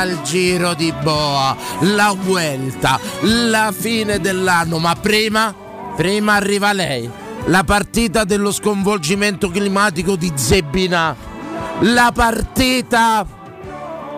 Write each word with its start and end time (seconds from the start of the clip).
al 0.00 0.22
giro 0.22 0.72
di 0.72 0.92
boa, 1.02 1.54
la 1.80 2.16
vuelta, 2.18 2.98
la 3.20 3.72
fine 3.76 4.18
dell'anno, 4.18 4.78
ma 4.78 4.94
prima, 4.94 5.54
prima 5.94 6.34
arriva 6.34 6.72
lei, 6.72 7.08
la 7.46 7.64
partita 7.64 8.24
dello 8.24 8.50
sconvolgimento 8.50 9.50
climatico 9.50 10.16
di 10.16 10.32
Zebbina, 10.34 11.14
la 11.80 12.10
partita, 12.14 13.26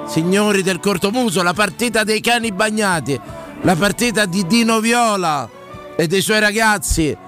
signori 0.06 0.62
del 0.62 0.78
cortomuso, 0.78 1.43
la 1.43 1.53
partita 1.53 2.04
dei 2.04 2.20
cani 2.20 2.53
bagnati, 2.53 3.20
la 3.62 3.75
partita 3.75 4.25
di 4.25 4.47
Dino 4.47 4.78
Viola 4.78 5.49
e 5.97 6.06
dei 6.06 6.20
suoi 6.20 6.38
ragazzi. 6.38 7.22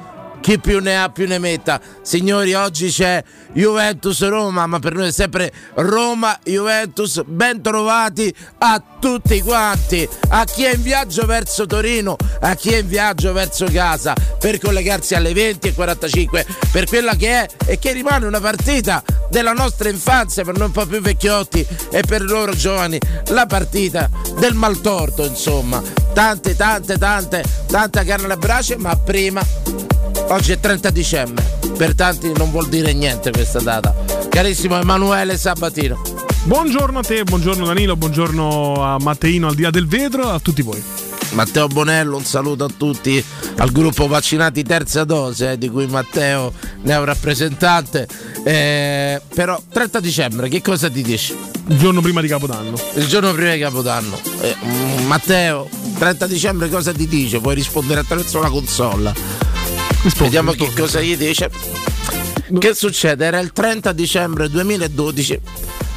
Chi 0.45 0.59
più 0.59 0.79
ne 0.81 1.01
ha 1.01 1.09
più 1.09 1.27
ne 1.27 1.39
metta. 1.39 1.81
Signori, 2.03 2.53
oggi 2.53 2.91
c'è 2.91 3.25
Juventus-Roma, 3.55 4.67
ma 4.67 4.79
per 4.79 4.93
noi 4.93 5.09
è 5.09 5.11
sempre 5.11 5.51
Roma-Juventus. 5.73 7.23
Ben 7.25 7.63
trovati 7.63 8.31
a 8.59 8.83
tutti 9.01 9.41
quanti, 9.41 10.07
a 10.29 10.45
chi 10.45 10.65
è 10.65 10.75
in 10.75 10.83
viaggio 10.83 11.25
verso 11.25 11.65
Torino, 11.65 12.17
a 12.41 12.55
chi 12.57 12.75
è 12.75 12.81
in 12.81 12.89
viaggio 12.89 13.33
verso 13.33 13.65
casa, 13.73 14.13
per 14.39 14.59
collegarsi 14.59 15.15
alle 15.15 15.33
20.45, 15.33 16.45
per 16.71 16.85
quella 16.89 17.17
che 17.17 17.29
è 17.31 17.49
e 17.65 17.79
che 17.79 17.93
rimane 17.93 18.27
una 18.27 18.41
partita 18.41 19.03
della 19.31 19.55
nostra 19.55 19.89
infanzia, 19.89 20.45
per 20.45 20.59
noi 20.59 20.67
un 20.67 20.73
po' 20.73 20.85
più 20.85 21.01
vecchiotti 21.01 21.67
e 21.91 22.03
per 22.03 22.21
loro 22.21 22.53
giovani, 22.55 22.99
la 23.29 23.47
partita 23.47 24.11
del 24.39 24.53
maltorto, 24.53 25.25
insomma. 25.25 25.83
Tante, 26.13 26.55
tante, 26.55 26.99
tante, 26.99 27.43
tante 27.67 28.05
carne 28.05 28.27
alle 28.27 28.37
brace, 28.37 28.77
ma 28.77 28.95
prima 28.95 29.43
Oggi 30.29 30.53
è 30.53 30.59
30 30.59 30.91
dicembre, 30.91 31.59
per 31.77 31.95
tanti 31.95 32.33
non 32.35 32.51
vuol 32.51 32.69
dire 32.69 32.93
niente 32.93 33.31
questa 33.31 33.61
data. 33.61 33.95
Carissimo 34.29 34.79
Emanuele 34.79 35.37
Sabatino. 35.37 36.01
Buongiorno 36.45 36.99
a 36.99 37.03
te, 37.03 37.23
buongiorno 37.25 37.67
Danilo, 37.67 37.97
buongiorno 37.97 38.83
a 38.83 38.99
Matteino 38.99 39.49
al 39.49 39.55
di 39.55 39.63
là 39.63 39.71
del 39.71 39.87
vetro, 39.87 40.31
a 40.31 40.41
tutti 40.41 40.63
voi. 40.63 40.83
Matteo 41.33 41.67
Bonello, 41.67 42.17
un 42.17 42.25
saluto 42.25 42.65
a 42.65 42.69
tutti, 42.75 43.23
al 43.57 43.71
gruppo 43.71 44.07
vaccinati 44.07 44.63
terza 44.63 45.05
dose, 45.05 45.53
eh, 45.53 45.59
di 45.59 45.69
cui 45.69 45.87
Matteo 45.87 46.53
ne 46.83 46.93
è 46.93 46.99
un 46.99 47.05
rappresentante. 47.05 48.09
Eh, 48.45 49.21
però 49.35 49.61
30 49.71 50.01
dicembre, 50.01 50.49
che 50.49 50.63
cosa 50.63 50.89
ti 50.89 51.03
dici? 51.03 51.37
Il 51.69 51.79
giorno 51.79 52.01
prima 52.01 52.21
di 52.21 52.29
Capodanno. 52.29 52.77
Il 52.95 53.07
giorno 53.07 53.33
prima 53.33 53.53
di 53.53 53.61
Capodanno. 53.61 54.19
Eh, 54.41 54.57
Matteo, 55.07 55.69
30 55.99 56.27
dicembre 56.27 56.69
cosa 56.69 56.93
ti 56.93 57.07
dice? 57.07 57.41
Puoi 57.41 57.55
rispondere 57.55 58.01
attraverso 58.01 58.41
la 58.41 58.49
console. 58.49 59.13
Rispondi, 60.05 60.25
Vediamo 60.25 60.51
rispondi. 60.51 60.75
che 60.75 60.81
cosa 60.81 61.01
gli 61.01 61.17
dice. 61.17 61.51
Che 62.59 62.75
succede? 62.75 63.25
Era 63.25 63.39
il 63.39 63.53
30 63.53 63.93
dicembre 63.93 64.51
2012. 64.51 65.41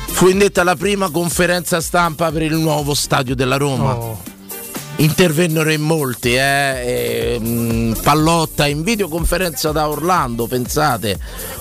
Fu 0.07 0.29
indetta 0.29 0.63
la 0.63 0.75
prima 0.75 1.09
conferenza 1.09 1.81
stampa 1.81 2.31
per 2.31 2.41
il 2.41 2.55
nuovo 2.55 2.93
stadio 2.93 3.35
della 3.35 3.57
Roma. 3.57 3.95
Oh. 3.95 4.21
Intervennero 4.99 5.71
in 5.71 5.81
molti, 5.81 6.33
eh, 6.33 7.35
e, 7.35 7.39
mh, 7.39 7.99
Pallotta 8.01 8.65
in 8.65 8.81
videoconferenza 8.81 9.71
da 9.71 9.87
Orlando, 9.87 10.47
pensate. 10.47 11.19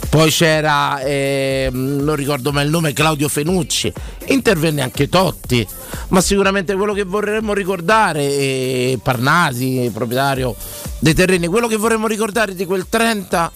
Poi 0.09 0.31
c'era, 0.31 1.01
eh, 1.01 1.69
non 1.71 2.17
ricordo 2.17 2.51
mai 2.51 2.65
il 2.65 2.71
nome, 2.71 2.95
Claudio 2.95 3.29
Fenucci. 3.29 3.93
Intervenne 4.29 4.81
anche 4.81 5.11
Totti. 5.11 5.67
Ma 6.09 6.23
sicuramente 6.23 6.75
quello 6.75 6.95
che 6.95 7.05
vorremmo 7.05 7.53
ricordare, 7.53 8.23
eh, 8.23 8.99
Parnasi, 9.03 9.91
proprietario 9.93 10.55
dei 10.99 11.13
terreni, 11.13 11.47
quello 11.47 11.67
che 11.67 11.77
vorremmo 11.77 12.07
ricordare 12.07 12.55
di 12.55 12.65
quel 12.65 12.87
30 12.89 13.53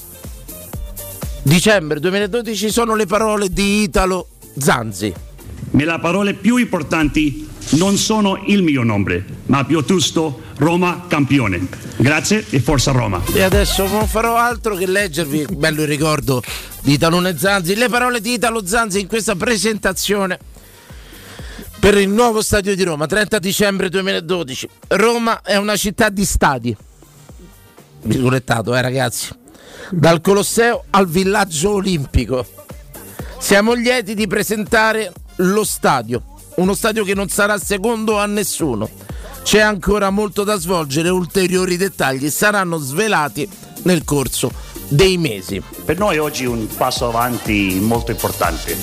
dicembre 1.42 2.00
2012 2.00 2.70
sono 2.70 2.94
le 2.94 3.06
parole 3.06 3.48
di 3.48 3.82
Italo 3.82 4.28
Zanzi. 4.58 5.12
Ma 5.70 5.84
le 5.84 5.98
parole 6.00 6.34
più 6.34 6.56
importanti 6.56 7.48
non 7.70 7.96
sono 7.96 8.42
il 8.46 8.62
mio 8.62 8.82
nome, 8.82 9.24
ma 9.46 9.64
piuttosto 9.64 10.42
Roma 10.56 11.04
campione. 11.08 11.68
Grazie 11.96 12.44
e 12.50 12.60
forza 12.60 12.90
Roma. 12.90 13.22
E 13.32 13.42
adesso 13.42 13.86
non 13.86 14.06
farò 14.06 14.36
altro 14.36 14.74
che 14.74 14.86
leggervi, 14.86 15.46
bello 15.50 15.82
il 15.82 15.88
ricordo 15.88 16.42
di 16.82 16.98
Talone 16.98 17.36
Zanzi, 17.38 17.74
le 17.76 17.88
parole 17.88 18.20
di 18.20 18.34
Italo 18.34 18.66
Zanzi 18.66 19.00
in 19.00 19.06
questa 19.06 19.36
presentazione 19.36 20.38
per 21.78 21.96
il 21.96 22.10
nuovo 22.10 22.42
stadio 22.42 22.76
di 22.76 22.82
Roma, 22.82 23.06
30 23.06 23.38
dicembre 23.38 23.88
2012. 23.88 24.68
Roma 24.88 25.40
è 25.40 25.56
una 25.56 25.76
città 25.76 26.10
di 26.10 26.26
stadi. 26.26 26.76
Virgolettato, 28.02 28.74
eh 28.74 28.82
ragazzi. 28.82 29.28
Dal 29.90 30.20
Colosseo 30.20 30.84
al 30.90 31.08
villaggio 31.08 31.72
olimpico. 31.72 32.46
Siamo 33.38 33.72
lieti 33.72 34.14
di 34.14 34.26
presentare 34.26 35.10
lo 35.36 35.64
stadio, 35.64 36.22
uno 36.56 36.74
stadio 36.74 37.04
che 37.04 37.14
non 37.14 37.28
sarà 37.28 37.58
secondo 37.58 38.18
a 38.18 38.26
nessuno. 38.26 38.88
C'è 39.42 39.60
ancora 39.60 40.10
molto 40.10 40.44
da 40.44 40.56
svolgere, 40.56 41.08
ulteriori 41.08 41.76
dettagli 41.76 42.28
saranno 42.30 42.78
svelati 42.78 43.48
nel 43.82 44.04
corso 44.04 44.52
dei 44.88 45.16
mesi. 45.16 45.62
Per 45.84 45.98
noi 45.98 46.18
oggi 46.18 46.44
un 46.44 46.66
passo 46.76 47.08
avanti 47.08 47.78
molto 47.80 48.10
importante. 48.10 48.76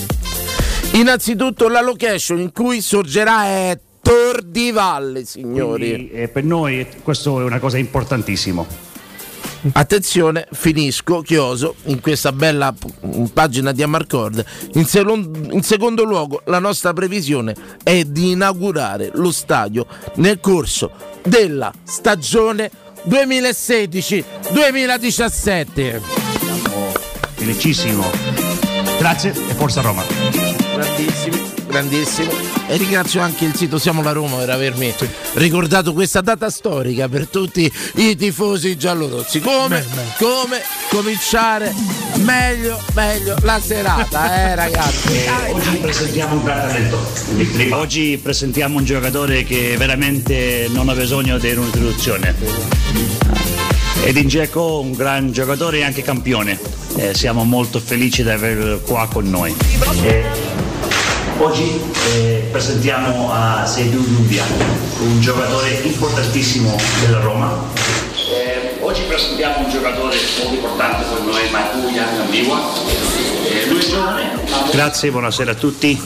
Innanzitutto 0.93 1.67
la 1.67 1.81
location 1.81 2.39
in 2.39 2.51
cui 2.51 2.81
sorgerà 2.81 3.45
è 3.45 3.79
Tor 4.01 4.41
di 4.41 4.71
Valle, 4.71 5.25
signori. 5.25 5.89
Quindi, 5.89 6.11
eh, 6.11 6.27
per 6.29 6.43
noi 6.43 6.87
questo 7.03 7.41
è 7.41 7.43
una 7.43 7.59
cosa 7.59 7.77
importantissima. 7.77 8.65
Attenzione, 9.73 10.47
finisco, 10.51 11.21
chioso, 11.21 11.75
in 11.85 11.99
questa 11.99 12.31
bella 12.31 12.73
pagina 13.33 13.71
di 13.71 13.81
Amarcord. 13.83 14.43
In, 14.73 14.85
selon- 14.85 15.49
in 15.51 15.63
secondo 15.63 16.03
luogo, 16.03 16.41
la 16.45 16.59
nostra 16.59 16.93
previsione 16.93 17.55
è 17.83 18.03
di 18.03 18.31
inaugurare 18.31 19.11
lo 19.13 19.31
stadio 19.31 19.85
nel 20.15 20.39
corso 20.39 20.91
della 21.23 21.71
stagione 21.83 22.71
2016-2017. 23.07 26.01
Felicissimo. 27.35 28.09
Grazie 28.97 29.31
e 29.31 29.53
forza 29.53 29.81
Roma. 29.81 30.03
Grandissimi, 30.73 31.46
grandissimo. 31.67 32.31
E 32.67 32.77
ringrazio 32.77 33.21
anche 33.21 33.45
il 33.45 33.55
sito 33.55 33.77
Siamo 33.77 34.01
la 34.01 34.11
Roma 34.11 34.37
per 34.37 34.49
avermi 34.49 34.93
ricordato 35.33 35.93
questa 35.93 36.21
data 36.21 36.49
storica 36.49 37.07
per 37.07 37.27
tutti 37.27 37.71
i 37.95 38.15
tifosi 38.15 38.77
giallorossi. 38.77 39.39
Come, 39.39 39.85
come 40.17 40.61
cominciare 40.89 41.73
meglio, 42.15 42.79
meglio 42.93 43.35
la 43.41 43.59
serata, 43.59 44.49
eh 44.49 44.55
ragazzi. 44.55 45.25
Oggi 45.51 45.77
presentiamo 45.77 46.35
un 46.35 46.43
gran 46.43 46.67
talento. 46.67 47.75
Oggi 47.75 48.19
presentiamo 48.21 48.77
un 48.77 48.85
giocatore 48.85 49.43
che 49.43 49.75
veramente 49.77 50.67
non 50.71 50.89
ha 50.89 50.93
bisogno 50.93 51.37
di 51.37 51.51
un'introduzione. 51.51 52.35
Edin 54.03 54.27
Dzeko, 54.27 54.79
un 54.79 54.93
gran 54.93 55.31
giocatore 55.31 55.79
e 55.79 55.83
anche 55.83 56.01
campione. 56.01 56.57
Eh, 56.95 57.13
siamo 57.13 57.43
molto 57.43 57.79
felici 57.79 58.23
di 58.23 58.29
averlo 58.29 58.79
qua 58.79 59.07
con 59.11 59.29
noi. 59.29 59.53
Eh, 60.03 60.23
oggi 61.39 61.79
eh, 62.13 62.47
presentiamo 62.51 63.31
a 63.31 63.65
Seydou 63.65 64.01
Dumbia, 64.03 64.43
un 65.01 65.19
giocatore 65.19 65.69
importantissimo 65.83 66.75
della 67.01 67.19
Roma. 67.19 67.55
Eh, 68.29 68.77
oggi 68.81 69.01
presentiamo 69.03 69.65
un 69.65 69.69
giocatore 69.69 70.17
molto 70.39 70.53
importante 70.53 71.05
per 71.05 71.21
noi, 71.21 71.49
Makuya 71.49 72.05
Nambiwa. 72.17 72.59
Eh, 73.43 73.65
lui 73.67 73.79
è 73.79 73.85
giovane. 73.85 74.39
Grazie, 74.71 75.11
buonasera 75.11 75.51
a 75.51 75.55
tutti. 75.55 75.99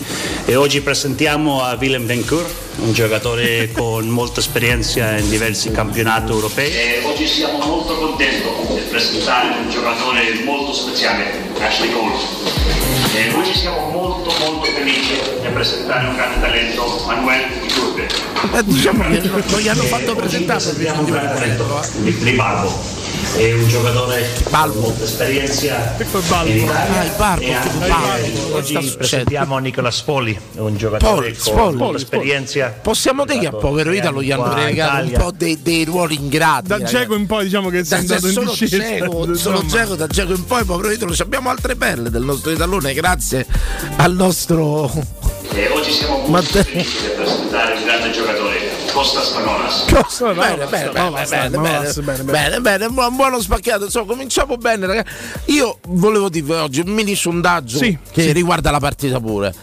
E 0.45 0.55
oggi 0.55 0.81
presentiamo 0.81 1.63
a 1.63 1.77
Willem 1.79 2.05
Benkur, 2.05 2.45
un 2.79 2.91
giocatore 2.91 3.71
con 3.75 4.07
molta 4.07 4.39
esperienza 4.41 5.17
in 5.17 5.29
diversi 5.29 5.71
campionati 5.71 6.31
europei. 6.31 7.03
oggi 7.03 7.27
siamo 7.27 7.65
molto 7.65 7.95
contenti 7.95 8.43
di 8.73 8.81
presentare 8.89 9.49
un 9.63 9.69
giocatore 9.69 10.41
molto 10.43 10.73
speciale, 10.73 11.31
Ashley 11.59 11.91
Cole. 11.91 12.70
E 13.13 13.29
oggi 13.33 13.53
siamo 13.53 13.89
molto 13.89 14.31
molto 14.39 14.71
felici 14.71 15.19
di 15.41 15.47
presentare 15.49 16.07
un 16.07 16.15
grande 16.15 16.39
talento, 16.39 17.03
Manuel 17.05 17.41
Iturbe. 17.61 18.07
Eh, 18.53 18.63
diciamo 18.63 19.03
che 19.03 19.19
non 19.27 19.59
gli 19.59 19.67
hanno 19.67 19.83
fatto 19.83 20.15
presentare. 20.15 20.63
Un 20.69 21.03
grande 21.03 21.33
talento, 21.33 21.85
di 21.99 22.31
Balbo. 22.31 23.00
È 23.33 23.53
un 23.53 23.67
giocatore 23.69 24.29
Balbo. 24.49 24.73
con 24.73 24.81
molta 24.89 25.03
esperienza 25.05 25.95
Balbo. 26.27 26.49
in 26.49 26.57
Italia. 26.57 26.99
Ah, 26.99 27.03
il 27.05 27.11
Balbo, 27.17 27.41
E 27.41 27.53
anche- 27.53 27.87
Balbo. 27.87 28.55
Oggi 28.55 28.93
presentiamo 28.97 29.57
Nicola 29.57 29.89
Spoli, 29.89 30.37
un 30.57 30.75
giocatore 30.77 31.33
Spoli, 31.33 31.55
con 31.55 31.63
Spoli. 31.63 31.75
molta 31.77 31.97
esperienza. 31.97 32.67
Possiamo 32.81 33.25
dire 33.25 33.39
che 33.39 33.47
a 33.47 33.51
povero 33.51 33.93
Italo 33.93 34.21
gli 34.21 34.31
hanno 34.31 34.53
regalato 34.53 35.05
un 35.05 35.11
po' 35.13 35.31
dei, 35.35 35.59
dei 35.61 35.85
ruoli 35.85 36.15
ingrati. 36.15 36.67
Da. 36.67 36.83
Geco 36.83 37.15
in 37.15 37.25
poi 37.25 37.45
diciamo 37.45 37.69
che 37.69 37.79
Da, 37.79 37.85
sei 37.85 37.99
andato 37.99 38.27
in 38.27 38.45
discesa. 38.47 38.77
Dzeko, 38.77 39.35
solo. 39.35 39.61
Dzeko, 39.61 39.95
da 39.95 40.07
Geco 40.07 40.33
in 40.33 40.45
poi, 40.45 40.63
povero 40.65 40.91
Italo, 40.91 41.15
ci 41.15 41.21
abbiamo 41.21 41.49
altre 41.49 41.75
perle 41.75 42.09
del 42.09 42.23
nostro 42.23 42.51
Italone, 42.51 42.93
grazie 42.93 43.45
al 43.95 44.13
nostro 44.13 44.91
E 45.53 45.67
oggi 45.69 45.91
siamo 45.91 46.23
molto 46.27 46.63
felici 46.63 46.97
di 47.01 47.07
presentare 47.15 47.73
un 47.75 47.83
grande 47.83 48.11
giocatore, 48.11 48.50
Costas 48.93 49.31
Manolas. 49.33 49.85
Bene, 50.21 50.65
bene, 50.65 50.89
bene, 50.91 51.25
bene, 51.25 51.49
bene, 51.49 52.03
bene, 52.03 52.23
bene, 52.23 52.59
bene, 52.61 52.89
buon- 52.89 53.15
buono 53.15 53.39
spacchiato. 53.39 53.85
Insomma, 53.85 54.05
cominciamo 54.07 54.57
bene, 54.57 54.85
ragazzi. 54.85 55.09
Io 55.45 55.79
volevo 55.87 56.29
dire 56.29 56.55
oggi 56.57 56.81
un 56.81 56.91
mini 56.91 57.15
sondaggio 57.15 57.77
Sì, 57.77 57.97
che 58.11 58.21
sì. 58.23 58.31
riguarda 58.33 58.69
la 58.71 58.79
partita 58.79 59.19
pure. 59.19 59.53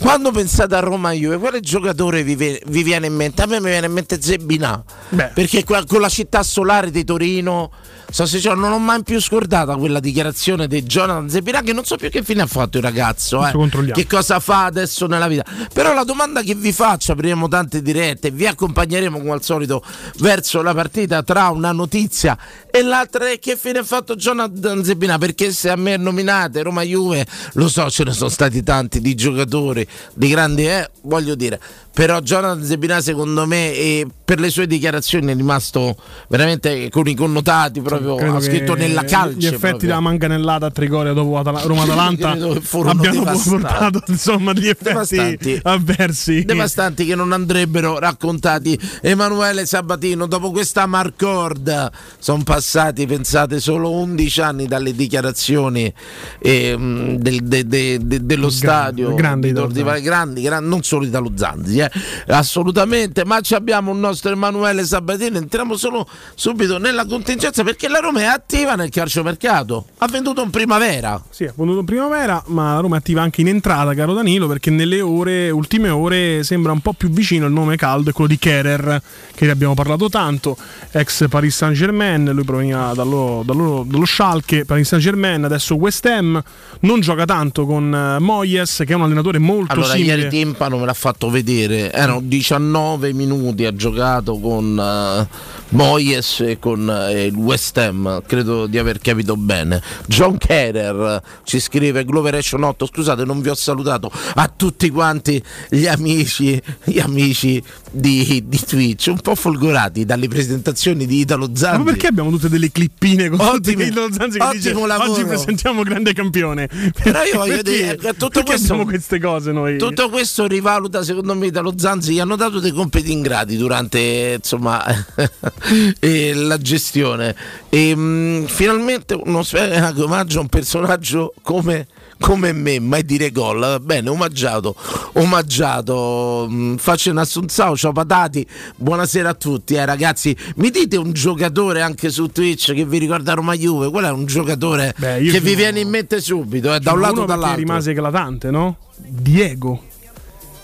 Quando 0.00 0.30
pensate 0.30 0.74
a 0.74 0.80
Roma 0.80 1.12
Juve, 1.12 1.38
quale 1.38 1.60
giocatore 1.60 2.22
vi, 2.22 2.34
vi 2.36 2.82
viene 2.82 3.06
in 3.06 3.14
mente? 3.14 3.42
A 3.42 3.46
me 3.46 3.60
mi 3.60 3.70
viene 3.70 3.86
in 3.86 3.92
mente 3.92 4.20
Zebinà. 4.20 4.82
Beh. 5.08 5.30
Perché 5.34 5.64
con 5.64 6.00
la 6.00 6.08
città 6.08 6.42
solare 6.42 6.90
di 6.90 7.02
Torino, 7.04 7.70
so 8.10 8.26
se 8.26 8.40
non 8.54 8.72
ho 8.72 8.78
mai 8.78 9.02
più 9.02 9.20
scordata 9.20 9.76
quella 9.76 10.00
dichiarazione 10.00 10.66
di 10.66 10.82
Jonathan 10.82 11.28
Zebinà, 11.28 11.62
che 11.62 11.72
non 11.72 11.84
so 11.84 11.96
più 11.96 12.10
che 12.10 12.22
fine 12.22 12.42
ha 12.42 12.46
fatto 12.46 12.78
il 12.78 12.82
ragazzo. 12.82 13.46
Eh. 13.46 13.92
Che 13.92 14.06
cosa 14.06 14.40
fa 14.40 14.64
adesso 14.64 15.06
nella 15.06 15.28
vita? 15.28 15.44
Però 15.72 15.92
la 15.92 16.04
domanda 16.04 16.42
che 16.42 16.54
vi 16.54 16.72
faccio, 16.72 17.12
apriremo 17.12 17.48
tante 17.48 17.82
dirette, 17.82 18.30
vi 18.30 18.46
accompagneremo 18.46 19.18
come 19.18 19.32
al 19.32 19.42
solito 19.42 19.82
verso 20.18 20.62
la 20.62 20.74
partita 20.74 21.22
tra 21.22 21.48
una 21.48 21.72
notizia 21.72 22.38
e 22.70 22.82
l'altra 22.82 23.30
è 23.30 23.38
che 23.38 23.56
fine 23.56 23.78
ha 23.78 23.84
fatto 23.84 24.16
Jonathan 24.16 24.84
Zebina? 24.84 25.16
Perché 25.16 25.50
se 25.50 25.70
a 25.70 25.76
me 25.76 25.96
nominate 25.96 26.62
Roma 26.62 26.82
Juve, 26.82 27.26
lo 27.54 27.68
so, 27.68 27.88
ce 27.90 28.04
ne 28.04 28.12
sono 28.12 28.28
stati 28.28 28.62
tanti 28.62 29.00
di 29.00 29.14
giocatori, 29.14 29.86
di 30.12 30.28
grandi, 30.28 30.66
eh, 30.66 30.90
voglio 31.02 31.34
dire. 31.34 31.58
Però 31.96 32.20
Jonathan 32.20 32.62
Zebina 32.62 33.00
secondo 33.00 33.46
me 33.46 34.06
per 34.22 34.38
le 34.38 34.50
sue 34.50 34.66
dichiarazioni 34.66 35.32
è 35.32 35.34
rimasto 35.34 35.96
veramente 36.28 36.90
con 36.90 37.08
i 37.08 37.14
connotati 37.14 37.80
proprio, 37.80 37.95
Credo 37.98 38.36
ha 38.36 38.40
scritto 38.40 38.74
nella 38.74 39.04
calce. 39.04 39.36
Gli 39.38 39.46
effetti 39.46 39.58
proprio. 39.60 39.88
della 39.88 40.00
manganellata 40.00 40.66
a 40.66 40.70
Trigoria 40.70 41.12
dopo 41.12 41.38
Atala- 41.38 41.62
Roma-Atalanta 41.62 42.34
devastanti. 42.36 43.48
portato 43.48 44.02
insomma 44.08 44.52
degli 44.52 44.68
effetti 44.68 44.88
Devastanti. 44.90 45.60
avversi. 45.62 46.44
devastanti 46.44 47.04
che 47.06 47.14
non 47.14 47.32
andrebbero 47.32 47.98
raccontati 47.98 48.78
Emanuele 49.02 49.66
Sabatino 49.66 50.26
dopo 50.26 50.50
questa 50.50 50.86
Marcord 50.86 51.90
sono 52.18 52.42
passati 52.42 53.06
pensate 53.06 53.60
solo 53.60 53.90
11 53.92 54.40
anni 54.40 54.66
dalle 54.66 54.94
dichiarazioni 54.94 55.92
ehm, 56.40 57.16
del- 57.16 57.42
de- 57.42 57.66
de- 57.66 57.98
de- 58.02 58.24
dello 58.24 58.50
stadio 58.50 59.14
grande 59.14 59.46
di 59.48 59.52
Italo 59.52 59.66
Tor 59.66 59.74
di 59.74 59.82
Valle, 59.82 59.96
Zanzi. 59.96 60.08
grandi, 60.08 60.42
gran- 60.42 60.66
non 60.66 60.82
solo 60.82 61.04
Italo 61.04 61.32
Zanzi 61.34 61.78
eh, 61.78 61.90
assolutamente 62.28 63.24
ma 63.24 63.40
ci 63.40 63.54
abbiamo 63.54 63.90
un 63.90 64.00
nostro 64.00 64.32
Emanuele 64.32 64.84
Sabatino 64.84 65.38
entriamo 65.38 65.76
solo 65.76 66.06
subito 66.34 66.78
nella 66.78 67.04
contingenza 67.06 67.62
perché 67.64 67.85
la 67.88 67.98
Roma 67.98 68.20
è 68.20 68.24
attiva 68.24 68.74
nel 68.74 68.88
calciomercato 68.90 69.86
ha 69.98 70.06
venduto 70.08 70.42
in 70.42 70.50
primavera 70.50 71.22
Sì, 71.30 71.44
ha 71.44 71.52
venduto 71.54 71.80
in 71.80 71.84
primavera, 71.84 72.42
ma 72.46 72.74
la 72.74 72.80
Roma 72.80 72.96
è 72.96 72.98
attiva 72.98 73.22
anche 73.22 73.40
in 73.40 73.48
entrata, 73.48 73.94
caro 73.94 74.12
Danilo, 74.14 74.46
perché 74.46 74.70
nelle 74.70 75.00
ore, 75.00 75.50
ultime 75.50 75.88
ore 75.88 76.42
sembra 76.42 76.72
un 76.72 76.80
po' 76.80 76.92
più 76.92 77.08
vicino 77.08 77.46
il 77.46 77.52
nome 77.52 77.76
caldo, 77.76 78.10
è 78.10 78.12
quello 78.12 78.30
di 78.30 78.38
Kerer, 78.38 79.02
che 79.34 79.44
ne 79.46 79.50
abbiamo 79.50 79.74
parlato 79.74 80.08
tanto, 80.08 80.56
ex 80.90 81.28
Paris 81.28 81.54
Saint 81.56 81.74
Germain, 81.74 82.24
lui 82.32 82.44
proveniva 82.44 82.92
dallo, 82.94 83.42
dallo, 83.44 83.84
dallo 83.86 84.04
Schalke, 84.04 84.64
Paris 84.64 84.88
Saint 84.88 85.02
Germain, 85.02 85.44
adesso 85.44 85.74
West 85.76 86.04
Ham, 86.06 86.42
non 86.80 87.00
gioca 87.00 87.24
tanto 87.24 87.66
con 87.66 87.94
eh, 87.94 88.18
Moyes, 88.18 88.82
che 88.86 88.92
è 88.92 88.94
un 88.94 89.02
allenatore 89.02 89.38
molto 89.38 89.72
Allora, 89.72 89.92
simile. 89.94 90.16
ieri 90.16 90.28
Timpano 90.28 90.78
me 90.78 90.86
l'ha 90.86 90.94
fatto 90.94 91.30
vedere, 91.30 91.92
erano 91.92 92.20
19 92.22 93.12
minuti, 93.12 93.64
ha 93.64 93.74
giocato 93.74 94.38
con 94.38 94.78
eh, 94.78 95.28
Moyes 95.70 96.40
e 96.40 96.58
con 96.58 96.88
eh, 96.88 97.26
il 97.26 97.34
West 97.34 97.75
Ham, 97.76 98.22
credo 98.26 98.66
di 98.66 98.78
aver 98.78 98.98
capito 98.98 99.36
bene. 99.36 99.80
John 100.06 100.36
Kerer 100.38 101.20
ci 101.44 101.60
scrive 101.60 102.04
Gloveration 102.04 102.62
8, 102.64 102.86
scusate 102.86 103.24
non 103.24 103.40
vi 103.40 103.48
ho 103.48 103.54
salutato 103.54 104.10
a 104.34 104.52
tutti 104.54 104.90
quanti 104.90 105.42
gli 105.68 105.86
amici, 105.86 106.60
gli 106.84 106.98
amici 106.98 107.62
di, 107.90 108.42
di 108.46 108.60
Twitch, 108.64 109.06
un 109.08 109.20
po' 109.20 109.34
folgorati 109.34 110.04
dalle 110.04 110.28
presentazioni 110.28 111.06
di 111.06 111.20
Italo 111.20 111.50
Zanzi. 111.54 111.78
Ma 111.78 111.84
perché 111.84 112.06
abbiamo 112.08 112.30
tutte 112.30 112.48
delle 112.48 112.70
clippine 112.70 113.28
con 113.28 113.40
Ottimo- 113.40 113.82
i 113.82 113.84
Lilo 113.86 114.08
Zanzi 114.12 114.38
che 114.38 114.48
dice 114.52 114.72
lavoro. 114.72 115.12
oggi 115.12 115.24
presentiamo 115.24 115.82
grande 115.82 116.12
campione? 116.12 116.68
Però 117.02 117.22
io 117.24 117.38
voglio 117.38 117.62
dire 117.62 117.96
tutto 118.16 118.42
questo- 118.42 118.76
queste 118.84 119.18
cose 119.20 119.52
noi. 119.52 119.78
Tutto 119.78 120.08
questo 120.10 120.46
rivaluta 120.46 121.02
secondo 121.02 121.34
me 121.34 121.50
dallo 121.50 121.74
Zanzi, 121.76 122.12
gli 122.12 122.20
hanno 122.20 122.36
dato 122.36 122.60
dei 122.60 122.72
compiti 122.72 123.12
ingrati 123.12 123.56
durante 123.56 124.34
insomma, 124.36 124.84
la 126.34 126.58
gestione 126.58 127.34
e 127.68 127.94
mh, 127.94 128.46
finalmente 128.46 129.14
uno 129.14 129.42
spettacolo 129.42 130.04
omaggio 130.06 130.38
a 130.38 130.42
un 130.42 130.48
personaggio 130.48 131.34
come 131.42 131.86
come 132.18 132.52
me, 132.52 132.80
mai 132.80 133.04
dire 133.04 133.30
gol. 133.30 133.78
Bene, 133.82 134.08
omaggiato, 134.08 134.74
omaggiato. 135.14 136.48
Mm, 136.50 136.76
faccio 136.76 137.10
un 137.10 137.18
assunzao, 137.18 137.76
ciao 137.76 137.92
patati. 137.92 138.46
Buonasera 138.76 139.28
a 139.30 139.34
tutti, 139.34 139.74
eh, 139.74 139.84
ragazzi. 139.84 140.34
Mi 140.56 140.70
dite 140.70 140.96
un 140.96 141.12
giocatore 141.12 141.82
anche 141.82 142.10
su 142.10 142.28
Twitch 142.28 142.72
che 142.72 142.84
vi 142.86 142.98
ricorda 142.98 143.34
Roma 143.34 143.54
Juve? 143.54 143.90
Quello 143.90 144.08
è 144.08 144.12
un 144.12 144.24
giocatore 144.26 144.94
Beh, 144.96 145.22
che 145.30 145.40
vi 145.40 145.54
viene 145.54 145.80
in 145.80 145.88
mente 145.88 146.20
subito, 146.20 146.74
eh, 146.74 146.80
da 146.80 146.92
un 146.92 147.00
lato 147.00 147.22
o 147.22 147.24
dall'altro. 147.26 147.58
rimase 147.58 147.90
eclatante, 147.90 148.50
no? 148.50 148.78
Diego 148.96 149.82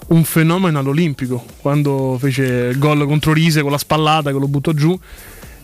un 0.08 0.24
fenomeno 0.24 0.78
all'Olimpico 0.78 1.42
quando 1.60 2.16
fece 2.18 2.42
il 2.72 2.78
gol 2.78 3.06
contro 3.06 3.32
Rise 3.32 3.62
con 3.62 3.70
la 3.70 3.78
spallata 3.78 4.30
che 4.30 4.38
lo 4.38 4.48
buttò 4.48 4.72
giù 4.72 4.98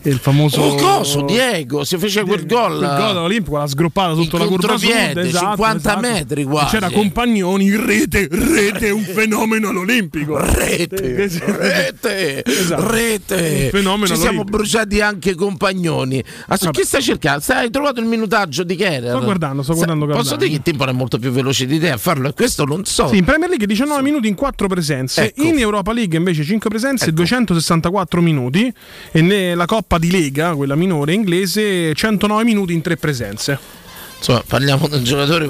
il 0.03 0.17
famoso 0.17 0.61
oh, 0.61 0.75
coso 0.75 1.21
Diego 1.21 1.83
si 1.83 1.97
fece 1.97 2.23
quel 2.23 2.45
gol. 2.45 2.77
quel 2.77 2.89
gol 2.89 3.17
all'Olimpico 3.17 3.57
la 3.57 3.67
sgroppata 3.67 4.13
sotto 4.15 4.37
la 4.37 4.45
curva 4.45 4.77
sud 4.77 4.89
esatto, 4.89 5.49
50 5.49 5.77
esatto. 5.77 5.99
metri 5.99 6.43
quasi. 6.43 6.75
c'era 6.75 6.89
Compagnoni 6.89 7.75
rete 7.75 8.27
rete 8.29 8.89
un 8.91 9.03
fenomeno 9.03 9.69
all'Olimpico. 9.69 10.37
Rete 10.37 11.27
rete 11.27 12.43
esatto. 12.45 12.91
rete. 12.91 13.69
Un 13.73 13.79
fenomeno 13.79 14.07
ci 14.07 14.15
siamo 14.15 14.43
bruciati 14.43 15.01
anche 15.01 15.35
Compagnoni. 15.35 16.23
Adesso, 16.47 16.71
chi 16.71 16.83
stai 16.83 17.01
cercando? 17.01 17.43
hai 17.49 17.69
trovato 17.69 17.99
il 17.99 18.05
minutaggio 18.05 18.63
di 18.63 18.75
Keller 18.75 19.15
sto 19.15 19.23
guardando 19.23 19.63
sto 19.63 19.73
guardando 19.73 20.07
Sa, 20.07 20.13
posso 20.13 20.35
dire 20.35 20.49
che 20.49 20.55
il 20.57 20.61
tempo 20.61 20.85
è 20.85 20.91
molto 20.91 21.17
più 21.17 21.31
veloce 21.31 21.65
di 21.65 21.79
te 21.79 21.91
a 21.91 21.97
farlo? 21.97 22.29
E 22.29 22.33
questo 22.33 22.65
non 22.65 22.85
so. 22.85 23.07
Sì, 23.07 23.17
in 23.17 23.25
Premier 23.25 23.49
League 23.49 23.67
19 23.67 23.99
sì. 23.99 24.03
minuti 24.05 24.27
in 24.27 24.35
4 24.35 24.67
presenze. 24.67 25.23
Ecco. 25.25 25.43
in 25.43 25.57
Europa 25.59 25.91
League 25.91 26.17
invece 26.17 26.43
5 26.43 26.69
presenze 26.69 27.05
ecco. 27.05 27.15
264 27.15 28.21
minuti. 28.21 28.71
E 29.11 29.21
nella 29.21 29.65
Coppa 29.65 29.88
Coppa 29.89 30.05
di 30.05 30.11
Lega, 30.11 30.53
quella 30.53 30.75
minore 30.75 31.13
inglese, 31.13 31.95
109 31.95 32.43
minuti 32.43 32.73
in 32.73 32.81
tre 32.81 32.95
presenze. 32.95 33.57
Insomma, 34.17 34.43
parliamo 34.45 34.87
di 34.87 34.97
un 34.97 35.03
giocatore 35.03 35.49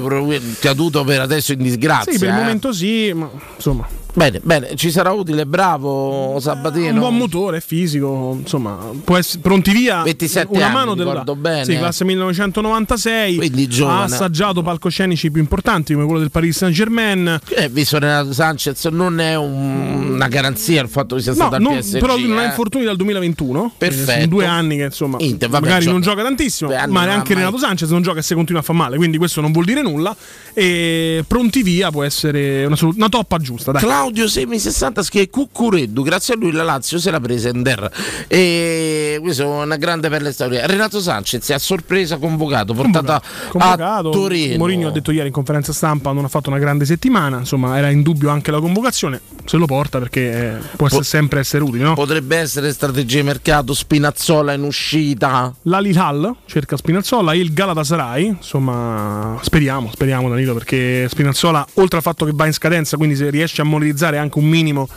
caduto 0.58 1.04
per 1.04 1.20
adesso 1.20 1.52
in 1.52 1.58
disgrazia. 1.58 2.12
Sì, 2.12 2.18
per 2.18 2.28
il 2.28 2.34
eh? 2.34 2.38
momento 2.38 2.72
sì, 2.72 3.12
ma 3.12 3.30
insomma 3.54 3.86
Bene, 4.14 4.40
bene, 4.42 4.74
ci 4.74 4.90
sarà 4.90 5.12
utile, 5.12 5.46
bravo 5.46 6.38
Sabatino. 6.40 6.92
Un 6.92 6.98
buon 6.98 7.16
motore, 7.16 7.60
fisico, 7.60 8.36
insomma, 8.40 8.78
può 9.04 9.16
essere 9.16 9.40
pronti 9.40 9.72
via. 9.72 10.02
27 10.02 10.48
una 10.50 10.64
anni, 10.66 10.74
mano 10.74 10.94
della 10.94 11.24
bene. 11.24 11.64
Sì, 11.64 11.76
classe 11.76 12.04
1996. 12.04 13.36
Quindi 13.36 13.68
giovane. 13.68 14.00
Ha 14.00 14.04
assaggiato 14.04 14.62
palcoscenici 14.62 15.30
più 15.30 15.40
importanti 15.40 15.92
come 15.92 16.04
quello 16.06 16.20
del 16.20 16.30
Paris 16.30 16.56
Saint-Germain. 16.56 17.40
Eh, 17.48 17.68
visto 17.68 17.98
Renato 17.98 18.32
Sanchez 18.32 18.84
non 18.86 19.20
è 19.20 19.36
un, 19.36 20.12
una 20.14 20.28
garanzia 20.28 20.82
il 20.82 20.88
fatto 20.88 21.16
che 21.16 21.22
sia 21.22 21.34
stato 21.34 21.58
no, 21.58 21.70
al 21.70 21.78
PSG. 21.78 21.98
Però 21.98 22.16
non 22.16 22.38
eh. 22.38 22.44
ha 22.44 22.44
infortuni 22.46 22.84
dal 22.84 22.96
2021. 22.96 23.74
Perfetto. 23.78 24.10
Sono 24.12 24.26
due 24.26 24.46
anni 24.46 24.76
che 24.76 24.84
insomma 24.84 25.18
Inter, 25.20 25.48
vabbè, 25.48 25.62
magari 25.64 25.84
gioca. 25.84 25.92
non 25.92 26.02
gioca 26.02 26.22
tantissimo, 26.22 26.70
ma 26.88 27.04
neanche 27.04 27.34
Renato 27.34 27.58
Sanchez 27.58 27.90
non 27.90 28.02
gioca 28.02 28.22
se 28.22 28.34
continua 28.34 28.60
a 28.60 28.64
far 28.64 28.74
male, 28.74 28.96
quindi 28.96 29.18
questo 29.18 29.40
non 29.40 29.52
vuol 29.52 29.64
dire 29.64 29.82
nulla 29.82 30.14
e 30.52 31.24
pronti 31.26 31.62
via 31.62 31.90
può 31.90 32.02
essere 32.02 32.64
una, 32.64 32.76
una 32.80 33.08
toppa 33.08 33.38
giusta, 33.38 33.72
dai. 33.72 33.80
Claudio 34.00 34.28
Semi 34.28 34.58
60 34.58 35.02
che 35.02 35.28
Cuccureddu, 35.28 36.02
grazie 36.02 36.32
a 36.32 36.36
lui 36.38 36.52
la 36.52 36.62
Lazio 36.62 36.98
se 36.98 37.10
la 37.10 37.20
prese 37.20 37.50
in 37.50 37.62
der. 37.62 37.90
E 38.28 39.18
questa 39.20 39.42
è 39.42 39.46
una 39.46 39.76
grande 39.76 40.08
bella 40.08 40.32
storia. 40.32 40.64
Renato 40.64 41.00
Sanchez 41.00 41.50
a 41.50 41.58
sorpresa 41.58 42.16
convocato, 42.16 42.72
portato 42.72 43.20
convocato. 43.50 44.08
a 44.08 44.10
Torino. 44.10 44.56
Mourinho 44.56 44.88
ha 44.88 44.90
detto 44.90 45.10
ieri 45.10 45.26
in 45.26 45.34
conferenza 45.34 45.74
stampa 45.74 46.12
non 46.12 46.24
ha 46.24 46.28
fatto 46.28 46.48
una 46.48 46.58
grande 46.58 46.86
settimana, 46.86 47.40
insomma 47.40 47.76
era 47.76 47.90
in 47.90 48.00
dubbio 48.00 48.30
anche 48.30 48.50
la 48.50 48.58
convocazione, 48.58 49.20
se 49.44 49.58
lo 49.58 49.66
porta 49.66 49.98
perché 49.98 50.58
può 50.76 50.86
essere, 50.86 51.04
sempre 51.04 51.40
essere 51.40 51.62
utile. 51.62 51.84
No? 51.84 51.92
Potrebbe 51.92 52.38
essere 52.38 52.72
strategia 52.72 53.18
di 53.18 53.24
mercato, 53.24 53.74
Spinazzola 53.74 54.54
in 54.54 54.62
uscita. 54.62 55.54
L'Alilal 55.64 56.36
cerca 56.46 56.78
Spinazzola, 56.78 57.34
il 57.34 57.52
Galatasaray, 57.52 58.28
insomma 58.28 59.38
speriamo, 59.42 59.90
speriamo 59.92 60.30
Danilo 60.30 60.54
perché 60.54 61.06
Spinazzola 61.06 61.66
oltre 61.74 61.98
al 61.98 62.02
fatto 62.02 62.24
che 62.24 62.32
va 62.34 62.46
in 62.46 62.54
scadenza, 62.54 62.96
quindi 62.96 63.14
se 63.14 63.28
riesce 63.28 63.60
a 63.60 63.64
monetizzare 63.90 64.18
anche 64.18 64.38
un 64.38 64.44
minimo 64.44 64.88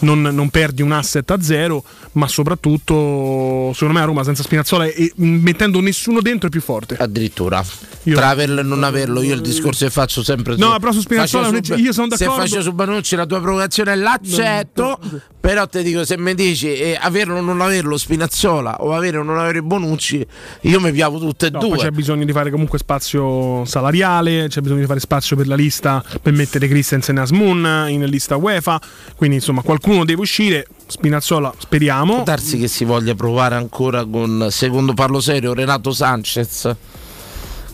non, 0.00 0.22
non, 0.22 0.48
perdi 0.50 0.82
un 0.82 0.92
asset 0.92 1.30
a 1.30 1.40
zero, 1.40 1.84
ma 2.12 2.28
soprattutto 2.28 3.72
secondo 3.72 3.94
me 3.94 4.00
a 4.00 4.04
Roma 4.04 4.24
senza 4.24 4.42
Spinazzola 4.42 4.86
e 4.86 5.12
mettendo 5.16 5.80
nessuno 5.80 6.20
dentro 6.20 6.48
è 6.48 6.50
più 6.50 6.60
forte. 6.60 6.96
Addirittura. 6.96 7.64
Io, 8.04 8.16
Tra 8.16 8.28
averlo 8.28 8.60
e 8.60 8.62
non 8.62 8.84
averlo, 8.84 9.22
io 9.22 9.34
il 9.34 9.40
discorso 9.40 9.84
che 9.84 9.90
faccio 9.90 10.22
sempre 10.22 10.56
No, 10.56 10.78
però 10.78 10.92
su 10.92 11.00
Spinazzola 11.00 11.48
su, 11.48 11.74
io 11.74 11.92
sono 11.92 12.08
d'accordo. 12.08 12.34
Se 12.34 12.48
faccio 12.48 12.62
su 12.62 12.72
Banucci 12.72 13.16
la 13.16 13.26
tua 13.26 13.40
provocazione 13.40 13.94
l'accetto, 13.96 14.98
no, 15.00 15.20
però 15.40 15.66
ti 15.66 15.82
dico 15.82 16.04
se 16.04 16.16
mi 16.18 16.34
dici 16.34 16.72
eh, 16.72 16.98
averlo 17.00 17.36
o 17.36 17.40
non 17.40 17.60
averlo 17.60 17.96
Spinazzola 17.96 18.82
o 18.82 18.94
avere 18.94 19.18
o 19.18 19.22
non 19.22 19.38
avere 19.38 19.62
Bonucci, 19.62 20.26
io 20.62 20.80
mi 20.80 20.92
piavo 20.92 21.18
tutte 21.18 21.46
e 21.46 21.50
due. 21.50 21.76
c'è 21.76 21.90
bisogno 21.90 22.24
di 22.24 22.32
fare 22.32 22.50
comunque 22.50 22.78
spazio 22.78 23.64
salariale, 23.64 24.48
c'è 24.48 24.60
bisogno 24.60 24.80
di 24.80 24.86
fare 24.86 25.00
spazio 25.00 25.36
per 25.36 25.46
la 25.46 25.54
lista 25.54 26.02
per 26.20 26.32
mettere 26.32 26.66
Christensen 26.66 27.18
e 27.18 27.20
Asmun 27.20 27.86
in 27.88 28.04
lista 28.06 28.36
UEFA, 28.36 28.80
quindi 29.16 29.36
insomma 29.36 29.62
qualcuno 29.62 29.83
qualcuno 29.84 30.04
deve 30.06 30.20
uscire. 30.22 30.66
Spinazzola, 30.86 31.52
speriamo. 31.58 32.14
Può 32.16 32.24
darsi 32.24 32.58
che 32.58 32.68
si 32.68 32.84
voglia 32.84 33.14
provare 33.14 33.54
ancora 33.54 34.04
con, 34.04 34.48
secondo 34.50 34.94
parlo 34.94 35.20
serio, 35.20 35.52
Renato 35.52 35.92
Sanchez. 35.92 36.76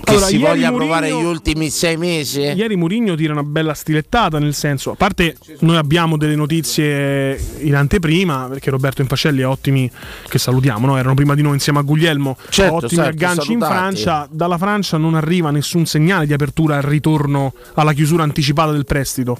Che 0.03 0.13
allora, 0.13 0.27
si 0.27 0.39
voglia 0.39 0.71
Murigno, 0.71 0.77
provare 0.77 1.09
gli 1.11 1.25
ultimi 1.25 1.69
sei 1.69 1.99
mesi. 1.99 2.41
Ieri 2.41 2.75
Murigno 2.75 3.15
tira 3.15 3.33
una 3.35 3.43
bella 3.43 3.75
stilettata, 3.75 4.39
nel 4.39 4.55
senso, 4.55 4.93
a 4.93 4.95
parte 4.95 5.37
noi 5.61 5.77
abbiamo 5.77 6.17
delle 6.17 6.35
notizie 6.35 7.39
in 7.59 7.75
anteprima, 7.75 8.47
perché 8.49 8.71
Roberto 8.71 9.03
Infascelli 9.03 9.43
è 9.43 9.47
ottimi, 9.47 9.91
che 10.27 10.39
salutiamo, 10.39 10.87
no? 10.87 10.97
erano 10.97 11.15
prima 11.15 11.35
di 11.35 11.43
noi 11.43 11.53
insieme 11.53 11.81
a 11.81 11.83
Guglielmo, 11.83 12.39
certo, 12.49 12.77
ottimi 12.77 13.03
certo, 13.03 13.11
agganci 13.11 13.47
salutati. 13.47 13.53
in 13.53 13.79
Francia. 13.79 14.29
Dalla 14.31 14.57
Francia 14.57 14.97
non 14.97 15.15
arriva 15.15 15.51
nessun 15.51 15.85
segnale 15.85 16.27
di 16.27 16.33
apertura 16.33 16.77
al 16.77 16.83
ritorno 16.83 17.53
alla 17.75 17.93
chiusura 17.93 18.23
anticipata 18.23 18.73
del 18.73 18.87
prestito. 18.87 19.37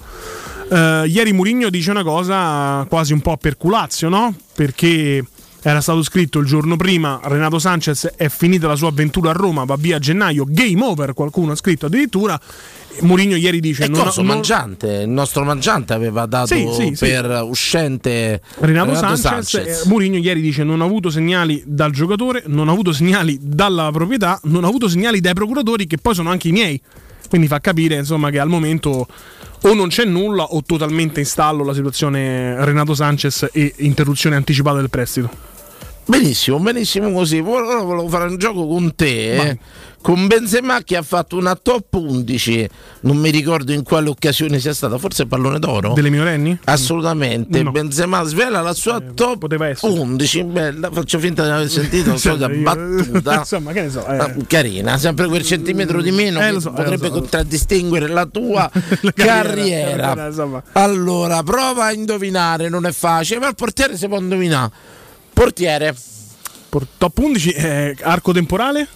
Uh, 0.71 1.05
ieri 1.05 1.33
Murigno 1.33 1.69
dice 1.69 1.91
una 1.91 2.05
cosa 2.05 2.87
quasi 2.89 3.13
un 3.13 3.21
po' 3.21 3.37
per 3.37 3.57
culazio, 3.57 4.09
no? 4.09 4.33
Perché 4.55 5.25
era 5.63 5.81
stato 5.81 6.03
scritto 6.03 6.39
il 6.39 6.47
giorno 6.47 6.77
prima 6.77 7.21
Renato 7.25 7.59
Sanchez 7.59 8.13
è 8.17 8.29
finita 8.29 8.67
la 8.67 8.77
sua 8.77 8.89
avventura 8.89 9.31
a 9.31 9.33
Roma, 9.33 9.65
va 9.65 9.77
via 9.77 9.97
a 9.97 9.99
gennaio, 9.99 10.45
game 10.49 10.83
over, 10.83 11.13
qualcuno 11.13 11.53
ha 11.53 11.57
scritto 11.57 11.87
addirittura. 11.87 12.41
Mourinho 13.01 13.35
ieri 13.35 13.61
dice: 13.61 13.89
non, 13.89 14.11
non... 14.15 14.27
Mangiante, 14.27 15.03
il 15.03 15.09
nostro 15.09 15.43
mangiante 15.43 15.93
aveva 15.93 16.27
dato 16.27 16.55
sì, 16.55 16.69
sì, 16.73 16.97
per 16.99 17.41
sì. 17.43 17.49
uscente 17.49 18.41
Renato, 18.59 18.93
Renato 18.93 19.17
Sanchez. 19.17 19.49
Sanchez. 19.49 19.85
Mourinho 19.87 20.19
ieri 20.19 20.41
dice: 20.41 20.63
Non 20.63 20.81
ho 20.81 20.85
avuto 20.85 21.11
segnali 21.11 21.63
dal 21.67 21.91
giocatore, 21.91 22.45
non 22.47 22.69
ho 22.69 22.73
avuto 22.73 22.93
segnali 22.93 23.39
dalla 23.43 23.91
proprietà, 23.91 24.39
non 24.45 24.65
ho 24.65 24.69
avuto 24.69 24.89
segnali 24.89 25.21
dai 25.21 25.35
procuratori, 25.35 25.87
che 25.87 25.99
poi 25.99 26.15
sono 26.15 26.31
anche 26.31 26.49
i 26.49 26.53
miei. 26.53 26.81
Quindi 27.29 27.47
fa 27.47 27.61
capire 27.61 27.97
insomma, 27.97 28.31
che 28.31 28.41
al 28.41 28.49
momento 28.49 29.07
o 29.63 29.75
non 29.75 29.89
c'è 29.89 30.05
nulla 30.05 30.45
o 30.45 30.63
totalmente 30.63 31.21
in 31.21 31.27
stallo 31.27 31.65
la 31.65 31.75
situazione 31.75 32.65
Renato 32.65 32.95
Sanchez 32.95 33.49
e 33.53 33.75
interruzione 33.79 34.37
anticipata 34.37 34.79
del 34.79 34.91
prestito. 34.91 35.31
Benissimo, 36.07 36.59
benissimo 36.59 37.13
così. 37.13 37.39
Ora 37.39 37.83
volevo 37.83 38.09
fare 38.09 38.31
un 38.31 38.37
gioco 38.37 38.67
con 38.67 38.95
te. 38.97 39.37
Eh? 39.37 39.59
Con 40.03 40.27
Benzema 40.27 40.83
che 40.83 40.97
ha 40.97 41.03
fatto 41.03 41.37
una 41.37 41.55
top 41.55 41.93
11, 41.93 42.69
non 43.01 43.19
mi 43.19 43.29
ricordo 43.29 43.73
in 43.73 43.83
quale 43.83 44.09
occasione 44.09 44.59
sia 44.59 44.73
stata, 44.73 44.97
forse 44.97 45.27
pallone 45.27 45.59
d'oro. 45.59 45.93
Delle 45.93 46.09
minorenni? 46.09 46.59
Assolutamente. 46.65 47.63
No. 47.63 47.71
Benzema 47.71 48.23
svela 48.23 48.63
la 48.63 48.73
sua 48.73 48.97
eh, 48.97 49.13
top 49.13 49.47
11. 49.83 50.45
Bella, 50.45 50.91
faccio 50.91 51.19
finta 51.19 51.45
di 51.45 51.51
aver 51.51 51.69
sentito 51.71 52.17
una 52.33 52.49
battuta. 52.49 53.35
Insomma, 53.45 53.73
che 53.73 53.83
ne 53.83 53.91
so. 53.91 54.07
Eh. 54.07 54.47
Carina, 54.47 54.97
sempre 54.97 55.29
quel 55.29 55.45
centimetro 55.45 56.01
di 56.01 56.11
meno 56.13 56.41
eh, 56.41 56.59
so, 56.61 56.71
eh, 56.71 56.73
potrebbe 56.73 57.09
so. 57.09 57.13
contraddistinguere 57.13 58.09
la 58.09 58.25
tua 58.25 58.71
la 59.03 59.13
carriera. 59.13 60.15
carriera. 60.15 60.63
Allora, 60.73 61.43
prova 61.43 61.85
a 61.85 61.93
indovinare, 61.93 62.71
non 62.71 62.87
è 62.87 62.93
facile, 62.93 63.39
ma 63.39 63.49
il 63.49 63.55
portiere 63.55 63.99
si 63.99 64.09
può 64.09 64.19
indovinare. 64.19 64.71
Portiere. 65.35 65.95
top 66.97 67.19
11, 67.19 67.51
eh, 67.51 67.97
arco 68.01 68.33
temporale? 68.33 68.89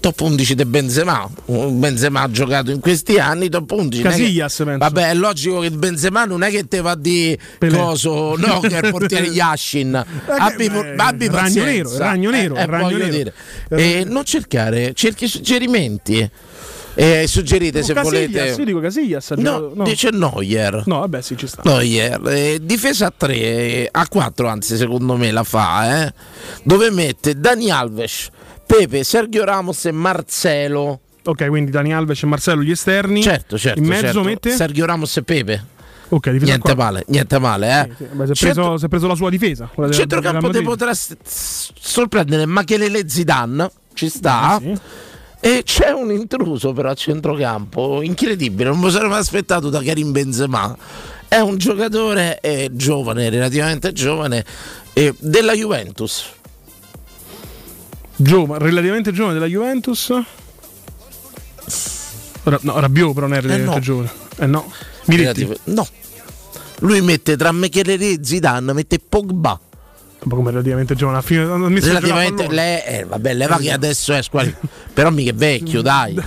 Top 0.00 0.20
11 0.20 0.54
di 0.54 0.64
Benzema. 0.64 1.28
Benzema 1.46 2.22
ha 2.22 2.30
giocato 2.30 2.70
in 2.70 2.80
questi 2.80 3.18
anni, 3.18 3.48
top 3.48 3.70
11. 3.70 4.02
Casillas, 4.02 4.56
che, 4.56 4.76
vabbè, 4.76 5.10
è 5.10 5.14
logico 5.14 5.60
che 5.60 5.70
Benzema 5.70 6.24
non 6.24 6.42
è 6.42 6.50
che 6.50 6.66
te 6.66 6.80
va 6.80 6.94
di 6.94 7.38
Pelé. 7.58 7.76
coso, 7.76 8.36
no, 8.36 8.60
che 8.60 8.78
è 8.80 8.84
il 8.84 8.90
portiere 8.90 9.26
Yashin. 9.28 9.94
abbi, 10.26 10.68
beh, 10.68 10.94
abbi 10.96 11.28
ragno 11.28 11.64
nero, 11.64 11.96
ragno 11.98 12.30
nero, 12.30 12.54
eh, 12.56 12.66
ragno 12.66 12.96
nero. 12.96 13.10
Dire. 13.10 13.32
Eh, 13.68 14.04
non 14.06 14.24
cercare, 14.24 14.92
cerchi 14.94 15.28
suggerimenti. 15.28 16.30
Eh, 16.96 17.24
suggerite 17.26 17.80
no, 17.80 17.84
se 17.84 17.92
Casillas, 17.92 18.28
volete. 18.30 18.60
Io 18.60 18.64
dico 18.64 18.80
Casillas. 18.80 19.30
No, 19.32 19.72
no, 19.74 19.84
dice 19.84 20.10
Neuer. 20.10 20.84
No, 20.86 21.00
vabbè, 21.00 21.20
sì, 21.22 21.36
ci 21.36 21.48
sta. 21.48 21.62
Neuer. 21.64 22.20
Eh, 22.28 22.58
difesa 22.62 23.06
a 23.06 23.12
3, 23.16 23.88
a 23.90 24.06
4 24.08 24.46
anzi, 24.46 24.76
secondo 24.76 25.16
me 25.16 25.32
la 25.32 25.42
fa, 25.42 26.04
eh, 26.06 26.14
dove 26.62 26.90
mette 26.90 27.38
Dani 27.38 27.70
Alves, 27.70 28.28
Pepe, 28.76 29.04
Sergio 29.04 29.44
Ramos 29.44 29.84
e 29.84 29.92
Marcelo. 29.92 31.00
Ok, 31.24 31.46
quindi 31.48 31.70
Dani 31.70 31.94
Alves 31.94 32.22
e 32.22 32.26
Marcello 32.26 32.62
gli 32.62 32.70
esterni. 32.72 33.22
Certo, 33.22 33.56
certo. 33.56 33.78
In 33.78 33.86
mezzo 33.86 34.02
certo. 34.06 34.22
mette? 34.22 34.50
Sergio 34.50 34.84
Ramos 34.84 35.16
e 35.16 35.22
Pepe. 35.22 35.64
Ok, 36.08 36.30
difesa 36.30 36.50
Niente 36.52 36.74
qua. 36.74 36.84
male, 36.84 37.04
niente 37.08 37.38
male, 37.38 37.68
eh. 37.68 37.88
Sì, 37.96 38.04
sì, 38.04 38.04
beh, 38.14 38.26
si, 38.26 38.32
è 38.32 38.34
Centro- 38.34 38.62
preso, 38.62 38.78
si 38.78 38.84
è 38.84 38.88
preso 38.88 39.06
la 39.06 39.14
sua 39.14 39.30
difesa. 39.30 39.70
quella 39.72 39.88
del- 39.88 39.98
centrocampo 39.98 40.50
ti 40.50 40.62
potrà 40.62 40.92
s- 40.94 41.16
s- 41.24 41.70
sorprendere 41.78 42.46
Machelele 42.46 43.08
Zidane, 43.08 43.70
ci 43.94 44.08
sta. 44.08 44.58
Sì. 44.60 44.76
E 45.40 45.62
c'è 45.64 45.90
un 45.90 46.10
intruso 46.10 46.72
però 46.72 46.90
a 46.90 46.94
centrocampo, 46.94 48.02
incredibile, 48.02 48.68
non 48.70 48.80
mi 48.80 48.90
sarei 48.90 49.08
mai 49.08 49.20
aspettato 49.20 49.70
da 49.70 49.80
Karim 49.82 50.10
Benzema. 50.12 50.76
È 51.28 51.38
un 51.38 51.56
giocatore 51.58 52.38
eh, 52.40 52.70
giovane, 52.72 53.28
relativamente 53.30 53.92
giovane, 53.92 54.44
eh, 54.92 55.14
della 55.18 55.52
Juventus. 55.54 56.24
Giovane, 58.24 58.64
relativamente 58.64 59.12
giovane 59.12 59.34
della 59.34 59.46
Juventus. 59.46 60.12
Ora, 62.44 62.58
no, 62.62 62.80
Rabiot 62.80 63.12
però 63.12 63.26
non 63.26 63.36
è 63.36 63.40
relativamente 63.42 63.74
no. 63.76 63.80
giovane. 63.80 64.10
Eh 64.36 64.46
no. 64.46 64.72
Miretti. 65.06 65.42
Relativ- 65.42 65.60
no. 65.64 65.86
Lui 66.80 67.00
mette 67.02 67.36
tra 67.36 67.52
Machelele 67.52 68.10
e 68.12 68.18
Zidane, 68.22 68.72
mette 68.72 68.98
Pogba. 68.98 69.60
Un 70.20 70.28
po' 70.30 70.36
come 70.36 70.50
relativamente 70.50 70.94
giovane. 70.94 71.20
Fine, 71.20 71.44
Relativamente 71.80 72.48
lei, 72.48 72.82
eh, 72.86 73.04
vabbè, 73.04 73.34
leva 73.34 73.58
che 73.58 73.70
adesso 73.70 74.14
è 74.14 74.22
squali- 74.22 74.54
però 74.92 75.10
mica 75.10 75.30
è 75.30 75.34
vecchio, 75.34 75.82
dai. 75.82 76.18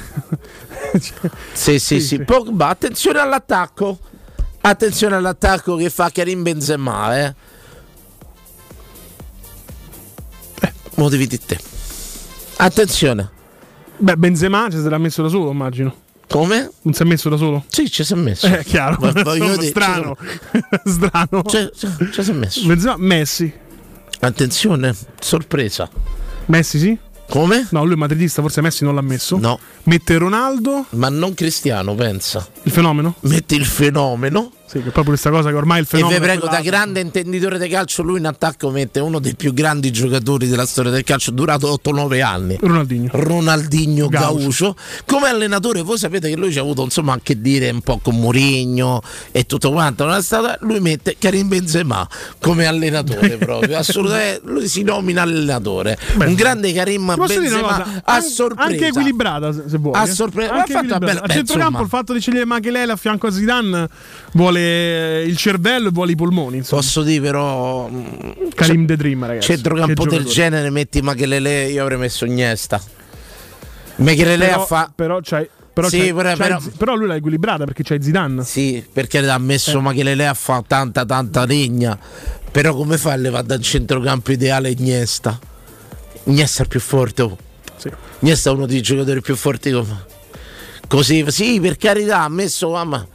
Sì, 0.99 1.11
sì, 1.53 1.79
sì, 1.79 1.99
sì. 1.99 2.19
Pogba, 2.19 2.67
attenzione 2.67 3.19
all'attacco. 3.19 3.97
Attenzione 4.61 5.15
all'attacco 5.15 5.75
che 5.75 5.89
fa 5.89 6.11
Karim 6.11 6.43
Benzema, 6.43 7.17
eh. 7.25 7.33
Eh, 10.61 10.73
mo 10.95 11.09
devi 11.09 11.25
di 11.25 11.39
te. 11.39 11.57
Attenzione. 12.57 13.29
Beh, 13.97 14.15
Benzema 14.17 14.67
ci 14.69 14.77
sarà 14.79 14.97
messo 14.97 15.21
da 15.21 15.29
solo, 15.29 15.51
immagino. 15.51 15.93
Come? 16.27 16.69
Non 16.81 16.93
si 16.93 17.01
è 17.03 17.05
messo 17.05 17.29
da 17.29 17.37
solo? 17.37 17.63
Sì, 17.67 17.89
ci 17.89 18.03
si 18.03 18.13
è 18.13 18.15
messo. 18.15 18.45
Eh, 18.51 18.63
chiaro. 18.63 18.97
Ma 18.99 19.07
Insomma, 19.09 19.55
dire, 19.55 19.67
strano. 19.67 20.17
strano. 20.85 21.43
Ci 21.45 22.23
si 22.23 22.31
è 22.31 22.33
messo. 22.33 22.65
Benzema, 22.65 22.95
Messi. 22.97 23.51
Attenzione, 24.19 24.95
sorpresa. 25.19 25.89
Messi 26.45 26.79
sì? 26.79 26.97
Come? 27.29 27.67
No, 27.71 27.83
lui 27.83 27.93
è 27.93 27.97
madridista, 27.97 28.41
forse 28.41 28.61
Messi 28.61 28.83
non 28.83 28.95
l'ha 28.95 29.01
messo. 29.01 29.37
No, 29.37 29.59
Mette 29.83 30.17
Ronaldo, 30.17 30.85
ma 30.91 31.09
non 31.09 31.33
Cristiano, 31.33 31.93
pensa. 31.93 32.45
il 32.63 32.71
fenomeno. 32.71 33.15
Metti 33.21 33.55
il 33.55 33.65
fenomeno. 33.65 34.51
Sì, 34.67 34.79
che 34.79 34.89
proprio 34.89 35.05
questa 35.05 35.29
cosa 35.29 35.49
che 35.49 35.55
ormai 35.55 35.79
il 35.79 35.85
E 35.85 35.87
fenomeno. 35.87 36.19
vi 36.19 36.25
è 36.25 36.27
prego, 36.29 36.47
da 36.47 36.59
grande 36.61 36.99
intenditore 36.99 37.57
di 37.57 37.69
calcio, 37.69 38.03
lui 38.03 38.19
in 38.19 38.25
attacco 38.25 38.69
mette 38.69 38.99
uno 38.99 39.19
dei 39.19 39.33
più 39.35 39.53
grandi 39.53 39.91
giocatori 39.91 40.47
della 40.47 40.65
storia 40.65 40.91
del 40.91 41.03
calcio, 41.05 41.31
durato 41.31 41.79
8-9 41.83 42.21
anni. 42.21 42.57
Ronaldinho. 42.59 43.09
Ronaldinho 43.13 44.07
Gaucho. 44.09 44.37
Gaucho 44.37 44.75
come 45.05 45.29
allenatore 45.29 45.81
voi 45.83 45.97
sapete 45.97 46.29
che 46.29 46.35
lui 46.35 46.51
ci 46.51 46.57
ha 46.59 46.61
avuto 46.61 46.83
insomma 46.83 47.13
a 47.13 47.19
che 47.23 47.39
dire 47.39 47.69
un 47.69 47.81
po' 47.81 47.99
con 48.03 48.15
Mourinho 48.19 49.01
e 49.31 49.45
tutto 49.45 49.71
quanto 49.71 50.03
non 50.05 50.15
è 50.15 50.21
stato 50.21 50.57
lui 50.65 50.79
mette 50.81 51.15
Karim 51.17 51.47
Benzema 51.47 52.07
come 52.39 52.65
allenatore 52.65 53.37
proprio 53.37 53.77
assolutamente 53.77 54.41
lui 54.45 54.67
si 54.67 54.83
nomina 54.83 55.21
allenatore 55.21 55.97
Beh, 56.15 56.25
un 56.25 56.33
grande 56.35 56.73
Karim 56.73 57.13
Benzema 57.15 57.61
cosa? 57.61 58.01
a 58.03 58.21
sorpresa 58.21 58.63
Anche 58.69 58.87
equilibrata, 58.87 59.53
se 59.53 59.77
vuoi. 59.77 59.95
A 59.95 60.03
eh. 60.03 60.07
sorpresa. 60.11 60.97
Bella- 60.99 61.21
A 61.21 61.27
centrocampo 61.27 61.67
insomma. 61.67 61.81
il 61.81 61.87
fatto 61.87 62.13
di 62.13 62.19
scegliere 62.19 62.45
Machelele 62.45 62.91
a 62.91 62.95
fianco 62.95 63.27
a 63.27 63.31
Zidane 63.31 63.87
vuole 64.33 64.56
il 64.59 65.37
cervello 65.37 65.89
e 65.89 65.91
vuole 65.91 66.11
i 66.11 66.15
polmoni. 66.15 66.57
Insomma. 66.57 66.81
posso 66.81 67.03
dire 67.03 67.21
però 67.21 67.89
Karim 68.55 68.85
The 68.85 68.95
Dream, 68.95 69.25
ragazzi. 69.25 69.47
centrocampo 69.53 70.05
del 70.05 70.25
genere 70.25 70.69
metti 70.69 71.01
Machelele 71.01 71.65
io 71.65 71.81
avrei 71.81 71.97
messo 71.97 72.25
Iniesta 72.25 72.81
Machelele 73.97 74.45
Però, 74.47 74.61
a 74.61 74.65
fa 74.65 74.91
però, 74.93 75.19
c'hai, 75.23 75.47
però, 75.73 75.89
Sì, 75.89 76.13
però- 76.13 76.35
però- 76.35 76.59
però 76.77 76.95
lui 76.95 77.07
l'ha 77.07 77.15
equilibrata 77.15 77.65
perché 77.65 77.81
c'hai 77.83 78.01
Zidane. 78.01 78.43
Sì, 78.43 78.85
perché 78.91 79.17
ha 79.27 79.37
messo 79.39 79.77
Eh. 79.79 79.81
Machelele 79.81 80.27
a 80.27 80.33
fa 80.35 80.63
tanta 80.65 81.03
tanta 81.05 81.45
legna. 81.45 81.97
Però 82.51 82.73
come 82.75 82.97
fa 82.97 83.13
a 83.13 83.15
levare 83.15 83.45
dal 83.45 83.61
centrocampo 83.61 84.31
ideale 84.31 84.69
Iniesta? 84.71 85.39
Iniesta 86.25 86.59
è 86.59 86.61
il 86.63 86.67
più 86.69 86.79
forte. 86.79 87.21
oh. 87.23 87.37
Sì. 87.77 87.89
Iniesta 88.19 88.49
è 88.49 88.53
uno 88.53 88.65
dei 88.67 88.81
giocatori 88.81 89.21
più 89.21 89.35
forti. 89.35 89.71
Così, 90.87 91.25
sì, 91.29 91.59
per 91.59 91.77
carità, 91.77 92.21
ha 92.21 92.29
messo 92.29 92.69
mamma. 92.71 93.05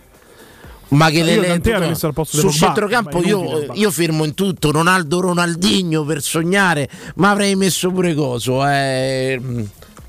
Ma 0.93 1.11
che 1.11 1.23
le 1.23 1.61
messo 1.79 2.07
al 2.07 2.13
posto 2.13 2.37
di 2.37 2.43
sul 2.43 2.53
centrocampo 2.53 3.23
io, 3.23 3.73
io 3.73 3.91
firmo 3.91 4.25
in 4.25 4.35
tutto 4.35 4.71
Ronaldo 4.71 5.21
Ronaldinho 5.21 6.05
per 6.05 6.23
sognare 6.23 6.89
ma 7.17 7.31
avrei 7.31 7.57
messo 7.57 7.91
pure 7.91 8.15
coso 8.15 8.67
eh, 8.67 9.41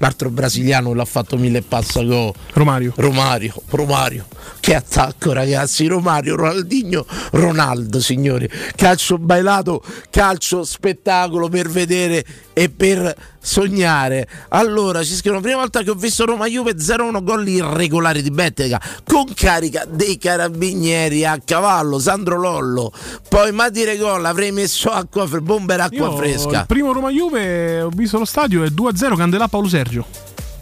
l'altro 0.04 0.30
brasiliano 0.30 0.94
l'ha 0.94 1.06
fatto 1.06 1.38
mille 1.38 1.62
passa 1.62 2.04
go 2.04 2.34
Romario. 2.54 2.92
Romario, 2.98 3.54
Romario, 3.70 4.28
che 4.60 4.76
attacco 4.76 5.32
ragazzi, 5.32 5.88
Romario, 5.88 6.36
Ronaldinho, 6.36 7.06
Ronaldo 7.32 8.02
signori, 8.02 8.50
calcio 8.76 9.18
bailato, 9.18 9.82
calcio 10.10 10.66
spettacolo 10.66 11.48
per 11.48 11.70
vedere 11.70 12.26
e 12.52 12.70
per 12.70 13.16
sognare. 13.44 14.28
Allora 14.50 15.04
ci 15.04 15.14
scrivono, 15.14 15.42
prima 15.42 15.58
volta 15.58 15.84
che 15.84 15.90
ho 15.90 15.96
visto 15.96 16.26
Roma 16.26 16.48
Juve 16.48 16.76
0-1 16.76 17.24
gol 17.24 17.48
irregolari 17.48 18.22
di 18.22 18.32
Bettega 18.32 18.82
con 19.06 19.26
carica 19.36 19.84
dei 19.86 20.18
carabinieri 20.18 21.26
a 21.26 21.40
cavallo, 21.44 22.00
Sandro 22.00 22.40
Lollo, 22.40 22.92
poi 23.28 23.52
ma 23.52 23.70
dire 23.70 23.98
gol 23.98 24.26
avrei 24.26 24.52
messo 24.52 24.90
acqua, 24.90 25.28
bomber 25.28 25.82
acqua 25.82 26.08
Io, 26.08 26.16
fresca. 26.16 26.62
Il 26.62 26.66
primo 26.68 26.94
Roma 26.94 27.12
Juve, 27.12 27.82
ho 27.82 27.90
visto 27.90 28.18
lo 28.18 28.26
stadio, 28.26 28.64
è 28.64 28.68
2-0 28.68 29.16
Candelà 29.16 29.48
Paolo 29.48 29.68
Sergio. 29.68 30.06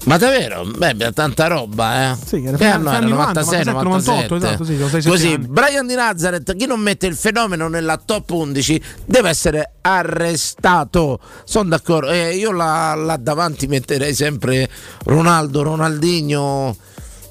Ma 0.03 0.17
davvero? 0.17 0.65
Beh, 0.65 1.11
tanta 1.13 1.47
roba, 1.47 2.11
eh. 2.11 2.17
Sì, 2.25 2.43
era 2.43 2.57
che 2.57 2.65
anno 2.65 2.89
era? 2.89 2.97
anni 2.97 3.11
96, 3.11 3.65
97, 3.65 4.33
97. 4.33 4.35
esatto, 4.35 4.99
sì, 4.99 5.07
Così, 5.07 5.33
anni. 5.33 5.47
Brian 5.47 5.85
di 5.85 5.93
Nazareth, 5.93 6.55
chi 6.55 6.65
non 6.65 6.79
mette 6.79 7.05
il 7.05 7.15
fenomeno 7.15 7.67
nella 7.67 7.97
top 8.03 8.31
11 8.31 8.81
deve 9.05 9.29
essere 9.29 9.73
arrestato. 9.81 11.19
Sono 11.43 11.69
d'accordo. 11.69 12.09
Eh, 12.09 12.35
io 12.35 12.51
là, 12.51 12.95
là 12.95 13.17
davanti 13.17 13.67
metterei 13.67 14.15
sempre 14.15 14.67
Ronaldo, 15.05 15.61
Ronaldinho. 15.61 16.75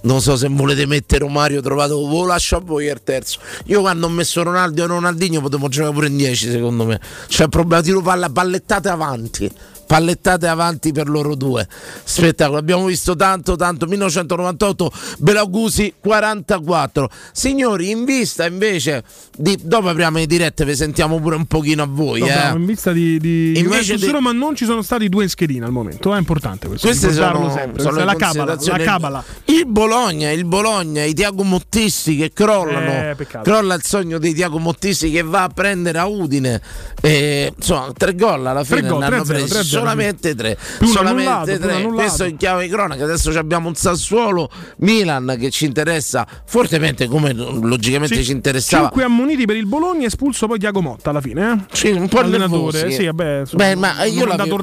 Non 0.03 0.23
so 0.23 0.37
se 0.37 0.49
volete 0.49 0.87
mettere 0.87 1.25
Romario 1.25 1.61
trovato, 1.61 2.01
lo 2.01 2.25
lascio 2.25 2.57
a 2.57 2.61
voi 2.61 2.87
il 2.87 3.01
terzo. 3.05 3.39
Io 3.67 3.81
quando 3.81 4.07
ho 4.07 4.09
messo 4.09 4.43
Ronaldo 4.43 4.85
e 4.85 4.87
Ronaldinho 4.87 5.41
potevo 5.43 5.69
giocare 5.69 5.93
pure 5.93 6.07
in 6.07 6.17
10 6.17 6.51
secondo 6.53 6.87
me. 6.87 7.01
C'è 7.27 7.43
il 7.43 7.49
problema, 7.51 7.83
tiro 7.83 8.01
palla, 8.01 8.31
pallettate 8.31 8.89
avanti. 8.89 9.51
Pallettate 9.91 10.47
avanti 10.47 10.93
per 10.93 11.09
loro 11.09 11.35
due. 11.35 11.67
Spettacolo, 12.05 12.59
abbiamo 12.59 12.85
visto 12.85 13.17
tanto, 13.17 13.57
tanto. 13.57 13.87
1998, 13.87 14.93
Belaugusi 15.19 15.95
44. 15.99 17.11
Signori, 17.33 17.91
in 17.91 18.05
vista 18.05 18.47
invece 18.47 19.03
di. 19.37 19.59
Dopo 19.61 19.89
apriamo 19.89 20.19
le 20.19 20.27
dirette, 20.27 20.65
vi 20.65 20.77
sentiamo 20.77 21.19
pure 21.19 21.35
un 21.35 21.47
pochino 21.47 21.83
a 21.83 21.89
voi. 21.91 22.21
No, 22.21 22.27
eh. 22.27 22.53
in 22.55 22.67
vista 22.67 22.93
di, 22.93 23.19
di 23.19 23.59
Invece 23.59 23.97
di- 23.97 24.09
Roma 24.13 24.31
non 24.31 24.55
ci 24.55 24.65
sono 24.65 24.83
stati 24.83 25.09
due 25.09 25.25
in 25.25 25.29
schedina 25.29 25.67
al 25.67 25.73
momento, 25.73 26.15
è 26.15 26.19
importante 26.19 26.69
questo. 26.69 26.87
Queste 26.87 27.13
sono, 27.13 27.51
sempre. 27.51 27.83
sono 27.83 27.95
Questa 27.95 27.95
le 27.95 28.01
è 28.01 28.05
la 28.05 28.15
cabala, 28.15 28.57
la 28.61 28.79
cabala. 28.79 29.25
Il 29.47 29.67
Bologna, 29.67 30.31
il 30.31 30.45
Bologna, 30.45 31.03
i 31.03 31.15
Tiago 31.15 31.43
Mottisti 31.43 32.17
che 32.17 32.31
crollano. 32.33 33.11
Eh. 33.11 33.17
Crolla 33.43 33.75
il 33.75 33.83
sogno 33.83 34.19
dei 34.19 34.35
Tiago 34.35 34.61
Mottisti 34.61 35.11
che 35.11 35.23
va 35.23 35.43
a 35.43 35.49
prendere 35.49 35.99
a 35.99 36.07
Udine. 36.07 36.61
E, 37.01 37.53
insomma, 37.57 37.91
tre 37.93 38.15
gol 38.15 38.47
alla 38.47 38.63
Tre 38.63 38.77
fine 38.77 38.89
gol, 38.89 38.99
ne 39.01 39.05
hanno 39.07 39.17
3-0, 39.17 39.27
presi 39.27 39.53
3-0, 39.55 39.80
solamente 39.81 40.35
tre. 40.35 40.59
Più 40.79 40.87
solamente 40.87 41.59
tre. 41.59 41.83
Questo 41.83 42.25
in 42.25 42.37
chiave 42.37 42.65
di 42.65 42.69
cronaca. 42.71 43.05
Adesso 43.05 43.31
abbiamo 43.39 43.69
un 43.69 43.75
Sassuolo 43.75 44.51
Milan 44.79 45.37
che 45.39 45.51
ci 45.51 45.65
interessa 45.65 46.27
fortemente, 46.45 47.07
come 47.07 47.33
logicamente 47.33 48.17
Sì, 48.17 48.25
ci 48.25 48.33
interessava. 48.33 48.85
Cinque 48.85 49.05
ammoniti 49.05 49.45
per 49.45 49.57
il 49.57 49.67
Bologna, 49.67 50.07
espulso 50.07 50.47
poi 50.47 50.59
Diago 50.59 50.81
Motta 50.81 51.11
alla 51.11 51.21
fine. 51.21 51.53
Eh? 51.53 51.77
Sì, 51.77 51.91
un 51.91 52.09
po' 52.09 52.19
Allenatore, 52.19 52.79
nervosi. 52.79 52.95
sì, 52.97 53.07
vabbè, 53.07 53.43
Beh, 53.53 53.75
ma 53.77 54.05
io 54.05 54.25
l'avevo, 54.27 54.61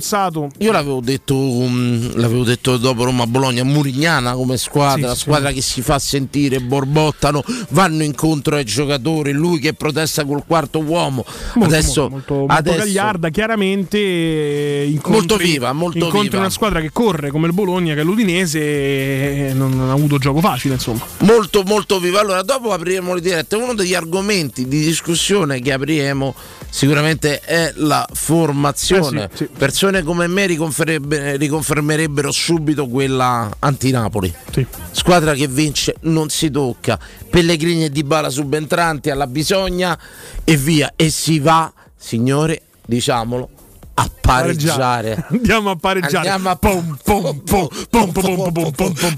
io 0.58 0.72
l'avevo 0.72 1.00
detto, 1.02 1.36
um, 1.36 2.12
l'avevo 2.16 2.44
detto 2.44 2.78
dopo 2.78 3.04
Roma-Bologna, 3.04 3.64
Murignana 3.64 4.34
come 4.34 4.58
squadra, 4.58 5.10
Sì, 5.10 5.16
sì, 5.16 5.22
squadra 5.22 5.52
che 5.52 5.62
si 5.62 5.82
fa 5.82 6.00
sentire, 6.00 6.60
borbottano, 6.60 7.44
vanno 7.70 8.04
incontro 8.04 8.56
ai 8.56 8.66
giocatori, 8.66 9.32
lui 9.32 9.60
che 9.60 9.74
protesta 9.74 10.26
col 10.26 10.44
quarto 10.46 10.80
uomo. 10.80 11.26
Molto, 11.56 11.74
adesso, 11.74 12.02
molto, 12.02 12.16
molto, 12.16 12.34
molto 12.36 12.54
adesso 12.54 12.78
gagliarda, 12.78 13.30
chiaramente 13.30 13.98
eh, 13.98 14.86
incontri, 15.08 15.28
Molto 15.28 15.38
viva, 15.38 15.74
molto 15.74 15.98
incontri 15.98 16.30
viva. 16.30 16.40
una 16.40 16.50
squadra 16.50 16.82
che 16.82 16.92
corre 16.92 17.32
come 17.32 17.48
il 17.48 17.54
Bologna, 17.54 17.94
che 17.94 18.02
è 18.02 18.04
l'Udinese, 18.04 19.52
non, 19.54 19.80
ha 19.90 19.92
avuto 19.92 20.18
gioco 20.18 20.40
facile, 20.40 20.76
insomma. 20.76 21.06
molto 21.20 21.64
molto 21.64 22.00
viva. 22.00 22.20
Allora, 22.20 22.42
dopo 22.44 22.72
apriremo 22.72 23.14
le 23.14 23.22
dirette. 23.22 23.56
Uno 23.56 23.74
degli 23.74 23.94
argomenti 23.94 24.68
di 24.68 24.80
discussione 24.82 25.60
che 25.60 25.72
apriremo 25.74 26.36
sicuramente 26.70 27.40
è 27.42 27.72
la 27.76 28.08
formazione. 28.14 29.24
Eh 29.26 29.30
sì, 29.32 29.44
sì. 29.46 29.50
Persone 29.58 30.04
come 30.04 30.28
me 30.28 30.46
riconfermerebbe- 30.46 31.38
riconfermerebbero 31.38 32.32
subito 32.32 32.88
quella 32.88 33.50
anti-Napoli. 33.60 34.34
Sì. 34.52 34.66
Squadra 34.92 35.34
che 35.34 35.48
vince 35.48 35.96
non 36.02 36.30
si 36.30 36.50
tocca. 36.52 37.00
Pellegrini 37.30 37.86
e 37.86 37.90
Dybala 37.90 38.30
subentranti 38.30 39.10
alla 39.10 39.28
bisogna 39.28 39.98
e 40.44 40.56
via. 40.58 40.94
E 40.96 41.10
si 41.10 41.40
va, 41.40 41.72
signore, 41.96 42.62
diciamolo, 42.86 43.50
a 44.00 44.12
pareggiare. 44.22 45.26
Andiamo 45.30 45.72
a 45.72 45.76
pareggiare. 45.76 46.30
Andiamo 46.30 46.50
a 46.50 46.56
pom 46.56 46.98
pom 47.04 47.42
pom 47.44 47.68
pom 47.90 48.12
pom 48.12 48.52
pom 48.52 48.72
pom 48.72 48.94
pom. 48.94 49.14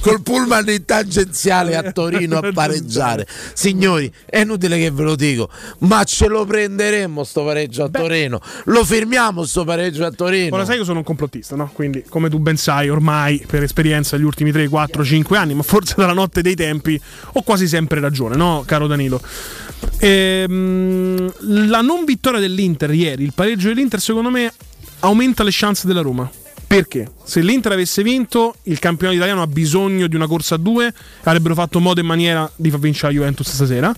Col 0.00 0.20
pullman 0.22 0.68
in 0.68 0.84
tangenziale 0.84 1.76
a 1.76 1.90
Torino 1.90 2.36
a 2.38 2.52
pareggiare. 2.52 3.26
Signori, 3.54 4.12
è 4.26 4.40
inutile 4.40 4.78
che 4.78 4.90
ve 4.90 5.02
lo 5.04 5.16
dico, 5.16 5.48
ma 5.78 6.04
ce 6.04 6.28
lo 6.28 6.44
prenderemo 6.44 7.24
sto 7.24 7.44
pareggio 7.44 7.84
a 7.84 7.88
Torino. 7.88 8.40
Lo 8.64 8.84
firmiamo 8.84 9.44
sto 9.44 9.64
pareggio 9.64 10.04
a 10.04 10.10
Torino. 10.10 10.54
Ora 10.54 10.66
sai 10.66 10.76
che 10.76 10.84
sono 10.84 10.98
un 10.98 11.04
complottista, 11.04 11.56
no? 11.56 11.70
Quindi, 11.72 12.04
come 12.08 12.28
tu 12.28 12.38
ben 12.40 12.58
sai, 12.58 12.90
ormai 12.90 13.42
per 13.46 13.62
esperienza 13.62 14.16
degli 14.16 14.26
ultimi 14.26 14.52
3, 14.52 14.68
4, 14.68 15.02
5 15.02 15.38
anni, 15.38 15.54
ma 15.54 15.62
forse 15.62 15.94
dalla 15.96 16.12
notte 16.12 16.42
dei 16.42 16.54
tempi, 16.54 17.00
ho 17.32 17.42
quasi 17.42 17.66
sempre 17.66 18.00
ragione, 18.00 18.36
no, 18.36 18.64
caro 18.66 18.86
Danilo? 18.86 19.22
Ehm, 19.98 21.32
la 21.68 21.80
non 21.80 22.04
vittoria 22.04 22.40
dell'Inter 22.40 22.92
ieri, 22.92 23.24
il 23.24 23.32
pareggio 23.34 23.68
dell'Inter, 23.68 24.00
secondo 24.00 24.30
me, 24.30 24.52
aumenta 25.00 25.42
le 25.42 25.50
chance 25.52 25.86
della 25.86 26.00
Roma. 26.02 26.30
Perché? 26.66 27.10
Se 27.24 27.40
l'Inter 27.40 27.72
avesse 27.72 28.02
vinto, 28.02 28.54
il 28.64 28.78
campionato 28.78 29.16
italiano 29.16 29.42
ha 29.42 29.46
bisogno 29.46 30.06
di 30.06 30.14
una 30.14 30.26
corsa 30.28 30.54
a 30.54 30.58
due, 30.58 30.92
avrebbero 31.24 31.54
fatto 31.54 31.80
modo 31.80 32.00
e 32.00 32.04
maniera 32.04 32.50
di 32.54 32.70
far 32.70 32.78
vincere 32.78 33.08
la 33.12 33.18
Juventus 33.18 33.50
stasera. 33.52 33.92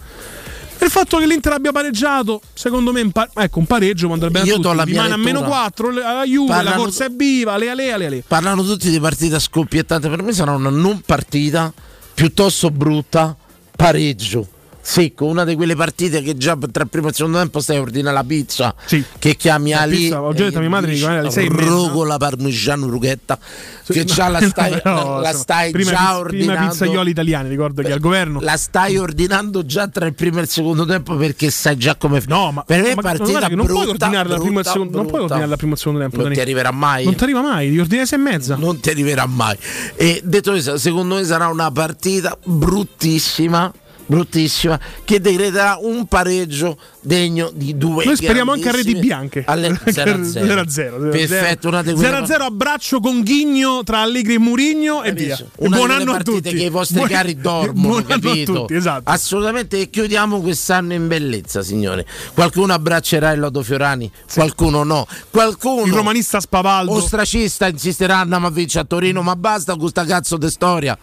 E 0.78 0.84
il 0.86 0.90
fatto 0.90 1.18
che 1.18 1.26
l'Inter 1.26 1.52
abbia 1.52 1.70
pareggiato, 1.70 2.40
secondo 2.54 2.90
me, 2.90 3.02
un 3.02 3.12
pa- 3.12 3.28
ecco, 3.34 3.58
un 3.60 3.66
pareggio 3.66 4.08
manderebbe 4.08 4.40
a 4.40 4.44
Io 4.44 4.54
tutti. 4.58 4.74
la 4.74 4.82
Rimane 4.84 5.12
a 5.12 5.16
meno 5.16 5.40
lettura. 5.40 5.58
4 5.60 5.88
alla 5.90 6.24
Juve, 6.24 6.48
la 6.48 6.54
Parlano- 6.56 6.82
corsa 6.82 7.04
è 7.04 7.10
viva, 7.10 7.56
le 7.58 7.68
ale, 7.70 7.92
ale, 7.92 8.06
ale. 8.06 8.24
Parlano 8.26 8.64
tutti 8.64 8.90
di 8.90 8.98
partita 8.98 9.38
scoppiettante, 9.38 10.08
per 10.08 10.22
me 10.22 10.32
sarà 10.32 10.52
una 10.52 10.70
non 10.70 11.00
partita 11.04 11.72
piuttosto 12.14 12.70
brutta, 12.70 13.36
pareggio. 13.76 14.48
Secco, 14.84 15.26
una 15.26 15.44
di 15.44 15.54
quelle 15.54 15.76
partite 15.76 16.22
che 16.22 16.36
già 16.36 16.58
tra 16.70 16.82
il 16.82 16.88
primo 16.88 17.06
e 17.06 17.10
il 17.10 17.14
secondo 17.14 17.38
tempo 17.38 17.60
stai 17.60 17.76
a 17.76 17.80
ordinare 17.80 18.14
la 18.16 18.24
pizza 18.24 18.74
Sì. 18.84 19.02
che 19.18 19.36
chiami 19.36 19.70
La 19.70 19.80
Ali 19.82 19.96
pizza, 19.96 20.20
ho 20.22 20.32
già 20.34 20.44
detto 20.44 20.56
a 20.56 20.60
mia 20.60 20.68
madre 20.70 20.92
che 20.94 21.06
alle 21.06 21.30
sei 21.30 21.46
e 21.46 21.50
mezza. 21.50 21.64
rogola 21.70 22.16
parmigiano 22.16 22.88
rughetta 22.88 23.38
che 23.86 24.04
già 24.04 24.26
la 24.28 24.40
stai, 24.46 24.80
No, 24.84 25.20
la 25.20 25.32
stai 25.32 25.70
prima, 25.70 25.90
già 25.92 26.18
ordinando 26.18 26.52
prima 26.54 26.68
pizzaioli 26.68 27.10
italiani, 27.10 27.48
ricordo 27.48 27.82
che 27.82 27.92
al 27.92 28.00
governo. 28.00 28.40
la 28.40 28.56
stai 28.56 28.96
ordinando 28.98 29.64
già 29.64 29.86
tra 29.86 30.04
il 30.06 30.14
primo 30.14 30.38
e 30.38 30.42
il 30.42 30.48
secondo 30.48 30.84
tempo 30.84 31.14
perché 31.14 31.50
sai 31.50 31.76
già 31.76 31.94
come 31.94 32.20
No, 32.26 32.50
ma, 32.50 32.62
per 32.64 32.82
me 32.82 32.90
è 32.90 32.94
ma 32.96 33.02
partita 33.02 33.46
che 33.48 33.54
non 33.54 33.66
puoi 33.66 33.84
brutta, 33.86 34.06
ordinare 34.06 34.28
la 34.30 34.38
prima 34.40 34.60
e 34.60 34.64
secondo, 34.64 34.96
non 34.96 35.06
puoi 35.06 35.18
brutta. 35.18 35.22
ordinare 35.34 35.46
la 35.50 35.56
prima 35.56 35.74
e 35.74 35.76
secondo 35.76 36.00
tempo. 36.00 36.16
non 36.16 36.24
Dani. 36.24 36.34
ti 36.36 36.40
arriverà 36.42 36.70
mai 36.72 37.04
Non 37.04 37.14
ti 37.14 37.22
arriva 37.22 37.40
mai, 37.40 37.78
ordinare 37.78 38.06
sei 38.06 38.18
e 38.18 38.22
mezza. 38.22 38.56
non 38.56 38.80
ti 38.80 38.90
arriverà 38.90 39.26
mai. 39.26 39.56
E 39.94 40.20
detto 40.24 40.50
questo, 40.50 40.76
secondo 40.76 41.14
me 41.14 41.24
sarà 41.24 41.46
una 41.46 41.70
partita 41.70 42.36
bruttissima. 42.44 43.72
Bruttissima 44.06 44.78
che 45.04 45.20
decreterà 45.20 45.78
un 45.80 46.06
pareggio 46.06 46.76
degno 47.00 47.50
di 47.54 47.76
due. 47.76 48.04
Noi 48.04 48.16
speriamo 48.16 48.52
anche 48.52 48.68
a 48.68 48.72
reti 48.72 48.94
bianche. 48.96 49.42
Alle 49.46 49.70
0-0. 49.70 51.10
Perfetto, 51.10 51.68
una 51.68 51.82
di 51.82 51.92
quelle 51.92 52.18
0-0 52.20 52.40
abbraccio 52.42 53.00
con 53.00 53.22
Ghigno 53.22 53.82
tra 53.84 54.00
Allegri 54.00 54.34
e 54.34 54.38
Murigno 54.38 55.02
e 55.02 55.12
via. 55.12 55.38
Una 55.56 55.76
buon 55.76 55.90
anno 55.90 56.12
a 56.12 56.18
tutti. 56.22 56.52
che 56.52 56.64
i 56.64 56.68
vostri 56.68 56.96
Buon- 56.98 57.08
cari 57.08 57.36
dormono, 57.40 58.02
capito? 58.04 58.52
tutti, 58.52 58.74
esatto. 58.74 59.10
Assolutamente 59.10 59.80
e 59.80 59.90
chiudiamo 59.90 60.40
quest'anno 60.40 60.92
in 60.94 61.06
bellezza, 61.08 61.62
signore. 61.62 62.06
Qualcuno 62.34 62.72
abbraccerà 62.72 63.32
il 63.32 63.40
Lodo 63.40 63.62
Fiorani, 63.62 64.10
qualcuno 64.32 64.82
no. 64.82 65.06
Qualcuno 65.30 65.86
Il 65.86 65.92
romanista 65.92 66.40
Spavaldo. 66.40 66.92
ostracista 66.92 67.66
insisterà 67.68 68.18
andiamo 68.18 68.46
a 68.46 68.50
vincere 68.50 68.84
a 68.84 68.86
Torino, 68.86 69.22
ma 69.22 69.36
basta 69.36 69.72
con 69.72 69.80
questa 69.82 70.04
cazzo 70.04 70.36
di 70.36 70.50
storia. 70.50 70.98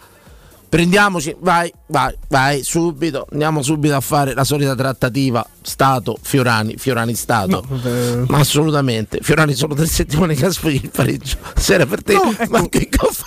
Prendiamoci, 0.70 1.34
vai, 1.40 1.72
vai, 1.88 2.14
vai, 2.28 2.62
subito, 2.62 3.26
andiamo 3.32 3.60
subito 3.60 3.96
a 3.96 4.00
fare 4.00 4.34
la 4.34 4.44
solita 4.44 4.76
trattativa 4.76 5.44
Stato, 5.62 6.18
Fiorani, 6.20 6.74
Fiorani 6.76 7.14
Stato. 7.14 7.64
No, 7.68 7.80
eh, 7.84 8.24
Ma 8.28 8.38
assolutamente, 8.38 9.18
Fiorani 9.22 9.54
sono 9.54 9.74
tre 9.74 9.86
settimane 9.86 10.34
che 10.34 10.46
ha 10.46 10.50
sfogli 10.50 10.80
il 10.82 10.90
pareggio. 10.90 11.36
Se 11.56 11.74
era 11.74 11.86
per 11.86 12.02
te, 12.02 12.14
No, 12.14 12.30
ecco. 12.36 12.50
ma 12.50 12.68
che 12.68 12.88
cosa 12.94 13.24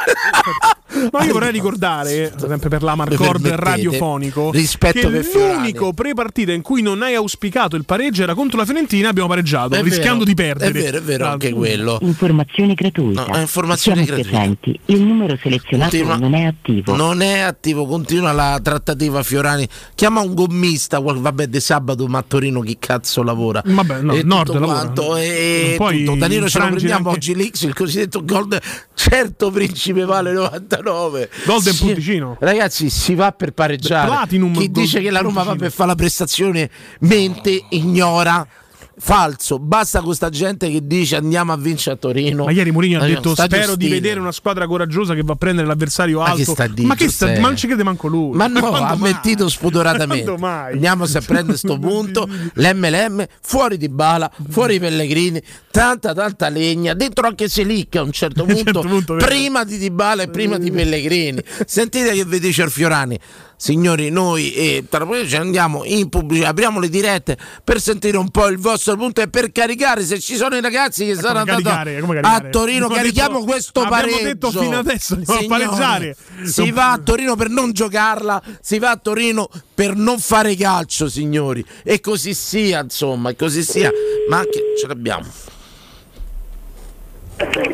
No, 1.12 1.24
io 1.24 1.34
vorrei 1.34 1.52
ricordare, 1.52 2.32
sempre 2.38 2.70
per 2.70 2.82
Mi 2.82 2.86
l'Amarcord 2.86 3.48
radiofonico, 3.48 4.52
Rispetto 4.52 5.10
che 5.10 5.24
l'unico 5.34 5.92
pre-partita 5.92 6.52
in 6.52 6.62
cui 6.62 6.82
non 6.82 7.02
hai 7.02 7.16
auspicato 7.16 7.76
il 7.76 7.84
pareggio 7.84 8.22
era 8.24 8.36
contro 8.36 8.58
la 8.60 8.66
Fiorentina 8.66 9.10
abbiamo 9.10 9.28
pareggiato, 9.28 9.74
È 9.76 9.82
rischiando 9.82 10.24
vero, 10.24 10.26
di 10.26 10.34
perdere. 10.36 10.70
È 10.70 10.84
vero, 10.84 10.98
è 10.98 11.02
vero, 11.02 11.28
anche 11.28 11.52
quello. 11.52 11.98
Informazioni 12.02 12.74
gratuite. 12.76 13.26
No, 13.28 13.38
informazione 13.40 14.04
gratuita. 14.04 14.30
presenti. 14.30 14.80
Il 14.86 15.02
numero 15.02 15.38
selezionato 15.42 15.90
Continua- 15.98 16.18
non 16.18 16.36
è 16.36 16.44
attivo. 16.46 16.96
Non 16.96 17.22
è 17.22 17.40
attivo, 17.40 17.86
continua 17.86 18.32
la 18.32 18.60
trattativa 18.62 19.24
Fiorani. 19.24 19.68
Chiama 19.96 20.22
un 20.22 20.34
gommista, 20.36 21.00
vabbè, 21.00 21.48
di 21.48 21.60
sabato, 21.60 22.08
ma 22.08 22.23
a 22.24 22.26
Torino 22.28 22.62
chi 22.62 22.78
cazzo 22.80 23.22
lavora? 23.24 23.62
Vabbè, 23.64 24.02
no, 24.02 24.14
e 24.14 24.24
Nord 24.24 24.54
lavora. 24.54 24.74
quanto, 24.74 25.16
e 25.18 25.74
puoi 25.78 26.04
tutto. 26.04 26.18
Danilo 26.18 26.48
ce 26.50 26.60
lo 26.60 26.66
prendiamo 26.68 27.10
anche- 27.10 27.10
oggi 27.32 27.36
l'X, 27.36 27.62
il 27.64 27.74
cosiddetto 27.74 28.24
Gold. 28.26 28.60
Certo, 28.96 29.52
principe 29.52 30.06
vale 30.06 30.32
99. 30.32 31.30
Golden 31.46 31.74
Sì. 31.74 31.86
punticino. 31.86 32.38
Ragazzi, 32.40 32.90
si 32.90 33.16
va 33.16 33.32
per 33.32 33.52
pareggiare. 33.52 34.08
Platinum 34.08 34.54
Chi 34.54 34.60
Gold 34.72 34.72
dice 34.72 35.02
che 35.02 35.12
la 35.12 35.20
Roma 35.20 35.44
va 35.44 35.56
per 35.56 35.72
fare 35.72 35.90
la 35.90 35.96
prestazione 35.96 36.70
mente, 37.02 37.66
ignora. 37.70 38.48
Falso, 38.96 39.58
basta 39.58 40.02
con 40.02 40.14
sta 40.14 40.30
gente 40.30 40.70
che 40.70 40.86
dice 40.86 41.16
andiamo 41.16 41.52
a 41.52 41.58
vincere 41.58 41.96
a 41.96 41.98
Torino. 41.98 42.46
Ma 42.46 42.52
ieri 42.52 42.72
Mourinho 42.72 43.02
ha 43.02 43.06
detto 43.06 43.34
spero 43.34 43.76
di 43.76 43.86
ostile." 43.86 43.90
vedere 43.90 44.20
una 44.20 44.32
squadra 44.32 44.68
coraggiosa 44.68 45.16
che 45.16 45.24
va 45.24 45.34
a 45.34 45.36
prendere 45.36 45.68
l'avversario 45.68 46.20
Ma 46.20 46.26
che 46.26 46.32
alto. 46.42 46.52
sta 46.52 46.68
dire, 46.68 46.88
ma 46.88 46.96
che 46.96 47.10
sta, 47.10 47.26
ma 47.40 47.48
non 47.48 47.58
ci 47.58 47.68
crede 47.68 47.84
manco 47.84 48.08
lui. 48.08 48.36
Ma 48.36 48.48
no, 48.48 48.60
quando 48.60 48.80
ha 48.80 48.96
mai? 48.96 49.12
mentito 49.12 49.50
spudoratamente. 49.50 50.36
Andiamo 50.40 51.06
se 51.06 51.18
a 51.20 51.22
prendere 51.22 51.58
sto 51.58 51.80
punto. 51.80 52.30
L'MLM, 52.54 53.26
fuori 53.42 53.78
di 53.78 53.90
Bala, 53.90 54.32
fuori 54.50 54.76
i 54.76 54.80
Pellegrini, 54.80 55.42
tanta 55.72 56.14
tanta 56.14 56.50
legna, 56.50 56.94
dentro 56.94 57.26
anche 57.26 57.50
Selic 57.50 57.96
a 57.96 58.04
un 58.04 58.12
certo 58.12 58.46
punto, 58.46 58.64
certo 58.64 58.82
punto, 58.82 59.16
prima 59.16 59.64
di 59.64 59.78
Dybala 59.78 60.24
e 60.24 60.30
prima 60.30 60.58
di 60.58 60.72
Pellegrini. 60.72 61.42
Sentite 61.66 62.14
che 62.14 62.26
vi 62.26 62.40
dice 62.40 62.64
il 62.64 62.70
Fiorani. 62.70 63.20
Signori, 63.56 64.10
noi 64.10 64.54
eh, 64.54 64.86
tra 64.90 65.06
poco 65.06 65.26
ci 65.26 65.36
andiamo 65.38 65.84
in 65.86 66.10
pubblicità, 66.10 66.50
apriamo 66.50 66.80
le 66.82 66.90
dirette 66.90 67.38
per 67.64 67.80
sentire 67.80 68.18
un 68.18 68.30
po' 68.30 68.48
il 68.48 68.58
vostro 68.58 68.96
punto 68.98 69.22
e 69.22 69.30
per 69.30 69.52
caricare 69.54 70.04
se 70.04 70.20
ci 70.20 70.36
sono 70.36 70.58
i 70.58 70.62
ragazzi 70.62 71.06
che 71.06 71.16
saranno 71.16 71.52
andati 71.54 71.68
a? 71.68 72.50
Torino, 72.50 72.86
Abbiamo 72.86 72.88
carichiamo 72.90 73.40
detto- 73.40 73.52
questo 73.52 73.82
abbiamo 73.82 74.02
pareggio. 74.02 74.24
detto 74.24 74.52
fino 74.52 74.78
adesso 74.78 75.18
Signori, 75.24 75.46
pareggiare. 75.48 76.16
Si 76.44 76.72
va 76.72 76.92
a 76.92 76.98
Torino 76.98 77.36
per 77.36 77.50
non 77.50 77.72
giocarla, 77.72 78.42
si 78.60 78.80
va 78.80 78.90
a 78.92 78.98
Torino 78.98 79.48
per 79.74 79.96
non 79.96 80.20
fare 80.20 80.56
calcio, 80.56 81.08
signori. 81.08 81.64
E 81.84 82.02
così 82.02 82.34
sia, 82.34 82.82
insomma, 82.82 83.30
e 83.30 83.36
così 83.38 83.64
sia. 83.64 83.90
Ma 84.30 84.38
anche 84.40 84.62
ce 84.78 84.88
l'abbiamo. 84.88 85.28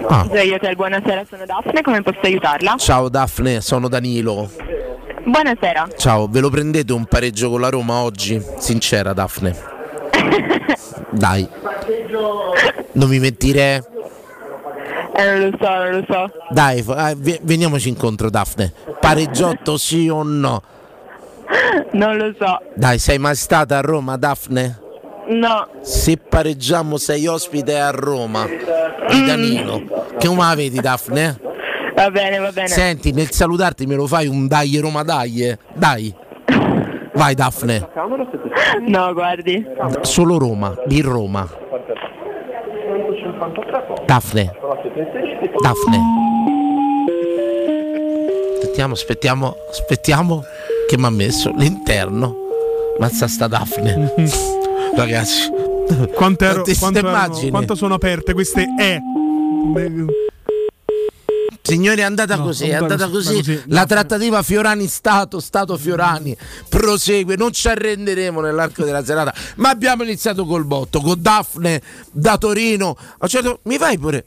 Ah. 0.08 0.24
Buonasera, 0.76 1.26
sono 1.30 1.46
Daphne, 1.46 1.82
come 1.82 2.02
posso 2.02 2.20
aiutarla? 2.24 2.76
Ciao 2.78 3.10
Daphne, 3.10 3.62
sono 3.62 3.88
Danilo. 3.88 4.50
Buonasera. 5.30 5.90
Ciao, 5.96 6.28
ve 6.28 6.40
lo 6.40 6.50
prendete 6.50 6.92
un 6.92 7.06
pareggio 7.06 7.52
con 7.52 7.62
la 7.62 7.70
Roma 7.70 8.02
oggi? 8.02 8.44
Sincera 8.58 9.14
Daphne. 9.14 9.56
Dai. 11.12 11.48
Non 12.94 13.08
mi 13.10 13.20
mentire. 13.20 13.84
Eh, 15.14 15.24
non 15.24 15.50
lo 15.52 15.58
so, 15.62 15.70
non 15.70 15.92
lo 15.92 16.06
so. 16.10 16.32
Dai, 16.50 16.80
eh, 16.80 17.40
veniamoci 17.44 17.90
incontro 17.90 18.32
Daphne. 18.32 18.74
Pareggiotto 19.00 19.78
sì 19.78 20.10
o 20.10 20.24
no? 20.24 20.64
Non 21.92 22.18
lo 22.18 22.34
so. 22.40 22.62
Dai, 22.74 22.98
sei 22.98 23.20
mai 23.20 23.36
stata 23.36 23.78
a 23.78 23.82
Roma 23.82 24.18
Daphne? 24.18 24.80
No. 25.28 25.68
Se 25.82 26.18
pareggiamo 26.18 26.98
sei 26.98 27.28
ospite 27.28 27.80
a 27.80 27.92
Roma 27.92 28.48
di 28.48 29.26
Danilo. 29.26 30.08
Che 30.18 30.28
la 30.28 30.56
vedi 30.56 30.80
Daphne? 30.80 31.49
Va 32.00 32.12
bene, 32.12 32.38
va 32.38 32.52
bene. 32.52 32.68
Senti, 32.70 33.12
nel 33.12 33.30
salutarti 33.30 33.86
me 33.86 33.96
lo 33.96 34.08
fai 34.08 34.28
un 34.28 34.48
dai 34.48 34.78
Roma 34.78 35.04
dai? 35.04 35.42
eh? 35.44 35.58
Dai. 35.74 36.14
Vai 37.14 37.36
Daphne. 37.36 37.90
No, 38.88 39.12
guardi. 39.14 39.66
Solo 40.02 40.38
Roma, 40.38 40.74
di 40.86 41.02
Roma. 41.02 41.46
Daphne. 44.06 44.52
Daphne. 45.62 46.00
Aspettiamo, 48.62 48.94
aspettiamo, 48.94 49.56
aspettiamo 49.70 50.44
che 50.88 50.98
mi 50.98 51.06
ha 51.06 51.10
messo 51.10 51.52
l'interno. 51.54 52.34
Mazza 53.00 53.28
sta 53.28 53.48
Daphne. 53.48 54.14
Ragazzi. 54.96 55.52
Quanto, 56.14 56.46
ero, 56.46 56.62
Quante 56.62 56.78
quanto, 56.78 57.00
erano- 57.00 57.16
immagini? 57.18 57.50
quanto 57.50 57.76
sono 57.76 57.96
aperte 57.96 58.34
queste 58.34 58.66
E? 58.80 59.02
Signori, 61.62 62.02
è 62.02 62.04
andata 62.04 62.36
No, 62.36 62.44
così, 62.44 62.68
è 62.70 62.76
andata 62.76 63.10
così, 63.10 63.36
così. 63.36 63.64
La 63.68 63.86
trattativa 63.86 64.42
Fiorani-Stato, 64.42 65.40
Stato-Fiorani 65.40 66.36
prosegue, 66.68 67.36
non 67.36 67.52
ci 67.52 67.68
arrenderemo 67.68 68.42
nell'arco 68.42 68.84
della 68.84 69.04
serata. 69.04 69.34
Ma 69.58 69.70
abbiamo 69.70 70.04
iniziato 70.04 70.46
col 70.46 70.66
botto, 70.66 71.00
con 71.02 71.22
Daphne 71.22 71.82
da 72.12 72.38
Torino. 72.38 72.98
Certo- 73.28 73.60
mi 73.64 73.78
fai 73.78 73.98
pure. 73.98 74.26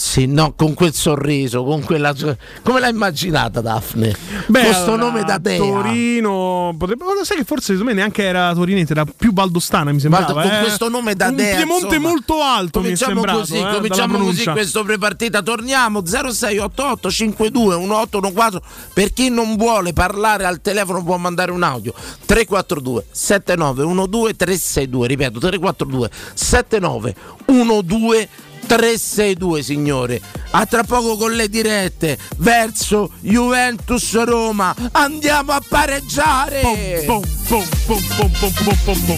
Sì, 0.00 0.26
no, 0.26 0.52
con 0.54 0.74
quel 0.74 0.94
sorriso, 0.94 1.64
con 1.64 1.82
quella. 1.82 2.14
Come 2.62 2.78
l'hai 2.78 2.92
immaginata, 2.92 3.60
Daphne? 3.60 4.14
Beh, 4.46 4.62
con 4.62 4.72
sto 4.72 4.92
allora, 4.92 5.02
nome 5.02 5.24
da 5.24 5.40
te. 5.40 5.56
Torino, 5.56 6.72
potrebbe, 6.78 7.02
ma 7.02 7.24
sai 7.24 7.38
che 7.38 7.44
forse 7.44 7.72
me 7.82 7.94
neanche 7.94 8.22
era 8.22 8.54
torinese, 8.54 8.92
era 8.92 9.04
più 9.04 9.32
valdostana, 9.32 9.90
mi 9.90 9.98
sembrava. 9.98 10.30
Guarda, 10.30 10.50
con 10.50 10.58
eh. 10.58 10.62
questo 10.62 10.88
nome 10.88 11.14
da 11.16 11.32
dea, 11.32 11.56
Piemonte 11.56 11.96
insomma. 11.96 12.08
molto 12.10 12.40
alto 12.42 12.78
mi 12.78 12.84
Cominciamo 12.84 13.12
sembrato. 13.14 13.38
così, 13.40 13.56
eh, 13.56 13.70
cominciamo 13.72 14.12
così 14.12 14.24
pronuncia. 14.24 14.52
questo 14.52 14.84
prepartita. 14.84 15.42
Torniamo 15.42 16.02
0688 16.06 17.10
52 17.10 17.76
1814. 17.78 18.60
Per 18.94 19.12
chi 19.12 19.30
non 19.30 19.56
vuole 19.56 19.92
parlare 19.92 20.44
al 20.44 20.60
telefono 20.60 21.02
può 21.02 21.16
mandare 21.16 21.50
un 21.50 21.64
audio 21.64 21.92
342 22.24 23.06
7912 23.10 24.36
362. 24.36 25.06
Ripeto 25.08 25.40
342 25.40 26.10
7912 26.34 28.28
362 28.68 29.62
signore 29.62 30.20
a 30.50 30.66
tra 30.66 30.84
poco 30.84 31.16
con 31.16 31.32
le 31.32 31.48
dirette 31.48 32.18
verso 32.36 33.10
Juventus 33.20 34.22
Roma 34.22 34.74
andiamo 34.92 35.52
a 35.52 35.62
pareggiare 35.66 36.60
pom, 37.06 37.22
pom, 37.46 37.64
pom. 37.86 39.16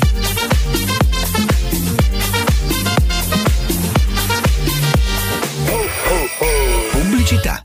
Pubblicità. 6.92 7.62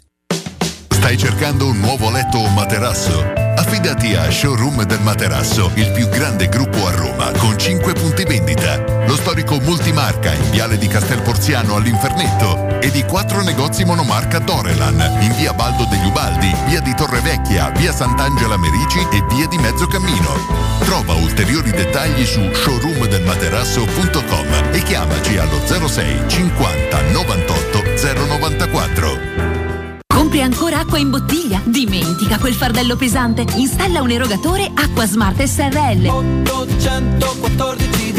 Stai 0.90 1.18
cercando 1.18 1.68
un 1.68 1.80
nuovo 1.80 2.10
letto 2.10 2.40
o 2.40 2.50
materasso? 2.50 3.24
Affidati 3.56 4.16
a 4.16 4.30
Showroom 4.30 4.84
del 4.84 5.02
Materasso, 5.02 5.72
il 5.76 5.92
più 5.92 6.08
grande 6.10 6.48
gruppo 6.50 6.88
a 6.88 6.92
Roma, 6.92 7.32
con 7.38 7.58
5 7.58 7.94
punti 7.94 8.24
vendita. 8.24 8.95
Lo 9.16 9.22
storico 9.22 9.62
multimarca 9.62 10.34
in 10.34 10.52
Viale 10.52 10.78
di 10.78 10.88
Castel 10.88 11.22
Porziano 11.22 11.78
all'Infernetto 11.78 12.82
e 12.82 12.92
di 12.92 13.06
4 13.06 13.44
negozi 13.44 13.86
monomarca 13.86 14.40
Dorelan 14.40 15.00
in 15.22 15.34
Via 15.38 15.54
Baldo 15.54 15.86
degli 15.86 16.06
Ubaldi, 16.06 16.54
Via 16.66 16.82
di 16.82 16.94
Torrevecchia, 16.94 17.70
Via 17.70 17.94
Sant'Angela 17.94 18.58
Merici 18.58 19.00
e 19.14 19.24
Via 19.30 19.48
di 19.48 19.58
Mezzocammino. 19.58 20.36
Trova 20.80 21.14
ulteriori 21.14 21.72
dettagli 21.72 22.26
su 22.26 22.42
showroomdelmaterasso.com 22.54 24.74
e 24.74 24.84
chiamaci 24.84 25.38
allo 25.38 25.62
06 25.66 26.24
50 26.28 27.02
98 27.12 27.84
094. 28.28 29.20
Compri 30.14 30.42
ancora 30.42 30.80
acqua 30.80 30.98
in 30.98 31.10
bottiglia? 31.10 31.62
Dimentica 31.64 32.38
quel 32.38 32.54
fardello 32.54 32.98
pesante. 32.98 33.46
Installa 33.56 34.02
un 34.02 34.12
erogatore 34.12 34.70
Acqua 34.74 35.06
Smart 35.06 35.42
SRL. 35.42 36.08
814 36.08 38.05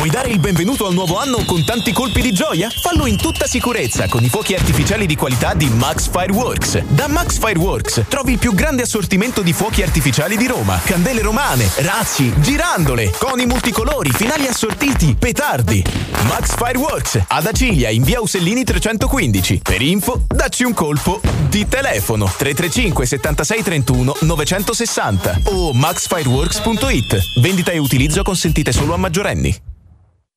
Vuoi 0.00 0.12
dare 0.12 0.30
il 0.30 0.38
benvenuto 0.38 0.86
al 0.86 0.94
nuovo 0.94 1.18
anno 1.18 1.44
con 1.44 1.62
tanti 1.62 1.92
colpi 1.92 2.22
di 2.22 2.32
gioia? 2.32 2.70
Fallo 2.70 3.04
in 3.04 3.18
tutta 3.18 3.46
sicurezza 3.46 4.08
con 4.08 4.24
i 4.24 4.30
fuochi 4.30 4.54
artificiali 4.54 5.04
di 5.04 5.14
qualità 5.14 5.52
di 5.52 5.68
Max 5.68 6.08
Fireworks. 6.08 6.82
Da 6.84 7.06
Max 7.06 7.38
Fireworks 7.38 8.04
trovi 8.08 8.32
il 8.32 8.38
più 8.38 8.54
grande 8.54 8.80
assortimento 8.80 9.42
di 9.42 9.52
fuochi 9.52 9.82
artificiali 9.82 10.38
di 10.38 10.46
Roma, 10.46 10.80
candele 10.82 11.20
romane, 11.20 11.68
razzi, 11.80 12.32
girandole, 12.40 13.10
coni 13.18 13.44
multicolori, 13.44 14.10
finali 14.10 14.46
assortiti, 14.46 15.16
petardi. 15.16 15.84
Max 16.26 16.54
Fireworks 16.56 17.22
ad 17.26 17.44
Acilia 17.44 17.90
in 17.90 18.02
via 18.02 18.22
Usellini 18.22 18.64
315. 18.64 19.60
Per 19.62 19.82
info, 19.82 20.24
dacci 20.26 20.64
un 20.64 20.72
colpo 20.72 21.20
di 21.50 21.68
telefono 21.68 22.24
335 22.24 23.04
76 23.04 23.62
31 23.62 24.16
960 24.20 25.40
o 25.44 25.74
maxfireworks.it. 25.74 27.40
Vendita 27.42 27.72
e 27.72 27.76
utilizzo 27.76 28.22
consentite 28.22 28.72
solo 28.72 28.94
a 28.94 28.96
maggiorenni. 28.96 29.68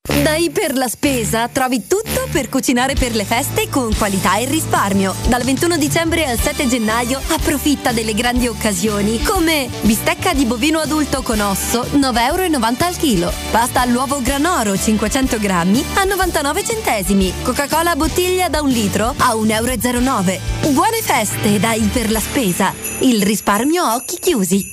Da 0.05 0.35
Iper 0.35 0.75
la 0.75 0.89
Spesa 0.89 1.47
trovi 1.47 1.87
tutto 1.87 2.27
per 2.29 2.49
cucinare 2.49 2.93
per 2.93 3.15
le 3.15 3.23
feste 3.23 3.69
con 3.69 3.95
qualità 3.95 4.35
e 4.35 4.45
risparmio. 4.45 5.15
Dal 5.29 5.43
21 5.43 5.77
dicembre 5.77 6.25
al 6.25 6.37
7 6.37 6.67
gennaio 6.67 7.21
approfitta 7.29 7.93
delle 7.93 8.13
grandi 8.13 8.47
occasioni 8.47 9.23
come 9.23 9.69
bistecca 9.81 10.33
di 10.33 10.43
bovino 10.43 10.79
adulto 10.79 11.21
con 11.21 11.39
osso 11.39 11.83
9,90 11.83 12.17
euro 12.17 12.85
al 12.85 12.97
chilo, 12.97 13.31
pasta 13.49 13.79
all'uovo 13.79 14.21
granoro 14.21 14.77
500 14.77 15.39
grammi 15.39 15.85
a 15.93 16.03
99 16.03 16.65
centesimi, 16.65 17.33
Coca-Cola 17.41 17.95
bottiglia 17.95 18.49
da 18.49 18.61
un 18.61 18.69
litro 18.69 19.13
a 19.15 19.35
1,09 19.35 19.49
euro. 19.51 20.73
Buone 20.73 21.01
feste 21.01 21.59
da 21.59 21.71
Iper 21.73 22.11
la 22.11 22.19
Spesa, 22.19 22.73
il 22.99 23.23
risparmio 23.23 23.83
a 23.83 23.95
occhi 23.95 24.17
chiusi. 24.19 24.72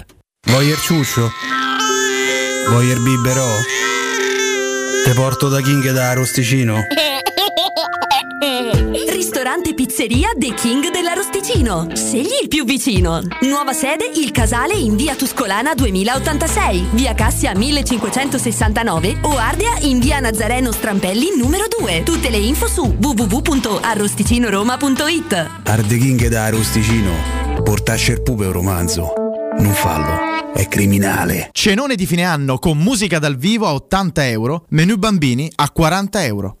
Voyer 0.47 0.77
ciuscio? 0.79 1.31
Voyer 2.69 2.99
biberò? 2.99 3.47
Te 5.05 5.13
porto 5.13 5.47
da 5.49 5.61
King 5.61 5.91
da 5.91 6.09
Arosticino? 6.09 6.81
Ristorante 9.11 9.73
Pizzeria 9.73 10.29
The 10.35 10.53
King 10.53 10.91
dell'Arosticino. 10.91 11.87
Scegli 11.93 12.39
il 12.41 12.47
più 12.47 12.63
vicino. 12.65 13.21
Nuova 13.41 13.73
sede 13.73 14.09
Il 14.15 14.31
Casale 14.31 14.73
in 14.73 14.95
via 14.95 15.13
Tuscolana 15.15 15.73
2086, 15.75 16.87
via 16.91 17.13
Cassia 17.13 17.53
1569 17.55 19.17
o 19.21 19.37
Ardea 19.37 19.77
in 19.81 19.99
via 19.99 20.19
Nazareno 20.19 20.71
Strampelli 20.71 21.29
numero 21.37 21.65
2. 21.79 22.03
Tutte 22.03 22.29
le 22.29 22.37
info 22.37 22.67
su 22.67 22.95
www.arrosticinoroma.it. 22.99 25.49
Arde 25.63 25.97
King 25.97 26.27
da 26.27 26.43
Arosticino. 26.45 27.11
Portasce 27.63 28.13
il 28.13 28.21
pupe 28.21 28.45
un 28.45 28.51
romanzo. 28.51 29.13
Non 29.57 29.73
fallo, 29.73 30.19
è 30.53 30.67
criminale. 30.67 31.49
Cenone 31.51 31.95
di 31.95 32.05
fine 32.05 32.23
anno 32.23 32.57
con 32.57 32.77
musica 32.77 33.19
dal 33.19 33.37
vivo 33.37 33.67
a 33.67 33.73
80 33.73 34.27
euro, 34.27 34.65
menù 34.69 34.97
bambini 34.97 35.51
a 35.55 35.69
40 35.69 36.25
euro. 36.25 36.60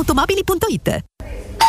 ValentinoAutomobili.it 0.00 1.09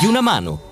di 0.00 0.06
una 0.06 0.20
mano. 0.20 0.71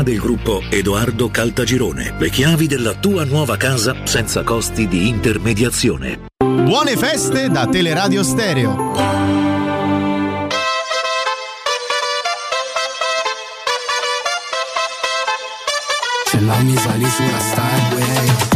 del 0.03 0.19
gruppo 0.19 0.61
Edoardo 0.69 1.29
Caltagirone. 1.29 2.15
Le 2.17 2.29
chiavi 2.29 2.67
della 2.67 2.93
tua 2.93 3.23
nuova 3.23 3.57
casa 3.57 3.95
senza 4.05 4.43
costi 4.43 4.87
di 4.87 5.07
intermediazione. 5.07 6.27
Buone 6.37 6.95
feste 6.97 7.49
da 7.49 7.67
Teleradio 7.67 8.23
Stereo. 8.23 8.93
Ce 16.25 16.39
l'ho 16.39 16.57
mi 16.63 16.75
sali 16.77 17.09
sulla 17.09 17.39
Starway 17.39 18.50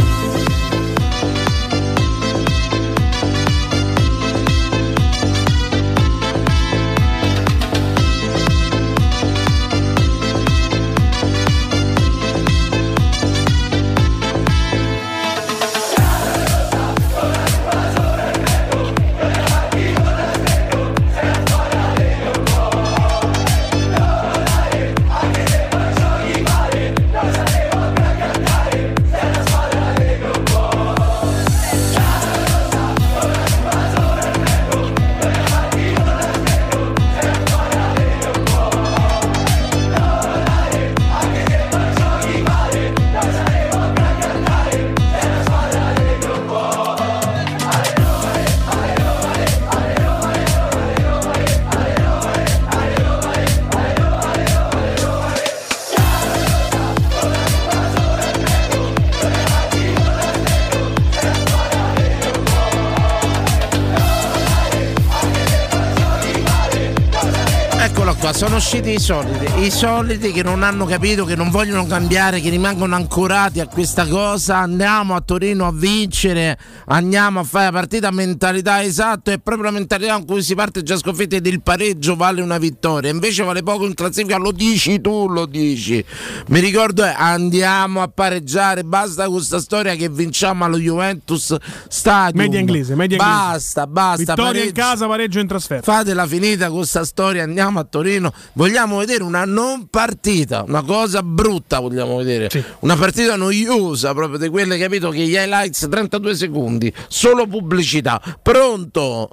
usciti 68.66 68.94
i 68.94 68.98
soliti, 68.98 69.64
i 69.64 69.70
soliti 69.70 70.32
che 70.32 70.42
non 70.42 70.64
hanno 70.64 70.86
capito, 70.86 71.24
che 71.24 71.36
non 71.36 71.50
vogliono 71.50 71.86
cambiare, 71.86 72.40
che 72.40 72.50
rimangono 72.50 72.96
ancorati 72.96 73.60
a 73.60 73.68
questa 73.68 74.08
cosa. 74.08 74.58
Andiamo 74.58 75.14
a 75.14 75.20
Torino 75.20 75.68
a 75.68 75.72
vincere, 75.72 76.58
andiamo 76.86 77.38
a 77.38 77.44
fare 77.44 77.66
la 77.66 77.70
partita 77.70 78.10
mentalità 78.10 78.82
esatto, 78.82 79.30
è 79.30 79.38
proprio 79.38 79.66
la 79.66 79.70
mentalità 79.70 80.14
con 80.14 80.24
cui 80.24 80.42
si 80.42 80.56
parte 80.56 80.82
già 80.82 80.96
sconfitti 80.96 81.36
ed 81.36 81.46
il 81.46 81.62
pareggio 81.62 82.16
vale 82.16 82.40
una 82.42 82.58
vittoria. 82.58 83.08
Invece 83.08 83.44
vale 83.44 83.62
poco 83.62 83.86
in 83.86 83.94
classifica, 83.94 84.36
lo 84.36 84.50
dici 84.50 85.00
tu, 85.00 85.28
lo 85.28 85.46
dici. 85.46 86.04
Mi 86.48 86.58
ricordo 86.58 87.04
eh, 87.04 87.14
andiamo 87.16 88.02
a 88.02 88.08
pareggiare, 88.08 88.82
basta 88.82 89.26
con 89.26 89.34
questa 89.34 89.60
storia 89.60 89.94
che 89.94 90.08
vinciamo 90.08 90.64
allo 90.64 90.78
Juventus 90.78 91.54
Stadium. 91.86 92.42
Media 92.42 92.58
inglese, 92.58 92.96
media 92.96 93.16
inglese. 93.16 93.38
basta, 93.38 93.86
basta. 93.86 94.34
Vittoria 94.34 94.64
in 94.64 94.72
pareggio. 94.72 94.80
casa, 94.80 95.06
pareggio 95.06 95.38
in 95.38 95.46
trasferta. 95.46 95.92
Fatela 95.92 96.26
finita 96.26 96.66
con 96.66 96.78
questa 96.78 97.04
storia, 97.04 97.44
andiamo 97.44 97.78
a 97.78 97.84
Torino. 97.84 98.32
Vogliamo 98.56 98.96
vedere 98.98 99.22
una 99.22 99.44
non 99.44 99.88
partita, 99.88 100.64
una 100.66 100.82
cosa 100.82 101.22
brutta 101.22 101.78
vogliamo 101.78 102.16
vedere. 102.16 102.48
Una 102.80 102.96
partita 102.96 103.36
noiosa, 103.36 104.14
proprio 104.14 104.38
di 104.38 104.48
quelle, 104.48 104.78
capito, 104.78 105.10
che 105.10 105.26
gli 105.26 105.34
highlights 105.34 105.86
32 105.90 106.34
secondi, 106.34 106.92
solo 107.08 107.46
pubblicità. 107.46 108.18
Pronto? 108.40 109.28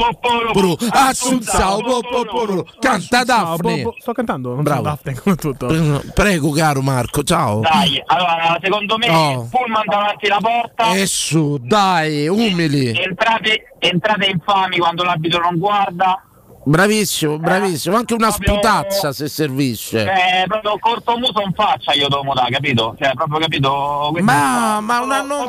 po, 1.81 2.01
po, 2.01 2.25
poro. 2.25 2.67
Canta 2.79 3.25
Daphne. 3.25 3.85
Sto 3.99 4.13
cantando, 4.13 4.55
non 4.55 4.63
Bravo. 4.63 4.83
Daphne 4.83 5.15
come 5.15 5.37
tutto. 5.37 5.67
Prego, 6.15 6.51
caro 6.51 6.83
Marco, 6.83 7.23
ciao. 7.23 7.61
Dai, 7.61 8.03
allora 8.07 8.59
secondo 8.63 8.97
me 8.99 9.09
Oh. 9.09 9.49
Pullman 9.51 9.85
davanti 9.87 10.27
alla 10.27 10.41
porta. 10.41 10.93
E 10.95 11.07
su, 11.07 11.59
dai, 11.61 12.29
umili. 12.29 12.89
Entrate, 12.89 13.75
entrate 13.79 14.27
infami 14.27 14.79
quando 14.79 15.03
l'arbitro 15.05 15.41
non 15.41 15.59
guarda. 15.59 16.21
Bravissimo, 16.69 17.39
bravissimo. 17.39 17.95
Anche 17.95 18.15
una 18.15 18.33
sputazza 18.33 19.13
se 19.13 19.29
servisce. 19.29 20.05
Cioè, 20.05 20.45
proprio 20.49 20.77
corto 20.81 21.17
muso 21.17 21.41
in 21.41 21.53
faccia 21.53 21.93
io 21.93 22.09
devo 22.09 22.35
dare, 22.35 22.51
capito? 22.51 22.97
Cioè, 22.99 23.13
proprio 23.15 23.39
capito? 23.39 24.13
Ma, 24.21 24.81
ma 24.81 25.01
una 25.01 25.23
non 25.23 25.47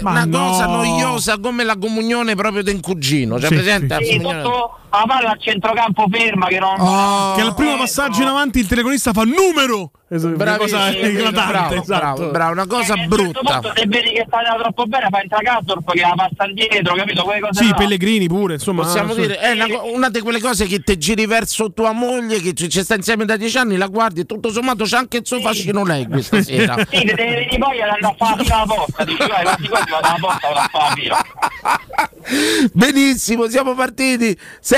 Ma 0.00 0.10
una 0.12 0.24
no. 0.24 0.48
cosa 0.48 0.64
noiosa 0.66 1.38
come 1.38 1.64
la 1.64 1.76
comunione 1.76 2.34
proprio 2.34 2.62
del 2.62 2.80
cugino. 2.80 3.38
Cioè, 3.38 3.48
Sì, 3.48 3.54
presente 3.54 3.98
sì, 4.02 4.16
la 4.16 4.22
comunione? 4.22 4.42
sotto 4.42 4.78
la 4.98 5.04
palla 5.06 5.30
a 5.30 5.36
centrocampo 5.38 6.06
ferma 6.10 6.46
che 6.46 6.58
non. 6.58 6.80
Oh. 6.80 7.34
che 7.34 7.40
al 7.40 7.54
primo 7.54 7.76
passaggio 7.76 8.22
in 8.22 8.28
avanti 8.28 8.58
il 8.60 8.66
telecronista 8.66 9.12
fa 9.12 9.22
numero. 9.22 9.90
Esatto, 10.06 10.40
Una 10.40 10.56
cosa 10.56 10.76
Bravissimo, 10.76 11.06
eclatante, 11.08 11.52
bravo, 11.52 11.74
esatto. 11.74 11.98
bravo, 11.98 12.30
bravo, 12.30 12.52
una 12.52 12.66
cosa 12.66 12.94
brutta. 12.96 13.40
Punto, 13.40 13.72
se 13.74 13.86
vedi 13.88 14.10
che 14.12 14.24
sta 14.26 14.38
andando 14.38 14.62
troppo 14.62 14.84
bene, 14.86 15.08
fa 15.10 15.20
entrare 15.20 15.44
Castorp 15.44 15.92
che 15.92 16.00
la 16.00 16.12
passa 16.14 16.44
indietro, 16.44 16.94
capito? 16.94 17.24
Quelle 17.24 17.40
cose 17.40 17.64
Sì, 17.64 17.68
là. 17.70 17.74
Pellegrini 17.74 18.28
pure, 18.28 18.54
insomma. 18.54 18.82
Possiamo 18.82 19.12
ah, 19.12 19.16
dire, 19.16 19.38
è 19.38 19.52
una, 19.52 19.66
una 19.92 20.08
di 20.10 20.20
quelle 20.20 20.40
cose 20.40 20.66
che 20.66 20.80
ti 20.80 20.96
giri 20.98 21.26
verso 21.26 21.72
tua 21.72 21.90
moglie 21.92 22.40
che 22.40 22.52
ci, 22.52 22.68
ci 22.68 22.82
sta 22.82 22.94
insieme 22.94 23.24
da 23.24 23.36
dieci 23.36 23.56
anni, 23.58 23.76
la 23.76 23.88
guardi 23.88 24.20
e 24.20 24.24
tutto 24.24 24.50
sommato 24.50 24.84
c'è 24.84 24.98
anche 24.98 25.16
il 25.16 25.26
suo 25.26 25.40
fascino 25.40 25.84
lei 25.84 26.06
questa 26.06 26.40
sera. 26.42 26.76
Sì, 26.88 27.04
te 27.04 27.14
devi 27.14 27.34
venire 27.34 27.58
poi 27.58 27.82
ad 27.82 27.88
andare 27.88 28.06
a 28.06 28.14
fare 28.16 28.36
la 28.36 28.42
fila 28.44 28.56
alla 28.56 28.66
porta. 28.66 29.04
Dici, 29.04 29.26
vai, 29.26 29.42
quanti 29.42 29.68
vado 29.68 30.06
alla 30.06 30.16
porta 30.20 30.48
vado 30.48 30.60
a 30.60 30.68
fare 30.70 31.06
la. 31.06 31.24
Benissimo, 32.72 33.48
siamo 33.48 33.74
partiti. 33.74 34.36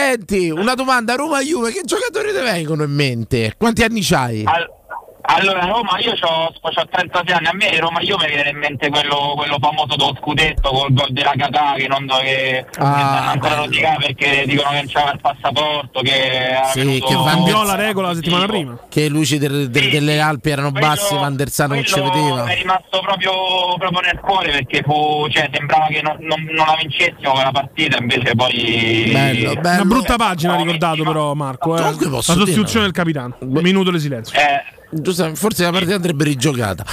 Senti, 0.09 0.51
una 0.51 0.75
domanda, 0.75 1.17
Roma 1.17 1.41
Juve, 1.41 1.73
che 1.73 1.81
giocatori 1.83 2.29
ti 2.29 2.39
vengono 2.39 2.85
in 2.85 2.93
mente? 2.93 3.55
Quanti 3.59 3.83
anni 3.83 4.03
c'hai? 4.03 4.45
Al- 4.45 4.69
Allora, 5.29 5.67
Roma, 5.67 5.99
io 5.99 6.13
ho 6.21 6.53
36 6.91 7.37
anni, 7.37 7.47
a 7.47 7.53
me 7.53 7.79
Roma 7.79 8.01
io 8.01 8.17
mi 8.19 8.27
viene 8.27 8.51
in 8.51 8.59
mente 8.59 8.89
quello, 8.91 9.33
quello 9.37 9.57
famoso 9.61 9.97
dello 9.97 10.15
scudetto 10.21 10.71
col 10.71 10.93
gol 10.93 11.11
della 11.11 11.33
Catà 11.37 11.75
che 11.77 11.89
non 11.89 12.07
do 12.07 12.17
che 12.19 12.65
Ah, 12.79 13.31
ancora 13.31 13.57
rosicare 13.57 13.97
perché 14.15 14.45
dicono 14.47 14.71
che 14.71 14.77
non 14.77 14.87
c'era 14.87 15.11
il 15.13 15.21
passaporto, 15.21 16.01
che 16.01 16.49
era 16.51 16.65
Sì, 16.67 17.03
che 17.05 17.15
Van 17.15 17.25
Cambiò 17.37 17.65
la 17.65 17.75
regola 17.75 18.09
la 18.09 18.15
settimana 18.15 18.47
prima. 18.47 18.79
Che 18.89 19.01
i 19.03 19.09
luci 19.09 19.39
del- 19.39 19.69
del- 19.69 19.91
delle 19.91 20.21
Alpi 20.21 20.51
erano 20.51 20.71
bassi, 20.71 21.15
Van 21.15 21.35
der 21.37 21.49
Sar 21.51 21.69
non 21.69 21.83
ci 21.85 21.93
Quello 21.93 22.11
vedeva. 22.11 22.45
è 22.47 22.57
rimasto 22.57 23.01
proprio, 23.01 23.33
proprio 23.79 24.01
nel 24.01 24.21
cuore 24.21 24.51
perché 24.53 24.83
fu, 24.85 25.27
cioè, 25.29 25.49
sembrava 25.53 25.87
che 25.87 26.03
non, 26.03 26.17
non, 26.21 26.41
non 26.45 26.67
la 26.67 26.77
vincessimo 26.81 27.33
quella 27.33 27.51
partita, 27.51 27.99
invece 27.99 28.35
poi 28.35 29.11
Bello, 29.13 29.55
bello. 29.55 29.83
Una 29.83 29.85
brutta 29.95 30.17
pagina 30.17 30.55
ha 30.55 30.57
ricordato 30.57 31.03
però 31.03 31.35
Marco. 31.35 31.77
Eh. 31.77 31.81
La 31.81 31.93
sostituzione 32.23 32.65
dire- 32.65 32.81
del 32.83 32.93
capitano. 32.93 33.37
Un 33.41 33.61
minuto 33.63 33.91
di 33.91 33.99
silenzio. 33.99 34.39
Eh, 34.39 34.63
forse 35.35 35.63
la 35.63 35.71
partita 35.71 35.95
andrebbe 35.95 36.25
rigiocata. 36.25 36.85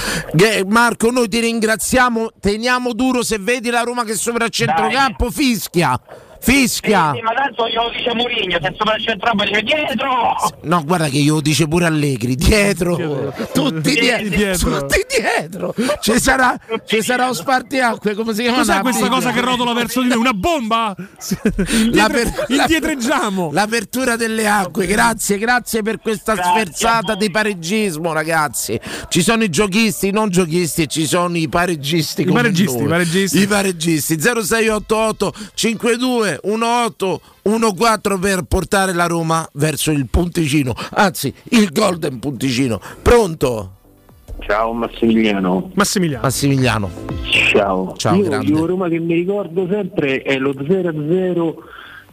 Marco, 0.66 1.10
noi 1.10 1.28
ti 1.28 1.40
ringraziamo. 1.40 2.32
Teniamo 2.40 2.92
duro 2.92 3.22
se 3.22 3.38
vedi 3.38 3.70
la 3.70 3.82
Roma 3.82 4.04
che 4.04 4.14
sopra 4.14 4.44
il 4.44 4.50
centrocampo, 4.50 5.30
fischia. 5.30 6.00
Fischia. 6.44 7.12
Sì, 7.14 7.22
ma 7.22 7.32
tanto 7.32 7.66
glielo 7.66 7.90
dice 7.90 8.14
Mourinho, 8.14 8.58
se 8.60 8.74
sopra 8.76 8.96
il 8.96 9.02
centrale 9.02 9.46
dice 9.46 9.62
dietro! 9.62 10.36
No, 10.62 10.84
guarda 10.84 11.08
che 11.08 11.16
io 11.16 11.34
lo 11.34 11.40
dice 11.40 11.66
pure 11.66 11.86
Allegri, 11.86 12.34
dietro, 12.36 13.32
tutti 13.54 13.92
dietro, 13.94 14.28
Dietro. 14.28 14.80
tutti 14.80 15.06
dietro. 15.08 15.74
Ci 16.00 16.20
sarà, 16.20 16.58
ci 16.86 17.02
sarà 17.02 17.28
un 17.28 17.34
spartiacque, 17.34 18.14
come 18.14 18.34
si 18.34 18.42
chiama? 18.42 18.58
Cos'è 18.58 18.80
questa 18.80 19.08
cosa 19.08 19.32
che 19.32 19.40
rotola 19.40 19.72
verso 19.72 20.02
di 20.02 20.08
noi? 20.08 20.18
Una 20.18 20.32
bomba? 20.34 20.94
Indietro- 21.68 22.44
indietreggiamo. 22.48 23.50
L'apertura 23.52 24.16
delle 24.16 24.46
acque, 24.46 24.86
grazie, 24.86 25.38
grazie 25.38 25.82
per 25.82 25.98
questa 26.00 26.34
sferzata 26.36 27.14
di 27.14 27.30
pareggismo, 27.30 28.12
ragazzi. 28.12 28.78
Ci 29.08 29.22
sono 29.22 29.44
i 29.44 29.48
giochisti, 29.50 30.08
i 30.08 30.10
non 30.10 30.28
giochisti, 30.28 30.82
e 30.82 30.86
ci 30.88 31.06
sono 31.06 31.36
i 31.38 31.48
pareggisti. 31.48 32.22
I 32.22 32.24
pareggisti, 32.26 32.82
i 32.82 32.86
pareggisti. 32.86 33.38
I 33.40 33.46
pareggisti. 33.46 34.18
0688 34.20 35.32
52 35.54 36.33
18 36.42 37.20
14 37.42 38.18
per 38.20 38.42
portare 38.42 38.92
la 38.92 39.06
Roma 39.06 39.48
verso 39.54 39.90
il 39.90 40.06
punticino, 40.08 40.74
anzi 40.92 41.32
il 41.50 41.70
golden 41.70 42.18
punticino. 42.18 42.80
Pronto? 43.02 43.70
Ciao 44.40 44.72
Massimiliano. 44.72 45.70
Massimiliano. 45.74 46.22
Massimiliano. 46.22 46.90
Ciao. 47.52 47.94
Ciao, 47.96 48.16
Io 48.16 48.24
grande. 48.24 48.50
io 48.50 48.66
Roma 48.66 48.88
che 48.88 48.98
mi 48.98 49.14
ricordo 49.14 49.66
sempre 49.70 50.22
è 50.22 50.38
lo 50.38 50.52
0-0 50.52 51.54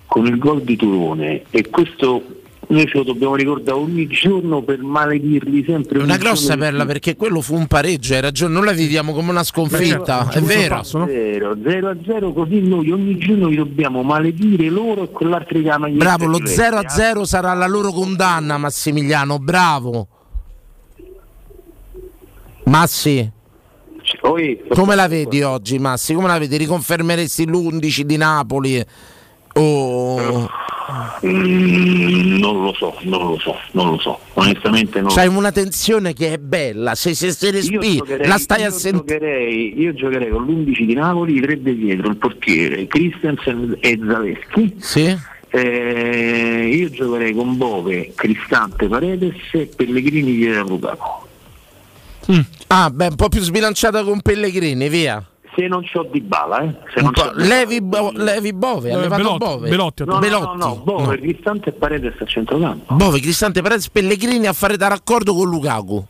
con 0.05 0.25
il 0.25 0.37
gol 0.37 0.61
di 0.61 0.75
Turone 0.75 1.43
e 1.49 1.69
questo 1.69 2.23
noi 2.71 2.87
ce 2.87 2.97
lo 2.97 3.03
dobbiamo 3.03 3.35
ricordare 3.35 3.77
ogni 3.77 4.07
giorno 4.07 4.61
per 4.61 4.81
maledirli 4.81 5.63
sempre. 5.65 5.99
È 5.99 6.01
una 6.01 6.17
grossa 6.17 6.55
perla 6.57 6.85
perché 6.85 7.15
quello 7.15 7.41
fu 7.41 7.55
un 7.55 7.67
pareggio, 7.67 8.13
hai 8.13 8.21
ragione, 8.21 8.53
noi 8.53 8.65
la 8.65 8.71
viviamo 8.71 9.13
come 9.13 9.29
una 9.29 9.43
sconfitta, 9.43 10.29
è 10.29 10.41
vero. 10.41 10.83
0 10.83 11.89
a 11.89 11.95
0 12.03 12.33
così 12.33 12.61
noi 12.61 12.91
ogni 12.91 13.17
giorno 13.17 13.47
li 13.47 13.57
dobbiamo 13.57 14.01
maledire 14.03 14.69
loro 14.69 15.03
e 15.03 15.09
quell'altro 15.11 15.59
che 15.59 15.69
ama 15.69 15.89
Bravo, 15.89 16.25
lo 16.25 16.45
0 16.45 16.77
a 16.77 16.87
0 16.87 17.25
sarà 17.25 17.53
la 17.53 17.67
loro 17.67 17.91
condanna, 17.91 18.57
Massimiliano, 18.57 19.37
bravo. 19.37 20.07
Massi, 22.63 23.29
come 24.69 24.95
la 24.95 25.07
vedi 25.07 25.41
oggi, 25.41 25.77
Massi? 25.77 26.13
Come 26.13 26.27
la 26.27 26.37
vedi? 26.37 26.57
Riconfermeresti 26.57 27.45
l'11 27.47 28.01
di 28.01 28.17
Napoli? 28.17 28.85
O 29.53 30.49
Mm, 31.23 32.39
non 32.39 32.63
lo 32.63 32.73
so, 32.73 32.97
non 33.03 33.27
lo 33.27 33.37
so, 33.39 33.55
non 33.71 33.91
lo 33.91 33.99
so. 33.99 34.19
Onestamente 34.33 34.99
non 34.99 35.13
c'hai 35.13 35.27
una 35.27 35.51
tensione 35.51 36.13
che 36.13 36.33
è 36.33 36.37
bella, 36.37 36.95
se, 36.95 37.13
se, 37.13 37.31
se 37.31 37.45
Io 37.45 37.51
respiri, 37.53 37.95
giocherei- 37.97 38.27
la 38.27 38.37
stai 38.37 38.63
a 38.63 38.65
io 38.65 38.71
sentire. 38.71 39.19
giocherei, 39.19 39.79
io 39.79 39.93
giocherei 39.93 40.29
con 40.31 40.43
l'11 40.45 40.83
di 40.85 40.93
Napoli, 40.93 41.37
i 41.37 41.41
tre 41.41 41.61
di 41.61 41.75
dietro, 41.77 42.09
il 42.09 42.17
portiere, 42.17 42.87
Christensen 42.87 43.77
e 43.79 43.99
Zaleschi. 44.05 44.75
Sì. 44.79 45.17
Eh, 45.49 46.69
io 46.73 46.89
giocherei 46.89 47.33
con 47.33 47.55
Bove, 47.57 48.11
Cristante, 48.15 48.87
Paredes 48.87 49.35
e 49.51 49.69
Pellegrini 49.73 50.33
dietro 50.33 50.63
Lukaku. 50.67 51.09
Ah, 52.67 52.89
beh, 52.89 53.07
un 53.07 53.15
po' 53.15 53.29
più 53.29 53.41
sbilanciata 53.41 54.03
con 54.03 54.19
Pellegrini, 54.21 54.89
via. 54.89 55.23
Se 55.55 55.67
non 55.67 55.81
c'ho 55.83 56.07
di 56.09 56.21
bala, 56.21 56.61
eh. 56.61 56.75
Se 56.93 57.01
non 57.01 57.11
c'ho. 57.11 57.31
Levi, 57.35 57.81
Bo- 57.81 58.11
Levi 58.13 58.53
Bove, 58.53 58.93
ha 58.93 58.97
Eh, 58.97 59.01
levato 59.01 59.21
Belotti, 59.21 59.37
Bove. 59.45 59.69
Belotti, 59.69 60.05
no, 60.05 60.13
no, 60.13 60.19
Belotti. 60.19 60.57
no, 60.57 60.65
no, 60.65 60.75
Bove, 60.77 61.03
No. 61.03 61.21
Cristante 61.21 61.69
e 61.69 61.73
Paredes 61.73 62.13
a 62.21 62.25
centrocampo. 62.25 62.93
Bove, 62.95 63.19
Cristante 63.19 63.61
Perez, 63.61 63.89
Pellegrini 63.89 64.47
a 64.47 64.53
fare 64.53 64.77
da 64.77 64.87
raccordo 64.87 65.33
con 65.35 65.49
Lukaku. 65.49 66.05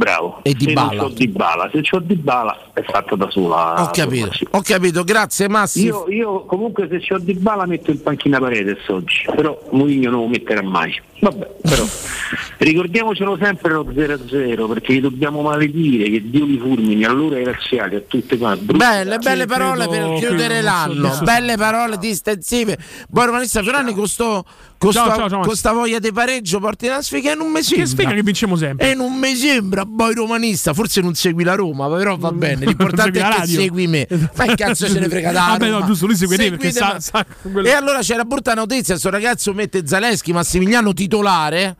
Bravo. 0.00 0.38
E 0.44 0.56
se 0.58 0.64
Dybala. 0.64 0.94
non 0.94 0.96
c'ho 0.96 1.08
di 1.14 1.28
bala, 1.28 1.68
se 1.70 1.82
c'ho 1.82 1.98
di 1.98 2.14
bala 2.14 2.56
è 2.72 2.80
fatta 2.80 3.16
da 3.16 3.30
sola. 3.30 3.82
Ho 3.82 3.90
capito, 3.92 4.30
ho 4.52 4.62
capito, 4.62 5.04
grazie 5.04 5.46
Massi. 5.46 5.84
Io, 5.84 6.06
io 6.08 6.44
comunque 6.46 6.88
se 6.88 7.00
c'ho 7.00 7.18
di 7.18 7.34
bala 7.34 7.66
metto 7.66 7.90
in 7.90 8.00
panchina 8.02 8.38
Paredes 8.38 8.88
oggi, 8.88 9.26
però 9.36 9.58
Mourinho 9.72 10.08
non 10.08 10.20
lo 10.20 10.28
metterà 10.28 10.62
mai. 10.62 10.98
Vabbè, 11.20 11.50
però 11.60 11.84
ricordiamocelo 12.56 13.36
sempre 13.38 13.74
lo 13.74 13.84
0-0 13.84 14.68
perché 14.68 14.94
li 14.94 15.00
dobbiamo 15.00 15.42
maledire, 15.42 16.08
che 16.08 16.30
Dio 16.30 16.46
li 16.46 16.58
fulmini, 16.58 17.04
allora 17.04 17.36
ai 17.36 17.44
razziali, 17.44 17.96
a 17.96 18.00
tutte 18.00 18.38
quante. 18.38 18.72
Belle, 18.72 19.18
belle 19.18 19.44
parole 19.44 19.86
per 19.86 20.14
chiudere 20.14 20.62
l'anno, 20.62 21.18
belle 21.22 21.56
parole 21.58 21.98
distensive. 21.98 22.78
Poi 23.12 23.26
Romanista 23.26 23.60
Fiorani 23.62 23.92
con, 23.92 24.08
sto, 24.08 24.46
con, 24.78 24.92
Ciao, 24.92 25.04
sta, 25.04 25.14
ciao, 25.16 25.28
ciao, 25.28 25.38
con 25.40 25.48
Massi. 25.48 25.58
sta 25.58 25.72
voglia 25.72 25.98
di 25.98 26.10
pareggio 26.10 26.58
porti 26.58 26.86
una 26.86 27.02
sfiga 27.02 27.32
e 27.32 27.34
non 27.34 27.50
mi 27.50 27.62
sembra. 27.62 27.84
Che 27.84 27.90
sfiga 27.90 28.12
che 28.12 28.22
vinciamo 28.22 28.56
sempre. 28.56 28.90
E 28.90 28.94
non 28.94 29.12
mi 29.18 29.34
sembra, 29.34 29.84
poi 29.96 30.14
romanista, 30.14 30.72
forse 30.74 31.00
non 31.00 31.14
segui 31.14 31.44
la 31.44 31.54
Roma, 31.54 31.88
però 31.88 32.16
va 32.16 32.32
bene, 32.32 32.64
l'importante 32.66 33.18
è 33.18 33.22
che 33.22 33.28
radio. 33.28 33.60
segui 33.60 33.86
me. 33.86 34.06
Ma 34.36 34.44
che 34.46 34.54
cazzo 34.54 34.86
se 34.86 34.98
ne 34.98 35.08
frega 35.08 35.32
da 35.32 35.46
Vabbè, 35.58 35.70
no, 35.70 35.84
giusto, 35.84 36.06
lui 36.06 36.16
segue 36.16 36.36
te 36.36 36.50
perché 36.50 36.70
sa- 36.70 37.00
sa 37.00 37.24
quello- 37.42 37.66
E 37.66 37.72
allora 37.72 38.00
c'è 38.00 38.16
la 38.16 38.24
brutta 38.24 38.54
notizia, 38.54 38.96
sto 38.96 39.10
ragazzo 39.10 39.52
mette 39.52 39.86
Zaleschi, 39.86 40.32
Massimiliano 40.32 40.92
titolare. 40.92 41.76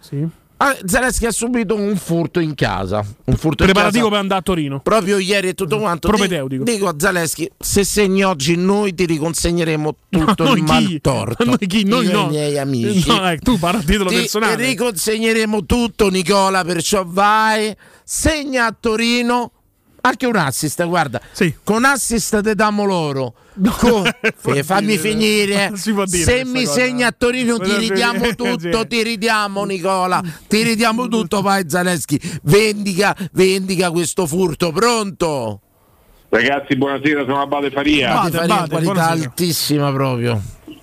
Ah, 0.63 0.77
Zaleschi 0.85 1.25
ha 1.25 1.31
subito 1.31 1.75
un 1.75 1.97
furto 1.97 2.39
in 2.39 2.55
casa. 2.55 2.99
Un 3.25 3.37
furto 3.37 3.63
in 3.63 3.71
Preparativo 3.71 4.05
casa. 4.05 4.11
per 4.11 4.19
andare 4.19 4.41
a 4.41 4.43
Torino. 4.43 4.81
Proprio 4.81 5.17
ieri 5.17 5.49
e 5.49 5.55
tutto 5.55 5.79
quanto. 5.79 6.09
Propedeutico. 6.09 6.65
Dico, 6.65 6.77
dico 6.77 6.89
a 6.89 6.95
Zaleschi: 6.99 7.51
se 7.59 7.83
segni 7.83 8.23
oggi, 8.25 8.57
noi 8.57 8.95
ti 8.95 9.07
riconsegneremo 9.07 9.97
tutto 10.11 10.45
Noi 10.45 10.59
il 10.59 10.65
maltorto. 10.65 11.45
Noi 11.47 11.67
chi? 11.67 11.85
Noi 11.85 12.05
Io 12.05 12.13
no. 12.13 12.27
i 12.27 12.29
miei 12.29 12.59
amici. 12.59 13.09
No, 13.09 13.31
eh, 13.31 13.39
tu 13.39 13.59
parla 13.59 13.81
a 13.81 13.83
titolo 13.83 14.11
ti 14.11 14.17
personale. 14.17 14.67
riconsegneremo 14.67 15.65
tutto, 15.65 16.11
Nicola. 16.11 16.63
Perciò 16.63 17.05
vai, 17.07 17.75
segna 18.05 18.67
a 18.67 18.77
Torino. 18.79 19.53
Anche 20.03 20.27
un 20.27 20.37
assist, 20.37 20.85
guarda. 20.87 21.23
Con 21.65 21.87
assist 21.87 22.43
te 22.43 22.55
damo 22.55 22.85
loro. 22.85 23.33
Con- 23.79 24.09
Eh, 24.55 24.63
fammi 24.63 24.97
finire. 24.97 25.69
Non 25.69 25.79
si 25.79 25.93
può 25.93 26.05
dire 26.05 26.23
Se 26.25 26.45
mi 26.45 26.65
cosa. 26.65 26.81
segni 26.81 27.03
a 27.03 27.13
Torino 27.17 27.59
ti 27.59 27.77
ridiamo 27.77 28.21
dire- 28.21 28.35
tutto, 28.35 28.87
ti 28.87 29.03
ridiamo 29.03 29.65
Nicola, 29.65 30.23
ti 30.49 30.63
ridiamo 30.63 31.09
tutto, 31.09 31.43
vai 31.43 31.65
Zaleschi. 31.69 32.19
Vendica, 32.43 33.15
vendica 33.33 33.91
questo 33.91 34.27
furto, 34.27 34.73
pronto? 34.73 35.61
Ragazzi, 36.29 36.77
buonasera, 36.77 37.23
sono 37.25 37.41
Abate 37.43 37.71
Faria. 37.71 38.13
Bate, 38.15 38.31
Faria, 38.39 38.67
qualità 38.69 39.09
altissima 39.09 39.91
proprio. 39.93 40.41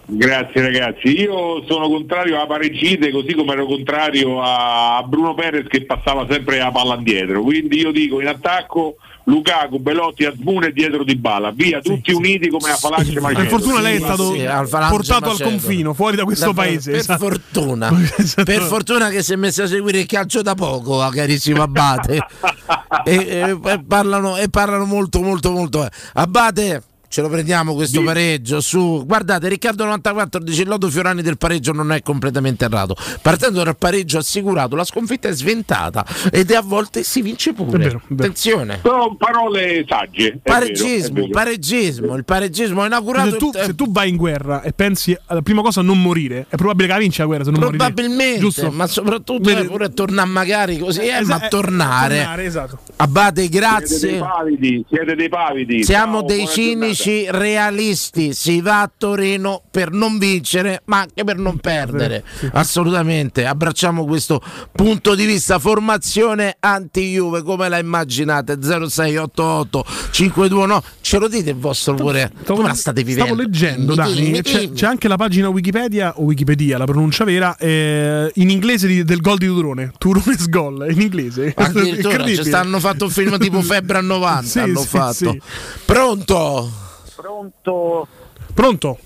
Grazie 0.09 0.61
ragazzi, 0.61 1.19
io 1.19 1.65
sono 1.67 1.89
contrario 1.89 2.39
a 2.41 2.45
Pareggite 2.45 3.11
così 3.11 3.33
come 3.33 3.51
ero 3.51 3.65
contrario 3.65 4.41
a 4.41 5.03
Bruno 5.05 5.33
Perez 5.33 5.67
che 5.67 5.83
passava 5.85 6.25
sempre 6.29 6.59
la 6.59 6.71
palla 6.71 6.95
indietro, 6.95 7.41
quindi 7.41 7.79
io 7.79 7.91
dico 7.91 8.21
in 8.21 8.27
attacco 8.27 8.95
Lukaku, 9.29 9.79
Belotti, 9.79 10.23
Azmune 10.23 10.67
e 10.67 10.71
dietro 10.71 11.03
di 11.03 11.17
Bala, 11.17 11.51
via 11.51 11.81
tutti 11.81 12.13
uniti 12.13 12.47
come 12.49 12.69
la 12.69 12.77
falange 12.77 13.19
Macedo. 13.19 13.39
Per 13.41 13.49
fortuna 13.49 13.81
lei 13.81 13.97
è 13.97 13.99
stato 13.99 14.33
Sì, 14.33 14.45
al 14.45 14.69
portato 14.69 15.25
al 15.25 15.31
Macedo. 15.31 15.49
confino, 15.49 15.93
fuori 15.93 16.15
da 16.15 16.23
questo 16.23 16.45
Da- 16.45 16.53
paese. 16.53 16.91
Per 16.91 16.99
esatto. 17.01 17.27
fortuna, 17.27 17.91
per 18.45 18.61
fortuna 18.61 19.09
che 19.09 19.21
si 19.23 19.33
è 19.33 19.35
messo 19.35 19.63
a 19.63 19.67
seguire 19.67 19.99
il 19.99 20.05
calcio 20.05 20.41
da 20.41 20.55
poco, 20.55 21.05
carissimo 21.09 21.61
Abate. 21.61 22.25
e, 23.03 23.15
e- 23.15 23.59
e 23.63 23.83
parlano, 23.85 24.37
e 24.37 24.47
parlano 24.49 24.85
molto, 24.85 25.21
molto, 25.21 25.51
molto. 25.51 25.85
Abate. 26.13 26.83
Ce 27.09 27.21
lo 27.21 27.29
prendiamo 27.29 27.73
questo 27.73 28.03
pareggio 28.03 28.59
su. 28.59 29.03
Guardate, 29.05 29.47
Riccardo 29.47 29.85
94 29.85 30.41
dice 30.43 30.63
il 30.63 30.67
lodo 30.67 30.89
Fiorani 30.89 31.21
del 31.21 31.37
pareggio 31.37 31.71
non 31.71 31.93
è 31.93 32.01
completamente 32.01 32.65
errato. 32.65 32.95
Partendo 33.21 33.63
dal 33.63 33.77
pareggio 33.77 34.17
assicurato, 34.17 34.75
la 34.75 34.83
sconfitta 34.83 35.29
è 35.29 35.31
sventata 35.33 36.05
ed 36.31 36.51
è 36.51 36.55
a 36.55 36.61
volte 36.61 37.03
si 37.03 37.21
vince 37.21 37.53
pure. 37.53 38.01
Attenzione. 38.11 38.81
Sono 38.83 39.15
parole 39.15 39.85
sagge. 39.87 40.39
Pareggismo, 40.43 41.13
vero, 41.13 41.27
vero. 41.27 41.39
pareggismo, 41.39 42.15
il 42.15 42.25
pareggismo 42.25 42.83
è 42.83 42.87
inaugurato. 42.87 43.29
Se 43.31 43.37
tu, 43.37 43.51
se 43.53 43.73
tu 43.75 43.89
vai 43.89 44.09
in 44.09 44.17
guerra 44.17 44.61
e 44.61 44.73
pensi 44.73 45.17
alla 45.27 45.41
prima 45.41 45.61
cosa 45.61 45.79
a 45.79 45.83
non 45.83 46.01
morire, 46.01 46.45
è 46.49 46.55
probabile 46.57 46.87
che 46.87 46.93
la 46.93 46.99
vinci 46.99 47.19
la 47.19 47.25
guerra 47.25 47.43
se 47.45 47.51
non. 47.51 47.59
Probabilmente, 47.61 48.39
Giusto? 48.39 48.69
ma 48.69 48.85
soprattutto 48.85 49.49
Vedi- 49.49 49.61
eh, 49.61 49.65
pure 49.69 49.93
tornare 49.93 50.27
magari 50.27 50.77
così, 50.77 50.99
eh, 50.99 51.07
Esa- 51.07 51.37
ma 51.37 51.45
eh, 51.45 51.47
tornare. 51.47 52.15
tornare, 52.17 52.43
esatto. 52.43 52.79
Abate, 52.97 53.41
Siete 53.41 53.49
dei 53.49 53.59
grazie. 53.59 54.17
pavidi, 54.17 54.85
siete 54.89 55.15
dei 55.15 55.29
pavidi. 55.29 55.83
Siamo 55.85 56.17
Ciao, 56.19 56.27
dei 56.27 56.47
cinici 56.47 56.96
Amici 56.97 57.27
realisti, 57.29 58.33
si 58.33 58.59
va 58.59 58.81
a 58.81 58.91
Torino 58.95 59.61
per 59.69 59.91
non 59.91 60.17
vincere, 60.17 60.81
ma 60.85 61.01
anche 61.01 61.23
per 61.23 61.37
non 61.37 61.57
perdere. 61.59 62.23
Assolutamente. 62.53 63.45
Abbracciamo 63.45 64.03
questo 64.05 64.41
punto 64.71 65.13
di 65.13 65.25
vista. 65.25 65.59
Formazione 65.59 66.55
anti-Juve, 66.59 67.43
come 67.43 67.69
la 67.69 67.77
immaginate? 67.77 68.57
0688 68.59 69.85
521. 70.09 70.83
Ce 71.01 71.19
lo 71.19 71.27
dite 71.27 71.51
il 71.51 71.57
vostro 71.57 71.93
pure? 71.93 72.31
Come 72.45 72.63
la 72.63 72.73
state 72.73 73.03
vivendo? 73.03 73.25
Stavo 73.25 73.41
leggendo, 73.41 73.93
Dani, 73.93 74.41
c'è, 74.41 74.71
c'è 74.71 74.87
anche 74.87 75.07
la 75.07 75.17
pagina 75.17 75.49
Wikipedia, 75.49 76.13
o 76.17 76.23
Wikipedia, 76.23 76.79
la 76.79 76.85
pronuncia 76.85 77.23
vera, 77.25 77.55
eh, 77.57 78.31
in 78.35 78.49
inglese 78.49 78.87
di- 78.87 79.03
del 79.03 79.21
gol 79.21 79.37
di 79.37 79.45
Turone. 79.45 79.91
Turone's 79.99 80.49
gol, 80.49 80.87
in 80.89 80.99
inglese. 80.99 81.53
Addirittura 81.55 82.25
ci 82.25 82.43
stanno 82.43 82.79
fatto 82.79 83.05
un 83.05 83.11
film 83.11 83.37
tipo 83.37 83.61
Febbre 83.67 83.99
a 83.99 84.01
90. 84.01 84.41
Sì, 84.47 84.59
hanno 84.59 84.81
sì, 84.81 84.87
fatto. 84.87 85.37
Pronto? 85.85 86.85
Pronto? 87.21 88.07
Pronto? 88.53 88.97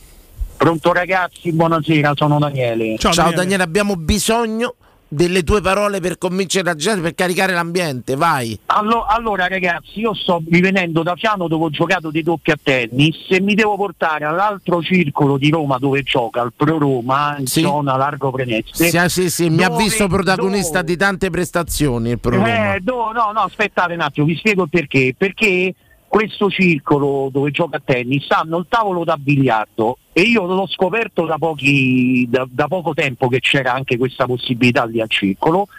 Pronto 0.57 0.91
ragazzi, 0.93 1.51
buonasera, 1.53 2.12
sono 2.16 2.38
Daniele. 2.38 2.97
Ciao, 2.97 3.32
Daniele. 3.32 3.64
abbiamo 3.64 3.95
bisogno 3.95 4.76
delle 5.07 5.43
tue 5.43 5.59
parole 5.62 5.99
per 6.01 6.18
convincere 6.18 6.66
la 6.66 6.76
gente, 6.76 6.99
per 7.01 7.16
caricare 7.16 7.53
l'ambiente. 7.53 8.16
Vai. 8.18 8.59
Allo- 8.68 9.05
allora 9.05 9.47
ragazzi, 9.47 9.99
io 10.01 10.14
sto 10.14 10.41
rivenendo 10.49 11.03
da 11.03 11.16
Fiano 11.16 11.47
dove 11.47 11.66
ho 11.66 11.70
giocato 11.70 12.12
dei 12.12 12.22
doppi 12.22 12.51
a 12.51 12.57
tennis 12.62 13.16
e 13.30 13.39
mi 13.41 13.55
devo 13.55 13.76
portare 13.78 14.26
all'altro 14.26 14.82
circolo 14.84 15.38
di 15.38 15.49
Roma 15.49 15.78
dove 15.80 16.03
gioca, 16.03 16.41
al 16.41 16.51
Pro 16.55 16.78
Roma, 16.78 17.38
in 17.39 17.47
zona 17.47 17.95
Largo 17.95 18.30
Preneste. 18.32 18.89
Sì, 18.89 18.99
sì, 19.07 19.30
sì, 19.30 19.49
mi 19.49 19.64
ha 19.64 19.70
dove- 19.70 19.84
visto 19.84 20.07
protagonista 20.07 20.82
di 20.82 20.95
tante 20.97 21.30
prestazioni 21.30 22.09
il 22.12 22.20
programma. 22.20 22.76
Eh, 22.76 22.80
do- 22.82 23.12
no, 23.14 23.32
no, 23.34 23.39
aspettate 23.39 23.93
un 23.93 24.01
attimo, 24.01 24.26
vi 24.26 24.36
spiego 24.36 24.64
il 24.64 24.70
perché. 24.70 25.16
Perché 25.18 25.74
questo 26.12 26.49
circolo 26.49 27.30
dove 27.32 27.51
gioca 27.51 27.78
a 27.78 27.82
tennis 27.84 28.26
hanno 28.32 28.57
il 28.57 28.66
tavolo 28.68 29.05
da 29.05 29.16
biliardo 29.16 29.97
e 30.12 30.24
io 30.24 30.43
l'ho 30.43 30.68
scoperto 30.68 31.26
da, 31.26 31.38
pochi, 31.38 32.28
da, 32.30 32.45
da 32.51 32.68
poco 32.68 32.93
tempo 32.93 33.30
che 33.30 33.39
c'era 33.39 33.72
anche 33.72 33.97
questa 33.97 34.26
possibilità 34.26 34.84
lì 34.84 34.99
al 34.99 35.09
circolo 35.09 35.70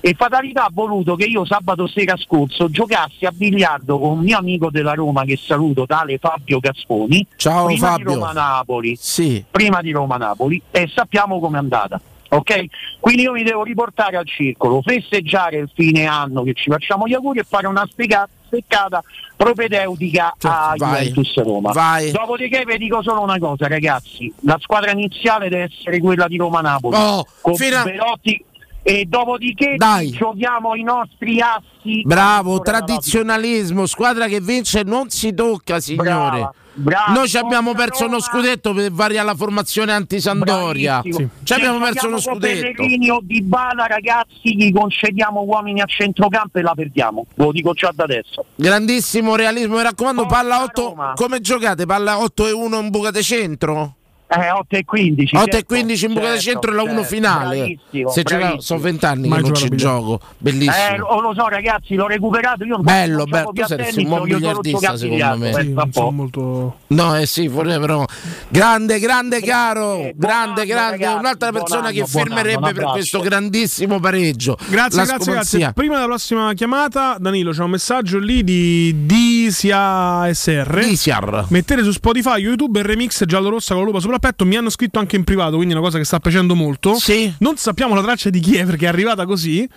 e 0.00 0.14
fatalità 0.18 0.64
ha 0.64 0.70
voluto 0.72 1.14
che 1.14 1.26
io 1.26 1.44
sabato 1.44 1.86
sera 1.86 2.16
scorso 2.16 2.68
giocassi 2.68 3.26
a 3.26 3.30
biliardo 3.32 4.00
con 4.00 4.18
un 4.18 4.24
mio 4.24 4.36
amico 4.38 4.70
della 4.70 4.92
Roma 4.94 5.22
che 5.22 5.36
saluto, 5.36 5.86
tale 5.86 6.18
Fabio 6.18 6.58
Gasponi, 6.58 7.24
Ciao, 7.36 7.66
prima 7.66 7.86
Fabio. 7.90 8.06
di 8.08 8.14
Roma-Napoli, 8.14 8.96
Sì. 8.98 9.44
prima 9.48 9.80
di 9.82 9.92
Roma-Napoli 9.92 10.62
e 10.72 10.90
sappiamo 10.92 11.38
com'è 11.38 11.58
andata. 11.58 12.00
Ok? 12.28 12.64
Quindi 12.98 13.22
io 13.22 13.30
mi 13.32 13.44
devo 13.44 13.62
riportare 13.62 14.16
al 14.16 14.26
circolo, 14.26 14.82
festeggiare 14.82 15.58
il 15.58 15.70
fine 15.72 16.06
anno 16.06 16.42
che 16.42 16.54
ci 16.54 16.70
facciamo 16.70 17.06
gli 17.06 17.14
auguri 17.14 17.38
e 17.38 17.44
fare 17.48 17.68
una 17.68 17.86
spiega- 17.88 18.28
steccata 18.46 19.02
propedeutica 19.36 20.28
a 20.28 20.34
Certo, 20.38 20.84
vai, 20.84 21.06
Juventus 21.08 21.36
Roma. 21.42 21.72
vai. 21.72 22.10
Dopodiché 22.10 22.64
vi 22.66 22.78
dico 22.78 23.02
solo 23.02 23.22
una 23.22 23.38
cosa, 23.38 23.66
ragazzi, 23.68 24.32
la 24.40 24.56
squadra 24.60 24.90
iniziale 24.92 25.48
deve 25.48 25.70
essere 25.72 25.98
quella 26.00 26.26
di 26.28 26.36
Roma-Napoli. 26.36 26.96
Oh, 26.96 27.26
con 27.40 27.54
fino 27.54 27.76
a- 27.78 27.82
Belotti 27.82 28.44
e 28.82 29.04
dopodiché 29.06 29.74
Dai. 29.76 30.10
giochiamo 30.10 30.74
i 30.74 30.82
nostri 30.82 31.40
assi. 31.40 32.02
Bravo, 32.04 32.60
tradizionalismo, 32.60 33.86
squadra 33.86 34.26
che 34.26 34.40
vince 34.40 34.82
non 34.84 35.10
si 35.10 35.34
tocca, 35.34 35.80
signore. 35.80 36.04
Brava, 36.08 36.54
brava. 36.76 37.12
Noi 37.12 37.28
ci 37.28 37.36
abbiamo 37.36 37.74
perso 37.74 38.06
uno 38.06 38.20
scudetto 38.20 38.72
per 38.72 38.92
variare 38.92 39.26
la 39.26 39.34
formazione 39.34 39.92
anti-Sandoria. 39.92 41.00
Bravissimo. 41.00 41.28
Ci 41.42 41.52
abbiamo 41.52 41.78
perso 41.78 42.06
uno 42.06 42.20
scudetto. 42.20 42.82
O 42.82 43.20
Di 43.22 43.42
Bala, 43.42 43.86
ragazzi, 43.86 44.56
gli 44.56 44.72
concediamo 44.72 45.42
uomini 45.42 45.80
a 45.80 45.86
centrocampo 45.86 46.58
e 46.58 46.62
la 46.62 46.74
perdiamo. 46.74 47.26
Ve 47.34 47.44
lo 47.44 47.52
dico 47.52 47.72
già 47.72 47.92
da 47.94 48.04
adesso. 48.04 48.44
Grandissimo 48.54 49.34
realismo, 49.36 49.76
mi 49.76 49.82
raccomando, 49.82 50.26
palla 50.26 50.62
8. 50.62 51.12
Come 51.14 51.40
giocate? 51.40 51.86
Palla 51.86 52.18
8 52.20 52.46
e 52.46 52.52
1 52.52 52.78
in 52.78 52.90
buca 52.90 53.10
de 53.10 53.22
centro? 53.22 53.94
Eh, 54.28 54.50
8 54.50 54.76
e 54.76 54.84
15. 54.84 55.36
8 55.36 55.44
e 55.46 55.50
certo, 55.52 55.66
15 55.74 56.04
in 56.06 56.12
buca 56.12 56.26
certo, 56.26 56.40
centro 56.42 56.70
e 56.72 56.74
la 56.74 56.82
1 56.82 56.90
certo. 56.90 57.04
finale. 57.06 57.56
Bravissimo, 57.58 58.10
Se 58.10 58.22
gioca- 58.22 58.36
bravissimo. 58.38 58.60
sono 58.60 58.80
20 58.80 59.04
anni 59.04 59.28
Mai 59.28 59.38
che 59.38 59.44
non 59.44 59.54
ci 59.54 59.68
gioco. 59.76 60.20
Bellissimo. 60.38 60.74
Eh, 60.74 60.96
lo, 60.96 61.20
lo 61.20 61.34
so 61.34 61.48
ragazzi, 61.48 61.94
l'ho 61.94 62.06
recuperato 62.08 62.64
io. 62.64 62.74
non 62.76 62.82
Bello, 62.84 63.24
bello. 63.24 63.50
Tu 63.54 63.64
saresti 63.64 64.00
un 64.00 64.08
buon 64.08 64.22
biliardista, 64.24 64.96
secondo 64.96 65.36
me. 65.36 65.50
eh, 65.50 65.72
tra 65.74 65.86
poco. 65.92 66.10
molto... 66.10 66.76
No, 66.88 67.16
eh 67.16 67.26
sì, 67.26 67.48
forse 67.48 67.78
però. 67.78 68.04
Grande, 68.48 68.98
grande 68.98 69.40
caro, 69.40 70.10
grande, 70.16 70.62
anno, 70.62 70.64
grande. 70.64 70.90
ragazzi, 70.96 71.18
Un'altra 71.18 71.52
persona 71.52 71.80
anno, 71.88 71.90
che 71.92 72.04
firmerebbe 72.06 72.66
anno, 72.68 72.72
per 72.74 72.84
questo 72.84 73.20
grandissimo 73.20 74.00
pareggio. 74.00 74.56
Grazie, 74.68 74.98
La 74.98 75.04
grazie, 75.04 75.24
scomanzia. 75.24 75.58
grazie. 75.58 75.72
Prima 75.74 75.94
della 75.94 76.06
prossima 76.06 76.52
chiamata, 76.54 77.16
Danilo, 77.20 77.52
c'è 77.52 77.62
un 77.62 77.70
messaggio 77.70 78.18
lì 78.18 78.42
di 78.42 79.06
Disia 79.06 80.28
SR. 80.32 80.84
Disiar. 80.84 81.46
Mettete 81.50 81.82
su 81.84 81.92
Spotify, 81.92 82.38
YouTube 82.40 82.78
il 82.80 82.84
remix 82.84 83.24
giallo-rossa 83.24 83.74
con 83.74 83.82
la 83.82 83.88
lupa 83.88 84.00
sopra 84.00 84.15
il 84.16 84.20
petto. 84.20 84.44
Mi 84.44 84.56
hanno 84.56 84.70
scritto 84.70 84.98
anche 84.98 85.16
in 85.16 85.24
privato, 85.24 85.56
quindi 85.56 85.74
è 85.74 85.76
una 85.76 85.84
cosa 85.84 85.98
che 85.98 86.04
sta 86.04 86.18
piacendo 86.18 86.54
molto. 86.54 86.94
Sì. 86.94 87.32
Non 87.38 87.56
sappiamo 87.56 87.94
la 87.94 88.02
traccia 88.02 88.30
di 88.30 88.40
chi 88.40 88.56
è 88.56 88.64
perché 88.64 88.86
è 88.86 88.88
arrivata 88.88 89.24
così. 89.24 89.68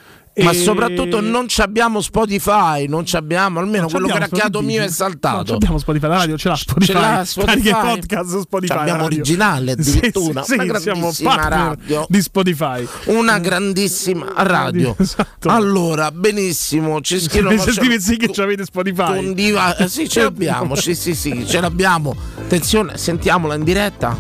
Ma 0.44 0.52
E- 0.52 0.54
soprattutto 0.54 1.20
non 1.22 1.48
ci 1.48 1.62
abbiamo 1.62 2.02
Spotify, 2.02 2.88
non 2.88 3.06
ci 3.06 3.16
abbiamo, 3.16 3.60
almeno 3.60 3.84
Non 3.84 3.92
quello 3.92 4.08
cracchiato 4.08 4.62
mio 4.62 4.78
è 4.82 4.86
Non 4.86 4.90
saltato. 4.94 5.54
abbiamo 5.56 5.78
Spotify, 5.78 6.08
la 6.08 6.18
radio 6.18 6.38
ce 6.38 6.50
l'ha 6.50 6.56
Spotify. 6.56 6.86
Ce 6.86 6.94
l'ha 7.00 7.24
Spotify. 7.26 7.72
Podcast 7.72 8.40
Spotify. 8.42 8.78
Abbiamo 8.78 9.04
originale 9.04 9.72
addirittura, 9.72 10.44
Sì, 10.44 10.54
sì, 10.54 10.60
una 10.60 10.78
sì, 10.78 10.82
siamo 10.82 11.00
grandissima 11.00 11.36
partner 11.36 11.60
radio. 11.78 12.06
di 12.10 12.22
Spotify. 12.22 12.88
Una 13.06 13.40
grandissima 13.40 14.26
radio. 14.38 14.96
Esatto. 14.98 15.50
Allora, 15.50 16.12
benissimo, 16.12 17.02
ci 17.02 17.20
scrivono 17.20 17.58
Se 17.60 17.72
scrive 17.74 18.00
sì 18.00 18.18
che 18.18 18.32
ci 18.32 18.42
avete 18.42 18.64
Spotify. 18.66 19.16
Condiva- 19.16 19.76
eh, 19.78 19.88
sì, 19.88 20.08
ce 20.10 20.22
l'abbiamo, 20.24 20.76
sì, 20.76 20.96
sì, 20.96 21.14
sì, 21.16 21.46
ce 21.48 21.60
l'abbiamo. 21.60 22.16
Attenzione, 22.38 22.98
sentiamola 22.98 23.56
in 23.56 23.64
diretta. 23.64 24.16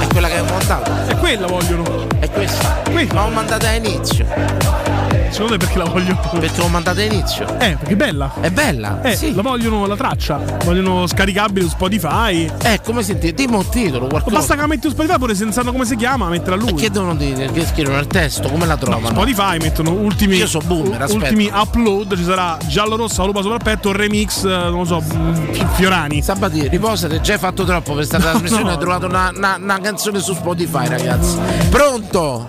È 0.00 0.06
quella 0.08 0.28
che 0.28 0.36
abbiamo 0.38 0.58
mandato. 0.58 0.90
È 1.10 1.16
quella 1.16 1.46
vogliono. 1.46 2.17
È 2.28 2.30
questa. 2.30 2.82
L'ho 2.92 3.28
mandata 3.30 3.68
a 3.68 3.74
inizio. 3.74 5.17
Secondo 5.30 5.52
me 5.52 5.58
perché 5.58 5.78
la 5.78 5.84
voglio. 5.84 6.18
Perché 6.38 6.60
l'ho 6.60 6.68
mandata 6.68 7.00
a 7.00 7.04
inizio. 7.04 7.44
Eh, 7.58 7.76
perché 7.76 7.92
è 7.92 7.96
bella. 7.96 8.32
È 8.40 8.50
bella? 8.50 9.00
Eh, 9.02 9.16
sì. 9.16 9.34
la 9.34 9.42
vogliono 9.42 9.86
la 9.86 9.96
traccia. 9.96 10.40
Vogliono 10.64 11.06
scaricabile 11.06 11.64
su 11.66 11.70
Spotify. 11.72 12.50
Eh, 12.62 12.80
come 12.84 13.02
sentite? 13.02 13.34
Dimmi 13.34 13.56
un 13.56 13.68
titolo, 13.68 14.06
qualcosa. 14.06 14.36
Basta 14.36 14.54
che 14.54 14.60
la 14.60 14.66
metti 14.66 14.88
su 14.88 14.94
Spotify 14.94 15.18
pure 15.18 15.34
senza 15.34 15.52
sapere 15.54 15.72
come 15.72 15.84
si 15.84 15.96
chiama, 15.96 16.28
metterla 16.28 16.56
lui. 16.56 16.74
Che 16.74 16.90
devono 16.90 17.14
dire? 17.14 17.50
Che 17.52 17.66
scrivono 17.66 17.98
il 17.98 18.06
testo? 18.06 18.48
Come 18.48 18.66
la 18.66 18.76
trovano? 18.76 19.08
Spotify 19.08 19.58
mettono 19.58 19.90
ultimi, 19.92 20.36
Io 20.36 20.46
so 20.46 20.60
boomer, 20.64 21.02
aspetta. 21.02 21.24
ultimi 21.24 21.50
upload, 21.52 22.16
ci 22.16 22.24
sarà 22.24 22.56
giallo 22.66 22.96
rossa, 22.96 23.24
lupa 23.24 23.40
sopra 23.42 23.56
il 23.56 23.62
petto, 23.62 23.92
remix, 23.92 24.44
eh, 24.44 24.48
non 24.48 24.78
lo 24.78 24.84
so, 24.84 25.02
mm, 25.14 25.52
Fiorani. 25.74 26.22
Sabati, 26.22 26.68
riposate, 26.68 27.20
già 27.20 27.34
hai 27.34 27.38
fatto 27.38 27.64
troppo 27.64 27.94
per 27.94 28.06
questa 28.06 28.18
trasmissione, 28.20 28.64
no. 28.64 28.70
hai 28.70 28.78
trovato 28.78 29.06
una, 29.06 29.30
una- 29.34 29.58
una 29.60 29.78
canzone 29.80 30.18
su 30.20 30.34
Spotify, 30.34 30.88
ragazzi. 30.88 31.36
Pronto? 31.70 32.46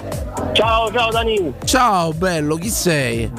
Ciao, 0.54 0.92
ciao 0.92 1.10
Dani. 1.12 1.54
Ciao, 1.66 2.12
bello, 2.14 2.56
chi 2.56 2.69
sei? 2.70 3.30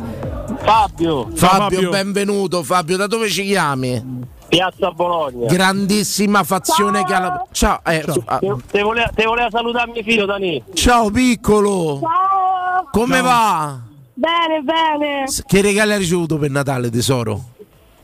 Fabio. 0.63 1.29
Fabio, 1.35 1.91
benvenuto. 1.91 2.63
Fabio, 2.63 2.97
da 2.97 3.07
dove 3.07 3.29
ci 3.29 3.45
chiami? 3.45 4.19
Piazza 4.49 4.91
Bologna. 4.91 5.47
Grandissima 5.47 6.43
fazione 6.43 7.05
che 7.05 7.15
ha 7.15 7.21
la... 7.21 7.47
Ciao, 7.53 7.81
eh, 7.85 8.05
su- 8.09 8.23
ah, 8.25 8.39
Te, 8.39 8.53
te 8.71 8.83
voleva, 8.83 9.11
te 9.15 9.25
voleva 9.25 9.49
salutare 9.51 9.91
mio 9.93 10.03
figlio 10.03 10.27
Dani. 10.27 10.63
ciao 10.75 11.09
piccolo. 11.11 12.01
Ciao! 12.01 12.89
Come 12.91 13.15
Ciao. 13.17 13.23
va? 13.23 13.79
Bene, 14.15 14.61
bene. 14.63 15.25
Che 15.47 15.61
regali 15.63 15.93
hai 15.93 15.99
ricevuto 15.99 16.37
per 16.37 16.51
Natale, 16.51 16.91
tesoro? 16.91 17.41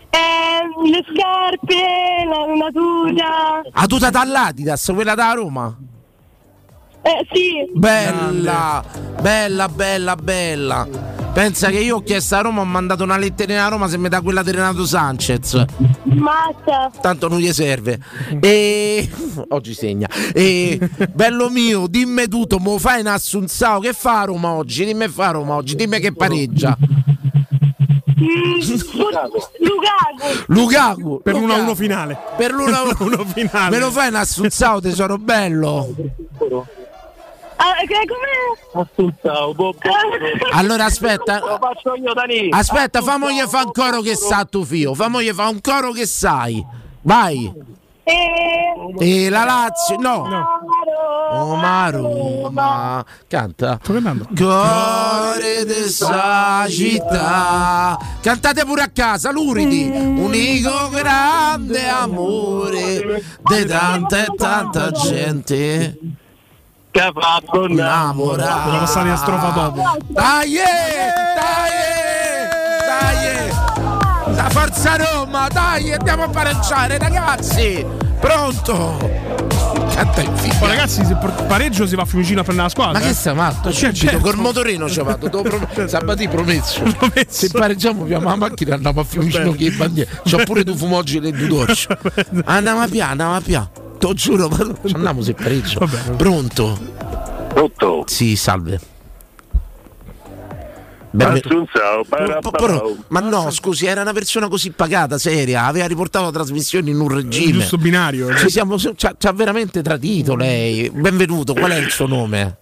Eh, 0.08 0.88
le 0.88 1.04
scarpe, 1.12 1.74
la, 2.26 2.44
una 2.44 2.70
tuta. 2.70 3.62
Ah, 3.72 3.86
tu 3.86 3.98
dall'Adidas, 3.98 4.90
quella 4.94 5.14
da 5.14 5.32
Roma? 5.32 5.76
Eh, 7.06 7.24
sì. 7.30 7.70
Bella, 7.72 8.82
bella, 9.20 9.68
bella, 9.68 10.16
bella. 10.16 10.88
Pensa 11.32 11.68
che 11.70 11.78
io 11.78 11.96
ho 11.96 12.02
chiesto 12.02 12.34
a 12.34 12.40
Roma, 12.40 12.62
ho 12.62 12.64
mandato 12.64 13.04
una 13.04 13.16
letterina 13.16 13.66
a 13.66 13.68
Roma 13.68 13.86
se 13.88 13.96
mi 13.96 14.08
dà 14.08 14.20
quella 14.22 14.42
di 14.42 14.50
Renato 14.50 14.84
Sanchez. 14.84 15.64
Mazza. 16.02 16.90
Tanto 17.00 17.28
non 17.28 17.38
gli 17.38 17.52
serve. 17.52 18.00
E 18.40 19.08
oggi 19.50 19.72
segna. 19.74 20.08
E 20.32 20.80
bello 21.12 21.48
mio, 21.48 21.86
dimmi 21.86 22.26
tutto, 22.26 22.58
mo 22.58 22.76
fai 22.78 23.00
in 23.02 23.06
Assunzao, 23.06 23.78
che 23.78 23.92
fa 23.92 24.24
Roma 24.24 24.50
oggi? 24.50 24.84
Dimmi 24.84 25.06
fa 25.06 25.30
Roma 25.30 25.54
oggi, 25.54 25.76
dimmi 25.76 26.00
che 26.00 26.12
pareggia. 26.12 26.76
Lukaku. 28.88 29.38
Lukaku 30.48 31.20
Per 31.22 31.34
Lukaku. 31.34 31.70
1-1 31.70 31.74
finale. 31.76 32.18
Per 32.36 32.52
l'1-1 32.52 33.26
finale. 33.32 33.70
Me 33.70 33.78
lo 33.78 33.90
fai 33.92 34.08
in 34.08 34.14
Assunzao, 34.16 34.80
tesoro 34.80 35.18
bello. 35.18 35.94
Allora 40.52 40.84
aspetta. 40.84 41.38
Lo 41.40 41.58
faccio 41.60 41.94
io 41.94 42.12
Dani. 42.12 42.48
Aspetta, 42.50 43.02
famogli 43.02 43.40
fa 43.42 43.62
un 43.64 43.72
coro 43.72 44.00
che 44.00 44.14
sa 44.16 44.44
tu 44.44 44.64
fio. 44.64 44.94
Famogli 44.94 45.30
fa 45.32 45.48
un 45.48 45.60
coro 45.60 45.92
che 45.92 46.06
sai. 46.06 46.64
Vai. 47.02 47.52
Eh, 48.08 48.94
E 49.00 49.28
la 49.30 49.42
Lazio, 49.44 49.96
no. 49.98 50.28
Roma, 51.32 51.90
Roma. 51.90 53.04
Canta. 53.26 53.80
Cuore 54.36 55.64
di 55.64 55.88
sta 55.88 56.66
città. 56.68 57.98
Cantate 58.20 58.64
pure 58.64 58.82
a 58.82 58.90
casa, 58.94 59.32
Luridi. 59.32 59.90
Unico 59.90 60.88
grande 60.90 61.88
amore 61.88 63.24
di 63.42 63.64
tanta 63.66 64.22
e 64.24 64.26
tanta 64.36 64.90
gente. 64.92 65.98
Che 66.96 67.02
ha 67.02 67.12
fatto 67.14 67.66
innamorare. 67.66 68.64
Devo 68.64 68.78
passare 68.78 69.10
a 69.10 69.16
strofa 69.16 69.48
dopo. 69.48 69.82
Dai, 70.06 70.54
eh, 70.54 70.62
dai, 71.36 71.70
eh, 71.92 73.44
dai. 74.24 74.34
La 74.34 74.48
forza 74.48 74.96
Roma, 74.96 75.46
dai, 75.48 75.92
andiamo 75.92 76.22
a 76.22 76.28
pareggiare, 76.30 76.96
ragazzi. 76.96 77.84
Pronto? 78.18 78.72
Oh, 78.72 80.66
ragazzi, 80.66 81.04
se 81.04 81.18
pareggio 81.46 81.86
si 81.86 81.96
va 81.96 82.02
a 82.02 82.06
Fiumicino 82.06 82.40
a 82.40 82.44
prendere 82.44 82.68
la 82.68 82.72
squadra. 82.72 82.98
Ma 82.98 83.04
che 83.04 83.10
eh. 83.10 83.14
sei 83.14 83.34
matto? 83.34 83.70
Cioè, 83.70 83.92
certo. 83.92 84.18
col 84.20 84.36
motorino 84.36 84.88
ci 84.88 85.02
vado. 85.02 85.28
prom- 85.28 85.68
Sabatì 85.86 86.28
promesso. 86.28 86.82
Se 87.28 87.50
pareggiamo 87.50 88.04
piamo 88.04 88.30
la 88.30 88.36
macchina 88.36 88.76
andiamo 88.76 89.00
a 89.00 89.04
Fiumicino 89.04 89.52
che 89.52 89.70
bandiera. 89.70 90.10
C'ho 90.24 90.38
pure 90.44 90.64
tu 90.64 90.74
fumoggi 90.74 91.18
e 91.18 91.30
due 91.30 91.46
dorci. 91.46 91.88
Andiamo 92.46 92.80
a 92.80 92.88
piano, 92.88 93.10
andiamo 93.10 93.34
a 93.34 93.40
piano. 93.42 93.84
Te 93.98 94.14
giuro, 94.14 94.48
ma- 94.48 94.74
ci 94.84 94.94
andiamo 94.94 95.22
se 95.22 95.34
pareggio. 95.34 95.80
Pronto? 96.16 96.78
Pronto? 97.48 98.04
Sì, 98.06 98.36
salve. 98.36 98.78
Benvenuto. 101.10 101.48
Assunzao, 101.48 102.04
Ma- 102.42 102.50
però- 102.50 102.92
ma 103.08 103.20
no, 103.20 103.50
scusi, 103.50 103.86
era 103.86 104.02
una 104.02 104.12
persona 104.12 104.48
così 104.48 104.70
pagata, 104.72 105.16
seria, 105.16 105.64
aveva 105.64 105.86
riportato 105.86 106.26
la 106.26 106.30
trasmissione 106.30 106.90
in 106.90 107.00
un 107.00 107.08
regime. 107.08 107.52
giusto 107.52 107.78
binario. 107.78 108.34
Ci 108.36 108.50
siamo, 108.50 108.76
ci 108.78 108.88
ha, 108.88 109.14
ci 109.16 109.26
ha 109.26 109.32
veramente 109.32 109.80
tradito 109.82 110.34
lei. 110.36 110.90
Benvenuto, 110.90 111.54
qual 111.54 111.70
è 111.70 111.76
il 111.78 111.90
suo 111.90 112.06
nome? 112.06 112.58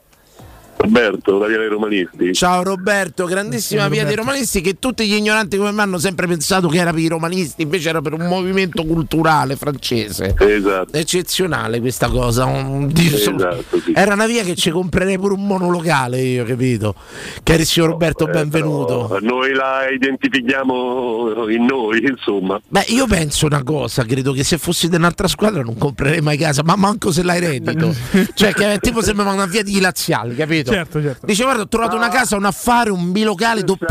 Roberto, 0.76 1.38
da 1.38 1.46
Via 1.46 1.58
dei 1.58 1.68
Romanisti. 1.68 2.32
Ciao 2.34 2.62
Roberto, 2.62 3.24
grandissima 3.26 3.88
via 3.88 4.04
dei 4.04 4.16
romanisti 4.16 4.60
che 4.60 4.78
tutti 4.78 5.06
gli 5.06 5.14
ignoranti 5.14 5.56
come 5.56 5.70
me 5.70 5.82
hanno 5.82 5.98
sempre 5.98 6.26
pensato 6.26 6.68
che 6.68 6.78
era 6.78 6.92
per 6.92 7.00
i 7.00 7.08
romanisti, 7.08 7.62
invece 7.62 7.88
era 7.88 8.00
per 8.02 8.12
un 8.12 8.26
movimento 8.26 8.84
culturale 8.84 9.56
francese. 9.56 10.34
Esatto. 10.38 10.96
Eccezionale 10.96 11.80
questa 11.80 12.08
cosa. 12.08 12.48
Esatto, 12.94 13.80
sì. 13.80 13.92
Era 13.94 14.14
una 14.14 14.26
via 14.26 14.42
che 14.42 14.54
ci 14.54 14.70
comprerei 14.70 15.18
pure 15.18 15.34
un 15.34 15.46
monolocale 15.46 16.20
io, 16.20 16.44
capito? 16.44 16.94
Carissimo 17.42 17.86
Roberto, 17.86 18.26
benvenuto. 18.26 19.06
Però 19.06 19.20
Noi 19.20 19.52
la 19.54 19.88
identifichiamo 19.90 21.48
in 21.48 21.64
noi, 21.64 22.04
insomma. 22.04 22.60
Beh, 22.68 22.86
io 22.88 23.06
penso 23.06 23.46
una 23.46 23.62
cosa, 23.62 24.04
credo 24.04 24.32
che 24.32 24.44
se 24.44 24.58
fossi 24.58 24.88
di 24.88 24.96
un'altra 24.96 25.28
squadra 25.28 25.62
non 25.62 25.76
comprerei 25.78 26.20
mai 26.20 26.36
casa, 26.36 26.62
ma 26.64 26.76
manco 26.76 27.12
se 27.12 27.22
l'hai 27.22 27.40
reddito. 27.40 27.94
cioè, 28.34 28.52
che 28.52 28.72
è 28.72 28.78
tipo 28.78 29.02
sembra 29.02 29.30
una 29.30 29.46
via 29.46 29.62
di 29.62 29.80
laziali, 29.80 30.34
capito? 30.34 30.63
Certo, 30.72 31.02
certo. 31.02 31.26
Dice, 31.26 31.42
guarda, 31.44 31.62
ho 31.62 31.68
trovato 31.68 31.96
una 31.96 32.08
casa, 32.08 32.36
un 32.36 32.44
affare, 32.44 32.90
un 32.90 33.12
bilocale, 33.12 33.62
doppi. 33.62 33.84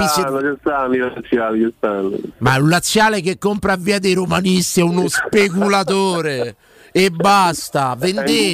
Ma 2.39 2.57
un 2.57 2.69
laziale 2.69 3.21
che 3.21 3.38
compra 3.38 3.74
a 3.74 3.78
via 3.78 3.99
dei 3.99 4.13
romanisti 4.13 4.80
è 4.80 4.84
uno 4.84 5.07
speculatore. 5.07 6.55
E 6.95 7.09
basta, 7.09 7.95
vendete. 7.97 8.53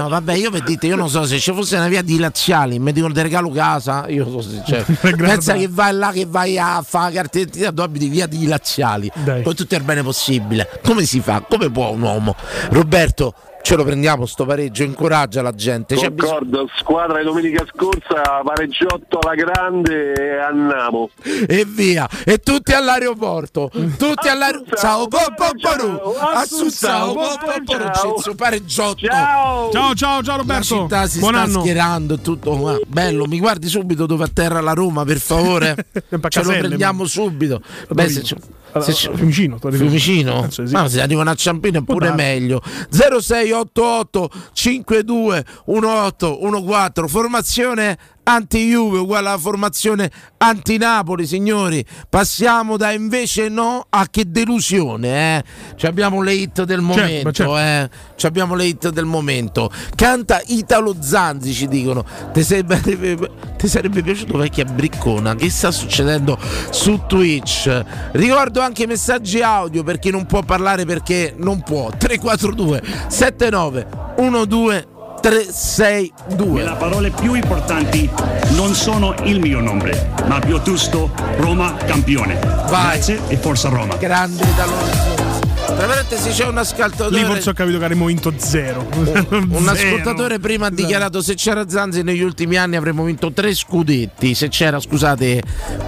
No, 0.00 0.08
vabbè, 0.08 0.32
io 0.34 0.50
per 0.50 0.64
dite, 0.64 0.88
io 0.88 0.96
non 0.96 1.08
so 1.08 1.24
se 1.24 1.38
ci 1.38 1.52
fosse 1.52 1.76
una 1.76 1.86
via 1.86 2.02
di 2.02 2.18
laziali, 2.18 2.80
mi 2.80 2.90
dicono 2.90 3.14
ti 3.14 3.22
regalo 3.22 3.48
casa, 3.50 4.08
io 4.08 4.28
so 4.28 4.40
se 4.40 4.62
c'è. 4.66 4.82
Pensa 5.14 5.52
che 5.54 5.68
vai 5.68 5.94
là 5.94 6.10
che 6.10 6.26
vai 6.26 6.58
a 6.58 6.82
fare 6.84 7.14
la 7.14 7.20
carta 7.20 7.38
d'identità, 7.38 7.70
tu 7.70 7.80
abiti 7.82 8.08
via 8.08 8.26
di 8.26 8.48
laziali. 8.48 9.08
Poi 9.44 9.54
tutto 9.54 9.76
è 9.76 9.78
il 9.78 9.84
bene 9.84 10.02
possibile. 10.02 10.80
Come 10.82 11.04
si 11.04 11.20
fa? 11.20 11.44
Come 11.48 11.70
può 11.70 11.90
un 11.90 12.02
uomo? 12.02 12.34
Roberto, 12.70 13.34
ce 13.66 13.74
lo 13.74 13.82
prendiamo 13.82 14.26
sto 14.26 14.44
pareggio, 14.46 14.84
incoraggia 14.84 15.42
la 15.42 15.50
gente. 15.52 15.96
Concordo, 15.96 16.70
squadra 16.76 17.18
di 17.18 17.24
domenica 17.24 17.64
scorsa, 17.74 18.22
pareggiotto 18.44 19.18
alla 19.18 19.34
grande 19.34 20.12
e 20.12 20.38
andiamo. 20.38 21.10
e 21.48 21.64
via 21.66 22.08
e 22.24 22.38
tutti 22.38 22.72
all'aeroporto 22.72 23.68
tutti 23.98 24.28
all'aeroporto 24.28 24.76
ciao 24.76 25.08
po, 25.08 25.18
po, 25.34 25.50
po, 25.60 25.82
ru. 25.82 26.12
Assunzao, 26.34 27.12
po, 27.12 27.20
po, 27.40 27.52
po, 27.64 27.76
ru. 27.76 27.90
Censo, 27.92 28.34
pareggiotto 28.36 29.04
Ciao, 29.04 29.70
ciao, 29.72 30.22
ciao 30.22 30.22
la 30.22 30.36
Roberto. 30.36 30.62
città 30.62 31.06
si 31.08 31.18
Buon 31.18 31.32
sta 31.34 31.42
anno. 31.42 31.60
schierando 31.60 32.14
e 32.14 32.20
tutto 32.22 32.54
ma 32.54 32.78
bello 32.86 33.26
mi 33.26 33.40
guardi 33.40 33.66
subito 33.66 34.06
dove 34.06 34.22
atterra 34.24 34.60
la 34.60 34.74
Roma 34.74 35.04
per 35.04 35.18
favore 35.18 35.74
ce 36.28 36.42
lo 36.44 36.50
prendiamo 36.50 37.02
ma- 37.02 37.08
subito 37.08 37.60
Beh, 37.88 38.08
se 38.08 38.22
ci- 38.22 38.36
se 38.80 38.92
ci- 38.94 39.10
Fiumicino, 39.14 39.58
Fiumicino? 39.58 40.40
Penso 40.42 40.62
di 40.62 40.68
sì. 40.68 40.74
Ma 40.74 40.88
se 40.88 41.00
arrivano 41.00 41.30
a 41.30 41.34
Ciampino 41.34 41.78
è 41.78 41.82
pure 41.82 42.12
meglio 42.12 42.62
0688 42.90 44.30
52 44.52 45.44
18 45.66 46.38
14 46.62 47.08
formazione 47.12 47.98
anti-Juve 48.28 48.98
uguale 48.98 49.28
alla 49.28 49.38
formazione 49.38 50.10
anti-Napoli 50.38 51.26
signori 51.26 51.84
passiamo 52.08 52.76
da 52.76 52.90
invece 52.90 53.48
no 53.48 53.86
a 53.88 54.08
che 54.10 54.28
delusione 54.28 55.36
eh. 55.38 55.44
Ci 55.76 55.86
abbiamo 55.86 56.20
le 56.22 56.34
hit 56.34 56.64
del 56.64 56.80
momento 56.80 57.30
certo. 57.30 57.56
eh. 57.58 57.88
Ci 58.16 58.26
abbiamo 58.26 58.56
le 58.56 58.64
hit 58.64 58.88
del 58.88 59.04
momento 59.04 59.70
canta 59.94 60.42
Italo 60.46 60.96
Zanzi 60.98 61.52
ci 61.52 61.68
dicono 61.68 62.04
ti 62.32 62.42
sarebbe, 62.42 63.30
ti 63.56 63.68
sarebbe 63.68 64.02
piaciuto 64.02 64.38
vecchia 64.38 64.64
briccona 64.64 65.36
che 65.36 65.48
sta 65.48 65.70
succedendo 65.70 66.36
su 66.70 67.02
Twitch 67.06 67.84
ricordo 68.12 68.60
anche 68.60 68.82
i 68.82 68.86
messaggi 68.86 69.40
audio 69.40 69.84
per 69.84 70.00
chi 70.00 70.10
non 70.10 70.26
può 70.26 70.42
parlare 70.42 70.84
perché 70.84 71.32
non 71.36 71.62
può 71.62 71.90
342 71.96 72.82
79 73.06 73.86
12 74.16 74.94
362 75.26 76.62
Le 76.62 76.76
parole 76.78 77.10
più 77.10 77.34
importanti 77.34 78.08
non 78.50 78.74
sono 78.74 79.12
il 79.24 79.40
mio 79.40 79.58
nome, 79.58 80.12
ma 80.28 80.38
piuttosto 80.38 81.10
Roma 81.38 81.74
campione. 81.84 82.38
Grazie 82.68 83.20
e 83.26 83.36
forza 83.36 83.68
Roma. 83.68 83.96
grande 83.96 84.44
Zanzi 84.54 85.24
tra 85.66 85.84
parentesi 85.84 86.30
c'è 86.30 86.46
un 86.46 86.58
ascoltatore 86.58 87.18
Lì 87.18 87.24
forse 87.24 87.50
ho 87.50 87.52
capito 87.52 87.78
che 87.78 87.84
avremmo 87.84 88.06
vinto 88.06 88.32
zero. 88.36 88.86
Un 88.94 89.04
Zero. 89.74 89.94
ascoltatore 89.96 90.38
prima 90.38 90.66
ha 90.66 90.70
dichiarato 90.70 91.20
se 91.20 91.34
c'era 91.34 91.68
Zanzi 91.68 92.02
negli 92.02 92.22
ultimi 92.22 92.56
anni 92.56 92.76
avremmo 92.76 93.02
vinto 93.02 93.32
tre 93.32 93.52
scudetti. 93.52 94.32
Se 94.36 94.46
c'era, 94.46 94.78
scusate, 94.78 95.42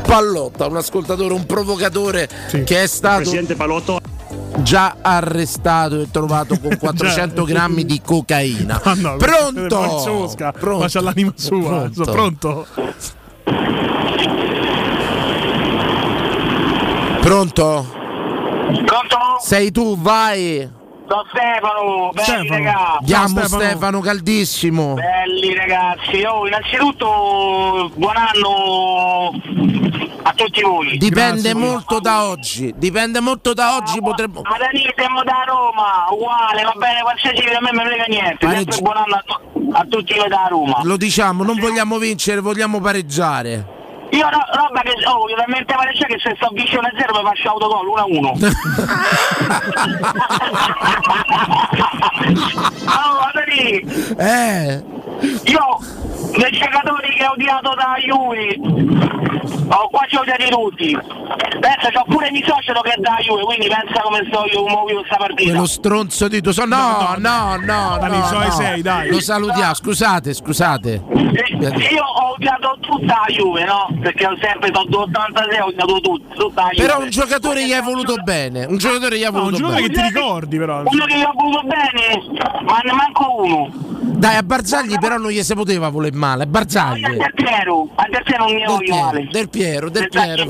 Pallotta, 0.04 0.66
un 0.66 0.78
ascoltatore, 0.78 1.32
un 1.32 1.46
provocatore 1.46 2.28
che 2.64 2.82
è 2.82 2.86
stato 2.88 3.20
Presidente 3.20 3.54
Palotto. 3.54 4.00
Già 4.56 4.96
arrestato 5.00 6.00
e 6.00 6.10
trovato 6.10 6.58
con 6.58 6.76
400 6.78 7.44
grammi 7.44 7.84
di 7.84 8.00
cocaina. 8.04 8.80
Ah, 8.88 8.94
no, 8.94 9.16
Pronto? 9.16 10.26
Pronto? 10.58 10.78
Ma 10.78 10.88
c'ha 10.88 11.00
l'anima 11.00 11.32
sua. 11.34 11.88
Pronto? 11.90 12.04
Pronto? 12.10 12.66
Pronto? 17.20 17.86
Pronto? 18.84 19.38
Sei 19.40 19.70
tu, 19.70 19.96
vai. 19.98 20.76
Sono 21.08 21.24
Stefano, 21.30 22.10
belli 22.12 22.48
ragazzi. 22.48 23.04
Chiamo 23.04 23.46
Stefano. 23.46 24.00
caldissimo. 24.00 24.94
Belli 24.94 25.54
ragazzi, 25.54 26.22
oh, 26.24 26.46
innanzitutto 26.46 27.90
buon 27.94 28.14
anno 28.16 29.30
a 30.28 30.32
tutti 30.34 30.62
voi. 30.62 30.98
Dipende 30.98 31.54
molto 31.54 32.00
da 32.00 32.24
oggi. 32.24 32.74
Dipende 32.76 33.20
molto 33.20 33.54
da 33.54 33.76
oggi. 33.76 33.98
Potremmo. 34.00 34.42
Ma 34.42 34.58
da 34.58 34.68
lì 34.72 34.84
siamo 34.94 35.22
da 35.22 35.44
Roma, 35.46 36.06
uguale, 36.10 36.62
va 36.62 36.74
bene, 36.76 37.00
qualsiasi 37.00 37.48
a 37.48 37.60
me 37.60 37.70
non 37.72 37.86
frega 37.86 38.04
niente. 38.08 38.48
Sempre 38.48 38.80
buon 38.80 38.96
anno 38.96 39.14
a, 39.14 39.80
a 39.80 39.86
tutti 39.88 40.14
voi 40.14 40.28
da 40.28 40.46
Roma. 40.48 40.80
Lo 40.82 40.96
diciamo, 40.96 41.42
non 41.44 41.58
vogliamo 41.58 41.98
vincere, 41.98 42.40
vogliamo 42.40 42.80
pareggiare. 42.80 43.76
Io 44.10 44.24
no, 44.30 44.38
roba 44.52 44.80
che 44.80 44.92
oh, 45.06 45.28
io 45.28 45.36
talmente 45.36 45.74
parecchia 45.74 46.06
che 46.06 46.18
se 46.18 46.34
sto 46.36 46.48
vicino 46.52 46.80
a 46.80 46.90
zero 46.98 47.18
mi 47.18 47.24
faccio 47.24 47.50
autogol 47.50 47.86
1 47.88 48.00
a 48.00 48.04
1. 48.06 48.38
allora, 52.86 53.30
Dani, 53.34 53.84
Eh. 54.16 54.82
io 55.44 55.78
dei 56.36 56.50
giocatori 56.52 57.08
che 57.16 57.26
ho 57.26 57.32
odiato 57.32 57.74
da 57.74 57.94
Juve 58.04 58.58
ho 59.70 59.88
quasi 59.90 60.16
odiati 60.16 60.48
tutti. 60.48 60.96
Pensa, 61.60 61.90
c'ho 61.92 62.04
pure 62.08 62.30
mio 62.30 62.42
socio 62.46 62.72
che 62.80 62.92
è 62.92 62.96
da 63.00 63.16
Juve, 63.20 63.42
quindi 63.42 63.68
pensa 63.68 64.00
come 64.02 64.24
sto 64.28 64.44
io 64.50 64.66
muovo 64.66 64.84
questa 64.98 65.16
partita. 65.16 65.50
Quello 65.50 65.66
stronzo 65.66 66.28
di 66.28 66.40
tuo 66.40 66.52
so- 66.52 66.64
No, 66.64 67.14
no, 67.18 67.56
no, 67.60 67.96
no, 68.00 68.24
so 68.24 68.38
ai 68.38 68.46
no. 68.48 68.52
sei, 68.54 68.82
dai. 68.82 69.10
Lo 69.10 69.20
salutiamo, 69.20 69.74
scusate, 69.74 70.32
scusate. 70.32 71.02
Io 71.10 72.02
ho 72.04 72.32
odiato 72.34 72.76
tutta 72.80 73.22
la 73.26 73.32
Juve, 73.32 73.64
no? 73.64 73.88
Perché 74.00 74.26
ho 74.26 74.36
sempre 74.40 74.70
sono 74.72 75.02
86 75.02 75.58
ho 75.60 75.66
odiato 75.66 76.00
tutti, 76.00 76.34
tutta 76.34 76.62
la 76.62 76.68
Juve. 76.70 76.86
Però 76.86 77.00
un 77.02 77.10
giocatore 77.10 77.66
gli 77.66 77.72
hai 77.72 77.82
voluto 77.82 78.14
bene. 78.22 78.64
Un 78.64 78.78
giocatore 78.78 79.18
gli 79.18 79.24
ha 79.24 79.30
No, 79.30 79.36
un 79.38 79.44
voluto 79.44 79.58
giocatore 79.62 79.82
che 79.86 79.92
bene. 79.92 80.08
ti 80.08 80.14
ricordi, 80.14 80.58
però. 80.58 80.82
Uno 80.84 81.04
che 81.04 81.18
gli 81.18 81.22
ho 81.22 81.32
voluto 81.34 81.62
bene, 81.66 82.62
ma 82.64 82.78
ne 82.78 82.92
manco 82.92 83.34
uno. 83.42 83.68
Dai, 84.00 84.36
a 84.36 84.42
Barzagli 84.42 84.98
però 84.98 85.16
non 85.18 85.30
gli 85.30 85.42
si 85.42 85.54
poteva 85.54 85.90
voler 85.90 86.12
male. 86.18 86.46
Barzagli. 86.46 87.00
Del 87.16 87.32
Piero, 87.34 87.88
a 87.94 88.06
Del 88.10 88.22
Piero 88.24 88.44
non 88.44 88.54
Del 88.56 88.66
voglio 88.66 88.78
Piero, 88.92 89.04
male. 89.04 89.28
del 89.30 89.48
Piero, 89.48 89.88
del 89.90 90.08
Piero. 90.08 90.48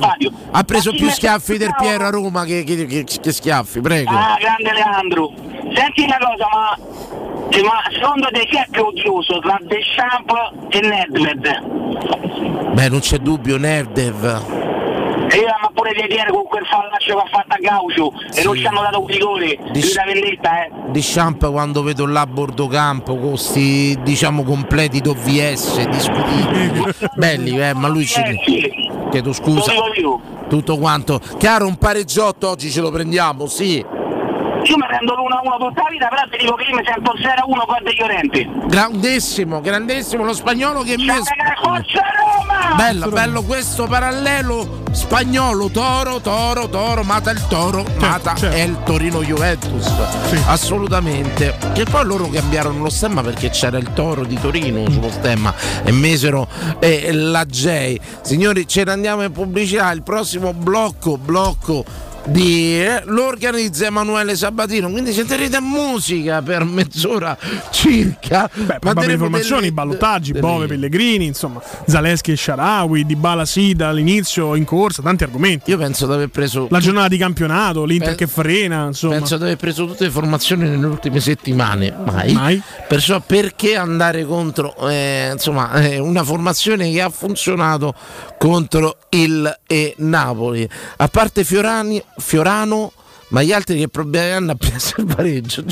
Ha 0.50 0.62
preso 0.64 0.90
più 0.90 1.08
schiaffi 1.08 1.56
del 1.56 1.74
Piero 1.78 2.04
a 2.06 2.10
Roma 2.10 2.44
che, 2.44 2.64
che- 2.64 2.86
che- 2.86 3.04
che 3.04 3.32
schiaffi, 3.32 3.80
prego. 3.80 4.10
Ah, 4.10 4.36
grande 4.40 4.72
Leandro. 4.72 5.32
Senti 5.74 6.02
una 6.02 6.18
cosa, 6.18 6.48
ma 6.50 6.76
ma 7.62 7.82
secondo 7.92 8.28
te 8.30 8.40
chi 8.46 8.56
è 8.56 8.66
più 8.70 8.84
odioso 8.84 9.38
tra 9.38 9.58
Deschamps 9.62 10.32
e 10.68 10.80
Nedved? 10.80 12.72
Beh, 12.74 12.88
non 12.88 13.00
c'è 13.00 13.18
dubbio, 13.18 13.56
Nerdev. 13.56 14.66
E 15.30 15.44
ma 15.60 15.70
pure 15.72 15.92
di 15.92 16.00
ieri 16.14 16.30
con 16.30 16.44
quel 16.44 16.64
fallaccio 16.64 17.14
che 17.14 17.20
ha 17.20 17.28
fatto 17.30 17.54
a 17.54 17.58
Gaucio 17.60 18.12
e 18.34 18.42
non 18.44 18.56
ci 18.56 18.66
hanno 18.66 18.80
dato 18.80 19.00
un 19.00 19.06
rigore, 19.06 19.58
lui 19.72 19.92
da 19.92 20.04
vendetta 20.04 20.64
eh. 20.64 20.70
Di 20.88 21.00
Champ 21.02 21.50
quando 21.50 21.82
vedo 21.82 22.06
là 22.06 22.22
a 22.22 22.26
bordo 22.26 22.66
campo 22.66 23.16
con 23.16 23.30
questi 23.30 23.98
diciamo 24.02 24.42
completi 24.42 25.00
d'OVS 25.00 25.86
discutibili. 25.88 26.94
Belli 27.14 27.60
eh, 27.60 27.74
ma 27.74 27.88
lui 27.88 28.06
ci 28.06 28.20
chiedo 29.10 29.32
scusa. 29.32 29.72
Tutto 30.48 30.78
quanto. 30.78 31.20
Chiaro 31.36 31.66
un 31.66 31.76
pareggiotto 31.76 32.48
oggi 32.48 32.70
ce 32.70 32.80
lo 32.80 32.90
prendiamo 32.90 33.46
sì 33.46 33.84
Io 34.64 34.76
mi 34.76 34.86
prendo 34.86 35.14
l'1-1 35.14 35.58
tutta 35.58 35.82
la 35.82 35.88
vita, 35.90 36.08
però 36.08 36.22
ti 36.30 36.38
dico 36.38 36.54
che 36.54 36.64
io 36.64 36.76
mi 36.76 36.82
sento 36.84 37.12
0-1 37.12 37.66
con 37.66 37.78
De 37.82 37.94
Llorenti. 37.94 38.50
grandissimo 38.66 39.60
grandissimo 39.60 40.24
lo 40.24 40.32
spagnolo 40.32 40.82
che 40.82 40.96
mi 40.96 41.06
bello 42.76 43.08
bello 43.08 43.42
questo 43.42 43.86
parallelo 43.86 44.82
spagnolo 44.92 45.68
toro 45.70 46.20
toro 46.20 46.68
toro 46.68 47.02
mata 47.02 47.30
il 47.30 47.46
toro 47.48 47.84
mata 47.98 48.34
è 48.34 48.60
il 48.60 48.76
Torino 48.84 49.22
Juventus. 49.22 49.86
Assolutamente. 50.46 51.56
Che 51.72 51.84
poi 51.84 52.04
loro 52.04 52.28
cambiarono 52.28 52.82
lo 52.82 52.90
stemma 52.90 53.22
perché 53.22 53.50
c'era 53.50 53.78
il 53.78 53.92
toro 53.92 54.24
di 54.24 54.38
Torino 54.40 54.88
sullo 54.90 55.10
stemma 55.10 55.54
e 55.84 55.92
mesero 55.92 56.48
eh, 56.80 57.12
la 57.12 57.44
J. 57.44 57.96
Signori 58.22 58.66
ce 58.66 58.84
ne 58.84 58.92
andiamo 58.92 59.22
in 59.22 59.32
pubblicità 59.32 59.90
il 59.92 60.02
prossimo 60.02 60.52
blocco 60.52 61.16
blocco 61.18 61.84
di 62.26 62.80
eh, 62.82 63.02
lo 63.06 63.26
organizza 63.26 63.86
Emanuele 63.86 64.36
Sabatino 64.36 64.90
quindi 64.90 65.12
sentirete 65.12 65.60
musica 65.60 66.42
per 66.42 66.64
mezz'ora 66.64 67.36
circa 67.70 68.48
Beh, 68.52 68.64
probabili 68.64 68.80
Manderemo 68.82 69.12
informazioni, 69.24 69.60
delle- 69.62 69.72
ballottaggi, 69.72 70.32
delle- 70.32 70.46
Bove, 70.46 70.66
Pellegrini, 70.66 71.26
insomma, 71.26 71.60
Zaleschi 71.86 72.32
e 72.32 72.36
Sharawi, 72.36 73.04
Di 73.06 73.16
Bala 73.16 73.44
Sida 73.46 73.88
all'inizio 73.88 74.54
in 74.54 74.64
corsa, 74.64 75.02
tanti 75.02 75.24
argomenti. 75.24 75.70
Io 75.70 75.78
penso 75.78 76.06
di 76.06 76.12
aver 76.12 76.28
preso 76.28 76.66
la 76.70 76.80
giornata 76.80 77.08
di 77.08 77.16
campionato, 77.16 77.84
l'Inter 77.84 78.10
Beh, 78.10 78.16
che 78.16 78.26
frena, 78.26 78.86
insomma. 78.86 79.14
Penso 79.16 79.36
di 79.36 79.44
aver 79.44 79.56
preso 79.56 79.86
tutte 79.86 80.04
le 80.04 80.10
formazioni 80.10 80.68
nelle 80.68 80.86
ultime 80.86 81.20
settimane, 81.20 81.94
mai. 82.04 82.60
Perciò 82.86 83.20
perché 83.20 83.76
andare 83.76 84.24
contro 84.24 84.74
eh, 84.88 85.30
insomma, 85.32 85.72
eh, 85.74 85.98
una 85.98 86.24
formazione 86.24 86.90
che 86.90 87.00
ha 87.00 87.10
funzionato 87.10 87.94
contro 88.38 88.96
il 89.10 89.58
eh, 89.66 89.94
Napoli? 89.98 90.68
A 90.96 91.08
parte 91.08 91.44
Fiorani, 91.44 92.02
Fiorano, 92.18 92.92
ma 93.28 93.42
gli 93.42 93.52
altri 93.52 93.78
che 93.78 93.88
problemi 93.88 94.32
hanno 94.32 94.52
a 94.52 94.54
piazza 94.54 94.94
il 94.98 95.06
pareggio? 95.06 95.62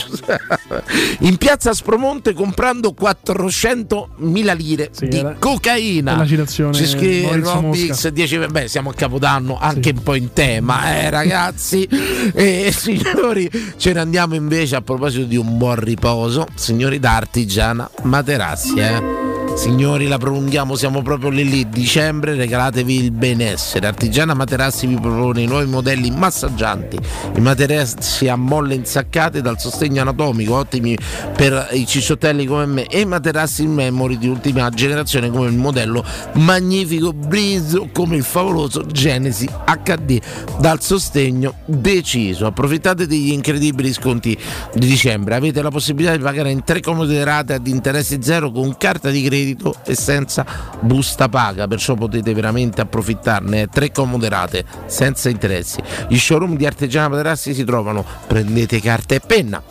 In 1.20 1.36
piazza 1.38 1.72
Spromonte 1.72 2.34
comprando 2.34 2.94
400.000 2.98 4.56
lire 4.56 4.90
di 5.00 5.18
era- 5.18 5.36
cocaina. 5.38 6.14
è 6.14 6.16
la 6.18 6.26
citazione 6.26 6.74
Ci 6.74 6.86
scrive 6.86 7.26
Maurizio 7.26 7.52
Roby 7.54 7.66
Mosca. 7.88 7.94
X 7.94 8.08
10 8.08 8.38
beh 8.50 8.68
siamo 8.68 8.90
a 8.90 8.94
capodanno 8.94 9.58
anche 9.58 9.90
un 9.90 10.02
po' 10.02 10.14
in 10.14 10.32
tema 10.34 10.94
eh 10.98 11.08
ragazzi 11.08 11.84
e 12.34 12.72
signori 12.76 13.50
ce 13.78 13.92
ne 13.94 14.00
andiamo 14.00 14.34
invece 14.34 14.76
a 14.76 14.82
proposito 14.82 15.24
di 15.24 15.36
un 15.36 15.56
buon 15.56 15.76
riposo 15.76 16.46
signori 16.54 16.98
da 16.98 17.16
Artigiana 17.16 17.88
Materassi 18.02 18.74
eh 18.74 19.25
Signori, 19.56 20.06
la 20.06 20.18
prolunghiamo, 20.18 20.76
siamo 20.76 21.00
proprio 21.00 21.30
lì 21.30 21.48
lì. 21.48 21.68
Dicembre 21.70 22.34
regalatevi 22.34 23.04
il 23.04 23.10
benessere. 23.10 23.86
Artigiana 23.86 24.34
Materassi 24.34 24.86
vi 24.86 25.00
propone 25.00 25.40
i 25.40 25.46
nuovi 25.46 25.64
modelli 25.64 26.10
massaggianti. 26.10 26.98
I 27.36 27.40
materassi 27.40 28.28
a 28.28 28.36
molle 28.36 28.74
insaccate 28.74 29.40
dal 29.40 29.58
sostegno 29.58 30.02
anatomico, 30.02 30.56
ottimi 30.56 30.96
per 31.34 31.70
i 31.72 31.86
cicciottelli 31.86 32.44
come 32.44 32.66
me, 32.66 32.86
e 32.86 33.06
materassi 33.06 33.62
in 33.62 33.72
memory 33.72 34.18
di 34.18 34.28
ultima 34.28 34.68
generazione 34.68 35.30
come 35.30 35.46
il 35.46 35.56
modello 35.56 36.04
magnifico 36.34 37.14
Breeze 37.14 37.78
o 37.78 37.88
come 37.92 38.16
il 38.16 38.24
favoloso 38.24 38.84
Genesi 38.84 39.48
HD 39.82 40.20
dal 40.60 40.82
sostegno 40.82 41.54
deciso. 41.64 42.44
Approfittate 42.44 43.06
degli 43.06 43.32
incredibili 43.32 43.90
sconti 43.94 44.36
di 44.74 44.86
dicembre. 44.86 45.34
Avete 45.34 45.62
la 45.62 45.70
possibilità 45.70 46.14
di 46.14 46.22
pagare 46.22 46.50
in 46.50 46.62
tre 46.62 46.80
comode 46.80 47.24
rate 47.24 47.54
ad 47.54 47.66
interessi 47.66 48.18
zero 48.20 48.50
con 48.50 48.76
carta 48.76 49.08
di 49.08 49.22
credito 49.22 49.44
e 49.84 49.94
senza 49.94 50.44
busta 50.80 51.28
paga, 51.28 51.66
perciò 51.68 51.94
potete 51.94 52.32
veramente 52.34 52.80
approfittarne. 52.80 53.62
eh. 53.62 53.68
Tre 53.68 53.92
comode 53.92 54.28
rate 54.28 54.64
senza 54.86 55.28
interessi. 55.28 55.80
Gli 56.08 56.18
showroom 56.18 56.56
di 56.56 56.66
Artigiana 56.66 57.08
Materassi 57.08 57.54
si 57.54 57.64
trovano. 57.64 58.04
Prendete 58.26 58.80
carta 58.80 59.14
e 59.14 59.20
penna. 59.20 59.62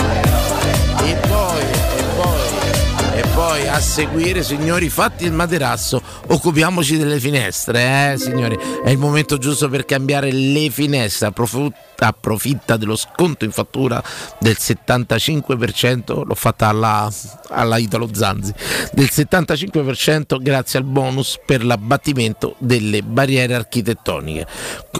poi, 3.35 3.66
a 3.66 3.80
seguire, 3.80 4.43
signori, 4.43 4.91
fatti 4.91 5.24
il 5.24 5.33
materasso, 5.33 6.03
occupiamoci 6.28 6.99
delle 6.99 7.18
finestre, 7.18 8.12
eh, 8.12 8.18
signori. 8.18 8.59
È 8.85 8.91
il 8.91 8.99
momento 8.99 9.39
giusto 9.39 9.68
per 9.68 9.85
cambiare 9.85 10.30
le 10.30 10.70
finestre. 10.70 11.28
Approf- 11.28 11.72
approfitta 12.09 12.76
dello 12.76 12.96
sconto 12.96 13.44
in 13.44 13.53
fattura 13.53 14.03
del 14.40 14.57
75%, 14.59 16.24
l'ho 16.24 16.34
fatta 16.34 16.68
alla, 16.68 17.12
alla 17.48 17.78
Italo 17.78 18.09
Zanzi, 18.12 18.53
del 18.92 19.09
75% 19.11 20.40
grazie 20.40 20.78
al 20.78 20.84
bonus 20.84 21.38
per 21.44 21.64
l'abbattimento 21.64 22.57
delle 22.59 23.03
barriere 23.03 23.55
architettoniche. 23.55 24.46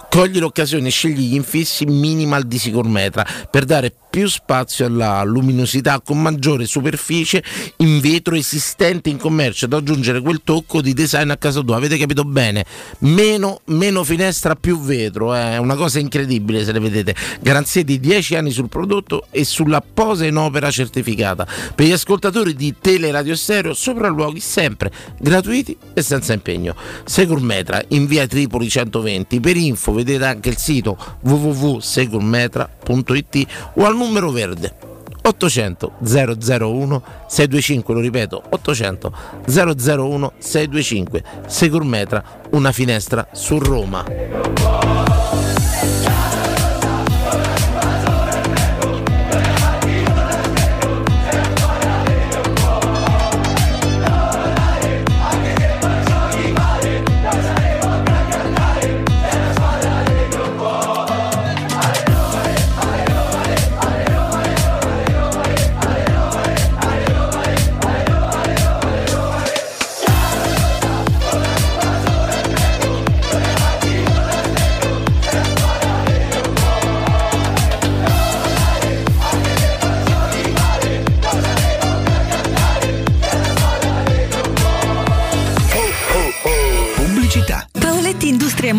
Cogli 0.09 0.39
l'occasione 0.39 0.89
e 0.89 0.91
scegli 0.91 1.31
gli 1.31 1.35
infissi 1.35 1.85
minimal 1.87 2.45
di 2.45 2.59
Sicurmetra 2.59 3.27
per 3.51 3.65
dare 3.65 3.93
più 4.13 4.29
spazio 4.29 4.85
alla 4.85 5.23
luminosità 5.23 6.03
con 6.05 6.21
maggiore 6.21 6.67
superficie 6.67 7.43
in 7.79 7.99
vetro 7.99 8.35
esistente 8.35 9.09
in 9.09 9.17
commercio 9.17 9.65
ad 9.65 9.73
aggiungere 9.73 10.21
quel 10.21 10.43
tocco 10.45 10.83
di 10.83 10.93
design 10.93 11.31
a 11.31 11.39
casa 11.39 11.63
tua. 11.63 11.77
Avete 11.77 11.97
capito 11.97 12.23
bene? 12.25 12.67
Meno, 12.99 13.63
meno 13.67 14.05
finestra, 14.05 14.55
più 14.55 14.79
vetro. 14.79 15.33
È 15.33 15.57
una 15.57 15.77
cosa 15.77 15.99
incredibile 15.99 16.63
se 16.63 16.73
le 16.73 16.79
vedete. 16.81 16.92
Garanzie 17.41 17.85
di 17.85 17.99
10 17.99 18.37
anni 18.37 18.51
sul 18.51 18.69
prodotto 18.69 19.27
e 19.31 19.45
sulla 19.45 19.83
posa 19.83 20.27
in 20.27 20.37
opera 20.37 20.71
certificata. 20.71 21.47
Per 21.75 21.87
gli 21.87 21.93
ascoltatori 21.93 22.55
di 22.55 22.75
Teleradio 22.81 23.35
Stereo, 23.35 23.75
sopralluoghi 23.75 24.41
sempre 24.41 24.91
gratuiti 25.19 25.77
e 25.95 26.03
senza 26.03 26.33
impegno. 26.33 26.75
Securmetra 27.05 27.83
in 27.89 28.07
via 28.07 28.27
Tripoli 28.27 28.69
120. 28.69 29.41
Per 29.41 29.57
info 29.57 29.93
vedete 29.93 30.25
anche 30.25 30.51
il 30.51 30.59
sito 30.59 30.97
www.securmetra.it 31.21 33.47
o 33.75 33.85
al 33.85 33.97
numero 33.97 34.31
verde 34.31 34.91
800 35.23 35.93
001 36.01 37.03
625 37.27 37.95
lo 37.95 38.01
ripeto 38.01 38.43
800 38.51 39.13
001 39.47 40.33
625 40.39 41.25
Securmetra 41.47 42.41
una 42.51 42.73
finestra 42.73 43.29
su 43.33 43.59
Roma 43.59 44.05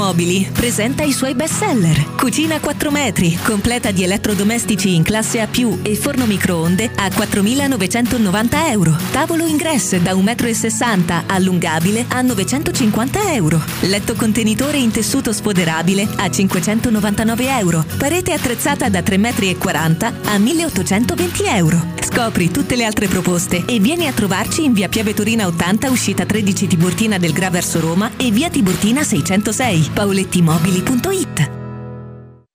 Mobili 0.04 0.50
presenta 0.52 1.04
i 1.04 1.14
suoi 1.14 1.34
best 1.34 1.60
seller. 1.60 2.16
Cucina 2.18 2.60
4 2.60 2.92
metri, 2.92 3.40
completa 3.42 3.92
di 3.92 4.04
elettrodomestici 4.04 4.96
in 4.96 5.02
classe 5.02 5.40
A+, 5.40 5.48
e 5.82 5.96
forno 5.96 6.26
microonde 6.26 6.92
a 6.94 7.08
4.990 7.08 8.70
euro. 8.70 8.98
Tavolo 9.14 9.46
ingresso 9.46 9.98
da 10.00 10.12
1,60 10.12 10.98
m 10.98 11.24
allungabile 11.28 12.04
a 12.10 12.22
950 12.22 13.34
euro. 13.34 13.64
Letto 13.84 14.16
contenitore 14.16 14.78
in 14.78 14.92
tessuto 14.92 15.32
sfoderabile 15.32 16.06
a 16.18 16.30
599 16.30 17.58
euro. 17.60 17.86
Parete 17.98 18.34
attrezzata 18.34 18.90
da 18.90 19.00
3,40 19.00 19.22
m 19.22 20.14
a 20.26 20.38
1.820 20.38 21.56
euro. 21.56 21.92
Scopri 22.14 22.52
tutte 22.52 22.76
le 22.76 22.84
altre 22.84 23.08
proposte 23.08 23.64
e 23.66 23.80
vieni 23.80 24.06
a 24.06 24.12
trovarci 24.12 24.64
in 24.64 24.74
via 24.74 24.88
Piave 24.88 25.16
Torina 25.16 25.48
80, 25.48 25.90
uscita 25.90 26.26
13 26.26 26.68
Tiburtina 26.68 27.18
del 27.18 27.32
Gra 27.32 27.50
verso 27.50 27.80
Roma 27.80 28.12
e 28.18 28.30
via 28.30 28.52
Tiburtina 28.52 29.02
606. 29.02 29.93
paolettimobili.it 29.96 31.63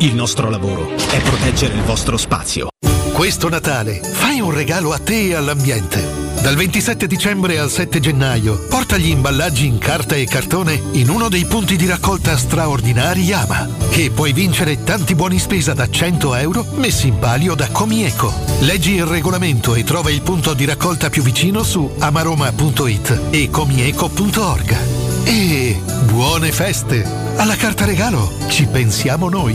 Il 0.00 0.14
nostro 0.14 0.48
lavoro 0.48 0.94
è 0.94 1.20
proteggere 1.20 1.74
il 1.74 1.82
vostro 1.82 2.16
spazio. 2.16 2.68
Questo 3.12 3.48
Natale 3.48 4.00
fai 4.00 4.38
un 4.38 4.52
regalo 4.52 4.92
a 4.92 4.98
te 4.98 5.30
e 5.30 5.34
all'ambiente. 5.34 6.26
Dal 6.40 6.54
27 6.54 7.08
dicembre 7.08 7.58
al 7.58 7.68
7 7.68 7.98
gennaio 7.98 8.64
porta 8.68 8.96
gli 8.96 9.08
imballaggi 9.08 9.66
in 9.66 9.78
carta 9.78 10.14
e 10.14 10.24
cartone 10.26 10.80
in 10.92 11.10
uno 11.10 11.28
dei 11.28 11.46
punti 11.46 11.74
di 11.74 11.86
raccolta 11.86 12.36
straordinari 12.36 13.22
Yama 13.22 13.68
e 13.90 14.12
puoi 14.12 14.32
vincere 14.32 14.84
tanti 14.84 15.16
buoni 15.16 15.40
spesa 15.40 15.74
da 15.74 15.90
100 15.90 16.34
euro 16.36 16.64
messi 16.76 17.08
in 17.08 17.18
palio 17.18 17.56
da 17.56 17.66
Comieco. 17.66 18.32
Leggi 18.60 18.92
il 18.94 19.04
regolamento 19.04 19.74
e 19.74 19.82
trova 19.82 20.12
il 20.12 20.22
punto 20.22 20.54
di 20.54 20.64
raccolta 20.64 21.10
più 21.10 21.24
vicino 21.24 21.64
su 21.64 21.92
amaroma.it 21.98 23.20
e 23.30 23.50
comieco.org. 23.50 25.07
E 25.30 25.78
buone 26.06 26.50
feste! 26.52 27.04
Alla 27.36 27.54
carta 27.54 27.84
regalo 27.84 28.32
ci 28.48 28.64
pensiamo 28.64 29.28
noi! 29.28 29.54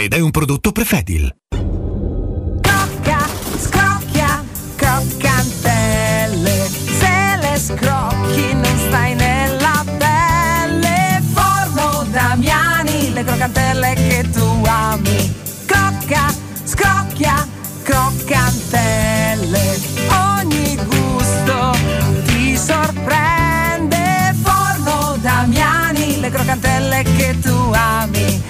ed 0.00 0.14
è 0.14 0.18
un 0.18 0.30
prodotto 0.30 0.72
Prefedil. 0.72 1.36
Crocca, 2.62 3.28
scrocchia, 3.58 4.42
croccantelle. 4.74 6.70
Se 6.98 7.36
le 7.38 7.58
scrocchi 7.58 8.54
non 8.54 8.78
stai 8.78 9.14
nella 9.14 9.84
pelle. 9.98 11.22
Forno 11.34 12.06
Damiani, 12.10 13.12
le 13.12 13.24
croccantelle 13.24 13.92
che 13.92 14.26
tu 14.32 14.62
ami. 14.64 15.34
Crocca, 15.66 16.34
scrocchia, 16.64 17.46
croccantelle. 17.82 19.80
Ogni 20.38 20.76
gusto 20.76 21.76
ti 22.24 22.56
sorprende. 22.56 24.34
Forno 24.42 25.18
Damiani, 25.20 26.20
le 26.20 26.30
croccantelle 26.30 27.02
che 27.02 27.38
tu 27.38 27.70
ami. 27.74 28.49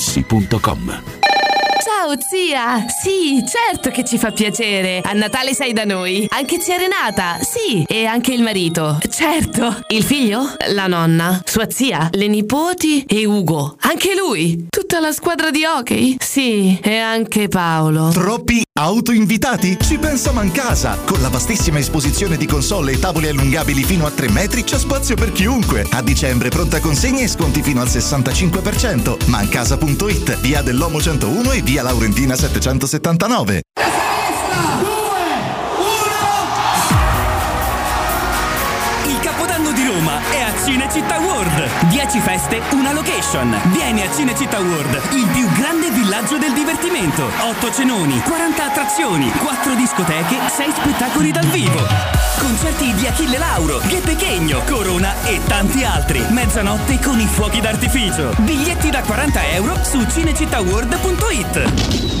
artigianamaterassi.com. 0.01 0.91
Ciao 2.01 2.15
zia! 2.19 2.87
Sì, 2.87 3.43
certo 3.45 3.91
che 3.91 4.03
ci 4.03 4.17
fa 4.17 4.31
piacere. 4.31 5.01
A 5.03 5.13
Natale 5.13 5.53
sei 5.53 5.71
da 5.71 5.85
noi. 5.85 6.25
Anche 6.29 6.59
zia 6.59 6.77
Renata, 6.77 7.37
sì. 7.41 7.83
E 7.87 8.05
anche 8.05 8.33
il 8.33 8.41
marito. 8.41 8.97
Certo. 9.07 9.81
Il 9.89 10.03
figlio? 10.03 10.55
La 10.73 10.87
nonna. 10.87 11.39
Sua 11.45 11.69
zia? 11.69 12.09
Le 12.11 12.25
nipoti? 12.25 13.03
E 13.03 13.23
Ugo. 13.25 13.75
Anche 13.81 14.15
lui. 14.15 14.65
Tutta 14.67 14.99
la 14.99 15.11
squadra 15.11 15.51
di 15.51 15.63
hockey? 15.63 16.17
Sì. 16.19 16.79
E 16.81 16.97
anche 16.97 17.47
Paolo. 17.49 18.09
Troppi 18.09 18.63
autoinvitati? 18.73 19.77
Ci 19.79 19.99
pensa 19.99 20.31
Mancasa! 20.31 20.97
Con 21.05 21.21
la 21.21 21.29
vastissima 21.29 21.77
esposizione 21.77 22.35
di 22.35 22.47
console 22.47 22.93
e 22.93 22.99
tavoli 22.99 23.27
allungabili 23.27 23.83
fino 23.83 24.07
a 24.07 24.11
3 24.11 24.29
metri 24.29 24.63
c'è 24.63 24.79
spazio 24.79 25.15
per 25.15 25.31
chiunque. 25.31 25.85
A 25.91 26.01
dicembre 26.01 26.49
pronta 26.49 26.79
consegna 26.79 27.21
e 27.21 27.27
sconti 27.27 27.61
fino 27.61 27.79
al 27.79 27.87
65%. 27.87 29.27
Mancasa.it, 29.27 30.39
via 30.39 30.63
dell'Omo 30.63 30.99
101 30.99 31.51
e 31.51 31.61
via 31.61 31.83
Laurentina 31.91 32.35
779. 32.37 33.63
Il 39.07 39.19
Capodanno 39.19 39.73
di 39.73 39.85
Roma 39.85 40.21
è 40.31 40.39
a 40.39 40.53
Cinecittà 40.63 41.19
World. 41.19 41.89
10 41.89 42.19
feste, 42.21 42.61
una 42.71 42.93
location. 42.93 43.53
Vieni 43.73 44.03
a 44.03 44.13
Cinecittà 44.13 44.59
World, 44.59 45.01
il 45.11 45.27
più 45.33 45.51
grande 45.51 45.91
villaggio 45.91 46.37
del 46.37 46.53
divertimento. 46.53 47.29
8 47.41 47.73
cenoni, 47.73 48.21
40 48.21 48.63
attrazioni, 48.63 49.29
4 49.29 49.75
discoteche, 49.75 50.37
6 50.47 50.71
spettacoli 50.71 51.31
dal 51.31 51.47
vivo. 51.47 52.20
Concerti 52.41 52.91
di 52.95 53.05
Achille 53.05 53.37
Lauro, 53.37 53.79
Gue 53.87 53.99
Pechegno, 53.99 54.63
Corona 54.63 55.13
e 55.25 55.39
tanti 55.45 55.83
altri. 55.83 56.25
Mezzanotte 56.29 56.99
con 56.99 57.19
i 57.19 57.27
fuochi 57.27 57.61
d'artificio. 57.61 58.33
Biglietti 58.39 58.89
da 58.89 59.03
40 59.03 59.51
euro 59.51 59.75
su 59.83 60.03
cinecittàworld.it. 60.03 62.20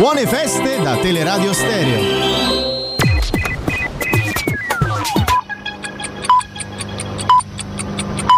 Buone 0.00 0.26
feste 0.26 0.80
da 0.80 0.96
Teleradio 0.96 1.52
Stereo. 1.52 2.96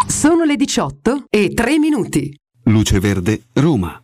Sono 0.08 0.42
le 0.42 0.56
18 0.56 1.26
e 1.30 1.54
3 1.54 1.78
minuti. 1.78 2.36
Luce 2.64 2.98
Verde, 2.98 3.44
Roma. 3.52 4.01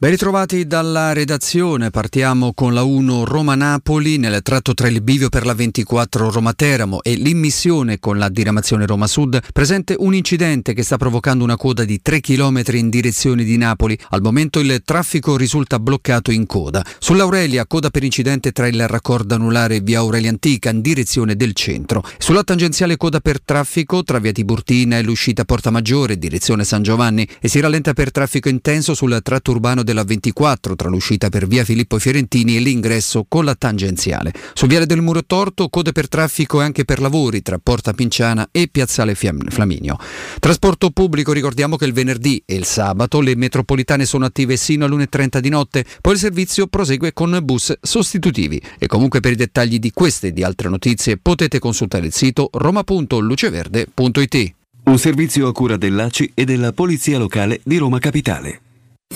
Ben 0.00 0.12
ritrovati 0.12 0.66
dalla 0.66 1.12
redazione, 1.12 1.90
partiamo 1.90 2.54
con 2.54 2.72
la 2.72 2.82
1 2.84 3.26
Roma-Napoli 3.26 4.16
nel 4.16 4.40
tratto 4.40 4.72
tra 4.72 4.88
il 4.88 5.02
bivio 5.02 5.28
per 5.28 5.44
la 5.44 5.52
24 5.52 6.30
Roma-Teramo 6.30 7.02
e 7.02 7.16
l'immissione 7.16 7.98
con 7.98 8.16
la 8.16 8.30
diramazione 8.30 8.86
Roma-Sud, 8.86 9.40
presente 9.52 9.94
un 9.98 10.14
incidente 10.14 10.72
che 10.72 10.84
sta 10.84 10.96
provocando 10.96 11.44
una 11.44 11.58
coda 11.58 11.84
di 11.84 12.00
3 12.00 12.20
km 12.20 12.62
in 12.72 12.88
direzione 12.88 13.44
di 13.44 13.58
Napoli. 13.58 13.98
Al 14.08 14.22
momento 14.22 14.58
il 14.60 14.80
traffico 14.86 15.36
risulta 15.36 15.78
bloccato 15.78 16.30
in 16.30 16.46
coda. 16.46 16.82
Sull'Aurelia, 16.98 17.66
coda 17.66 17.90
per 17.90 18.02
incidente 18.02 18.52
tra 18.52 18.68
il 18.68 18.88
raccordo 18.88 19.34
anulare 19.34 19.80
via 19.80 19.98
Aurelia 19.98 20.30
Antica 20.30 20.70
in 20.70 20.80
direzione 20.80 21.36
del 21.36 21.52
centro. 21.52 22.02
Sulla 22.16 22.42
tangenziale 22.42 22.96
coda 22.96 23.20
per 23.20 23.42
traffico 23.42 24.02
tra 24.02 24.18
via 24.18 24.32
Tiburtina 24.32 24.96
e 24.96 25.02
l'uscita 25.02 25.44
Porta 25.44 25.68
Maggiore, 25.68 26.16
direzione 26.16 26.64
San 26.64 26.82
Giovanni 26.82 27.28
e 27.38 27.48
si 27.48 27.60
rallenta 27.60 27.92
per 27.92 28.10
traffico 28.10 28.48
intenso 28.48 28.94
sul 28.94 29.20
tratto 29.22 29.50
urbano 29.50 29.88
della 29.90 30.04
24 30.04 30.76
tra 30.76 30.88
l'uscita 30.88 31.28
per 31.28 31.48
via 31.48 31.64
Filippo 31.64 31.98
Fiorentini 31.98 32.56
e 32.56 32.60
l'ingresso 32.60 33.26
con 33.28 33.44
la 33.44 33.56
tangenziale. 33.56 34.32
Su 34.54 34.66
Viale 34.66 34.86
del 34.86 35.02
Muro 35.02 35.24
Torto 35.24 35.68
code 35.68 35.90
per 35.92 36.08
traffico 36.08 36.60
e 36.60 36.64
anche 36.64 36.84
per 36.84 37.00
lavori 37.00 37.42
tra 37.42 37.58
Porta 37.58 37.92
Pinciana 37.92 38.48
e 38.52 38.68
Piazzale 38.68 39.16
Flaminio. 39.16 39.98
Trasporto 40.38 40.90
pubblico, 40.90 41.32
ricordiamo 41.32 41.76
che 41.76 41.86
il 41.86 41.92
venerdì 41.92 42.40
e 42.46 42.54
il 42.54 42.64
sabato 42.64 43.20
le 43.20 43.34
metropolitane 43.34 44.04
sono 44.04 44.26
attive 44.26 44.56
sino 44.56 44.84
all'1.30 44.84 45.38
di 45.38 45.48
notte, 45.48 45.84
poi 46.00 46.12
il 46.12 46.20
servizio 46.20 46.68
prosegue 46.68 47.12
con 47.12 47.36
bus 47.42 47.76
sostitutivi. 47.80 48.62
E 48.78 48.86
comunque 48.86 49.18
per 49.20 49.32
i 49.32 49.36
dettagli 49.36 49.80
di 49.80 49.90
queste 49.90 50.28
e 50.28 50.32
di 50.32 50.44
altre 50.44 50.68
notizie 50.68 51.16
potete 51.16 51.58
consultare 51.58 52.06
il 52.06 52.12
sito 52.12 52.48
roma.luceverde.it. 52.52 54.54
Un 54.84 54.98
servizio 54.98 55.48
a 55.48 55.52
cura 55.52 55.76
dell'ACI 55.76 56.30
e 56.34 56.44
della 56.44 56.72
Polizia 56.72 57.18
Locale 57.18 57.60
di 57.64 57.76
Roma 57.76 57.98
Capitale. 57.98 58.60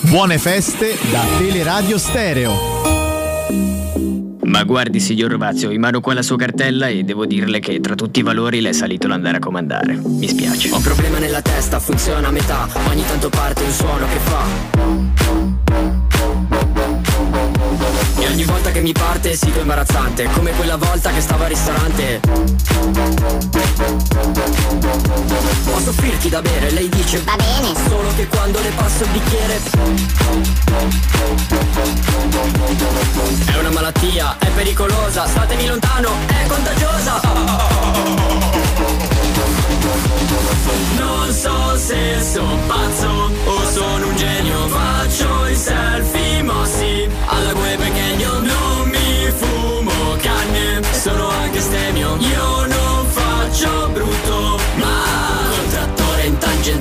Buone 0.01 0.39
feste 0.39 0.97
da 1.11 1.25
Teleradio 1.39 1.99
Stereo. 1.99 2.53
Ma 4.43 4.65
guardi, 4.65 4.99
signor 4.99 5.31
Rovazio, 5.31 5.71
in 5.71 5.81
mano 5.81 6.01
qua 6.01 6.15
la 6.15 6.23
sua 6.23 6.37
cartella 6.37 6.89
e 6.89 7.05
devo 7.05 7.27
dirle 7.27 7.61
che 7.61 7.79
tra 7.79 7.95
tutti 7.95 8.19
i 8.19 8.23
valori 8.23 8.61
le 8.61 8.71
è 8.71 8.73
salito 8.73 9.07
l'andare 9.07 9.37
a 9.37 9.41
comandare. 9.41 9.95
Mi 9.95 10.27
spiace. 10.27 10.71
Ho 10.71 10.77
un 10.77 10.83
problema 10.83 11.19
nella 11.19 11.43
testa, 11.43 11.79
funziona 11.79 12.27
a 12.29 12.33
metà. 12.33 12.69
Ogni 12.89 13.05
tanto 13.07 13.29
parte 13.29 13.63
un 13.63 13.71
suono 13.71 14.07
che 14.07 14.19
fa. 14.19 14.75
Ogni 18.35 18.43
volta 18.47 18.73
che 18.73 18.81
mi 18.81 18.91
parte 18.91 19.37
sito 19.37 19.61
imbarazzante. 19.61 20.25
Come 20.25 20.51
quella 20.55 20.75
volta 20.75 21.13
che 21.13 21.21
stavo 21.21 21.45
al 21.45 21.51
ristorante. 21.51 22.21
Posso 25.63 25.91
offrirti 25.91 26.29
da 26.31 26.43
bere? 26.43 26.73
Lei 26.73 26.89
dice 26.89 27.23
Va 27.23 27.37
bene. 27.37 27.73
Solo 27.89 28.13
che 28.17 28.27
quando 28.27 28.59
le 28.59 28.71
passo 28.71 29.05
il 29.05 29.11
bicchiere. 29.11 29.61
È 33.45 33.57
una 33.57 33.71
malattia, 33.71 34.37
è 34.41 34.49
pericolosa. 34.49 35.29
Statemi 35.29 35.67
lontano, 35.69 36.11
è 36.27 36.47
contagiosa. 36.49 37.21
Non 40.99 41.33
so 41.33 41.77
se 41.77 42.21
sono 42.33 42.59
pazzo 42.67 43.31
o 43.45 43.71
sono 43.71 44.09
un 44.09 44.17
genio 44.17 44.67
Faccio 44.67 45.34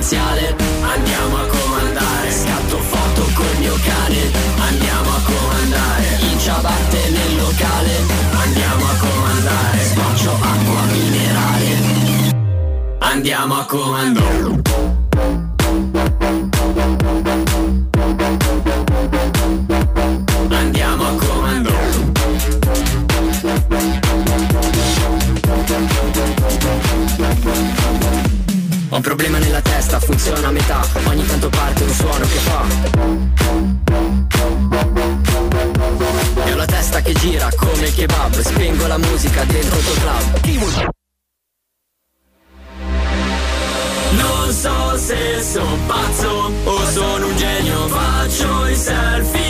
in 0.04 0.10
tangenziale 0.10 0.54
Andiamo 0.82 1.36
a 1.36 1.46
comandare. 1.46 2.30
Scatto 2.30 2.78
foto 2.78 3.22
col 3.34 3.56
mio 3.58 3.74
cane. 3.84 4.30
Andiamo 4.58 5.10
a 5.10 5.20
comandare. 5.24 6.18
In 6.20 6.38
ciabatte 6.38 7.10
nel 7.10 7.36
locale. 7.36 7.92
Andiamo 8.32 8.84
a 8.84 8.96
comandare. 8.98 9.78
Spaccio 9.78 10.32
acqua 10.32 10.82
minerale. 10.92 12.32
Andiamo 12.98 13.54
a 13.54 13.64
comando. 13.64 14.73
Ho 28.94 28.98
un 28.98 29.02
problema 29.02 29.38
nella 29.38 29.60
testa, 29.60 29.98
funziona 29.98 30.46
a 30.46 30.50
metà. 30.52 30.80
Ogni 31.08 31.26
tanto 31.26 31.48
parte 31.48 31.82
un 31.82 31.90
suono 31.90 32.24
che 32.26 32.38
fa. 32.38 32.64
E 36.44 36.52
ho 36.52 36.54
la 36.54 36.64
testa 36.64 37.02
che 37.02 37.12
gira 37.14 37.48
come 37.56 37.86
il 37.86 37.92
kebab. 37.92 38.38
Spengo 38.38 38.86
la 38.86 38.98
musica 38.98 39.42
dentro 39.46 39.78
il 39.78 39.84
tuo 39.84 39.94
club. 39.94 40.40
Non 44.10 44.52
so 44.52 44.96
se 44.96 45.42
sono 45.42 45.76
pazzo 45.88 46.52
o 46.62 46.90
sono 46.92 47.26
un 47.26 47.36
genio 47.36 47.88
Faccio 47.88 48.68
i 48.68 48.76
selfie 48.76 49.43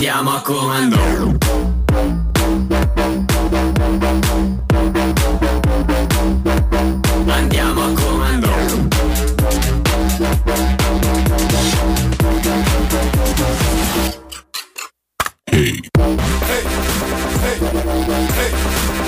Andiamo 0.00 0.30
a 0.30 0.40
comando. 0.40 1.38
Andiamo 7.26 7.82
a. 7.82 8.88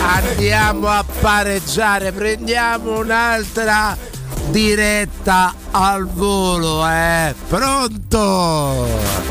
Andiamo 0.03 0.89
a 0.89 1.05
pareggiare, 1.23 2.13
prendiamo 2.13 2.99
un'altra 2.99 4.12
diretta 4.51 5.55
al 5.71 6.07
volo, 6.07 6.87
eh. 6.87 7.35
Pronto? 7.49 8.87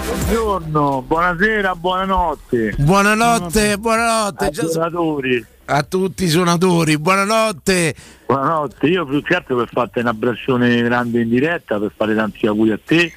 Buongiorno, 0.06 1.04
buonasera, 1.06 1.76
buonanotte. 1.76 2.74
Buonanotte, 2.78 3.78
buonanotte. 3.78 4.46
Ascoltatori. 4.46 5.46
a 5.66 5.84
tutti 5.84 6.24
i 6.26 6.30
suonatori, 6.30 6.98
buonanotte. 6.98 7.96
Buonanotte, 8.26 8.88
io 8.88 9.06
più 9.06 9.22
che 9.24 9.36
altro 9.36 9.58
per 9.58 9.70
farti 9.72 10.00
un 10.00 10.08
abbraccione 10.08 10.82
grande 10.82 11.22
in 11.22 11.30
diretta, 11.30 11.80
per 11.80 11.92
fare 11.96 12.16
tanti 12.16 12.48
auguri 12.48 12.72
a 12.72 12.80
te, 12.84 13.12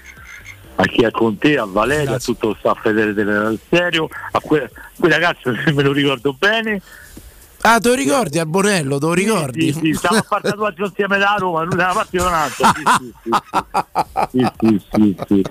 a 0.76 0.84
chi 0.84 1.04
è 1.04 1.10
con 1.10 1.38
te, 1.38 1.56
a 1.56 1.64
Valeria, 1.64 2.16
a 2.16 2.18
tutto 2.18 2.48
lo 2.48 2.56
staff 2.58 2.88
del 2.90 3.58
serio, 3.68 4.08
a 4.32 4.40
que- 4.40 4.70
quei 4.98 5.10
ragazzi 5.10 5.42
se 5.64 5.72
me 5.72 5.82
lo 5.82 5.92
ricordo 5.92 6.32
bene. 6.32 6.80
Ah, 7.66 7.78
te 7.80 7.88
lo 7.88 7.94
ricordi 7.94 8.38
a 8.38 8.44
Bonello, 8.44 8.98
te 8.98 9.06
lo 9.06 9.14
ricordi? 9.14 9.72
Sì, 9.72 9.78
sì, 9.80 9.94
stiamo 9.94 10.18
a 10.18 10.22
fare 10.22 10.50
tatuaggio 10.50 10.84
insieme 10.84 11.16
da 11.16 11.36
Roma, 11.38 11.62
lui 11.62 11.76
da 11.76 11.84
una 11.84 11.94
parte 11.94 12.18
da 12.18 12.26
un'altra. 12.26 12.72
Sì, 12.74 12.82
sì, 13.22 13.30
sì, 14.30 14.46
sì, 14.58 14.80
sì, 14.92 15.16
sì. 15.26 15.44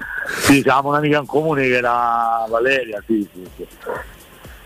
Sì, 0.61 0.63
un'amica 0.67 1.17
in 1.17 1.25
comune 1.25 1.63
che 1.63 1.73
era 1.75 2.45
Valeria, 2.47 3.01
sì, 3.07 3.27
sì, 3.33 3.47
sì. 3.55 3.65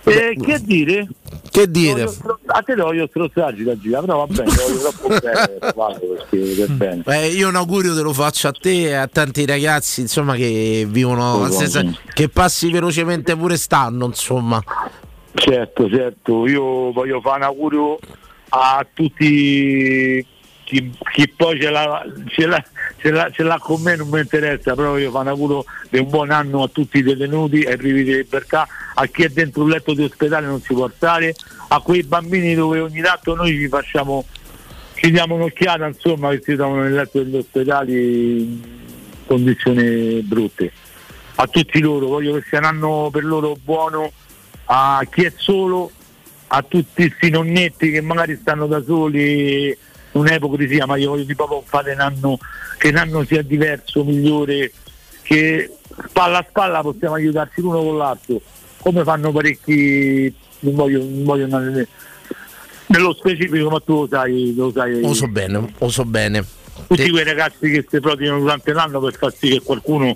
E 0.09 0.37
che 0.41 0.59
dire? 0.61 1.07
Che 1.49 1.71
dire? 1.71 2.03
Voglio 2.03 2.39
A 2.47 2.61
te 2.63 2.75
lo 2.75 2.83
voglio 2.83 3.07
strozzarci 3.07 3.63
da 3.63 3.77
gira, 3.77 4.01
però 4.01 4.25
va 4.25 4.33
bene, 4.33 4.51
voglio 4.53 4.79
troppo 4.79 5.07
bene, 5.19 5.57
perché 5.59 6.37
per 6.55 6.71
bene. 6.71 7.03
Eh, 7.05 7.27
io 7.29 7.47
un 7.47 7.55
augurio 7.55 7.95
te 7.95 8.01
lo 8.01 8.11
faccio 8.11 8.49
a 8.49 8.51
te 8.51 8.87
e 8.89 8.93
a 8.93 9.07
tanti 9.07 9.45
ragazzi 9.45 10.01
insomma 10.01 10.35
che 10.35 10.85
vivono 10.85 11.35
Oh, 11.35 11.47
guarda. 11.47 11.81
che 12.13 12.27
passi 12.27 12.69
velocemente 12.71 13.37
pure 13.37 13.55
stanno 13.55 14.05
insomma 14.05 14.61
Certo, 15.39 15.87
certo, 15.87 16.47
io 16.47 16.91
voglio 16.91 17.21
fare 17.21 17.37
un 17.37 17.43
augurio 17.43 17.99
a 18.49 18.85
tutti 18.91 20.25
chi, 20.63 20.91
chi 21.11 21.27
poi 21.29 21.61
ce 21.61 21.69
l'ha, 21.69 22.03
ce, 22.25 22.47
l'ha, 22.47 22.63
ce, 22.97 23.11
l'ha, 23.11 23.29
ce 23.29 23.43
l'ha 23.43 23.59
con 23.59 23.79
me 23.81 23.95
non 23.95 24.09
mi 24.09 24.19
interessa, 24.19 24.73
però 24.73 24.97
io 24.97 25.11
fare 25.11 25.25
un 25.25 25.29
augurio 25.29 25.63
di 25.89 25.99
un 25.99 26.09
buon 26.09 26.31
anno 26.31 26.63
a 26.63 26.67
tutti 26.67 26.97
i 26.97 27.03
detenuti, 27.03 27.61
ai 27.61 27.77
privi 27.77 28.03
di 28.03 28.15
libertà, 28.15 28.67
a 28.95 29.05
chi 29.05 29.23
è 29.23 29.29
dentro 29.29 29.61
un 29.61 29.69
letto 29.69 29.93
di 29.93 30.03
ospedale 30.03 30.47
non 30.47 30.59
si 30.59 30.73
può 30.73 30.89
stare, 30.89 31.35
a 31.67 31.79
quei 31.81 32.01
bambini 32.01 32.55
dove 32.55 32.79
ogni 32.79 33.01
tanto 33.01 33.35
noi 33.35 33.51
ci 33.55 33.67
facciamo, 33.67 34.25
ci 34.95 35.11
diamo 35.11 35.35
un'occhiata 35.35 35.85
insomma 35.85 36.31
che 36.31 36.41
si 36.43 36.55
trovano 36.55 36.81
nel 36.81 36.95
letto 36.95 37.21
degli 37.21 37.37
ospedali 37.37 38.39
in 38.41 38.61
condizioni 39.27 40.19
brutte. 40.21 40.71
A 41.35 41.45
tutti 41.45 41.79
loro, 41.79 42.07
voglio 42.07 42.33
che 42.33 42.43
sia 42.49 42.57
un 42.57 42.65
anno 42.65 43.09
per 43.11 43.23
loro 43.23 43.55
buono 43.63 44.11
a 44.67 45.05
chi 45.09 45.23
è 45.23 45.33
solo, 45.35 45.91
a 46.47 46.61
tutti 46.61 47.07
questi 47.07 47.29
nonnetti 47.29 47.91
che 47.91 48.01
magari 48.01 48.37
stanno 48.39 48.67
da 48.67 48.81
soli 48.83 49.67
in 49.67 49.75
un'ipocrisia, 50.11 50.85
ma 50.85 50.95
io 50.95 51.09
voglio 51.09 51.23
di 51.23 51.35
proprio 51.35 51.61
fare 51.65 51.93
un 51.93 51.99
anno 51.99 52.37
che 52.77 52.89
un 52.89 52.97
anno 52.97 53.23
sia 53.25 53.41
diverso, 53.41 54.03
migliore, 54.03 54.71
che 55.21 55.77
spalla 56.07 56.39
a 56.39 56.45
spalla 56.47 56.81
possiamo 56.81 57.15
aiutarci 57.15 57.61
l'uno 57.61 57.79
con 57.81 57.97
l'altro, 57.97 58.41
come 58.79 59.03
fanno 59.03 59.31
parecchi, 59.31 60.33
non 60.59 60.75
voglio, 60.75 60.99
non 60.99 61.23
voglio 61.23 61.43
andare 61.45 61.87
nello 62.87 63.13
specifico, 63.13 63.69
ma 63.69 63.79
tu 63.79 64.01
lo 64.01 64.07
sai, 64.09 64.53
lo 64.55 64.71
sai. 64.71 65.01
lo 65.01 65.13
so 65.13 65.27
bene 65.27 65.73
lo 65.77 65.89
so 65.89 66.05
bene 66.05 66.45
Tutti 66.87 67.09
quei 67.09 67.23
ragazzi 67.23 67.69
che 67.69 67.85
si 67.89 67.99
prodigano 67.99 68.39
durante 68.39 68.71
l'anno 68.71 68.99
per 68.99 69.15
far 69.17 69.33
sì 69.33 69.49
che 69.49 69.61
qualcuno 69.61 70.15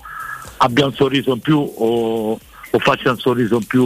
abbia 0.57 0.85
un 0.85 0.93
sorriso 0.93 1.33
in 1.33 1.39
più 1.39 1.57
o, 1.59 2.39
o 2.73 2.79
faccia 2.79 3.11
un 3.11 3.17
sorriso 3.19 3.55
in 3.55 3.65
più 3.65 3.83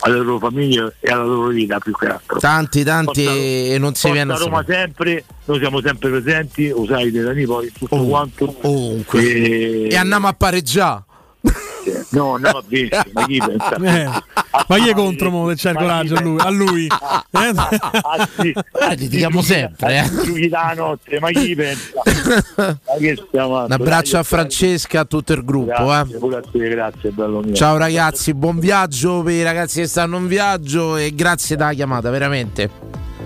alle 0.00 0.16
loro 0.16 0.38
famiglie 0.38 0.94
e 1.00 1.10
alla 1.10 1.24
loro 1.24 1.48
vita 1.48 1.78
più 1.78 1.92
che 1.92 2.06
altro. 2.06 2.38
tanti 2.38 2.84
tanti 2.84 3.24
Forza- 3.24 3.38
e 3.38 3.76
non 3.78 3.94
si 3.94 4.10
viene 4.10 4.32
a 4.32 4.36
Roma 4.36 4.64
sempre, 4.66 5.24
noi 5.44 5.58
siamo 5.58 5.80
sempre 5.80 6.08
presenti, 6.10 6.68
lo 6.68 6.86
sai 6.86 7.10
dei 7.10 7.22
Dani 7.22 7.44
poi 7.44 7.72
tutto 7.76 7.96
quanto. 8.04 8.54
ovunque. 8.62 9.20
E, 9.22 9.88
e 9.90 9.96
andiamo 9.96 10.28
a 10.28 10.32
pareggiare 10.32 11.04
No, 12.10 12.34
andiamo 12.34 12.58
a 12.58 12.64
vincere, 12.66 13.10
ma 13.12 13.26
chi 13.26 13.38
pensa? 13.38 13.70
Eh, 14.52 14.64
ma 14.68 14.76
chi 14.78 14.88
è 14.88 14.94
contro 14.94 15.30
mo 15.30 15.48
se 15.48 15.54
c'è 15.54 15.70
il 15.70 15.76
coraggio 15.76 16.14
a 16.14 16.20
lui? 16.20 16.38
A 16.40 16.50
lui. 16.50 16.86
Eh? 17.34 17.52
Ah, 17.56 18.28
sì. 18.38 18.50
Eh, 18.50 18.94
litighiamo 18.94 19.40
sempre, 19.40 19.98
eh. 20.00 20.10
Giochi 20.24 20.48
da 20.48 20.74
notte, 20.76 21.18
ma 21.18 21.30
chi 21.30 21.54
pensa? 21.54 21.90
Ma 23.32 23.46
un 23.46 23.66
abbraccio 23.70 24.18
a 24.18 24.22
Francesca 24.22 25.00
a 25.00 25.04
tutto 25.06 25.32
il 25.32 25.44
gruppo 25.44 25.72
eh. 25.72 26.04
Grazie, 26.06 26.40
te, 26.52 26.68
grazie, 26.68 27.10
bello 27.10 27.40
mio. 27.40 27.54
ciao 27.54 27.76
ragazzi 27.78 28.34
buon 28.34 28.58
viaggio 28.58 29.22
per 29.22 29.32
i 29.32 29.42
ragazzi 29.42 29.80
che 29.80 29.86
stanno 29.86 30.18
in 30.18 30.26
viaggio 30.26 30.96
e 30.96 31.14
grazie 31.14 31.56
della 31.56 31.72
chiamata 31.72 32.10
veramente 32.10 32.70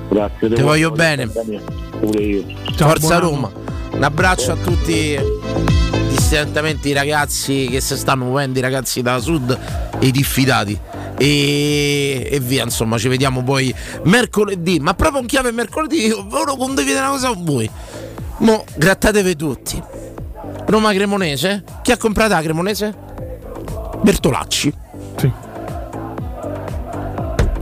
Grazie, 0.08 0.48
ti 0.50 0.62
voglio 0.62 0.92
bene 0.92 1.28
Pure 2.00 2.22
io. 2.22 2.44
Forza 2.76 3.18
Roma. 3.18 3.50
Un 3.92 4.02
abbraccio 4.02 4.52
a 4.52 4.56
tutti 4.56 5.16
distantemente 6.28 6.88
i 6.88 6.92
ragazzi 6.92 7.68
che 7.70 7.80
si 7.80 7.96
stanno 7.96 8.24
muovendo, 8.24 8.58
i 8.58 8.62
ragazzi 8.62 9.00
da 9.00 9.20
sud 9.20 9.56
e 10.00 10.06
i 10.06 10.10
diffidati. 10.10 10.76
E, 11.16 12.28
e 12.28 12.40
via, 12.40 12.64
insomma, 12.64 12.98
ci 12.98 13.06
vediamo 13.06 13.44
poi 13.44 13.72
mercoledì. 14.04 14.80
Ma 14.80 14.94
proprio 14.94 15.20
in 15.20 15.28
chiave 15.28 15.52
mercoledì, 15.52 16.06
io 16.06 16.26
volevo 16.28 16.56
condividere 16.56 17.04
una 17.04 17.10
cosa 17.10 17.28
con 17.28 17.44
voi. 17.44 17.70
Mo, 18.38 18.64
grattatevi 18.74 19.36
tutti. 19.36 19.80
Roma 20.66 20.92
Cremonese? 20.92 21.62
Chi 21.82 21.92
ha 21.92 21.96
comprato 21.96 22.34
la 22.34 22.42
Cremonese? 22.42 22.94
Bertolacci. 24.02 24.74
Sì. 25.16 25.32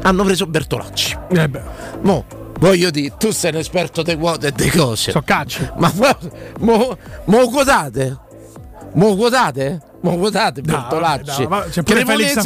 Hanno 0.02 0.24
preso 0.24 0.46
Bertolacci. 0.46 1.18
Eh 1.28 1.48
beh. 1.48 1.62
Mo, 2.00 2.24
voglio 2.58 2.88
dire, 2.88 3.14
tu 3.18 3.30
sei 3.30 3.52
un 3.52 3.58
esperto 3.58 4.02
di 4.02 4.16
quote 4.16 4.46
e 4.46 4.52
di 4.52 4.70
cose. 4.70 5.10
So 5.10 5.20
caccio. 5.20 5.70
Ma 5.76 5.92
ma- 5.96 6.18
mo, 6.60 6.96
mo 7.26 7.48
quotate? 7.50 8.23
Mo 8.94 9.16
quotate? 9.16 9.80
Mo 10.02 10.16
quotate 10.18 10.60
Bertolacci. 10.60 11.44
vabbè, 11.46 11.48
ma 11.48 11.62
c'è 11.70 11.82
pure 11.82 12.04
Felix 12.04 12.36
Ah, 12.36 12.42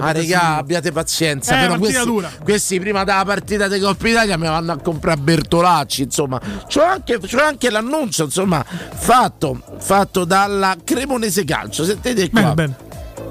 partite. 0.00 0.12
regà, 0.12 0.56
abbiate 0.56 0.92
pazienza. 0.92 1.56
Eh, 1.56 1.60
però 1.66 1.78
questi, 1.78 2.04
dura. 2.04 2.30
questi 2.42 2.80
prima 2.80 3.04
della 3.04 3.24
partita 3.24 3.68
di 3.68 3.78
Coppa 3.78 4.08
Italia 4.08 4.36
mi 4.36 4.46
vanno 4.46 4.72
a 4.72 4.78
comprare 4.78 5.20
Bertolacci. 5.20 6.02
Insomma, 6.02 6.40
c'ho 6.68 6.82
anche, 6.82 7.18
c'ho 7.18 7.40
anche 7.42 7.70
l'annuncio, 7.70 8.24
insomma, 8.24 8.64
fatto, 8.64 9.60
fatto 9.78 10.24
dalla 10.24 10.76
Cremonese 10.82 11.44
Calcio. 11.44 11.84
Sentite 11.84 12.28
qua. 12.28 12.40
Bene, 12.40 12.54
bene. 12.54 12.74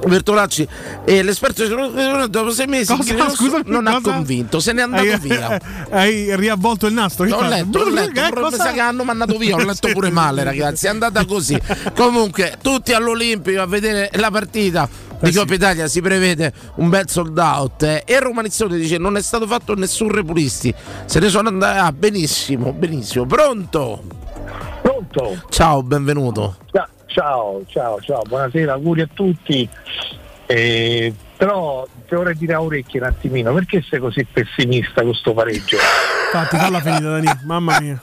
Bertolacci 0.07 0.67
e 1.05 1.21
l'esperto 1.23 1.65
di- 1.65 2.29
dopo 2.29 2.51
sei 2.51 2.67
mesi 2.67 2.95
Cosa? 2.95 3.29
Scusami, 3.29 3.63
non 3.65 3.85
ha 3.87 3.95
cosa? 3.95 4.13
convinto, 4.13 4.59
se 4.59 4.71
n'è 4.71 4.81
andato 4.81 5.03
Hai, 5.03 5.19
via. 5.19 5.61
hai 5.91 6.35
riavvolto 6.37 6.87
il 6.87 6.93
nastro? 6.93 7.25
Ho 7.25 7.41
letto, 7.41 7.79
ho 7.79 7.89
letto, 7.89 8.19
Eh, 8.19 8.49
mi 8.49 8.55
sa 8.55 8.71
che 8.71 8.79
hanno 8.79 9.03
mandato 9.03 9.37
via, 9.37 9.55
ho 9.55 9.63
letto 9.63 9.89
pure 9.93 10.09
male 10.09 10.43
ragazzi, 10.43 10.85
è 10.85 10.89
andata 10.89 11.25
così. 11.25 11.59
Comunque, 11.95 12.57
tutti 12.61 12.93
all'Olimpico 12.93 13.61
a 13.61 13.65
vedere 13.67 14.09
la 14.13 14.31
partita 14.31 14.87
di 15.19 15.29
Eh. 15.29 15.33
Coppa 15.33 15.53
Italia, 15.53 15.87
si 15.87 16.01
prevede 16.01 16.53
un 16.75 16.87
bel 16.89 17.09
sold 17.09 17.37
out 17.37 17.83
eh. 17.83 18.03
e 18.05 18.19
Romanizzone 18.19 18.77
dice 18.77 18.97
non 18.97 19.17
è 19.17 19.21
stato 19.21 19.45
fatto 19.47 19.75
nessun 19.75 20.09
repulisti, 20.09 20.73
se 21.05 21.19
ne 21.19 21.27
sono 21.27 21.49
andati, 21.49 21.77
ah, 21.77 21.91
benissimo, 21.91 22.71
benissimo, 22.71 23.25
pronto? 23.25 24.01
Pronto? 24.81 25.43
Ciao, 25.49 25.83
benvenuto. 25.83 26.55
Ciao, 26.71 26.87
ciao, 27.09 27.63
ciao, 27.67 27.99
ciao, 27.99 28.21
buonasera, 28.23 28.73
auguri 28.73 29.01
a 29.01 29.09
tutti. 29.11 29.67
Eh, 30.45 31.13
però 31.35 31.85
ti 32.07 32.15
vorrei 32.15 32.35
dire 32.35 32.53
a 32.53 32.61
orecchie 32.61 32.99
un 32.99 33.07
attimino, 33.07 33.53
perché 33.53 33.83
sei 33.87 33.99
così 33.99 34.25
pessimista 34.25 35.01
con 35.01 35.13
sto 35.13 35.33
pareggio? 35.33 35.77
Infatti, 36.33 36.57
falla 36.57 36.79
finita, 36.79 37.09
Dani. 37.09 37.39
Mamma 37.43 37.79
mia. 37.79 38.01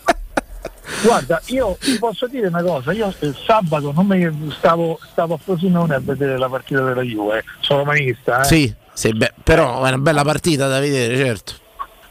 Guarda, 1.02 1.40
io 1.46 1.76
ti 1.80 1.98
posso 1.98 2.26
dire 2.26 2.46
una 2.46 2.62
cosa, 2.62 2.92
io 2.92 3.12
il 3.20 3.36
sabato 3.44 3.92
non 3.92 4.07
mi 4.07 4.50
stavo, 4.57 4.98
stavo 5.11 5.34
a 5.34 5.36
Frosinone 5.36 5.94
a 5.94 6.00
vedere 6.00 6.38
la 6.38 6.48
partita 6.48 6.80
della 6.82 7.02
Juve, 7.02 7.44
sono 7.61 7.80
romanista, 7.80 8.40
eh. 8.40 8.44
Sì, 8.44 8.74
sì, 8.92 9.12
beh, 9.12 9.34
però 9.42 9.84
è 9.84 9.88
una 9.88 9.98
bella 9.98 10.22
partita 10.22 10.68
da 10.68 10.78
vedere, 10.78 11.16
certo. 11.16 11.52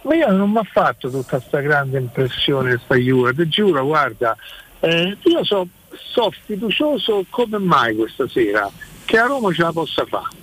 Ma 0.01 0.15
io 0.15 0.29
non 0.31 0.51
mi 0.51 0.57
ha 0.57 0.67
fatto 0.69 1.09
tutta 1.09 1.37
questa 1.37 1.61
grande 1.61 1.97
impressione 1.97 2.79
sta 2.83 2.95
Juve, 2.95 3.33
ti 3.33 3.47
giuro, 3.47 3.83
guarda, 3.85 4.35
eh, 4.81 5.17
io 5.23 5.43
so, 5.43 5.67
so 5.97 6.31
fiducioso 6.45 7.25
come 7.29 7.57
mai 7.57 7.95
questa 7.95 8.27
sera 8.27 8.69
che 9.05 9.17
a 9.17 9.25
Roma 9.25 9.53
ce 9.53 9.61
la 9.61 9.71
possa 9.71 10.05
fare. 10.05 10.35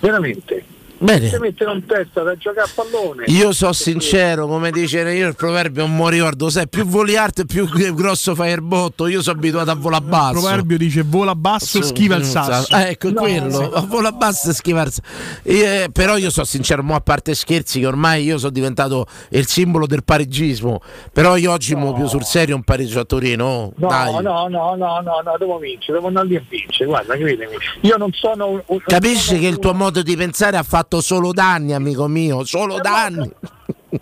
Veramente. 0.00 0.75
Bene. 0.98 1.28
Si 1.28 1.36
mettono 1.38 1.72
in 1.74 1.84
testa 1.84 2.22
da 2.22 2.36
giocare 2.36 2.66
a 2.66 2.70
pallone. 2.74 3.24
Io 3.26 3.52
so 3.52 3.72
sincero, 3.72 4.46
come 4.46 4.70
dice 4.70 5.00
io 5.12 5.28
il 5.28 5.34
proverbio 5.36 5.86
non 5.86 5.94
mi 5.96 6.08
ricordo, 6.10 6.48
sai, 6.48 6.68
più 6.68 6.86
voli 6.86 7.16
alto 7.16 7.42
e 7.42 7.44
più 7.44 7.68
grosso 7.94 8.34
fai 8.34 8.52
il 8.52 8.62
botto, 8.62 9.06
io 9.06 9.20
sono 9.20 9.36
abituato 9.36 9.70
a 9.70 9.74
volare 9.74 10.04
Il 10.04 10.08
basso. 10.10 10.40
proverbio 10.40 10.78
dice 10.78 11.02
vola 11.02 11.34
basso, 11.34 11.82
schiva 11.82 12.16
il 12.16 12.24
sasso. 12.24 12.74
Eh, 12.74 12.90
ecco 12.90 13.12
quello, 13.12 13.86
vola 13.88 14.12
basso 14.12 14.50
e 14.50 14.54
schiva 14.54 14.82
il 14.82 14.90
sasso. 14.92 15.02
Eh, 15.42 15.88
però 15.92 16.16
io 16.16 16.30
sono 16.30 16.46
sincero, 16.46 16.82
mo 16.82 16.94
a 16.94 17.00
parte 17.00 17.34
scherzi 17.34 17.80
che 17.80 17.86
ormai 17.86 18.24
io 18.24 18.38
sono 18.38 18.52
diventato 18.52 19.06
il 19.30 19.46
simbolo 19.46 19.86
del 19.86 20.02
pareggismo, 20.04 20.80
però 21.12 21.36
io 21.36 21.52
oggi 21.52 21.74
mo 21.74 21.92
più 21.92 22.06
sul 22.06 22.24
serio 22.24 22.54
un 22.56 22.62
pareggio 22.62 23.00
a 23.00 23.04
Torino, 23.04 23.72
No, 23.76 23.88
dai. 23.88 24.12
no, 24.14 24.20
no, 24.20 24.48
no, 24.48 24.74
no, 24.76 25.00
no, 25.02 25.36
devo 25.38 25.58
vincere, 25.58 25.92
devo 25.94 26.06
andare 26.08 26.26
lì 26.28 26.36
a 26.36 26.42
vincere, 26.48 26.86
guarda, 26.86 27.14
credimi. 27.16 27.56
Io 27.82 27.96
non 27.98 28.10
sono 28.12 28.48
un, 28.48 28.62
un- 28.64 28.78
Capisci 28.86 29.38
che 29.38 29.46
il 29.46 29.58
tuo 29.58 29.74
modo 29.74 30.00
di 30.02 30.16
pensare 30.16 30.56
ha 30.56 30.62
fatto 30.62 30.84
solo 31.00 31.32
danni, 31.32 31.72
amico 31.72 32.06
mio, 32.06 32.44
solo 32.44 32.78
danni. 32.80 33.30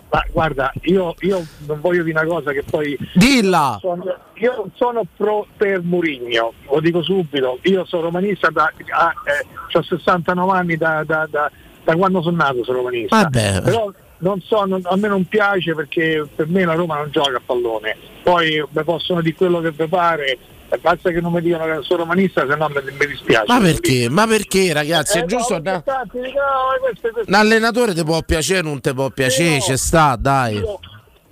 Ma 0.09 0.23
guarda, 0.31 0.73
io, 0.83 1.15
io 1.19 1.45
non 1.67 1.79
voglio 1.79 2.03
dire 2.03 2.19
una 2.19 2.27
cosa 2.27 2.51
che 2.51 2.63
poi. 2.63 2.97
Dilla! 3.13 3.77
Sono- 3.79 4.03
io 4.35 4.53
non 4.55 4.71
sono 4.75 5.03
pro 5.15 5.47
per 5.55 5.81
Murigno, 5.81 6.53
lo 6.69 6.79
dico 6.79 7.01
subito. 7.01 7.59
Io 7.63 7.85
sono 7.85 8.03
romanista 8.03 8.49
da. 8.49 8.71
ho 9.73 9.81
69 9.81 10.51
anni 10.57 10.75
da, 10.77 11.03
da- 11.05 11.27
da- 11.29 11.49
da 11.83 11.95
quando 11.95 12.21
sono 12.21 12.35
nato, 12.37 12.63
sono 12.63 12.77
romanista. 12.79 13.21
Vabbè. 13.21 13.61
Però, 13.61 13.91
non 14.19 14.41
so, 14.41 14.65
non- 14.65 14.81
a 14.83 14.95
me 14.97 15.07
non 15.07 15.25
piace 15.25 15.73
perché 15.73 16.27
per 16.35 16.47
me 16.47 16.65
la 16.65 16.73
Roma 16.73 16.97
non 16.97 17.09
gioca 17.11 17.37
a 17.37 17.41
pallone. 17.45 17.95
Poi 18.23 18.63
mi 18.69 18.83
possono 18.83 19.21
dire 19.21 19.35
quello 19.35 19.59
che 19.61 19.71
vi 19.71 19.87
pare, 19.87 20.25
eh, 20.31 20.37
basta 20.81 21.11
che 21.11 21.21
non 21.21 21.31
mi 21.31 21.41
dicano 21.41 21.65
che 21.65 21.79
sono 21.83 21.99
romanista, 22.01 22.45
se 22.47 22.55
no 22.55 22.67
mi, 22.69 22.75
mi 22.99 23.05
dispiace. 23.07 23.45
Ma 23.47 23.59
perché? 23.59 24.09
Ma 24.09 24.27
perché 24.27 24.73
ragazzi? 24.73 25.19
È 25.19 25.21
Eh, 25.21 25.25
giusto. 25.25 25.59
no, 25.61 25.83
no, 25.83 25.83
Un 27.27 27.33
allenatore 27.33 27.93
ti 27.93 28.03
può 28.03 28.21
piacere, 28.21 28.61
non 28.61 28.81
ti 28.81 28.93
può 28.93 29.09
piacere, 29.09 29.61
ci 29.61 29.77
sta, 29.77 30.15
dai. 30.19 30.55
io 30.57 30.79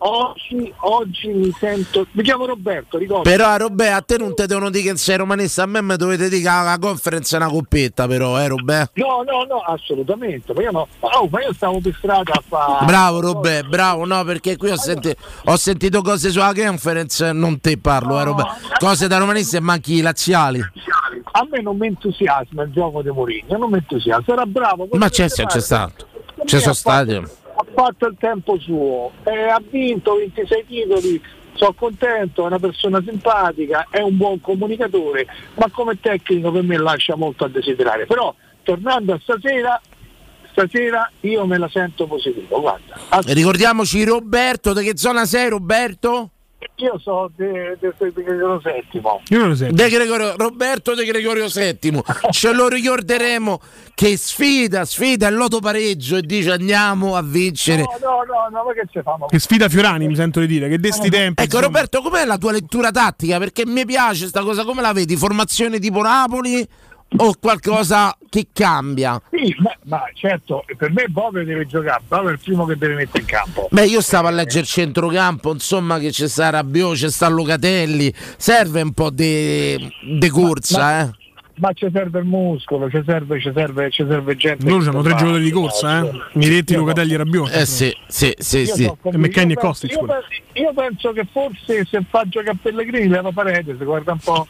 oggi, 0.03 0.73
oggi 0.81 1.27
mi 1.29 1.53
sento. 1.57 2.07
Mi 2.11 2.23
chiamo 2.23 2.45
Roberto, 2.45 2.97
ricordo. 2.97 3.23
Però 3.23 3.47
a 3.47 3.57
Robè, 3.57 3.89
a 3.89 4.01
te 4.01 4.17
non 4.17 4.33
ti 4.33 4.45
devono 4.45 4.69
dire 4.69 4.91
che 4.91 4.97
sei 4.97 5.17
romanista, 5.17 5.63
a 5.63 5.65
me 5.65 5.81
mi 5.81 5.95
dovete 5.95 6.29
dire 6.29 6.41
che 6.41 6.47
la 6.47 6.77
conference 6.79 7.35
è 7.35 7.39
una 7.39 7.49
coppetta, 7.49 8.07
però, 8.07 8.39
eh 8.39 8.47
Robè? 8.47 8.89
No, 8.93 9.23
no, 9.25 9.43
no, 9.47 9.59
assolutamente. 9.59 10.53
Ma 10.53 10.61
io, 10.61 10.71
no, 10.71 10.87
oh, 10.99 11.27
ma 11.29 11.41
io 11.41 11.53
stavo 11.53 11.79
per 11.79 11.93
strada 11.97 12.33
a 12.33 12.43
fare. 12.47 12.85
Bravo 12.85 13.19
Robè, 13.21 13.63
bravo, 13.63 14.05
no, 14.05 14.23
perché 14.23 14.57
qui 14.57 14.69
ho, 14.69 14.77
senti- 14.77 15.15
ho 15.45 15.55
sentito 15.55 16.01
cose 16.01 16.29
sulla 16.29 16.53
conference, 16.53 17.31
non 17.31 17.59
te 17.59 17.77
parlo, 17.77 18.19
eh 18.19 18.23
Robè. 18.23 18.43
Cose 18.77 19.07
da 19.07 19.17
romanista 19.17 19.57
e 19.57 19.61
manchi 19.61 19.95
i 19.95 20.01
laziali. 20.01 20.61
A 21.35 21.47
me 21.49 21.61
non 21.61 21.77
mi 21.77 21.87
entusiasma 21.87 22.63
il 22.63 22.71
gioco 22.71 23.01
di 23.01 23.09
Mourinho, 23.09 23.57
non 23.57 23.69
mi 23.69 23.77
entusiasma. 23.77 24.33
Era 24.33 24.45
bravo. 24.45 24.87
Ma 24.91 25.09
c'è, 25.09 25.27
c'è, 25.29 25.45
c'è 25.45 25.59
stato. 25.59 26.07
Ci 26.45 26.59
sono 26.59 26.73
stati. 26.73 27.41
Ha 27.63 27.71
fatto 27.73 28.07
il 28.07 28.15
tempo 28.19 28.59
suo, 28.59 29.11
eh, 29.23 29.47
ha 29.47 29.61
vinto 29.69 30.15
26 30.15 30.65
titoli. 30.67 31.21
Sono 31.53 31.73
contento, 31.73 32.43
è 32.43 32.47
una 32.47 32.59
persona 32.59 33.01
simpatica, 33.05 33.87
è 33.89 34.01
un 34.01 34.17
buon 34.17 34.41
comunicatore, 34.41 35.27
ma 35.55 35.69
come 35.71 35.99
tecnico 35.99 36.51
per 36.51 36.63
me 36.63 36.77
lascia 36.77 37.15
molto 37.15 37.45
a 37.45 37.47
desiderare. 37.47 38.05
Però 38.05 38.33
tornando 38.63 39.13
a 39.13 39.19
stasera, 39.21 39.79
stasera 40.51 41.09
io 41.21 41.45
me 41.45 41.57
la 41.57 41.69
sento 41.69 42.07
positiva. 42.07 42.57
Guarda, 42.57 42.95
Ricordiamoci 43.27 44.03
Roberto, 44.03 44.73
di 44.73 44.83
che 44.83 44.97
zona 44.97 45.25
sei 45.25 45.49
Roberto? 45.49 46.32
Io 46.83 46.99
so 46.99 47.31
del 47.35 47.77
de, 47.79 47.93
de, 47.97 48.11
de, 48.11 48.23
Gregorio 48.23 48.59
Settimo. 48.61 49.21
De 49.27 49.89
Gregorio- 49.89 50.35
Roberto 50.35 50.93
De 50.93 51.05
Gregorio 51.05 51.47
VII, 51.47 52.03
ce 52.31 52.53
lo 52.53 52.67
ricorderemo 52.67 53.61
che 53.95 54.17
sfida, 54.17 54.83
sfida 54.83 55.27
il 55.27 55.35
loto 55.35 55.59
pareggio 55.59 56.17
e 56.17 56.21
dice 56.21 56.51
andiamo 56.51 57.15
a 57.15 57.21
vincere. 57.21 57.83
No, 57.83 57.97
no, 58.01 58.23
no, 58.23 58.49
no, 58.51 58.63
ma 58.65 58.73
che 58.73 58.85
ci 58.91 58.99
fanno? 59.01 59.27
Che 59.27 59.39
sfida 59.39 59.69
Fiorani, 59.69 60.07
mi 60.07 60.15
sento 60.15 60.41
di 60.41 60.47
dire, 60.47 60.67
che 60.67 60.77
desti 60.77 61.09
tempi. 61.09 61.41
Ecco 61.41 61.55
insomma. 61.55 61.65
Roberto, 61.65 62.01
com'è 62.01 62.25
la 62.25 62.37
tua 62.37 62.51
lettura 62.51 62.91
tattica? 62.91 63.37
Perché 63.37 63.65
mi 63.65 63.85
piace 63.85 64.27
sta 64.27 64.41
cosa, 64.41 64.65
come 64.65 64.81
la 64.81 64.91
vedi? 64.91 65.15
Formazione 65.15 65.79
tipo 65.79 66.01
Napoli 66.01 66.67
o 67.17 67.33
qualcosa 67.39 68.15
che 68.29 68.47
cambia? 68.53 69.21
Sì, 69.31 69.55
ma, 69.59 69.71
ma 69.85 70.03
certo, 70.13 70.63
per 70.77 70.91
me 70.91 71.05
Bove 71.07 71.43
deve 71.43 71.65
giocare, 71.65 72.01
Bove 72.07 72.29
è 72.29 72.33
il 72.33 72.39
primo 72.39 72.65
che 72.65 72.77
deve 72.77 72.95
mettere 72.95 73.19
in 73.19 73.25
campo. 73.25 73.67
Beh, 73.71 73.85
io 73.85 74.01
stavo 74.01 74.27
a 74.27 74.31
leggere 74.31 74.61
il 74.61 74.67
centrocampo, 74.67 75.51
insomma, 75.53 75.99
che 75.99 76.09
c'è 76.09 76.27
sta 76.27 76.49
Rabiot, 76.49 76.95
c'è 76.95 77.09
sta 77.09 77.27
Locatelli, 77.27 78.13
serve 78.37 78.81
un 78.81 78.93
po' 78.93 79.09
di 79.09 79.91
corsa, 80.31 80.79
Ma- 80.79 81.01
eh. 81.01 81.21
Ma 81.55 81.71
ci 81.73 81.87
serve 81.93 82.17
il 82.17 82.25
muscolo, 82.25 82.89
ci 82.89 82.99
serve, 83.05 83.39
ci 83.39 83.51
serve, 83.53 83.91
ci 83.91 84.03
serve 84.09 84.35
gente. 84.35 84.67
Hanno 84.67 84.81
sa 84.81 84.89
tre 84.89 85.01
giocatori 85.11 85.43
di 85.43 85.51
corsa, 85.51 85.99
eh? 86.03 86.11
Miretti, 86.33 86.73
Locatelli 86.73 87.13
e 87.13 87.17
Rabiot. 87.17 87.53
Eh 87.53 87.65
sì, 87.67 87.95
sì, 88.07 88.33
sì, 88.39 88.61
Io 88.61 88.73
sì. 88.73 88.91
McKennie 89.11 89.53
e 89.55 89.59
io 89.61 89.67
Kostic 89.67 89.89
penso- 89.91 90.03
pure. 90.05 90.17
Io, 90.17 90.23
penso- 90.23 90.59
io 90.59 90.73
penso 90.73 91.11
che 91.11 91.27
forse 91.31 91.85
se 91.87 92.03
fa 92.09 92.23
giocare 92.27 92.57
Pellegrini 92.59 93.07
leva 93.07 93.31
Paredes, 93.31 93.77
guarda 93.77 94.13
un 94.13 94.17
po'. 94.17 94.47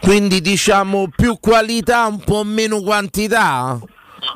Quindi 0.00 0.40
diciamo 0.40 1.08
più 1.14 1.38
qualità, 1.40 2.06
un 2.06 2.20
po' 2.20 2.42
meno 2.44 2.80
quantità. 2.80 3.78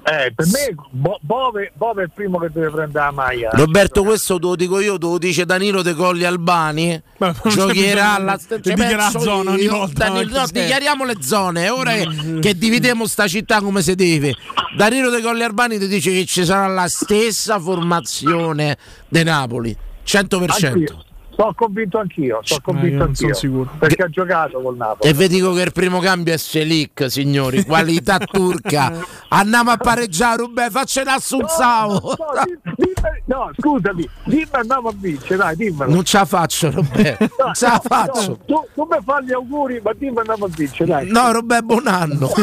Eh, 0.03 0.32
per 0.35 0.47
me 0.47 0.74
Bo- 0.91 1.19
Bove, 1.20 1.70
Bove 1.74 2.03
è 2.03 2.05
il 2.07 2.11
primo 2.15 2.39
che 2.39 2.49
deve 2.51 2.70
prendere 2.70 3.05
la 3.05 3.11
maglia. 3.11 3.51
Roberto, 3.53 4.03
questo 4.03 4.39
te 4.39 4.47
lo 4.47 4.57
dico 4.57 4.81
io, 4.81 4.97
te 4.99 5.07
lo 5.07 5.19
dice 5.19 5.45
Danilo 5.45 5.82
De 5.82 5.93
Colli 5.95 6.24
Albani. 6.24 7.01
c'è 7.19 7.32
Giocherà 7.51 7.73
bisogno 7.74 8.15
alla 8.15 8.36
di- 8.36 8.47
di 8.49 8.61
dichiarare 8.70 8.97
penso 8.97 9.20
zona 9.20 9.51
ogni 9.51 9.66
volta, 9.66 10.09
Danilo- 10.09 10.39
no, 10.39 10.47
dichiariamo 10.51 11.05
le 11.05 11.16
zone, 11.20 11.65
è 11.65 11.73
ora 11.73 11.93
che, 11.93 12.39
che 12.41 12.57
dividiamo 12.57 13.07
sta 13.07 13.27
città 13.27 13.61
come 13.61 13.82
si 13.82 13.95
deve. 13.95 14.35
Danilo 14.77 15.11
De 15.11 15.20
Colli 15.20 15.43
Albani 15.43 15.78
ti 15.78 15.86
dice 15.86 16.11
che 16.12 16.24
ci 16.24 16.45
sarà 16.47 16.66
la 16.66 16.89
stessa 16.89 17.59
formazione 17.61 18.78
di 19.09 19.23
Napoli, 19.23 19.77
100%. 20.07 20.66
Anch'io. 20.66 21.05
Sono 21.36 21.52
convinto 21.55 21.98
anch'io, 21.98 22.39
sono 22.43 22.61
convinto 22.62 23.05
non 23.05 23.15
sono 23.15 23.28
anch'io. 23.31 23.35
sicuro. 23.35 23.70
Perché 23.78 24.02
ha 24.05 24.09
giocato 24.09 24.61
col 24.61 24.77
Napoli. 24.77 25.11
E 25.11 25.12
vi 25.15 25.27
dico 25.28 25.52
che 25.52 25.62
il 25.62 25.73
primo 25.73 25.98
cambio 25.98 26.32
è 26.32 26.36
Selic, 26.36 27.11
signori, 27.11 27.65
qualità 27.65 28.19
turca. 28.31 28.93
Andiamo 29.31 29.73
a 29.73 29.77
pareggiare, 29.77 30.36
Rubè, 30.43 30.70
faccia 30.70 31.01
un 31.02 31.09
assunzao. 31.09 31.89
No, 31.90 32.16
dimmi- 32.44 32.61
dimmi- 32.77 33.23
no, 33.24 33.51
scusami, 33.59 34.09
dimmi 34.27 34.47
andiamo 34.52 34.89
a 34.90 34.93
vincere, 34.97 35.36
dai, 35.36 35.56
dimmelo. 35.56 35.93
Non 35.93 36.05
ce 36.05 36.19
la 36.19 36.24
faccio, 36.24 36.70
Robè. 36.70 37.16
Non 37.19 37.52
ce 37.55 37.66
la 37.66 37.82
faccio. 37.85 38.39
No, 38.47 38.65
tu, 38.65 38.66
tu 38.74 38.89
mi 38.90 38.98
fai 39.05 39.24
gli 39.24 39.32
auguri, 39.32 39.81
ma 39.82 39.93
dimmi 39.93 40.19
andiamo 40.19 40.44
a 40.44 40.48
vincere, 40.55 40.89
dai. 40.89 41.11
No, 41.11 41.32
Robè, 41.32 41.61
buon 41.62 41.86
anno. 41.89 42.31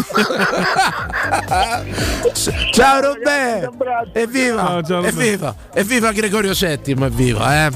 Ciao 2.72 3.02
Robè. 3.02 3.70
Evviva, 4.14 4.82
evviva, 5.02 5.56
evviva 5.74 6.12
Gregorio 6.12 6.52
VII, 6.54 6.96
evviva, 7.04 7.66
eh. 7.68 7.70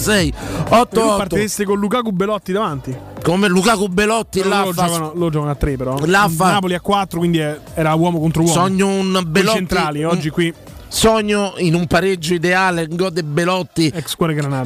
06 0.00 0.30
Tu 0.30 0.74
88 0.74 1.16
partiresti 1.16 1.64
con 1.64 1.78
Lukaku 1.78 2.10
Belotti 2.12 2.52
davanti. 2.52 2.96
come 3.22 3.48
Lukaku 3.48 3.88
Belotti 3.88 4.42
Loro 4.42 4.72
fa- 4.72 4.86
giocano, 4.86 5.12
loro 5.14 5.30
giocano 5.30 5.50
a 5.50 5.54
3 5.54 5.76
però. 5.76 5.96
Là 6.06 6.28
fa- 6.34 6.52
Napoli 6.52 6.74
a 6.74 6.80
4, 6.80 7.18
quindi 7.18 7.38
è- 7.38 7.58
era 7.74 7.92
uomo 7.94 8.18
contro 8.18 8.42
uomo. 8.42 8.54
Sogno 8.54 8.86
un 8.88 9.22
Belotti 9.26 9.56
centrali, 9.58 10.04
oggi 10.04 10.30
qui 10.30 10.52
Sogno 10.92 11.54
in 11.58 11.74
un 11.74 11.86
pareggio 11.86 12.34
ideale, 12.34 12.88
gode 12.88 13.22
Belotti 13.22 13.92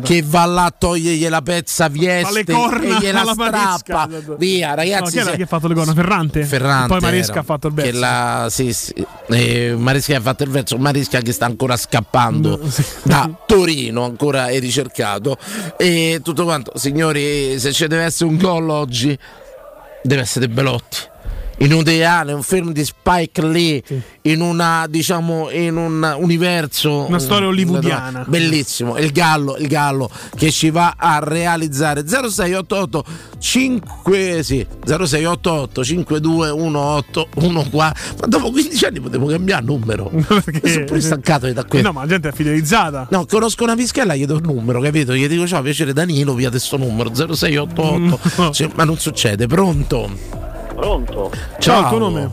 che 0.02 0.22
va 0.24 0.46
là 0.46 0.64
a 0.64 0.74
togliergli 0.76 1.28
la 1.28 1.42
pezza 1.42 1.88
Vieste 1.88 2.40
e 2.40 2.44
gliela 2.98 3.20
alla 3.20 3.34
Maresca. 3.34 3.76
strappa. 3.76 4.08
Via, 4.38 4.70
No, 4.70 4.74
ragazzi. 4.76 5.12
chi 5.12 5.18
era 5.18 5.30
se- 5.32 5.36
che 5.36 5.42
ha 5.42 5.46
fatto 5.46 5.68
le 5.68 5.74
corna? 5.74 5.92
Ferrante? 5.92 6.44
Ferrante 6.44 6.88
Poi 6.88 7.00
Maresca 7.00 7.32
era, 7.32 7.40
ha 7.40 7.44
fatto 7.44 7.66
il 7.68 7.74
verso. 7.74 8.00
la- 8.00 8.46
sì, 8.50 8.72
sì. 8.72 9.06
Eh, 9.28 9.74
Maresca 9.76 10.16
ha 10.16 10.20
fatto 10.20 10.44
il 10.44 10.50
verso 10.50 10.78
Maresca 10.78 11.20
che 11.20 11.32
sta 11.32 11.44
ancora 11.44 11.76
scappando 11.76 12.58
Mm, 12.64 12.68
da 13.02 13.30
Torino 13.46 14.04
ancora 14.04 14.48
è 14.48 14.58
ricercato 14.60 15.36
e 15.76 16.20
tutto 16.24 16.44
quanto 16.44 16.72
signori 16.76 17.58
se 17.58 17.72
ci 17.72 17.86
deve 17.86 18.04
essere 18.04 18.30
un 18.30 18.38
gol 18.38 18.70
oggi 18.70 19.16
deve 20.02 20.22
essere 20.22 20.48
Belotti 20.48 20.98
in 21.58 21.72
un 21.72 21.80
ideale, 21.80 22.32
un 22.32 22.42
film 22.42 22.72
di 22.72 22.84
Spike 22.84 23.42
Lee 23.46 23.82
in 24.22 24.40
una 24.40 24.86
diciamo 24.88 25.50
in 25.50 25.76
un 25.76 26.16
universo 26.18 27.06
Una 27.06 27.18
storia 27.18 27.46
un- 27.46 27.52
hollywoodiana. 27.52 28.24
bellissimo 28.26 28.96
il 28.98 29.12
gallo 29.12 29.56
il 29.56 29.66
gallo 29.68 30.10
che 30.34 30.50
ci 30.50 30.70
va 30.70 30.94
a 30.96 31.18
realizzare 31.22 32.04
0688 32.06 33.04
5 33.38 34.42
sì 34.42 34.66
0688 34.84 35.84
5218 35.84 37.28
qua 37.70 37.94
ma 38.20 38.26
dopo 38.26 38.50
15 38.50 38.84
anni 38.86 39.00
potevo 39.00 39.26
cambiare 39.26 39.64
numero 39.64 40.10
sono 40.64 40.84
pure 40.84 41.00
staccato 41.00 41.52
da 41.52 41.60
Eh 41.62 41.66
qui 41.66 41.82
no, 41.82 41.92
ma 41.92 42.00
la 42.02 42.08
gente 42.08 42.28
è 42.28 42.32
fidelizzata. 42.32 43.06
No, 43.10 43.26
conosco 43.26 43.62
una 43.64 43.74
pischella, 43.76 44.14
gli 44.14 44.26
do 44.26 44.36
il 44.36 44.42
numero, 44.42 44.80
capito? 44.80 45.14
Gli 45.14 45.26
dico 45.28 45.46
ciao, 45.46 45.62
piacere 45.62 45.92
Danilo, 45.92 46.34
via 46.34 46.50
questo 46.50 46.76
numero 46.76 47.10
0688. 47.14 48.52
Cioè, 48.52 48.70
ma 48.74 48.84
non 48.84 48.98
succede, 48.98 49.46
pronto? 49.46 50.52
Pronto? 50.88 51.30
Ciao. 51.60 51.80
il 51.80 51.88
tuo 51.88 51.98
nome? 51.98 52.30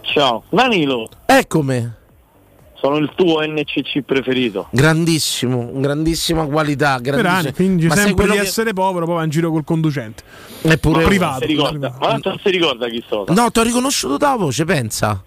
Ciao, 0.00 0.44
Danilo, 0.48 1.06
Eccomi. 1.26 1.92
sono 2.72 2.96
il 2.96 3.12
tuo 3.14 3.42
NCC 3.42 4.00
preferito. 4.00 4.68
Grandissimo, 4.70 5.68
grandissima 5.74 6.46
qualità, 6.46 6.98
Per 7.02 7.12
anni 7.12 7.22
grandissimo. 7.22 7.52
fingi 7.54 7.86
Ma 7.86 7.96
sempre 7.96 8.24
di 8.28 8.32
che- 8.32 8.38
essere 8.40 8.72
povero, 8.72 9.04
poi 9.04 9.16
va 9.16 9.24
in 9.24 9.28
giro 9.30 9.50
col 9.50 9.64
conducente. 9.64 10.22
Eppure 10.62 11.04
privato. 11.04 11.40
Si 11.40 11.46
ricorda, 11.48 11.94
ma 12.00 12.18
non 12.22 12.40
si 12.42 12.50
ricorda 12.50 12.88
chi 12.88 13.04
sono? 13.06 13.24
No, 13.28 13.50
ti 13.50 13.58
ho 13.58 13.62
riconosciuto 13.62 14.16
da 14.16 14.36
voce, 14.36 14.64
pensa. 14.64 15.22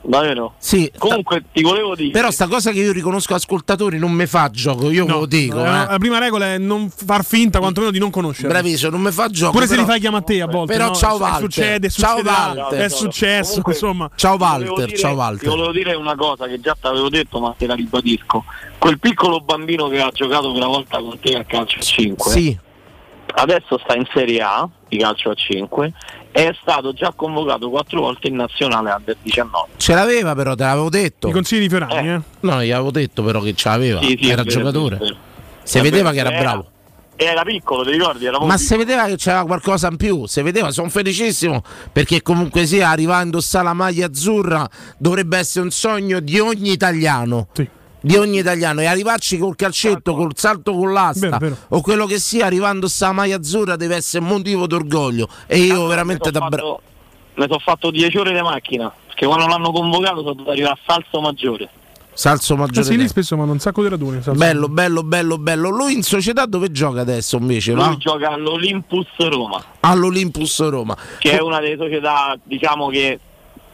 Davvero? 0.00 0.54
Sì. 0.58 0.90
Comunque 0.96 1.44
ti 1.52 1.60
volevo 1.62 1.94
dire. 1.94 2.10
Però 2.10 2.30
sta 2.30 2.46
cosa 2.46 2.70
che 2.70 2.78
io 2.80 2.92
riconosco 2.92 3.34
ascoltatori 3.34 3.98
non 3.98 4.12
mi 4.12 4.26
fa 4.26 4.48
gioco, 4.50 4.90
io 4.90 5.04
ve 5.04 5.12
lo 5.12 5.26
dico. 5.26 5.58
Eh, 5.58 5.66
eh. 5.66 5.70
La 5.70 5.96
prima 5.98 6.18
regola 6.18 6.46
è 6.54 6.58
non 6.58 6.88
far 6.88 7.24
finta 7.24 7.58
quantomeno 7.58 7.92
di 7.92 7.98
non 7.98 8.10
conoscere. 8.10 8.48
Bravissimo, 8.48 8.90
non 8.92 9.02
mi 9.02 9.10
fa 9.10 9.28
gioco. 9.28 9.52
Pure 9.52 9.66
se 9.66 9.72
però- 9.74 9.82
li 9.84 9.90
fai 9.90 10.00
chiamare 10.00 10.22
a 10.22 10.26
te 10.26 10.40
a 10.40 10.46
volte. 10.46 10.72
Però 10.72 10.86
no? 10.88 10.94
ciao 10.94 11.16
Walter. 11.18 11.40
Succede, 11.40 11.90
Ciao 11.90 12.20
Walter. 12.22 12.80
È 12.80 12.88
successo, 12.88 13.48
Comunque- 13.60 13.72
insomma. 13.72 14.10
Ciao 14.14 14.36
Ti 14.36 14.44
volevo 14.44 14.64
Walter, 14.70 14.86
dire- 14.86 14.98
ciao 14.98 15.10
Ti 15.12 15.16
Walter. 15.18 15.48
volevo 15.48 15.72
dire 15.72 15.94
una 15.94 16.14
cosa 16.14 16.46
che 16.46 16.60
già 16.60 16.76
ti 16.80 16.86
avevo 16.86 17.08
detto, 17.10 17.40
ma 17.40 17.54
te 17.58 17.66
la 17.66 17.74
ribadisco. 17.74 18.44
Quel 18.78 18.98
piccolo 19.00 19.40
bambino 19.40 19.88
che 19.88 20.00
ha 20.00 20.10
giocato 20.12 20.50
quella 20.52 20.66
volta 20.68 20.98
con 21.00 21.18
te 21.20 21.34
a 21.34 21.44
calcio 21.44 21.78
a 21.78 21.82
5. 21.82 22.30
Sì. 22.30 22.58
Adesso 23.30 23.78
sta 23.84 23.94
in 23.94 24.06
Serie 24.14 24.40
A 24.40 24.66
di 24.88 24.96
calcio 24.96 25.28
a 25.30 25.34
5 25.34 25.86
e 25.86 25.92
è 26.30 26.50
stato 26.60 26.92
già 26.92 27.12
convocato 27.14 27.68
quattro 27.70 28.00
volte 28.00 28.28
in 28.28 28.36
nazionale 28.36 28.90
under 28.92 29.16
19. 29.22 29.68
Ce 29.76 29.94
l'aveva 29.94 30.34
però, 30.34 30.54
te 30.54 30.64
l'avevo 30.64 30.88
detto. 30.88 31.28
I 31.28 31.32
consigli 31.32 31.60
di 31.62 31.68
Fiorani, 31.68 32.08
eh. 32.12 32.20
No, 32.40 32.62
gli 32.62 32.70
avevo 32.70 32.90
detto 32.90 33.22
però 33.22 33.40
che 33.40 33.54
ce 33.54 33.68
l'aveva. 33.68 34.00
Sì, 34.00 34.18
sì, 34.20 34.28
era 34.30 34.42
vero, 34.42 34.56
giocatore. 34.58 35.16
Si 35.62 35.78
È 35.78 35.82
vedeva 35.82 36.10
vero, 36.10 36.14
che 36.14 36.18
era 36.20 36.30
era- 36.30 36.50
bravo. 36.50 36.70
Era 37.20 37.42
piccolo, 37.42 37.82
ti 37.82 37.90
ricordi? 37.90 38.26
Era 38.26 38.38
Ma 38.44 38.56
si 38.56 38.76
vedeva 38.76 39.06
che 39.06 39.16
c'era 39.16 39.42
qualcosa 39.42 39.88
in 39.88 39.96
più, 39.96 40.26
si 40.26 40.40
vedeva, 40.40 40.70
sono 40.70 40.88
felicissimo 40.88 41.64
perché 41.90 42.22
comunque 42.22 42.64
sia 42.64 42.90
arrivare 42.90 43.22
a 43.22 43.24
indossare 43.24 43.64
la 43.64 43.72
maglia 43.72 44.06
azzurra 44.06 44.68
dovrebbe 44.98 45.36
essere 45.36 45.64
un 45.64 45.72
sogno 45.72 46.20
di 46.20 46.38
ogni 46.38 46.70
italiano. 46.70 47.48
Di 48.00 48.16
ogni 48.16 48.38
italiano 48.38 48.80
e 48.80 48.86
arrivarci 48.86 49.38
col 49.38 49.56
calcetto, 49.56 50.14
col 50.14 50.32
salto 50.36 50.72
con 50.72 50.92
l'asta 50.92 51.38
vero. 51.38 51.56
o 51.68 51.80
quello 51.80 52.06
che 52.06 52.18
sia, 52.18 52.46
arrivando 52.46 52.88
sta 52.88 53.12
maglia 53.12 53.36
azzurra 53.36 53.76
deve 53.76 53.96
essere 53.96 54.24
motivo 54.24 54.66
d'orgoglio 54.66 55.28
e 55.46 55.58
io 55.58 55.86
veramente 55.86 56.30
da 56.30 56.46
bravo. 56.48 56.80
Mi 57.34 57.44
sono 57.46 57.58
fatto 57.60 57.90
10 57.90 58.16
ore 58.18 58.32
di 58.32 58.40
macchina, 58.42 58.92
perché 59.06 59.24
quando 59.26 59.46
l'hanno 59.46 59.70
convocato 59.70 60.16
sono 60.16 60.32
dovuto 60.32 60.50
arrivare 60.50 60.74
a 60.74 60.78
Salso 60.84 61.20
Maggiore. 61.20 61.68
Salso 62.12 62.54
Eh 62.54 62.56
maggiore. 62.56 62.84
sì, 62.84 62.96
lì 62.96 63.06
spesso 63.06 63.36
fanno 63.36 63.52
un 63.52 63.60
sacco 63.60 63.80
di 63.80 63.88
raduni. 63.88 64.20
Salso. 64.22 64.36
Bello, 64.36 64.68
bello, 64.68 65.04
bello, 65.04 65.38
bello. 65.38 65.68
Lui 65.68 65.92
in 65.94 66.02
società 66.02 66.46
dove 66.46 66.72
gioca 66.72 67.00
adesso 67.02 67.36
invece? 67.36 67.74
Va? 67.74 67.86
Lui 67.86 67.96
gioca 67.98 68.30
all'Olympus 68.30 69.06
Roma, 69.18 69.62
All'Olympus 69.80 70.68
Roma. 70.68 70.96
che 71.20 71.38
è 71.38 71.40
una 71.40 71.60
delle 71.60 71.76
società, 71.76 72.36
diciamo 72.42 72.88
che 72.88 73.20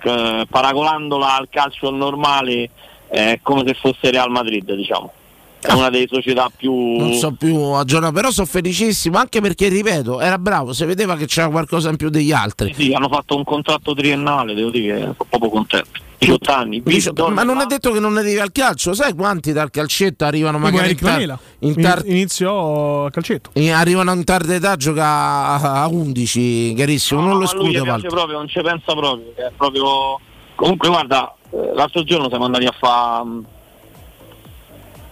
eh, 0.03 0.47
paragonandola 0.51 1.37
al 1.37 1.49
calcio 1.51 1.89
normale 1.91 2.69
è 3.15 3.39
come 3.43 3.62
se 3.66 3.74
fosse 3.74 4.11
Real 4.11 4.31
Madrid, 4.31 4.73
diciamo. 4.74 5.12
È 5.61 5.73
una 5.73 5.89
delle 5.89 6.07
società 6.11 6.51
più... 6.55 6.74
Non 6.99 7.15
so 7.15 7.32
più 7.32 7.57
aggiornato, 7.57 8.12
però 8.12 8.31
sono 8.31 8.47
felicissimo 8.47 9.16
anche 9.16 9.41
perché, 9.41 9.69
ripeto, 9.69 10.20
era 10.20 10.36
bravo, 10.36 10.74
si 10.74 10.85
vedeva 10.85 11.16
che 11.16 11.24
c'era 11.27 11.49
qualcosa 11.49 11.89
in 11.89 11.97
più 11.97 12.11
degli 12.11 12.32
altri. 12.32 12.74
Sì, 12.74 12.93
hanno 12.93 13.09
fatto 13.09 13.35
un 13.35 13.45
contratto 13.45 13.95
triennale, 13.95 14.53
devo 14.53 14.69
dire 14.70 14.95
che 14.95 15.01
sono 15.01 15.15
proprio 15.28 15.51
contento. 15.51 16.03
18 16.19 16.53
anni, 16.53 16.82
Dice- 16.82 17.12
ma 17.31 17.43
non 17.43 17.61
è 17.61 17.66
detto 17.66 17.93
che 17.93 18.01
non 18.01 18.16
arrivi 18.16 18.39
al 18.39 18.53
calcio, 18.53 18.95
sai 18.95 19.12
quanti 19.15 19.53
dal 19.53 19.70
calcetto 19.70 20.24
arrivano 20.24 20.59
magari 20.59 20.91
in, 20.93 20.97
tar- 20.97 21.39
in 21.61 21.74
tar- 21.81 22.03
iniziò 22.07 23.07
a 23.07 23.11
calcetto. 23.11 23.51
in- 23.55 23.73
arrivano 23.73 24.12
in 24.12 24.24
tarda 24.24 24.55
età 24.55 24.73
a 24.73 24.77
giocare 24.77 25.66
a 25.66 25.86
11, 25.89 26.74
carissimo, 26.77 27.20
non 27.20 27.39
lo 27.39 27.47
proprio, 27.47 28.36
non 28.39 28.49
ci 28.49 28.61
pensa 28.62 28.95
proprio, 28.95 29.32
è 29.35 29.51
proprio... 29.57 30.20
Comunque 30.55 30.89
guarda, 30.89 31.34
eh, 31.34 31.34
l'altro 31.75 32.03
giorno 32.05 32.29
siamo 32.29 32.45
andati 32.47 32.65
a 32.67 32.75
fare 32.77 33.25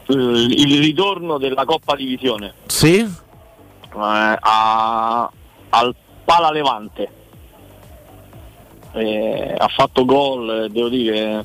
il 0.08 0.78
ritorno 0.80 1.38
della 1.38 1.64
Coppa 1.64 1.94
Divisione 1.94 2.54
Sì? 2.66 2.98
eh, 3.00 3.08
a- 3.94 5.30
al 5.70 5.94
Pala 6.24 6.50
Levante. 6.50 7.08
Eh, 8.94 9.54
ha 9.56 9.68
fatto 9.68 10.04
gol, 10.04 10.64
eh, 10.64 10.68
devo 10.68 10.88
dire, 10.88 11.44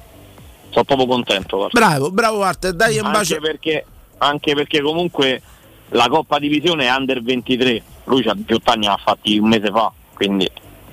sono 0.69 0.83
proprio 0.83 1.07
contento. 1.07 1.57
guarda. 1.57 1.79
Bravo, 1.79 2.11
bravo 2.11 2.37
Walter, 2.39 2.73
dai 2.73 2.97
un 2.99 3.09
bacio. 3.11 3.39
perché, 3.39 3.85
anche 4.17 4.53
perché 4.53 4.81
comunque 4.81 5.41
la 5.89 6.07
Coppa 6.09 6.39
Divisione 6.39 6.87
è 6.87 6.93
under 6.93 7.21
23, 7.23 7.81
lui 8.05 8.27
ha 8.27 8.33
18 8.33 8.69
anni, 8.71 8.85
l'ha 8.85 8.99
fatti 9.01 9.37
un 9.37 9.47
mese 9.47 9.69
fa, 9.71 9.91
quindi 10.13 10.49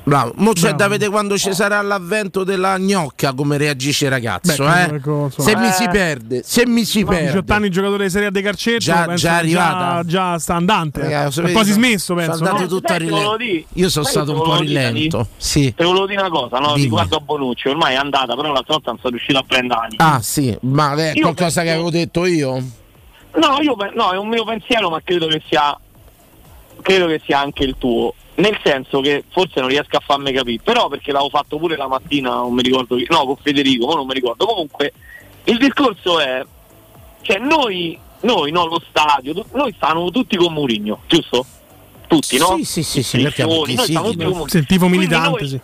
Bravo. 0.07 0.33
Mo 0.37 0.53
c'è 0.53 0.75
da 0.75 0.87
vedere 0.87 1.11
quando 1.11 1.39
ci 1.39 1.55
sarà 1.55 1.81
l'avvento 1.81 2.45
della 2.45 2.79
gnocca 2.79 3.33
come 3.33 3.57
reagisce 3.57 4.05
il 4.05 4.11
ragazzo, 4.11 4.63
Beh, 4.65 4.85
eh? 4.97 5.31
Se 5.39 5.57
mi 5.57 5.69
Eh. 5.69 5.73
si 5.73 5.89
perde, 5.89 6.43
se 6.45 6.67
mi 6.67 6.85
si 6.85 7.03
Ma 7.05 7.13
18 7.15 7.33
perde. 7.33 7.53
anni 7.55 7.71
giocatore 7.71 8.05
di 8.05 8.11
Serie 8.11 8.29
A 8.29 8.31
di 8.31 8.43
calcetto, 8.43 8.79
Già- 8.81 9.05
penso 9.07 9.27
già 9.27 9.37
arrivata? 9.37 10.03
Già, 10.03 10.09
già 10.33 10.39
sta 10.39 10.55
andante. 10.57 11.01
Raga, 11.01 11.29
è 11.49 11.53
quasi 11.53 11.73
smesso, 11.73 12.15
penso. 12.15 12.37
sono 12.37 12.49
andato 12.51 12.63
no? 12.65 12.69
tutto 12.69 12.93
a 12.93 12.97
rilento. 12.97 13.37
Io 13.73 13.89
sono 13.89 14.05
stato 14.05 14.33
un 14.33 14.43
po' 14.43 14.59
rilento. 14.59 15.29
Sì. 15.39 15.73
Te 15.75 15.85
volevo 15.85 16.07
dire 16.07 16.21
una 16.21 16.31
cosa, 16.31 16.59
no? 16.59 16.69
Dimmi. 16.73 16.83
Riguardo 16.83 17.17
a 17.17 17.21
Bonucci, 17.21 17.69
ormai 17.69 17.95
è 17.95 17.97
andata, 17.97 18.35
però 18.37 18.53
l'altra 18.53 18.75
volta 18.75 18.91
non 18.91 18.99
sono 19.01 19.11
riuscito 19.15 19.39
a 19.39 19.45
prenderli. 19.47 19.97
Ah, 19.99 20.21
sì, 20.21 20.55
ma 20.63 20.95
è 20.97 21.13
Io 21.15 21.23
qualcosa 21.23 21.63
che 21.63 21.71
avevo 21.71 21.89
detto 21.91 22.27
io? 22.27 22.53
No, 23.37 23.59
io 23.63 23.75
no, 23.95 24.13
è 24.13 24.19
un 24.19 24.29
mio 24.29 24.45
pensiero, 24.45 24.91
ma 24.91 25.01
credo 25.03 25.27
che 25.29 25.43
sia 25.49 25.77
credo 26.83 27.07
che 27.07 27.23
sia 27.25 27.41
anche 27.41 27.65
il 27.65 27.75
tuo. 27.79 28.15
Nel 28.37 28.59
senso 28.65 29.01
che 29.01 29.25
forse 29.31 29.61
non 29.61 29.69
riesco 29.69 29.97
a 29.97 30.03
farmi 30.05 30.33
capire, 30.33 30.61
però 30.63 30.89
perché 30.89 31.13
l'avevo 31.13 31.31
fatto 31.31 31.57
pure 31.57 31.77
la 31.77 31.87
mattina, 31.87 32.31
non 32.35 32.53
mi 32.53 32.63
ricordo 32.63 32.97
chi, 32.97 33.07
no, 33.09 33.25
con 33.27 33.37
Federico, 33.37 33.87
ma 33.87 33.95
non 33.95 34.07
mi 34.07 34.15
ricordo. 34.15 34.45
Comunque 34.47 34.93
il 35.45 35.59
discorso 35.59 36.19
è 36.19 36.45
cioè 37.23 37.39
noi 37.39 37.99
noi 38.25 38.51
no 38.51 38.67
lo 38.67 38.83
stadio, 38.89 39.35
tu- 39.35 39.45
noi 39.53 39.73
stavamo 39.77 40.11
tutti 40.11 40.37
con 40.37 40.53
Murigno, 40.53 41.01
giusto? 41.07 41.45
Tutti, 42.07 42.39
no? 42.39 42.57
Sì, 42.57 42.65
sì, 42.65 42.83
sì, 42.83 43.03
sì, 43.03 43.23
noi 43.23 43.33
sì, 43.33 43.43
con 43.43 43.53
Mourinho. 43.55 44.49
Sì, 44.49 44.57
il 44.59 44.67
tifo 44.67 44.87
Quindi 44.87 44.99
militante, 44.99 45.29
noi- 45.29 45.49
sì. 45.49 45.61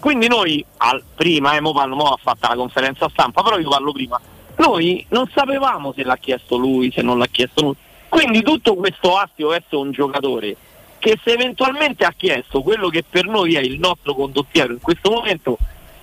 quindi 0.00 0.28
noi, 0.28 0.64
al, 0.78 1.02
prima, 1.14 1.54
eh, 1.56 1.60
mo 1.60 1.72
parlo, 1.72 1.94
mo 1.96 2.04
ha 2.08 2.18
fatto 2.20 2.48
la 2.48 2.54
conferenza 2.54 3.08
stampa, 3.08 3.42
però 3.42 3.58
io 3.58 3.68
parlo 3.68 3.92
prima, 3.92 4.20
noi 4.56 5.04
non 5.10 5.30
sapevamo 5.32 5.92
se 5.94 6.04
l'ha 6.04 6.16
chiesto 6.16 6.56
lui, 6.56 6.90
se 6.92 7.02
non 7.02 7.18
l'ha 7.18 7.26
chiesto 7.26 7.62
lui. 7.62 7.74
Quindi 8.08 8.42
tutto 8.42 8.74
questo 8.74 9.16
astio 9.16 9.48
verso 9.48 9.78
un 9.78 9.92
giocatore 9.92 10.56
che 10.98 11.18
se 11.22 11.32
eventualmente 11.32 12.04
ha 12.04 12.12
chiesto 12.16 12.62
quello 12.62 12.88
che 12.88 13.04
per 13.08 13.26
noi 13.26 13.54
è 13.54 13.60
il 13.60 13.78
nostro 13.78 14.14
condottiero 14.14 14.72
in 14.72 14.80
questo 14.80 15.10
momento, 15.10 15.58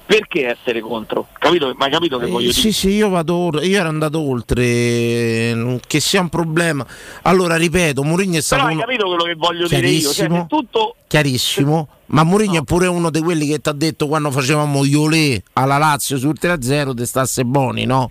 perché 0.06 0.50
essere 0.50 0.82
contro? 0.82 1.30
Capito? 1.40 1.74
Ma 1.76 1.86
hai 1.86 1.92
capito 1.92 2.20
che 2.20 2.28
voglio 2.28 2.50
Eh, 2.50 2.54
sì, 2.54 2.62
dire? 2.62 2.74
sì, 2.74 2.90
io 2.90 3.10
vado 3.10 3.36
oltre, 3.36 3.66
io 3.66 3.80
ero 3.80 3.88
andato 3.90 4.20
oltre, 4.20 4.64
eh, 4.64 5.80
che 5.88 6.00
sia 6.00 6.22
un 6.22 6.30
problema. 6.30 6.86
Allora, 7.24 7.56
ripeto, 7.56 8.04
Mourinho 8.04 8.38
è 8.38 8.42
stato 8.42 8.64
Però 8.66 8.76
hai 8.76 8.80
capito 8.82 9.08
quello 9.08 9.24
che 9.24 9.34
voglio 9.36 9.68
dire 9.68 9.88
io? 9.90 10.12
Cioè, 10.12 10.46
tutto 10.48 10.96
chiarissimo, 11.08 11.88
ma 12.08 12.24
Mourinho 12.24 12.60
è 12.60 12.64
pure 12.64 12.86
uno 12.86 13.10
di 13.10 13.20
quelli 13.22 13.48
che 13.48 13.60
ti 13.60 13.70
ha 13.70 13.74
detto 13.74 14.08
quando 14.08 14.30
facevamo 14.30 14.86
gli 14.86 14.94
olè 14.96 15.42
alla 15.54 15.78
Lazio 15.80 16.18
sul 16.18 16.36
3-0 16.40 16.94
te 16.94 17.06
stasse 17.06 17.44
buoni, 17.44 17.86
no? 17.86 18.10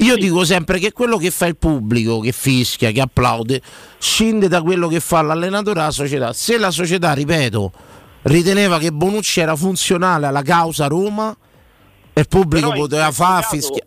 Io 0.00 0.16
dico 0.16 0.44
sempre 0.44 0.78
che 0.78 0.92
quello 0.92 1.16
che 1.18 1.30
fa 1.30 1.46
il 1.46 1.56
pubblico, 1.56 2.20
che 2.20 2.32
fischia, 2.32 2.90
che 2.90 3.00
applaude, 3.00 3.60
scende 3.98 4.48
da 4.48 4.62
quello 4.62 4.88
che 4.88 5.00
fa 5.00 5.20
l'allenatore 5.22 5.80
alla 5.80 5.90
società. 5.90 6.32
Se 6.32 6.56
la 6.58 6.70
società, 6.70 7.12
ripeto, 7.12 7.72
riteneva 8.22 8.78
che 8.78 8.92
Bonucci 8.92 9.40
era 9.40 9.56
funzionale 9.56 10.26
alla 10.26 10.42
causa 10.42 10.86
Roma, 10.86 11.36
e 12.12 12.20
il 12.20 12.28
pubblico 12.28 12.72
poteva 12.72 13.10
fare 13.12 13.42
caso- 13.42 13.56
fischia. 13.56 13.84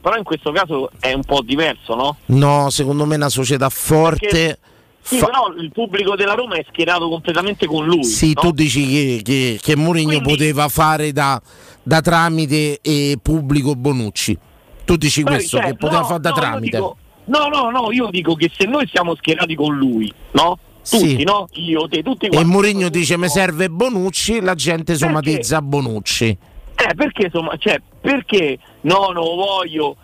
Però 0.00 0.16
in 0.16 0.24
questo 0.24 0.52
caso 0.52 0.90
è 1.00 1.12
un 1.12 1.22
po' 1.24 1.42
diverso, 1.42 1.94
no? 1.94 2.16
No, 2.26 2.70
secondo 2.70 3.04
me 3.04 3.14
è 3.14 3.16
una 3.16 3.28
società 3.28 3.68
forte. 3.68 4.26
Perché- 4.28 4.58
Sì, 5.00 5.18
fa- 5.18 5.26
però 5.26 5.52
il 5.56 5.70
pubblico 5.72 6.16
della 6.16 6.34
Roma 6.34 6.56
è 6.56 6.64
schierato 6.68 7.08
completamente 7.08 7.66
con 7.66 7.86
lui. 7.86 8.04
Sì, 8.04 8.32
no? 8.34 8.40
tu 8.40 8.50
dici 8.52 8.86
che, 8.86 9.20
che, 9.24 9.58
che 9.62 9.76
Mourinho 9.76 10.20
poteva 10.20 10.68
fare 10.68 11.12
da, 11.12 11.40
da 11.82 12.00
tramite 12.00 12.78
e 12.82 13.18
pubblico 13.22 13.74
Bonucci. 13.74 14.38
Tu 14.88 14.96
dici 14.96 15.22
Poi, 15.22 15.34
questo, 15.34 15.58
cioè, 15.58 15.66
che 15.66 15.74
poteva 15.76 16.00
no, 16.00 16.06
fare 16.06 16.20
da 16.20 16.30
no, 16.30 16.34
tramite. 16.36 16.76
dico- 16.78 16.96
no, 17.26 17.48
no, 17.48 17.70
no, 17.70 17.92
io 17.92 18.08
dico 18.10 18.34
che 18.34 18.50
se 18.56 18.66
noi 18.66 18.88
siamo 18.90 19.14
schierati 19.16 19.54
con 19.54 19.76
lui, 19.76 20.10
no? 20.32 20.58
Tutti, 20.88 21.16
Sì. 21.18 21.22
no? 21.24 21.46
Io, 21.52 21.86
te, 21.88 22.02
tutti 22.02 22.26
e. 22.26 22.44
Mourinho 22.44 22.88
dice 22.88 23.18
mi 23.18 23.28
serve 23.28 23.68
Bonucci, 23.68 24.40
la 24.40 24.54
gente 24.54 24.94
somatizza 24.94 25.60
Bonucci. 25.60 26.26
Eh, 26.28 26.94
perché 26.94 27.24
insomma, 27.24 27.54
cioè, 27.58 27.78
perché 28.00 28.58
no, 28.82 29.10
non 29.12 29.24
lo 29.24 29.34
voglio. 29.34 29.96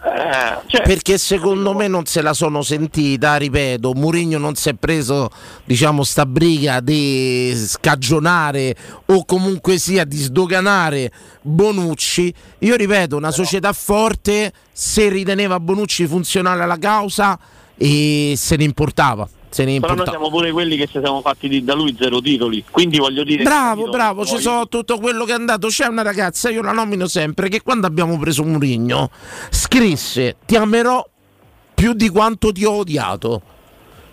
Eh, 0.00 0.58
cioè, 0.66 0.82
Perché 0.82 1.18
secondo 1.18 1.74
me 1.74 1.88
non 1.88 2.06
se 2.06 2.22
la 2.22 2.32
sono 2.32 2.62
sentita, 2.62 3.36
ripeto, 3.36 3.94
Mourinho 3.94 4.38
non 4.38 4.54
si 4.54 4.68
è 4.68 4.74
preso 4.74 5.28
diciamo 5.64 6.04
sta 6.04 6.24
briga 6.24 6.78
di 6.80 7.52
scagionare 7.56 8.76
o 9.06 9.24
comunque 9.24 9.76
sia 9.78 10.04
di 10.04 10.16
sdoganare 10.16 11.10
Bonucci. 11.42 12.32
Io 12.60 12.76
ripeto, 12.76 13.16
una 13.16 13.32
società 13.32 13.72
forte 13.72 14.52
se 14.72 15.08
riteneva 15.08 15.58
Bonucci 15.58 16.06
funzionale 16.06 16.62
alla 16.62 16.78
causa 16.78 17.38
e 17.76 18.34
se 18.36 18.56
ne 18.56 18.64
importava. 18.64 19.28
Se 19.50 19.64
ne 19.64 19.80
però 19.80 19.94
noi 19.94 20.06
siamo 20.06 20.28
pure 20.28 20.52
quelli 20.52 20.76
che 20.76 20.86
ci 20.86 20.98
siamo 21.00 21.20
fatti 21.20 21.64
da 21.64 21.74
lui 21.74 21.96
zero 21.98 22.20
titoli. 22.20 22.64
Quindi 22.70 22.98
voglio 22.98 23.24
dire. 23.24 23.42
Bravo, 23.42 23.88
bravo, 23.88 24.24
ci 24.26 24.38
so 24.38 24.66
tutto 24.68 24.98
quello 24.98 25.24
che 25.24 25.32
è 25.32 25.34
andato. 25.34 25.68
C'è 25.68 25.86
una 25.86 26.02
ragazza, 26.02 26.50
io 26.50 26.62
la 26.62 26.72
nomino 26.72 27.06
sempre, 27.06 27.48
che 27.48 27.62
quando 27.62 27.86
abbiamo 27.86 28.18
preso 28.18 28.44
Murigno 28.44 29.10
scrisse 29.50 30.36
ti 30.46 30.56
amerò 30.56 31.04
più 31.74 31.92
di 31.94 32.08
quanto 32.08 32.52
ti 32.52 32.64
ho 32.64 32.72
odiato. 32.72 33.42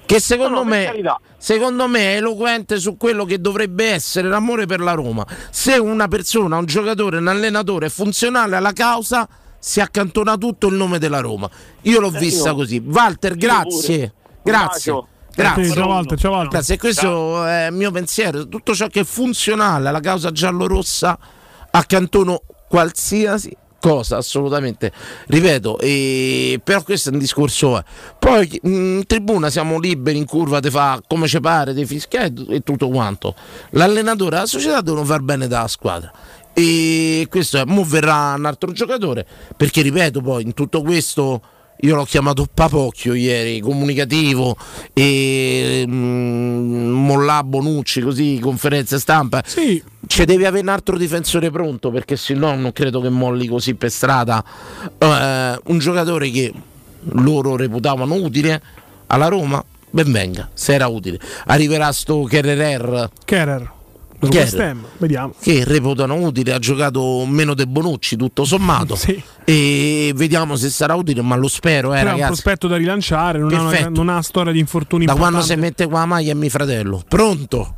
Che 0.05 0.19
secondo 0.19 0.57
No, 0.57 0.63
no, 0.63 0.69
me, 0.69 1.03
secondo 1.37 1.87
me 1.87 2.13
è 2.13 2.17
eloquente 2.17 2.77
su 2.79 2.95
quello 2.95 3.25
che 3.25 3.41
dovrebbe 3.41 3.85
essere 3.89 4.27
l'amore 4.27 4.67
per 4.67 4.79
la 4.79 4.93
Roma. 4.93 5.25
Se 5.49 5.73
una 5.77 6.07
persona, 6.07 6.57
un 6.57 6.65
giocatore, 6.65 7.17
un 7.17 7.27
allenatore 7.27 7.87
è 7.87 7.89
funzionale 7.89 8.55
alla 8.55 8.71
causa, 8.71 9.27
si 9.57 9.81
accantona 9.81 10.37
tutto 10.37 10.67
il 10.67 10.75
nome 10.75 10.99
della 10.99 11.21
Roma. 11.21 11.49
Io 11.81 11.99
l'ho 11.99 12.13
Eh, 12.13 12.19
vista 12.19 12.49
io- 12.49 12.55
così. 12.55 12.83
Walter, 12.85 13.35
grazie. 13.35 14.13
Grazie. 14.43 15.03
Grazie. 15.35 15.69
Ciao 15.71 15.87
Walter, 15.87 16.17
ciao 16.17 16.31
Walter. 16.31 16.49
Grazie, 16.49 16.77
questo 16.77 17.45
è 17.45 17.67
il 17.67 17.73
mio 17.73 17.91
pensiero. 17.91 18.47
Tutto 18.47 18.73
ciò 18.73 18.87
che 18.87 19.01
è 19.01 19.03
funzionale 19.03 19.89
alla 19.89 19.99
causa 19.99 20.31
giallorossa 20.31 21.17
accantono 21.71 22.41
qualsiasi 22.69 23.55
cosa, 23.79 24.17
assolutamente. 24.17 24.91
Ripeto, 25.27 25.77
e... 25.79 26.59
però 26.63 26.81
questo 26.83 27.09
è 27.09 27.13
un 27.13 27.19
discorso. 27.19 27.77
eh. 27.77 27.83
Poi 28.17 28.59
in 28.63 29.03
tribuna 29.05 29.49
siamo 29.49 29.77
liberi, 29.77 30.17
in 30.17 30.25
curva 30.25 30.59
ti 30.59 30.69
fa 30.71 31.01
come 31.05 31.27
ci 31.27 31.39
pare, 31.39 31.73
ti 31.75 31.85
fischia 31.85 32.23
e 32.23 32.33
e 32.49 32.61
tutto 32.61 32.89
quanto. 32.89 33.35
L'allenatore 33.71 34.37
e 34.37 34.39
la 34.39 34.45
società 34.45 34.81
devono 34.81 35.05
far 35.05 35.19
bene 35.21 35.47
dalla 35.47 35.67
squadra. 35.67 36.11
E 36.53 37.27
questo 37.29 37.57
è, 37.57 37.63
mo 37.65 37.83
verrà 37.83 38.33
un 38.37 38.45
altro 38.45 38.71
giocatore, 38.71 39.27
perché 39.57 39.81
ripeto 39.81 40.21
poi 40.21 40.43
in 40.43 40.53
tutto 40.53 40.81
questo 40.81 41.41
io 41.81 41.95
l'ho 41.95 42.05
chiamato 42.05 42.47
Papocchio 42.51 43.13
ieri, 43.13 43.59
comunicativo 43.59 44.55
e 44.93 45.83
mm, 45.87 46.89
Mollà 46.89 47.43
Bonucci, 47.43 48.01
così 48.01 48.39
conferenze 48.41 48.99
stampa. 48.99 49.43
Sì. 49.45 49.81
Ci 50.07 50.25
devi 50.25 50.45
avere 50.45 50.63
un 50.63 50.69
altro 50.69 50.97
difensore 50.97 51.51
pronto 51.51 51.91
perché 51.91 52.15
se 52.15 52.33
no 52.33 52.55
non 52.55 52.71
credo 52.71 53.01
che 53.01 53.09
molli 53.09 53.47
così 53.47 53.75
per 53.75 53.91
strada. 53.91 54.43
Eh, 54.97 55.59
un 55.65 55.77
giocatore 55.77 56.29
che 56.29 56.53
loro 57.09 57.55
reputavano 57.55 58.15
utile 58.15 58.61
alla 59.07 59.27
Roma, 59.27 59.63
ben 59.89 60.11
venga, 60.11 60.49
se 60.53 60.73
era 60.73 60.87
utile. 60.87 61.19
Arriverà 61.45 61.91
sto 61.91 62.23
Kerrer. 62.23 63.09
Kerer. 63.25 63.73
Vediamo. 64.97 65.33
Che 65.39 65.63
reputano 65.65 66.15
utile, 66.15 66.53
ha 66.53 66.59
giocato 66.59 67.25
meno 67.25 67.53
de 67.53 67.67
Bonucci 67.67 68.15
tutto 68.15 68.43
sommato. 68.45 68.97
E 69.43 70.11
vediamo 70.15 70.55
se 70.55 70.69
sarà 70.69 70.95
utile, 70.95 71.21
ma 71.21 71.35
lo 71.35 71.47
spero, 71.47 71.93
eh, 71.93 71.97
Però 71.97 72.09
è 72.09 72.13
un 72.13 72.19
ragazzi. 72.19 72.41
prospetto 72.41 72.67
da 72.67 72.77
rilanciare, 72.77 73.39
non 73.39 73.53
ha, 73.53 73.61
una, 73.61 73.89
non 73.89 74.09
ha 74.09 74.21
storia 74.21 74.51
di 74.51 74.59
infortuni 74.59 75.05
Da 75.05 75.13
quando 75.15 75.37
importanti. 75.39 75.61
si 75.61 75.67
mette 75.67 75.87
qua 75.87 75.99
la 75.99 76.05
maglia 76.05 76.31
è 76.31 76.35
mio 76.35 76.49
fratello. 76.49 77.03
Pronto? 77.07 77.75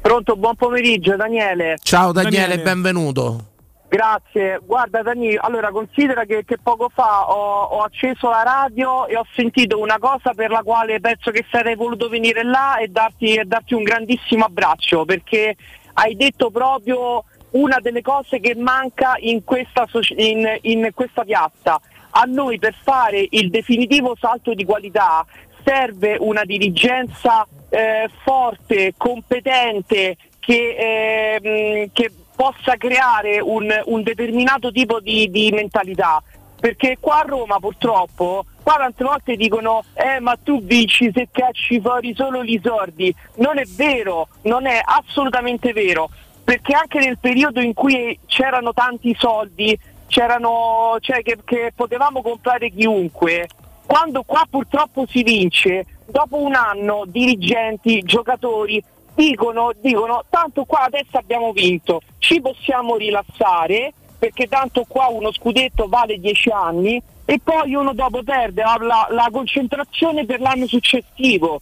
Pronto, 0.00 0.36
buon 0.36 0.56
pomeriggio 0.56 1.14
Daniele. 1.16 1.76
Ciao 1.82 2.12
Daniele, 2.12 2.58
benvenuto. 2.58 3.51
Grazie, 3.92 4.58
guarda 4.64 5.02
Dani, 5.02 5.36
allora 5.36 5.70
considera 5.70 6.24
che, 6.24 6.46
che 6.46 6.56
poco 6.56 6.88
fa 6.88 7.30
ho, 7.30 7.64
ho 7.64 7.82
acceso 7.82 8.30
la 8.30 8.42
radio 8.42 9.06
e 9.06 9.16
ho 9.16 9.26
sentito 9.34 9.78
una 9.78 9.98
cosa 9.98 10.32
per 10.32 10.48
la 10.48 10.62
quale 10.62 10.98
penso 10.98 11.30
che 11.30 11.44
sarei 11.50 11.74
voluto 11.74 12.08
venire 12.08 12.42
là 12.42 12.78
e 12.78 12.88
darti, 12.88 13.34
e 13.34 13.44
darti 13.44 13.74
un 13.74 13.82
grandissimo 13.82 14.46
abbraccio 14.46 15.04
perché 15.04 15.56
hai 15.92 16.16
detto 16.16 16.50
proprio 16.50 17.24
una 17.50 17.80
delle 17.82 18.00
cose 18.00 18.40
che 18.40 18.54
manca 18.54 19.16
in 19.18 19.44
questa, 19.44 19.84
in, 20.16 20.58
in 20.62 20.88
questa 20.94 21.22
piazza. 21.24 21.78
A 22.12 22.24
noi 22.26 22.58
per 22.58 22.74
fare 22.82 23.26
il 23.28 23.50
definitivo 23.50 24.16
salto 24.18 24.54
di 24.54 24.64
qualità 24.64 25.22
serve 25.62 26.16
una 26.18 26.44
dirigenza 26.46 27.46
eh, 27.68 28.08
forte, 28.24 28.94
competente, 28.96 30.16
che, 30.40 31.36
ehm, 31.38 31.90
che 31.92 32.10
possa 32.42 32.76
creare 32.76 33.38
un, 33.38 33.70
un 33.84 34.02
determinato 34.02 34.72
tipo 34.72 34.98
di, 34.98 35.30
di 35.30 35.52
mentalità. 35.52 36.20
Perché 36.58 36.96
qua 36.98 37.20
a 37.20 37.24
Roma 37.24 37.60
purtroppo, 37.60 38.44
qua 38.64 38.74
tante 38.78 39.04
volte 39.04 39.36
dicono 39.36 39.84
eh 39.94 40.18
ma 40.18 40.36
tu 40.42 40.60
vinci 40.60 41.12
se 41.14 41.28
cacci 41.30 41.80
fuori 41.80 42.12
solo 42.16 42.42
gli 42.42 42.60
sordi. 42.60 43.14
Non 43.36 43.58
è 43.58 43.64
vero, 43.76 44.26
non 44.42 44.66
è 44.66 44.80
assolutamente 44.82 45.72
vero. 45.72 46.10
Perché 46.42 46.74
anche 46.74 46.98
nel 46.98 47.18
periodo 47.18 47.60
in 47.60 47.74
cui 47.74 48.18
c'erano 48.26 48.72
tanti 48.72 49.14
soldi, 49.16 49.78
c'erano, 50.08 50.96
cioè 50.98 51.22
che, 51.22 51.38
che 51.44 51.72
potevamo 51.74 52.22
comprare 52.22 52.70
chiunque, 52.70 53.48
quando 53.86 54.24
qua 54.24 54.44
purtroppo 54.50 55.06
si 55.08 55.22
vince, 55.22 55.86
dopo 56.06 56.38
un 56.38 56.54
anno 56.54 57.04
dirigenti, 57.06 58.02
giocatori 58.02 58.82
dicono, 59.14 59.72
dicono 59.80 60.24
tanto 60.30 60.64
qua 60.64 60.82
adesso 60.84 61.16
abbiamo 61.18 61.52
vinto, 61.52 62.00
ci 62.18 62.40
possiamo 62.40 62.96
rilassare 62.96 63.92
perché 64.18 64.46
tanto 64.46 64.84
qua 64.86 65.08
uno 65.08 65.32
scudetto 65.32 65.88
vale 65.88 66.18
10 66.18 66.50
anni 66.50 67.02
e 67.24 67.40
poi 67.42 67.74
uno 67.74 67.92
dopo 67.92 68.22
perde 68.22 68.62
la, 68.62 68.76
la- 68.80 69.06
la 69.10 69.28
concentrazione 69.32 70.24
per 70.24 70.40
l'anno 70.40 70.66
successivo. 70.66 71.60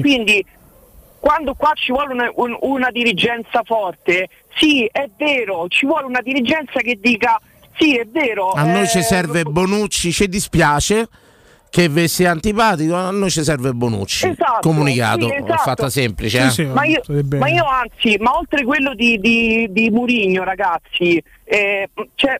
Quindi 0.00 0.44
quando 1.20 1.54
qua 1.54 1.70
ci 1.74 1.92
vuole 1.92 2.12
una, 2.14 2.30
un- 2.34 2.56
una 2.62 2.90
dirigenza 2.90 3.62
forte, 3.64 4.28
sì 4.56 4.84
è 4.90 5.08
vero, 5.16 5.66
ci 5.68 5.86
vuole 5.86 6.06
una 6.06 6.20
dirigenza 6.20 6.80
che 6.80 6.98
dica 7.00 7.40
sì 7.76 7.96
è 7.96 8.04
vero. 8.06 8.50
A 8.52 8.64
noi 8.64 8.88
ci 8.88 8.98
eh, 8.98 9.02
serve 9.02 9.44
Bonucci, 9.44 10.10
ci 10.12 10.28
dispiace 10.28 11.08
che 11.72 11.88
vi 11.88 12.06
sia 12.06 12.30
antipatico, 12.32 12.94
a 12.94 13.10
noi 13.10 13.30
ci 13.30 13.42
serve 13.42 13.72
Bonucci. 13.72 14.26
Esatto, 14.28 14.58
Comunicato, 14.60 15.26
sì, 15.26 15.34
esatto. 15.36 15.62
fatta 15.62 15.88
semplice. 15.88 16.52
eh. 16.58 16.64
ma, 16.66 16.84
io, 16.84 17.00
ma 17.38 17.48
io 17.48 17.64
anzi, 17.64 18.18
ma 18.20 18.36
oltre 18.36 18.62
quello 18.62 18.94
di, 18.94 19.18
di, 19.18 19.66
di 19.70 19.88
Murigno, 19.88 20.44
ragazzi, 20.44 21.22
eh, 21.44 21.88
cioè, 22.14 22.38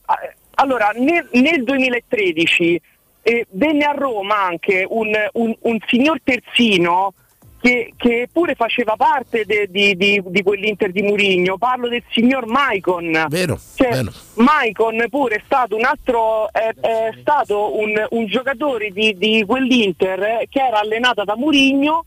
allora 0.57 0.91
nel, 0.95 1.27
nel 1.33 1.65
2013 1.65 2.81
eh, 3.23 3.47
venne 3.53 3.85
a 3.85 3.93
Roma 3.93 4.37
anche 4.45 4.85
un, 4.87 5.11
un- 5.33 5.57
un 5.61 5.79
signor 5.87 6.21
terzino 6.23 7.15
che, 7.63 7.93
che 7.97 8.29
pure 8.33 8.57
faceva 8.57 8.97
parte 8.97 9.45
de- 9.47 9.69
di, 9.71 9.97
di- 9.97 10.21
di 10.27 10.43
quell'Inter 10.43 10.91
di 10.91 11.03
Murigno, 11.03 11.57
parlo 11.59 11.89
del 11.89 12.03
signor 12.11 12.47
Maicon. 12.47 13.27
Vero, 13.29 13.59
Cioè, 13.77 13.89
vero. 13.91 14.13
Maicon 14.35 15.07
pure 15.09 15.37
è 15.37 15.43
stato 15.45 15.77
un 15.77 15.85
altro, 15.85 16.53
è, 16.53 16.75
è 16.81 17.11
stato 17.21 17.79
un, 17.79 17.93
un 18.11 18.27
giocatore 18.27 18.91
di, 18.91 19.15
di 19.17 19.45
quell'Inter 19.47 20.21
eh, 20.23 20.47
che 20.51 20.61
era 20.61 20.81
allenata 20.81 21.23
da 21.25 21.37
Murigno 21.37 22.05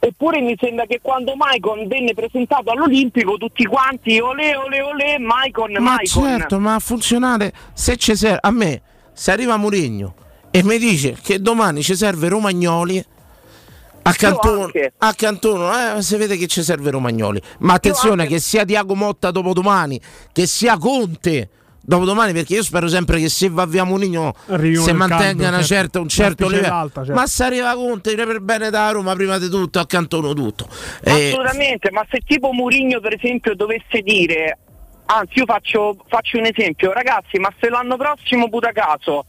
Eppure 0.00 0.40
mi 0.40 0.54
sembra 0.56 0.86
che 0.86 1.00
quando 1.02 1.34
Maicon 1.34 1.88
venne 1.88 2.14
presentato 2.14 2.70
all'Olimpico 2.70 3.36
tutti 3.36 3.64
quanti 3.64 4.20
ole 4.20 4.54
ole 4.54 4.80
ole 4.80 5.18
Maicon 5.18 5.72
Ma 5.72 5.80
Maicon. 5.80 6.22
certo, 6.22 6.60
ma 6.60 6.74
a 6.74 6.78
funzionare 6.78 7.52
se 7.72 7.96
ci 7.96 8.14
serve 8.14 8.38
a 8.40 8.50
me, 8.52 8.80
se 9.12 9.32
arriva 9.32 9.56
Murigno 9.56 10.14
e 10.52 10.62
mi 10.62 10.78
dice 10.78 11.16
che 11.20 11.40
domani 11.42 11.82
ci 11.82 11.96
serve 11.96 12.28
Romagnoli 12.28 13.04
accanto, 14.08 14.62
anche. 14.64 14.92
accanto 14.98 15.54
uno, 15.54 15.96
eh, 15.96 16.02
si 16.02 16.16
vede 16.16 16.36
che 16.36 16.46
ci 16.46 16.62
serve 16.62 16.90
Romagnoli. 16.90 17.40
Ma 17.60 17.74
attenzione 17.74 18.26
che 18.26 18.38
sia 18.40 18.64
Diago 18.64 18.94
Motta 18.94 19.30
dopodomani, 19.30 20.00
che 20.32 20.46
sia 20.46 20.76
Conte 20.78 21.50
dopodomani, 21.80 22.32
perché 22.32 22.54
io 22.54 22.62
spero 22.62 22.86
sempre 22.88 23.18
che 23.18 23.28
se 23.30 23.48
va 23.48 23.64
via 23.64 23.84
Murigno 23.84 24.34
Arrivi 24.48 24.76
si 24.76 24.92
mantenga 24.92 25.44
caldo, 25.44 25.56
una 25.56 25.62
certo. 25.62 25.64
certa- 25.64 26.00
un 26.00 26.08
certo 26.08 26.48
livello. 26.48 26.68
d'alta, 26.68 27.04
certo. 27.04 27.18
Ma 27.20 27.26
se 27.26 27.44
arriva 27.44 27.74
Conte 27.74 28.14
per 28.14 28.40
bene 28.40 28.68
da 28.70 28.90
Roma 28.90 29.14
prima 29.14 29.38
di 29.38 29.48
tutto, 29.48 29.78
accantono 29.78 30.34
tutto. 30.34 30.68
Eh, 31.02 31.28
Assolutamente, 31.28 31.90
ma 31.90 32.04
se 32.10 32.18
tipo 32.26 32.52
Murigno 32.52 33.00
per 33.00 33.14
esempio 33.14 33.54
dovesse 33.54 34.00
dire, 34.02 34.58
anzi 35.06 35.38
io 35.38 35.46
faccio, 35.46 35.96
faccio 36.08 36.36
un 36.36 36.44
esempio, 36.44 36.92
ragazzi, 36.92 37.38
ma 37.38 37.50
se 37.58 37.70
l'anno 37.70 37.96
prossimo 37.96 38.50
puta 38.50 38.70
caso, 38.72 39.24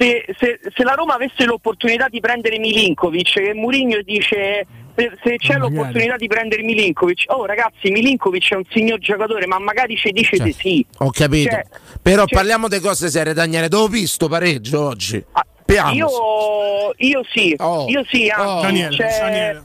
se, 0.00 0.24
se- 0.38 0.60
se 0.74 0.82
la 0.82 0.94
Roma 0.94 1.14
avesse 1.14 1.44
l'opportunità 1.44 2.08
di 2.08 2.20
prendere 2.20 2.58
Milinkovic, 2.58 3.32
che 3.34 3.52
Murigno 3.54 4.00
dice 4.02 4.66
se, 4.96 5.10
se 5.22 5.36
c'è 5.36 5.56
Magari. 5.58 5.74
l'opportunità 5.74 6.16
di 6.16 6.26
prendere 6.26 6.62
Milinkovic, 6.62 7.24
oh 7.28 7.44
ragazzi 7.44 7.90
Milinkovic 7.90 8.50
è 8.52 8.56
un 8.56 8.64
signor 8.70 8.98
giocatore, 8.98 9.46
ma 9.46 9.58
magari 9.58 9.96
ci 9.96 10.10
dice 10.10 10.38
di 10.38 10.52
sì. 10.52 10.84
Ho 10.98 11.10
capito. 11.10 11.50
Cioè, 11.50 11.64
Però 12.00 12.24
cioè- 12.24 12.34
parliamo 12.38 12.68
di 12.68 12.80
cose 12.80 13.10
serie, 13.10 13.34
Daniele. 13.34 13.68
Dove 13.68 13.84
ho 13.84 13.88
visto 13.88 14.26
pareggio 14.28 14.80
oggi? 14.86 15.22
Piamo. 15.64 15.92
Io, 15.92 16.08
io 16.96 17.22
sì, 17.30 17.54
Oh. 17.58 17.86
io 17.88 18.02
sì, 18.08 18.28
anzi, 18.28 18.62
Daniele, 18.62 18.96
cioè- 18.96 19.18
Daniele. 19.20 19.62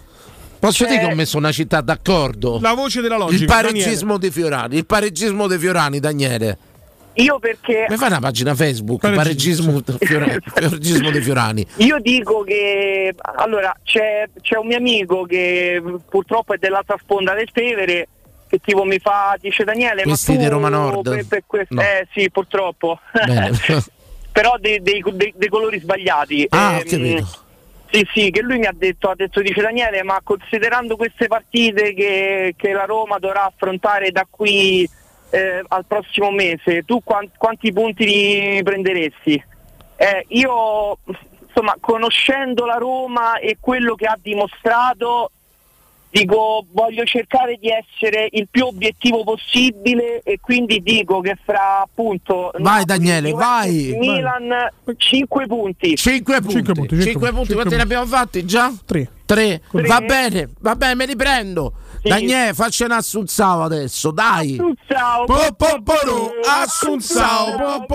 Posso 0.59 0.83
cioè- 0.83 0.87
dire 0.95 1.05
che 1.07 1.11
ho 1.11 1.15
messo 1.15 1.37
una 1.37 1.51
città 1.51 1.81
d'accordo? 1.81 2.59
La 2.61 2.73
voce 2.73 3.01
della 3.01 3.17
logica. 3.17 3.41
il 3.41 3.47
pareggismo 3.47 4.17
di 4.17 4.31
Fiorani, 4.31 4.77
il 4.77 4.85
pareggismo 4.85 5.47
di 5.47 5.57
Fiorani, 5.57 5.99
Daniele. 5.99 6.57
Io 7.15 7.39
perché 7.39 7.85
Mi 7.89 7.97
fai 7.97 8.07
una 8.09 8.19
pagina 8.19 8.53
Facebook, 8.55 8.99
Pareggismo, 9.13 9.81
pareggismo, 10.53 11.09
di 11.11 11.21
Fiorani. 11.21 11.65
Io 11.77 11.99
dico 11.99 12.43
che 12.43 13.13
allora 13.37 13.75
c'è, 13.83 14.27
c'è 14.41 14.57
un 14.57 14.67
mio 14.67 14.77
amico 14.77 15.23
che 15.23 15.81
purtroppo 16.09 16.53
è 16.53 16.57
dell'altra 16.57 16.97
sponda 17.01 17.33
del 17.33 17.49
Tevere 17.51 18.07
che 18.47 18.59
tipo 18.63 18.83
mi 18.83 18.99
fa, 18.99 19.35
dice 19.39 19.63
Daniele, 19.63 20.03
Questi 20.03 20.31
ma 20.31 20.37
tu 20.37 20.43
di 20.43 20.49
Roma 20.49 20.69
Nord? 20.69 21.09
per- 21.09 21.25
per 21.25 21.43
questo- 21.47 21.73
No. 21.75 21.81
Eh 21.81 22.07
sì, 22.13 22.29
purtroppo. 22.29 22.99
Bene. 23.25 23.51
Però 24.31 24.55
dei, 24.59 24.81
dei- 24.81 25.03
dei- 25.13 25.33
dei 25.35 25.49
colori 25.49 25.79
sbagliati. 25.79 26.45
Ah, 26.49 26.75
ho 26.75 26.79
Ehm, 26.79 26.83
capito. 26.87 27.43
Sì, 27.91 28.07
sì, 28.13 28.29
che 28.31 28.41
lui 28.41 28.57
mi 28.57 28.65
ha 28.65 28.73
detto, 28.75 29.09
ha 29.09 29.15
detto, 29.15 29.39
dice 29.41 29.61
Daniele, 29.61 30.03
ma 30.03 30.19
considerando 30.21 30.97
queste 30.97 31.27
partite 31.27 31.93
che, 31.93 32.53
che 32.57 32.73
la 32.73 32.83
Roma 32.83 33.17
dovrà 33.19 33.45
affrontare 33.45 34.11
da 34.11 34.27
qui 34.29 34.87
eh, 35.35 35.61
al 35.67 35.85
prossimo 35.85 36.31
mese, 36.31 36.83
tu 36.85 37.01
quan- 37.03 37.29
quanti 37.37 37.73
punti 37.73 38.05
li 38.05 38.63
prenderesti? 38.63 39.43
Eh, 39.97 40.25
io, 40.29 40.97
insomma, 41.47 41.75
conoscendo 41.79 42.65
la 42.65 42.77
Roma 42.77 43.37
e 43.39 43.57
quello 43.59 43.95
che 43.95 44.05
ha 44.05 44.17
dimostrato, 44.21 45.31
dico 46.09 46.65
voglio 46.71 47.03
cercare 47.03 47.57
di 47.59 47.67
essere 47.67 48.29
il 48.31 48.47
più 48.49 48.67
obiettivo 48.67 49.25
possibile 49.25 50.21
e 50.23 50.39
quindi 50.39 50.81
dico 50.81 51.19
che 51.19 51.35
fra 51.43 51.81
appunto 51.81 52.51
Vai 52.59 52.85
Daniele, 52.85 53.31
vai. 53.31 53.93
Milan 53.99 54.69
5 54.95 55.47
punti. 55.47 55.97
5 55.97 56.39
punti. 56.39 56.53
Cinque 56.53 56.73
punti, 56.73 56.95
cinque 56.95 57.11
5 57.11 57.29
punti, 57.31 57.35
punti. 57.35 57.53
quanti 57.53 57.75
ne 57.75 57.81
abbiamo 57.81 58.05
fatti 58.05 58.45
già? 58.45 58.73
3. 58.85 59.09
Tre. 59.25 59.61
Tre. 59.69 59.81
Va 59.87 59.99
bene, 59.99 60.49
va 60.59 60.75
bene, 60.75 60.95
me 60.95 61.05
li 61.05 61.15
prendo. 61.17 61.73
Daniele, 62.09 62.53
faccia 62.53 62.85
un 62.85 62.91
assunzao 62.91 63.63
adesso, 63.63 64.11
dai. 64.11 64.59
Assunzao. 66.47 67.85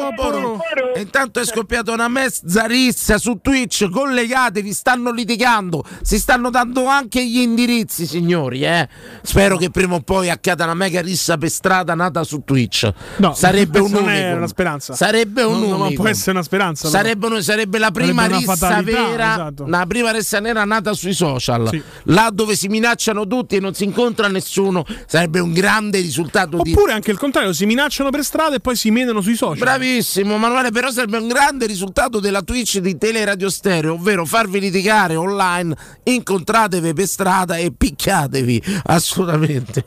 Intanto 0.96 1.40
è 1.40 1.44
scoppiata 1.44 1.92
una 1.92 2.08
mezza 2.08 2.64
rissa 2.66 3.18
su 3.18 3.38
Twitch, 3.40 3.88
collegatevi, 3.88 4.72
stanno 4.72 5.12
litigando, 5.12 5.84
si 6.02 6.18
stanno 6.18 6.50
dando 6.50 6.86
anche 6.86 7.24
gli 7.24 7.38
indirizzi, 7.38 8.06
signori, 8.06 8.62
eh. 8.64 8.88
Spero 9.22 9.56
che 9.56 9.70
prima 9.70 9.94
o 9.94 10.00
poi 10.00 10.28
accada 10.30 10.64
una 10.64 10.74
mega 10.74 11.00
rissa 11.00 11.36
per 11.36 11.50
strada 11.50 11.94
nata 11.94 12.24
su 12.24 12.42
Twitch. 12.44 12.90
No, 13.18 13.32
sarebbe 13.34 13.78
un 13.78 13.90
non 13.90 14.08
è 14.08 14.32
una 14.32 14.46
speranza. 14.46 14.94
Sarebbe 14.94 15.42
un 15.42 15.60
non 15.60 15.80
unicum. 15.80 15.94
può 15.94 16.08
essere 16.08 16.32
una 16.32 16.42
speranza. 16.42 16.88
Sarebbe, 16.88 17.26
un- 17.26 17.42
sarebbe 17.42 17.78
la 17.78 17.90
prima 17.90 18.22
Sarebbe 18.22 18.44
una 18.44 18.54
rissa 18.54 18.66
fatalità, 18.66 19.08
vera, 19.08 19.32
esatto. 19.32 19.66
la 19.66 19.84
prima 19.86 20.10
rissa 20.10 20.40
nera 20.40 20.64
nata 20.64 20.92
sui 20.94 21.12
social. 21.14 21.68
Sì. 21.68 21.82
Là 22.04 22.30
dove 22.32 22.56
si 22.56 22.68
minacciano 22.68 23.26
tutti 23.26 23.56
e 23.56 23.60
non 23.60 23.74
si 23.74 23.84
incontra 24.00 24.28
nessuno, 24.28 24.84
sarebbe 25.06 25.40
un 25.40 25.52
grande 25.52 26.00
risultato 26.00 26.58
di 26.62 26.72
Oppure 26.72 26.92
anche 26.92 27.10
il 27.10 27.18
contrario, 27.18 27.52
si 27.52 27.66
minacciano 27.66 28.10
per 28.10 28.24
strada 28.24 28.56
e 28.56 28.60
poi 28.60 28.74
si 28.74 28.90
menano 28.90 29.20
sui 29.20 29.36
social. 29.36 29.58
Bravissimo 29.58 30.38
Manuele, 30.38 30.70
però 30.70 30.90
sarebbe 30.90 31.18
un 31.18 31.28
grande 31.28 31.66
risultato 31.66 32.18
della 32.18 32.42
Twitch 32.42 32.78
di 32.78 32.96
Teleradio 32.96 33.50
Stereo, 33.50 33.94
ovvero 33.94 34.24
farvi 34.24 34.60
litigare 34.60 35.16
online, 35.16 35.76
incontratevi 36.02 36.94
per 36.94 37.06
strada 37.06 37.56
e 37.56 37.72
picchiatevi, 37.76 38.62
assolutamente. 38.84 39.84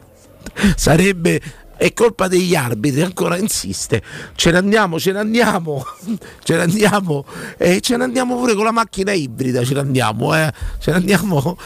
Sarebbe 0.75 1.41
è 1.83 1.91
colpa 1.91 2.29
degli 2.29 2.55
arbitri, 2.55 3.01
ancora 3.01 3.35
insiste. 3.35 4.01
Ce 4.35 4.51
ne 4.51 4.57
andiamo, 4.57 5.01
ce 5.01 5.11
ne 5.11 5.19
andiamo, 5.19 5.85
ce 6.41 6.55
ne 6.55 6.61
andiamo 6.61 7.25
e 7.57 7.81
ce 7.81 7.97
ne 7.97 8.05
andiamo 8.05 8.37
pure 8.37 8.53
con 8.53 8.63
la 8.63 8.71
macchina 8.71 9.11
ibrida, 9.11 9.65
ce 9.65 9.73
ne 9.73 9.81
andiamo, 9.81 10.33
eh. 10.33 10.49
Ce 10.79 10.91
ne 10.91 10.97
andiamo 10.97 11.41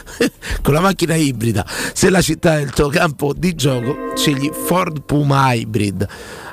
con 0.60 0.74
la 0.74 0.80
macchina 0.80 1.14
ibrida. 1.14 1.64
Se 1.92 2.10
la 2.10 2.20
città 2.20 2.58
è 2.58 2.62
il 2.62 2.70
tuo 2.70 2.88
campo 2.88 3.32
di 3.32 3.54
gioco, 3.54 4.14
scegli 4.16 4.50
Ford 4.52 5.02
Puma 5.02 5.54
Hybrid. 5.54 6.08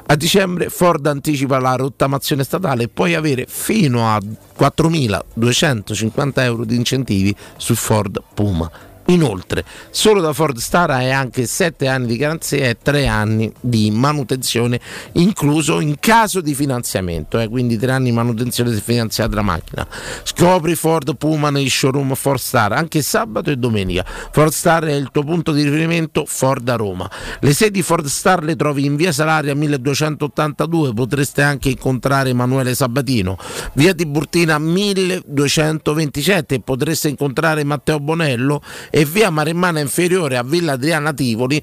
A 0.06 0.16
dicembre 0.16 0.70
Ford 0.70 1.04
anticipa 1.08 1.58
la 1.58 1.74
rottamazione 1.74 2.44
statale 2.44 2.84
e 2.84 2.90
puoi 2.90 3.16
avere 3.16 3.48
fino 3.50 4.08
a 4.08 4.20
4.250 4.20 6.32
euro 6.36 6.66
di 6.66 6.76
incentivi 6.76 7.36
su 7.58 7.74
Ford 7.74 8.22
Puma. 8.36 8.70
Inoltre, 9.08 9.64
solo 9.92 10.20
da 10.20 10.34
Ford 10.34 10.58
Star 10.58 10.90
hai 10.90 11.12
anche 11.12 11.46
7 11.46 11.88
anni 11.88 12.08
di 12.08 12.18
garanzia 12.18 12.70
e 12.70 12.78
3 12.82 13.06
anni 13.06 13.54
di 13.60 13.92
manutenzione, 13.92 14.80
incluso 15.14 15.80
in 15.80 15.98
caso 16.00 16.42
di 16.42 16.56
finanziamento, 16.56 17.40
eh, 17.40 17.48
quindi 17.48 17.78
3 17.78 17.92
anni 17.92 18.06
di 18.06 18.16
manutenzione 18.16 18.74
se 18.74 18.82
finanziate 18.82 19.36
la 19.36 19.44
macchina. 19.44 19.86
Scopri 20.24 20.74
Ford 20.74 21.16
Puma 21.18 21.52
nei 21.52 21.70
showroom 21.70 22.16
Ford 22.16 22.40
Star 22.40 22.72
anche 22.72 23.04
sabato 23.04 23.52
e 23.52 23.58
domenica. 23.58 24.04
Ford 24.32 24.52
Star 24.52 24.86
è 24.86 24.94
il 24.94 25.10
tuo 25.12 25.22
punto 25.24 25.52
di 25.52 25.62
riferimento 25.62 26.24
Ford 26.26 26.68
a 26.68 26.76
Roma. 26.76 27.08
Le 27.42 27.54
sedi 27.54 27.84
Ford 27.84 28.08
Star 28.08 28.44
le 28.44 28.56
trovi 28.56 28.86
in 28.86 28.96
via 28.96 29.12
Salaria 29.12 29.54
1282, 29.54 30.94
potreste 30.94 31.44
anche 31.44 31.70
incontrare 31.70 32.30
Emanuele 32.30 32.74
Sabatino, 32.74 33.38
via 33.74 33.94
Tiburtina 33.94 34.58
1227 34.58 36.56
e 36.56 36.60
potreste 36.62 37.08
incontrare 37.08 37.64
Matteo 37.64 38.00
Bonello 38.00 38.64
e 38.96 39.04
via 39.04 39.30
Maremmana 39.30 39.82
Inferiore 39.82 40.38
a 40.38 40.44
Villa 40.44 40.72
Adriana 40.72 41.12
Tivoli 41.12 41.62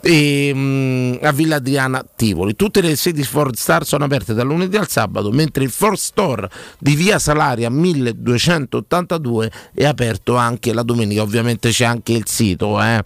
e, 0.00 0.52
mm, 0.54 1.14
a 1.22 1.32
Villa 1.32 1.56
Adriana 1.56 2.06
Tivoli. 2.14 2.54
Tutte 2.54 2.80
le 2.80 2.94
sedi 2.94 3.24
Ford 3.24 3.56
Star 3.56 3.84
sono 3.84 4.04
aperte 4.04 4.32
dal 4.32 4.46
lunedì 4.46 4.76
al 4.76 4.88
sabato, 4.88 5.32
mentre 5.32 5.64
il 5.64 5.70
Ford 5.70 5.96
Store 5.96 6.48
di 6.78 6.94
Via 6.94 7.18
Salaria 7.18 7.68
1282 7.68 9.50
è 9.74 9.86
aperto 9.86 10.36
anche 10.36 10.72
la 10.72 10.84
domenica. 10.84 11.20
Ovviamente 11.20 11.70
c'è 11.70 11.84
anche 11.84 12.12
il 12.12 12.28
sito, 12.28 12.80
eh. 12.80 13.02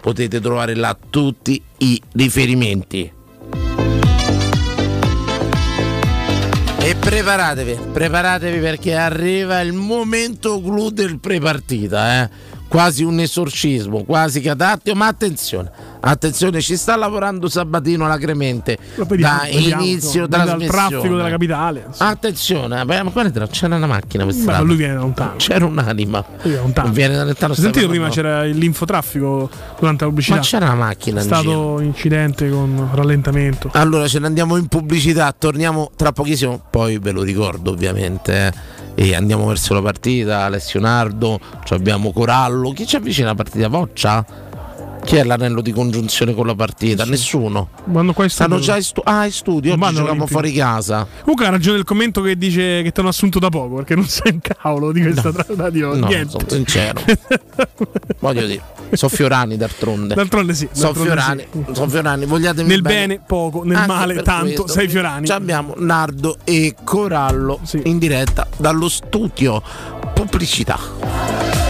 potete 0.00 0.40
trovare 0.40 0.76
là 0.76 0.96
tutti 1.10 1.60
i 1.78 2.00
riferimenti. 2.12 3.12
E 6.82 6.94
preparatevi, 6.94 7.78
preparatevi 7.92 8.60
perché 8.60 8.94
arriva 8.94 9.60
il 9.62 9.72
momento 9.72 10.62
clou 10.62 10.90
del 10.90 11.18
prepartita, 11.18 12.22
eh. 12.22 12.49
Quasi 12.70 13.02
un 13.02 13.18
esorcismo, 13.18 14.04
quasi 14.04 14.40
catattio, 14.40 14.94
ma 14.94 15.08
attenzione, 15.08 15.68
attenzione, 15.98 16.60
ci 16.60 16.76
sta 16.76 16.94
lavorando 16.94 17.48
Sabatino 17.48 18.04
alla 18.04 18.16
Cremente 18.16 18.78
vediamo, 18.94 19.38
da 19.38 19.48
vediamo, 19.50 19.82
inizio 19.82 20.28
dal 20.28 20.46
trasmissione. 20.46 20.88
traffico 20.88 21.16
della 21.16 21.30
capitale. 21.30 21.86
Attenzione, 21.98 22.84
beh, 22.84 23.02
ma 23.02 23.10
guarda, 23.10 23.48
c'era 23.48 23.74
una 23.74 23.88
macchina 23.88 24.24
per 24.24 24.34
Ma 24.44 24.60
lui 24.60 24.76
viene 24.76 24.94
da 24.94 25.00
lontano. 25.00 25.34
C'era 25.36 25.64
un'anima. 25.64 26.24
Lui 26.28 26.38
viene 26.42 26.54
da 26.54 26.62
lontano. 26.62 26.92
Viene 26.92 27.16
da 27.16 27.24
lontano, 27.24 27.54
sentito 27.54 27.88
prima 27.88 28.08
c'era 28.08 28.44
l'infotraffico 28.44 29.50
durante 29.76 30.04
la 30.04 30.10
pubblicità? 30.10 30.36
Ma 30.36 30.42
c'era 30.42 30.64
una 30.66 30.74
macchina 30.76 31.20
È 31.20 31.24
stato 31.24 31.72
un 31.72 31.82
incidente 31.82 32.48
con 32.48 32.88
rallentamento. 32.92 33.70
Allora 33.72 34.06
ce 34.06 34.20
ne 34.20 34.26
andiamo 34.26 34.56
in 34.56 34.68
pubblicità, 34.68 35.34
torniamo 35.36 35.90
tra 35.96 36.12
pochissimo, 36.12 36.62
poi 36.70 36.98
ve 36.98 37.10
lo 37.10 37.22
ricordo 37.22 37.72
ovviamente. 37.72 38.78
E 39.00 39.14
andiamo 39.14 39.46
verso 39.46 39.72
la 39.72 39.80
partita, 39.80 40.40
Alessio 40.40 40.78
Nardo, 40.78 41.40
ci 41.64 41.72
abbiamo 41.72 42.12
Corallo. 42.12 42.70
Chi 42.72 42.86
ci 42.86 42.96
avvicina 42.96 43.28
alla 43.28 43.34
partita? 43.34 43.66
Voccia? 43.68 44.49
Chi 45.04 45.16
è 45.16 45.24
l'anello 45.24 45.60
di 45.60 45.72
congiunzione 45.72 46.34
con 46.34 46.46
la 46.46 46.54
partita? 46.54 47.04
Nessuno. 47.04 47.70
Studio. 47.82 48.28
Stanno 48.28 48.58
già 48.60 48.76
in, 48.76 48.82
stu- 48.82 49.00
ah, 49.04 49.24
in 49.24 49.32
studio, 49.32 49.72
oggi 49.74 49.94
giochiamo 49.94 50.26
fuori 50.26 50.52
casa. 50.52 51.06
Comunque 51.22 51.46
ha 51.46 51.50
ragione 51.50 51.78
il 51.78 51.84
commento 51.84 52.20
che 52.22 52.36
dice 52.36 52.82
che 52.82 52.92
ti 52.92 53.00
hanno 53.00 53.08
assunto 53.08 53.38
da 53.38 53.48
poco 53.48 53.76
perché 53.76 53.94
non 53.96 54.04
sai 54.06 54.32
un 54.32 54.40
cavolo 54.40 54.92
di 54.92 55.02
questa 55.02 55.32
tra- 55.32 55.46
radio. 55.56 55.94
No, 55.96 56.06
Niente. 56.06 56.30
sono 56.30 56.44
sincero. 56.48 57.00
Voglio 58.20 58.46
dire, 58.46 58.62
sono 58.92 59.10
Fiorani 59.10 59.56
d'altronde. 59.56 60.14
D'altronde 60.14 60.54
sì, 60.54 60.68
Sono 60.70 60.94
Fiorani, 60.94 61.46
sì. 61.50 61.64
sono 61.72 61.88
Fiorani, 61.88 62.26
vogliatemi 62.26 62.68
Nel 62.68 62.82
bene 62.82 63.20
poco, 63.26 63.64
nel 63.64 63.76
Anche 63.76 63.88
male 63.88 64.22
tanto, 64.22 64.62
questo. 64.62 64.68
sei 64.68 64.88
Fiorani. 64.88 65.26
Ci 65.26 65.32
abbiamo 65.32 65.74
Nardo 65.78 66.36
e 66.44 66.74
Corallo 66.84 67.60
in 67.84 67.98
diretta 67.98 68.46
dallo 68.58 68.88
studio 68.88 69.60
pubblicità. 70.14 71.69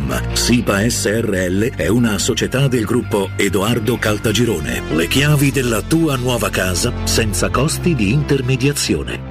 www.keicalt.com. 0.01 0.33
SIPA 0.33 0.89
SRL 0.89 1.75
è 1.75 1.87
una 1.87 2.17
società 2.17 2.67
del 2.67 2.85
gruppo 2.85 3.29
Edoardo 3.35 3.97
Caltagirone. 3.97 4.81
Le 4.91 5.07
chiavi 5.07 5.51
della 5.51 5.81
tua 5.81 6.15
nuova 6.15 6.49
casa 6.49 6.91
senza 7.03 7.49
costi 7.49 7.95
di 7.95 8.11
intermediazione. 8.11 9.29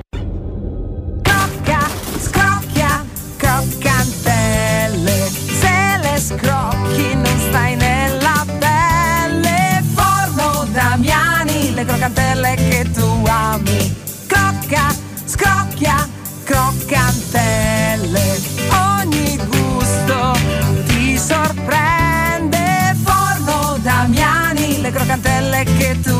Crocca, 1.22 1.88
scrocchia, 2.18 3.04
croccantelle. 3.36 5.28
Se 5.58 5.98
le 6.02 6.18
scrocchi 6.18 7.14
non 7.14 7.38
stai 7.48 7.76
nella 7.76 8.44
pelle. 8.58 9.82
Forno 9.94 10.66
Damiani, 10.72 11.74
le 11.74 11.84
croccantelle 11.84 12.54
che 12.54 12.90
tu 12.92 13.24
ami. 13.26 13.94
Crocca, 14.26 14.94
scrocchia, 15.24 16.08
croccantelle. 16.44 17.69
Sorprende. 21.30 22.96
Forno 23.04 23.78
Damiani, 23.80 24.80
le 24.80 24.90
croccantelle 24.90 25.64
che 25.64 25.98
tu 26.02 26.19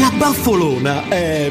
La 0.00 0.10
baffolona 0.16 1.08
è 1.08 1.50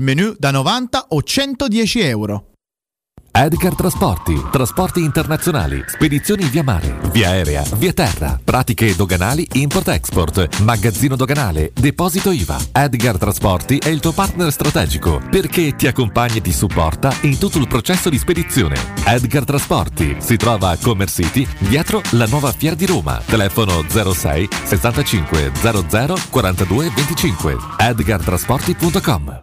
menu 0.00 0.34
da 0.38 0.50
90 0.50 1.06
o 1.08 1.22
110 1.22 2.00
euro. 2.00 2.44
Edgar 3.32 3.76
Trasporti, 3.76 4.44
trasporti 4.50 5.00
internazionali, 5.04 5.84
spedizioni 5.86 6.44
via 6.46 6.64
mare, 6.64 6.98
via 7.12 7.28
aerea, 7.28 7.62
via 7.76 7.92
terra, 7.92 8.38
pratiche 8.42 8.96
doganali 8.96 9.46
import-export, 9.52 10.60
magazzino 10.62 11.14
doganale, 11.14 11.70
deposito 11.72 12.32
IVA. 12.32 12.58
Edgar 12.72 13.18
Trasporti 13.18 13.78
è 13.78 13.88
il 13.88 14.00
tuo 14.00 14.12
partner 14.12 14.50
strategico 14.50 15.22
perché 15.30 15.76
ti 15.76 15.86
accompagna 15.86 16.34
e 16.34 16.40
ti 16.40 16.52
supporta 16.52 17.14
in 17.22 17.38
tutto 17.38 17.58
il 17.58 17.68
processo 17.68 18.10
di 18.10 18.18
spedizione. 18.18 18.74
Edgar 19.06 19.44
Trasporti 19.44 20.16
si 20.18 20.36
trova 20.36 20.70
a 20.70 20.76
Commerce 20.76 21.22
City 21.22 21.46
dietro 21.58 22.02
la 22.10 22.26
nuova 22.26 22.50
Fiera 22.52 22.74
di 22.74 22.86
Roma. 22.86 23.22
Telefono 23.24 23.84
06 23.88 24.48
65 24.64 25.52
00 25.54 26.16
42 26.30 26.90
25. 26.90 27.56
edgartrasporti.com 27.78 29.42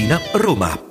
Tiburtina, 0.01 0.19
Roma. 0.33 0.90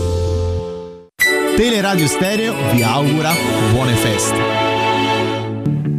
Teleradio 1.61 2.07
Stereo 2.07 2.55
vi 2.73 2.81
augura 2.81 3.31
buone 3.71 3.93
feste. 3.93 5.90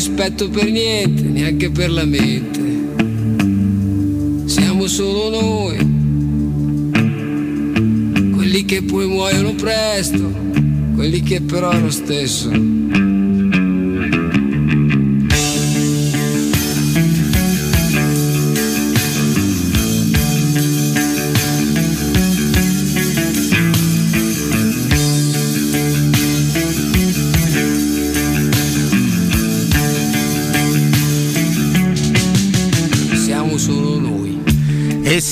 Rispetto 0.00 0.48
per 0.48 0.70
niente, 0.70 1.20
neanche 1.24 1.70
per 1.70 1.90
la 1.90 2.06
mente. 2.06 2.58
Siamo 4.46 4.86
solo 4.86 5.28
noi, 5.28 5.76
quelli 8.32 8.64
che 8.64 8.82
poi 8.82 9.06
muoiono 9.06 9.52
presto, 9.52 10.32
quelli 10.94 11.20
che 11.20 11.42
però 11.42 11.78
lo 11.78 11.90
stesso. 11.90 12.79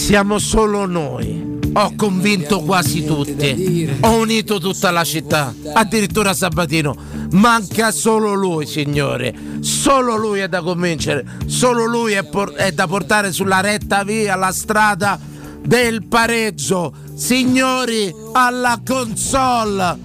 Siamo 0.09 0.39
solo 0.39 0.87
noi. 0.87 1.59
Ho 1.75 1.93
convinto 1.95 2.61
quasi 2.63 3.05
tutti. 3.05 3.95
Ho 4.01 4.17
unito 4.17 4.59
tutta 4.59 4.91
la 4.91 5.05
città. 5.05 5.55
Addirittura 5.75 6.33
Sabatino. 6.33 6.97
Manca 7.33 7.91
solo 7.91 8.33
lui, 8.33 8.65
signore. 8.65 9.35
Solo 9.61 10.17
lui 10.17 10.41
è 10.41 10.49
da 10.49 10.63
convincere. 10.63 11.27
Solo 11.45 11.85
lui 11.85 12.15
è, 12.15 12.25
por- 12.25 12.55
è 12.55 12.73
da 12.73 12.87
portare 12.87 13.33
sulla 13.33 13.61
retta 13.61 14.03
via 14.03 14.35
la 14.35 14.51
strada 14.51 15.21
del 15.63 16.07
pareggio. 16.07 16.91
Signori, 17.15 18.11
alla 18.33 18.81
console. 18.83 19.99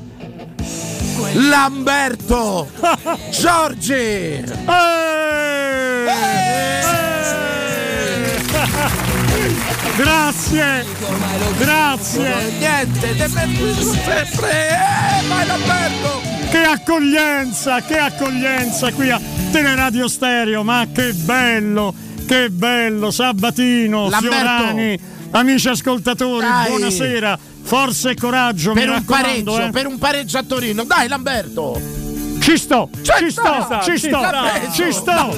Lamberto 1.31 2.67
Giorgi. 3.31 4.43
Grazie! 9.95 10.85
Grazie! 11.59 12.51
Niente, 12.57 13.29
sempre! 13.29 14.69
Eh, 14.69 15.27
vai 15.27 15.45
Lamberto! 15.45 16.21
Che 16.49 16.63
accoglienza, 16.63 17.81
che 17.81 17.97
accoglienza 17.99 18.91
qui 18.91 19.11
a 19.11 19.21
Teleradio 19.51 20.07
Stereo, 20.07 20.63
ma 20.63 20.87
che 20.91 21.13
bello, 21.13 21.93
che 22.27 22.49
bello, 22.49 23.11
Sabatino, 23.11 24.09
Lamberto. 24.09 24.35
Fiorani, 24.35 24.99
amici 25.31 25.67
ascoltatori, 25.67 26.47
Dai. 26.47 26.69
buonasera, 26.69 27.39
forza 27.61 28.09
e 28.09 28.15
coraggio, 28.15 28.73
Per 28.73 28.87
mi 28.87 28.95
un 28.95 29.05
pareggio, 29.05 29.63
eh. 29.63 29.69
per 29.69 29.85
un 29.85 29.97
pareggio 29.99 30.37
a 30.39 30.43
Torino. 30.43 30.83
Dai 30.85 31.07
Lamberto! 31.07 32.02
Ci 32.43 32.57
sto, 32.57 32.89
ci 33.01 33.31
sto, 33.31 33.61
sta, 33.63 33.79
ci 33.79 33.97
sto, 33.97 34.19
preso, 34.19 34.73
ci 34.73 34.91
sto. 34.91 35.37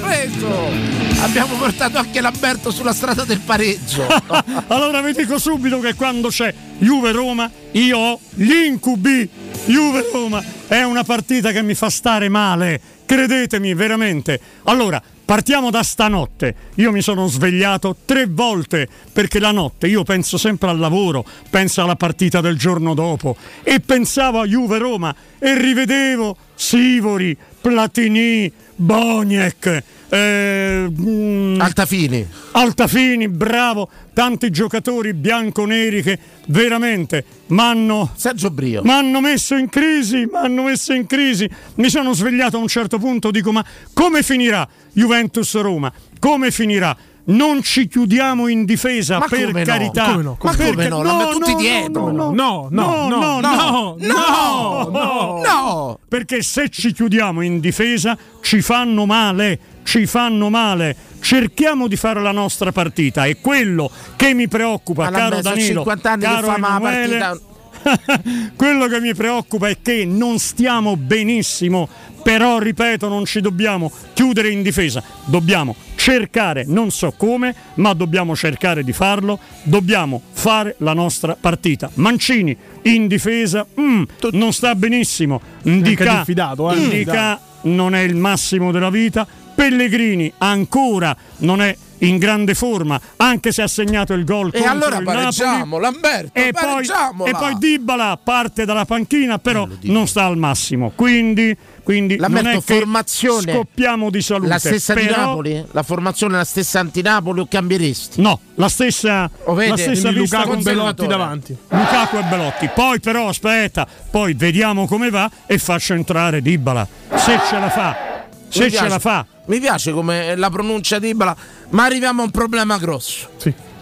Abbiamo 1.22 1.54
portato 1.54 1.98
anche 1.98 2.20
Lamberto 2.20 2.72
sulla 2.72 2.92
strada 2.92 3.22
del 3.22 3.38
pareggio. 3.38 4.04
allora 4.66 5.00
vi 5.02 5.12
dico 5.12 5.38
subito 5.38 5.78
che 5.78 5.94
quando 5.94 6.30
c'è 6.30 6.52
Juve 6.78 7.12
Roma 7.12 7.48
io 7.70 7.96
ho 7.96 8.20
gli 8.34 8.50
incubi. 8.50 9.30
Juve 9.66 10.04
Roma 10.12 10.42
è 10.66 10.82
una 10.82 11.04
partita 11.04 11.52
che 11.52 11.62
mi 11.62 11.74
fa 11.74 11.90
stare 11.90 12.28
male, 12.28 12.80
credetemi 13.06 13.72
veramente. 13.74 14.40
Allora, 14.64 15.00
partiamo 15.26 15.70
da 15.70 15.82
stanotte. 15.82 16.54
Io 16.76 16.92
mi 16.92 17.02
sono 17.02 17.26
svegliato 17.26 17.96
tre 18.06 18.26
volte 18.26 18.88
perché 19.12 19.38
la 19.38 19.50
notte 19.50 19.88
io 19.88 20.04
penso 20.04 20.38
sempre 20.38 20.70
al 20.70 20.78
lavoro, 20.78 21.26
penso 21.50 21.82
alla 21.82 21.96
partita 21.96 22.40
del 22.40 22.56
giorno 22.56 22.94
dopo 22.94 23.36
e 23.62 23.80
pensavo 23.80 24.40
a 24.40 24.46
Juve 24.46 24.78
Roma 24.78 25.14
e 25.38 25.58
rivedevo 25.58 26.36
Sivori, 26.54 27.36
Platini, 27.60 28.50
Boniek, 28.76 29.82
eh, 30.08 30.88
mm, 30.90 31.60
Altafini. 31.60 32.26
Altafini, 32.52 33.28
bravo, 33.28 33.88
tanti 34.12 34.50
giocatori 34.50 35.12
bianco-neri 35.12 36.02
che 36.02 36.18
veramente 36.46 37.24
m'hanno 37.48 38.12
Sergio 38.14 38.50
Brio. 38.50 38.82
m'hanno 38.82 39.20
messo 39.20 39.56
in 39.56 39.68
crisi, 39.68 40.26
m'hanno 40.30 40.62
messo 40.62 40.92
in 40.92 41.06
crisi. 41.06 41.48
Mi 41.76 41.88
sono 41.88 42.12
svegliato 42.12 42.56
a 42.56 42.60
un 42.60 42.68
certo 42.68 42.98
punto, 42.98 43.30
dico 43.30 43.52
ma 43.52 43.64
come 43.92 44.22
finirà 44.22 44.66
Juventus-Roma? 44.92 45.92
Come 46.18 46.50
finirà? 46.50 46.96
Non 47.28 47.60
ci 47.62 47.88
chiudiamo 47.88 48.46
in 48.46 48.64
difesa 48.64 49.18
Ma 49.18 49.26
per 49.26 49.46
come 49.46 49.60
no? 49.60 49.66
carità. 49.66 50.04
Come 50.12 50.22
no? 50.22 50.38
Ma 50.40 50.50
Perché- 50.54 50.70
come 50.70 50.88
no? 50.88 51.02
L'hanno 51.02 51.28
tutti 51.30 51.54
dietro. 51.56 52.10
No, 52.12 52.30
No, 52.30 52.68
no, 52.70 53.08
no, 53.08 53.40
no, 53.40 53.96
no, 53.98 54.88
no, 54.90 55.42
no. 55.44 55.98
Perché 56.08 56.42
se 56.42 56.68
ci 56.68 56.92
chiudiamo 56.92 57.40
in 57.42 57.58
difesa 57.58 58.16
ci 58.40 58.60
fanno 58.60 59.06
male, 59.06 59.58
ci 59.82 60.06
fanno 60.06 60.50
male. 60.50 60.96
Cerchiamo 61.18 61.88
di 61.88 61.96
fare 61.96 62.20
la 62.22 62.30
nostra 62.30 62.70
partita 62.70 63.24
e 63.24 63.40
quello 63.40 63.90
che 64.14 64.32
mi 64.32 64.46
preoccupa, 64.46 65.04
Ma 65.04 65.10
caro 65.10 65.40
Danilo, 65.40 65.80
50 65.82 66.10
anni 66.12 66.22
caro 66.22 66.46
fa 66.46 66.58
ma 66.58 66.68
Emanuele, 66.76 67.18
partita. 67.18 67.45
quello 68.56 68.86
che 68.88 69.00
mi 69.00 69.14
preoccupa 69.14 69.68
è 69.68 69.78
che 69.80 70.04
non 70.04 70.38
stiamo 70.38 70.96
benissimo, 70.96 71.88
però 72.22 72.58
ripeto, 72.58 73.08
non 73.08 73.24
ci 73.24 73.40
dobbiamo 73.40 73.90
chiudere 74.12 74.50
in 74.50 74.62
difesa, 74.62 75.02
dobbiamo 75.24 75.74
cercare, 75.94 76.64
non 76.66 76.90
so 76.90 77.12
come, 77.16 77.54
ma 77.74 77.92
dobbiamo 77.92 78.34
cercare 78.34 78.82
di 78.82 78.92
farlo, 78.92 79.38
dobbiamo 79.62 80.20
fare 80.32 80.74
la 80.78 80.92
nostra 80.92 81.36
partita. 81.38 81.90
Mancini 81.94 82.56
in 82.82 83.06
difesa 83.06 83.66
mm, 83.80 84.02
non 84.32 84.52
sta 84.52 84.74
benissimo, 84.74 85.40
diffidato, 85.62 86.70
eh. 86.72 86.76
Ndika 86.76 87.40
non 87.62 87.94
è 87.94 88.00
il 88.00 88.14
massimo 88.14 88.70
della 88.72 88.90
vita, 88.90 89.26
Pellegrini 89.54 90.30
ancora 90.38 91.16
non 91.38 91.62
è 91.62 91.76
in 91.98 92.18
grande 92.18 92.54
forma, 92.54 93.00
anche 93.16 93.52
se 93.52 93.62
ha 93.62 93.68
segnato 93.68 94.12
il 94.12 94.24
gol 94.24 94.50
E 94.52 94.64
allora 94.64 94.98
il 94.98 95.04
pareggiamo, 95.04 95.78
Napoli. 95.78 95.82
Lamberto, 95.82 96.30
E 96.38 96.52
poi, 96.52 96.86
e 97.28 97.30
poi 97.32 97.58
Dybala 97.58 98.18
parte 98.22 98.64
dalla 98.64 98.84
panchina, 98.84 99.38
però 99.38 99.66
non 99.82 100.06
sta 100.06 100.24
al 100.24 100.36
massimo. 100.36 100.92
Quindi, 100.94 101.56
quindi 101.82 102.16
non 102.16 102.30
Lamberto, 102.32 102.58
è 102.58 102.64
che 102.64 102.74
formazione. 102.74 103.52
scoppiamo 103.52 104.10
di 104.10 104.20
salute. 104.22 104.48
La 104.48 104.58
stessa 104.58 104.94
di 104.94 105.06
però- 105.06 105.16
Napoli? 105.16 105.64
La 105.70 105.82
formazione 105.82 106.34
è 106.34 106.36
la 106.38 106.44
stessa 106.44 106.80
anti-Napoli 106.80 107.40
o 107.40 107.46
cambieresti? 107.48 108.20
No, 108.20 108.40
la 108.56 108.68
stessa, 108.68 109.30
O 109.44 109.54
vede? 109.54 109.70
la 109.70 109.76
stessa 109.76 110.10
Lukaku 110.10 110.48
con 110.48 110.58
e 110.58 110.62
Belotti 110.62 111.06
davanti. 111.06 111.56
Lukaku 111.68 112.16
e 112.16 112.22
Belotti. 112.24 112.70
Poi 112.74 113.00
però 113.00 113.28
aspetta, 113.28 113.86
poi 114.10 114.34
vediamo 114.34 114.86
come 114.86 115.10
va 115.10 115.30
e 115.46 115.58
faccio 115.58 115.94
entrare 115.94 116.42
Dybala. 116.42 116.86
Se 117.14 117.38
ce 117.48 117.58
la 117.58 117.70
fa, 117.70 118.15
se 118.48 118.58
Mi 118.64 118.64
ce 118.64 118.70
piace- 118.70 118.88
la 118.88 118.98
fa. 118.98 119.26
Mi 119.46 119.60
piace 119.60 119.92
come 119.92 120.34
la 120.34 120.50
pronuncia 120.50 120.98
di 120.98 121.08
Ibala, 121.08 121.36
ma 121.70 121.84
arriviamo 121.84 122.22
a 122.22 122.24
un 122.24 122.30
problema 122.30 122.78
grosso. 122.78 123.28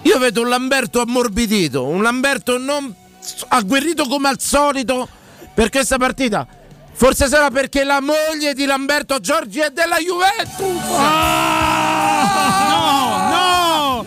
Io 0.03 0.19
vedo 0.19 0.43
un 0.43 0.49
Lamberto 0.51 1.01
ammorbidito, 1.01 1.85
un 1.87 2.03
Lamberto 2.03 2.59
non 2.59 2.95
agguerrito 3.49 4.07
come 4.07 4.29
al 4.29 4.39
solito 4.41 5.09
per 5.55 5.71
questa 5.71 5.97
partita. 5.97 6.47
Forse 6.93 7.27
sarà 7.29 7.51
perché 7.51 7.83
la 7.83 8.01
moglie 8.01 8.53
di 8.55 8.67
Lamberto 8.67 9.19
Giorgi 9.21 9.61
è 9.61 9.71
della 9.71 9.97
Juventus. 9.97 10.83
no, 12.69 14.05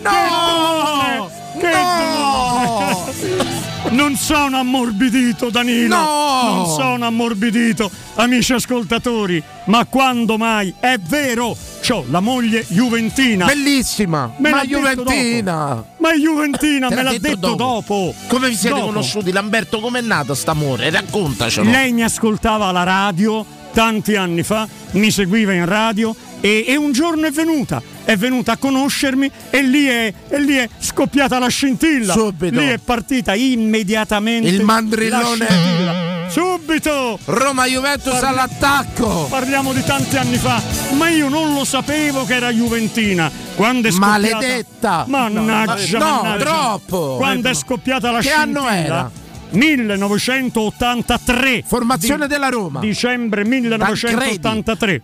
Non 3.98 4.14
sono 4.14 4.58
ammorbidito, 4.58 5.50
Danilo. 5.50 5.96
No! 5.96 6.42
Non 6.54 6.66
sono 6.66 7.04
ammorbidito, 7.04 7.90
amici 8.14 8.52
ascoltatori. 8.52 9.42
Ma 9.64 9.86
quando 9.86 10.38
mai? 10.38 10.72
È 10.78 10.98
vero, 10.98 11.56
c'ho 11.84 12.04
la 12.08 12.20
moglie 12.20 12.64
juventina. 12.68 13.46
Bellissima, 13.46 14.30
Me 14.36 14.50
ma 14.50 14.60
detto 14.64 14.68
Juventina. 14.78 15.64
dopo. 15.74 15.86
Ma 15.98 16.12
Juventina 16.12 16.88
me 16.90 16.94
l'ha 16.94 17.02
l'ha 17.10 17.18
detto, 17.18 17.54
dopo. 17.56 18.14
Come 18.28 18.48
vi 18.50 18.54
siete 18.54 18.76
Dopo. 18.76 18.86
conosciuti? 18.92 19.32
Lamberto, 19.32 19.80
com'è 19.80 20.00
nato 20.00 20.32
st'amore? 20.34 20.90
Raccontacelo. 20.90 21.68
Lei 21.68 21.92
mi 21.92 22.04
ascoltava 22.04 22.66
alla 22.66 22.84
radio 22.84 23.44
tanti 23.78 24.16
anni 24.16 24.42
fa, 24.42 24.66
mi 24.92 25.08
seguiva 25.08 25.52
in 25.52 25.64
radio 25.64 26.12
e, 26.40 26.64
e 26.66 26.74
un 26.74 26.90
giorno 26.90 27.26
è 27.28 27.30
venuta, 27.30 27.80
è 28.04 28.16
venuta 28.16 28.50
a 28.52 28.56
conoscermi 28.56 29.30
e 29.50 29.62
lì 29.62 29.86
è, 29.86 30.12
e 30.28 30.40
lì 30.40 30.56
è 30.56 30.68
scoppiata 30.80 31.38
la 31.38 31.46
scintilla. 31.46 32.12
Subito. 32.12 32.58
Lì 32.58 32.66
è 32.66 32.78
partita 32.78 33.34
immediatamente. 33.36 34.48
Il 34.48 34.64
mandrillone. 34.64 36.26
Subito! 36.28 37.20
Roma 37.26 37.66
Juventus 37.66 38.14
Parli- 38.18 38.26
all'attacco. 38.26 39.26
Parliamo 39.30 39.72
di 39.72 39.84
tanti 39.84 40.16
anni 40.16 40.38
fa, 40.38 40.60
ma 40.96 41.08
io 41.08 41.28
non 41.28 41.54
lo 41.54 41.64
sapevo 41.64 42.24
che 42.24 42.34
era 42.34 42.50
Juventina. 42.50 43.30
Quando 43.54 43.86
è 43.86 43.90
scoppiata... 43.92 44.10
Maledetta. 44.18 45.04
Mannaggia, 45.06 45.98
No, 45.98 46.20
mannaggia. 46.22 46.44
troppo. 46.44 47.14
Quando 47.16 47.48
è 47.48 47.54
scoppiata 47.54 48.10
la 48.10 48.18
Che 48.18 48.28
scintilla. 48.28 48.60
anno 48.60 48.68
era? 48.68 49.10
1983. 49.50 51.64
Formazione 51.66 52.26
della 52.26 52.48
Roma. 52.48 52.80
Dicembre 52.80 53.44
1983. 53.44 55.02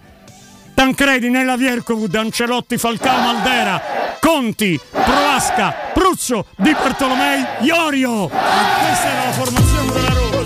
Tancredi 0.74 1.30
nella 1.30 1.56
Viercovud, 1.56 2.12
Ancelotti, 2.14 2.76
Falcao, 2.78 3.20
Maldera, 3.20 3.80
Conti, 4.20 4.78
Proasca, 4.90 5.72
Pruzzo, 5.94 6.46
Di 6.56 6.72
Bartolomei, 6.72 7.44
Iorio. 7.60 8.26
Questa 8.26 9.08
era 9.08 9.24
la 9.26 9.32
formazione 9.32 9.73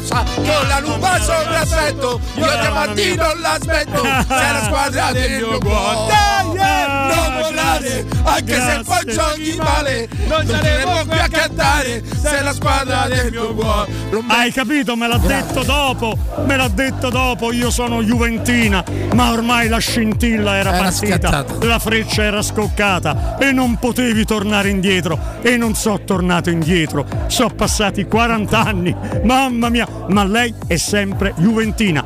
Roma. 0.08 0.24
Con 0.34 0.68
la 0.68 0.80
lupa 0.80 1.20
sopra 1.20 1.60
aspetto, 1.60 2.20
io 2.34 2.46
da 2.46 2.70
mattino 2.72 3.26
l'aspetto, 3.40 4.02
sei 4.02 4.52
la 4.52 4.62
squadra 4.64 5.12
del 5.12 5.30
mio 5.36 5.58
cuore. 5.58 6.12
Eh, 6.58 6.86
non 6.88 7.40
volare, 7.40 8.06
anche 8.24 8.54
se 8.60 8.80
poi 8.84 9.14
giochi 9.14 9.56
male, 9.56 10.08
non 10.26 10.46
saremo 10.46 11.04
qui 11.06 11.18
a 11.18 11.28
cantare, 11.28 12.02
sei 12.20 12.42
la 12.42 12.52
squadra 12.52 13.06
del 13.08 13.30
mio 13.30 13.54
cuore. 13.54 13.92
Hai 14.28 14.52
capito? 14.52 14.96
Me 14.96 15.08
l'ha 15.08 15.18
detto 15.18 15.62
dopo, 15.62 16.16
me 16.44 16.56
l'ha 16.56 16.68
detto 16.68 17.10
dopo, 17.10 17.52
io 17.52 17.70
sono 17.70 18.02
Juventina, 18.02 18.82
ma 19.14 19.30
ormai 19.30 19.68
la 19.68 19.78
scintilla 19.78 20.56
era, 20.56 20.70
Era 20.74 20.82
partita, 20.84 21.28
scattata. 21.28 21.66
la 21.66 21.78
freccia 21.78 22.22
era 22.22 22.42
scoccata 22.42 23.36
e 23.38 23.52
non 23.52 23.78
potevi 23.78 24.24
tornare 24.24 24.68
indietro. 24.70 25.36
E 25.42 25.56
non 25.56 25.74
so 25.74 26.00
tornato 26.04 26.50
indietro, 26.50 27.06
sono 27.26 27.50
passati 27.54 28.04
40 28.06 28.58
anni, 28.58 28.94
mamma 29.22 29.68
mia, 29.68 29.86
ma 30.08 30.24
lei 30.24 30.54
è 30.66 30.76
sempre 30.76 31.34
Juventina, 31.36 32.02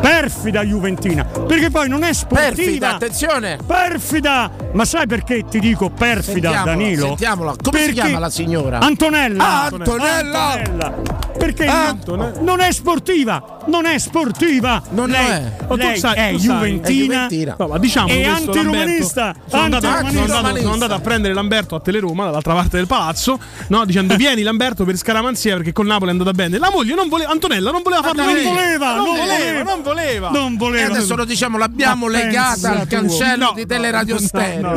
perfida 0.00 0.62
Juventina, 0.62 1.24
perché 1.24 1.70
poi 1.70 1.88
non 1.88 2.02
è 2.02 2.12
sportiva. 2.12 2.54
Perfida, 2.54 2.94
attenzione. 2.94 3.58
Perfida! 3.66 4.50
Ma 4.72 4.84
sai 4.84 5.06
perché 5.06 5.44
ti 5.48 5.58
dico 5.58 5.88
perfida, 5.90 6.50
Sentiamola, 6.50 6.64
Danilo? 6.64 7.06
sentiamola. 7.08 7.54
Come 7.62 7.78
si 7.78 7.84
Perché- 7.86 8.00
chiama 8.02 8.18
la 8.18 8.30
signora? 8.30 8.78
Antonella! 8.80 9.44
Ah, 9.44 9.64
Antonella! 9.66 10.50
Antonella. 10.52 11.24
Perché 11.36 11.66
Ah, 11.66 11.96
non, 12.06 12.32
non 12.40 12.60
è 12.60 12.72
sportiva! 12.72 13.58
Non 13.66 13.84
è 13.84 13.98
sportiva! 13.98 14.82
Non 14.90 15.08
lei, 15.10 15.26
è. 15.28 15.52
Ma 15.60 15.66
tu 15.68 15.76
lei 15.76 15.98
sai- 15.98 16.16
è 16.16 16.30
tu 16.32 16.38
sai- 16.38 16.46
Juventina. 16.48 17.04
è 17.26 17.28
Juventina. 17.28 17.56
No, 17.58 17.66
ma 17.68 17.78
diciamo 17.78 18.06
questo, 18.06 18.30
antiromanista. 18.50 19.22
Lamberto, 19.24 19.50
Sono 19.50 19.62
andato, 19.62 19.84
sono, 19.86 19.96
Antiromanista. 19.96 20.36
andato, 20.38 20.60
sono 20.60 20.72
andato 20.72 20.94
a 20.94 21.00
prendere 21.00 21.34
Lamberto 21.34 21.74
a 21.74 21.80
Teleroma 21.80 22.24
dall'altra 22.24 22.54
parte 22.54 22.76
del 22.76 22.86
palazzo, 22.86 23.38
no, 23.68 23.84
dicendo 23.84 24.16
vieni 24.16 24.42
Lamberto 24.42 24.84
per 24.84 24.96
scaramanzia 24.96 25.56
perché 25.56 25.72
col 25.72 25.86
Napoli 25.86 26.08
è 26.08 26.12
andata 26.12 26.30
bene. 26.32 26.58
La 26.58 26.70
moglie 26.72 26.94
non 26.94 27.08
voleva, 27.08 27.30
Antonella 27.36 27.70
non 27.70 27.82
voleva 27.82 28.02
farlo 28.02 28.22
non 28.24 28.42
voleva, 28.42 28.94
non, 28.94 29.04
non 29.04 29.16
voleva, 29.16 29.34
voleva. 29.36 29.62
non 29.72 29.82
voleva. 29.82 30.30
Non 30.30 30.52
E 30.52 30.56
voleva. 30.56 30.86
adesso 30.94 31.14
lo 31.16 31.24
diciamo, 31.24 31.58
l'abbiamo 31.58 32.06
Ma 32.06 32.12
legata 32.12 32.70
al 32.80 32.86
cancello 32.86 33.44
No, 33.46 33.52
di 33.54 33.66
Teleradio 33.66 34.14
no, 34.14 34.20
Stereo. 34.20 34.60
no, 34.60 34.74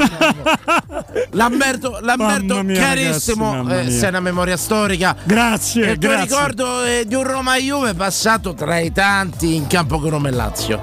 Lamberto, 1.31 1.99
Lamberto 2.01 2.63
mia, 2.63 2.79
carissimo, 2.79 3.63
ragazzi, 3.63 3.87
eh, 3.87 3.91
sei 3.91 4.09
una 4.09 4.19
memoria 4.19 4.57
storica. 4.57 5.15
Grazie, 5.23 5.91
E 5.91 5.97
grazie. 5.97 6.21
ricordo 6.23 6.83
eh, 6.83 7.03
di 7.07 7.15
un 7.15 7.23
Roma-Juve 7.23 7.93
passato 7.93 8.53
tra 8.53 8.77
i 8.79 8.91
tanti 8.91 9.55
in 9.55 9.67
campo 9.67 9.99
con 9.99 10.09
Roma 10.11 10.27
e 10.29 10.31
Lazio. 10.31 10.79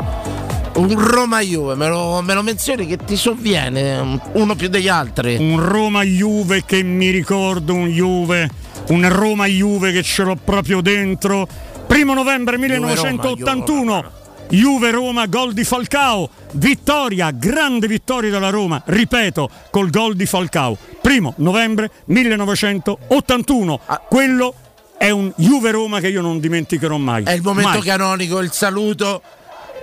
Un 0.75 0.95
Roma-Juve, 0.99 1.75
me 1.75 1.89
lo, 1.89 2.21
me 2.23 2.35
lo 2.35 2.43
menzioni 2.43 2.87
che 2.87 2.99
ti 2.99 3.17
sovviene 3.17 3.99
um, 3.99 4.21
uno 4.33 4.55
più 4.55 4.69
degli 4.69 4.89
altri. 4.89 5.37
Un 5.37 5.59
Roma-Juve 5.65 6.65
che 6.67 6.83
mi 6.83 7.09
ricordo, 7.11 7.73
un 7.73 7.87
Juve, 7.89 8.51
un 8.89 9.09
Roma-Juve 9.09 9.91
che 9.93 10.03
ce 10.03 10.23
l'ho 10.23 10.37
proprio 10.37 10.83
dentro. 10.83 11.49
Primo 11.87 12.15
novembre 12.15 12.59
1981. 12.59 14.25
Juve-Roma, 14.49 15.27
gol 15.27 15.53
di 15.53 15.65
Falcao, 15.65 16.29
vittoria, 16.53 17.33
grande 17.33 17.89
vittoria 17.89 18.31
della 18.31 18.51
Roma, 18.51 18.81
ripeto, 18.85 19.51
col 19.71 19.91
gol 19.91 20.15
di 20.15 20.25
Falcao. 20.25 20.77
Primo 21.01 21.35
novembre 21.39 21.91
1981. 22.05 23.81
Quello 24.09 24.55
è 24.99 25.11
un 25.11 25.33
Juve-Roma 25.37 25.99
che 25.99 26.09
io 26.09 26.21
non 26.21 26.39
dimenticherò 26.39 26.97
mai. 26.97 27.25
È 27.25 27.33
il 27.33 27.43
momento 27.43 27.71
Mai. 27.71 27.83
canonico, 27.83 28.39
il 28.41 28.53
saluto. 28.53 29.21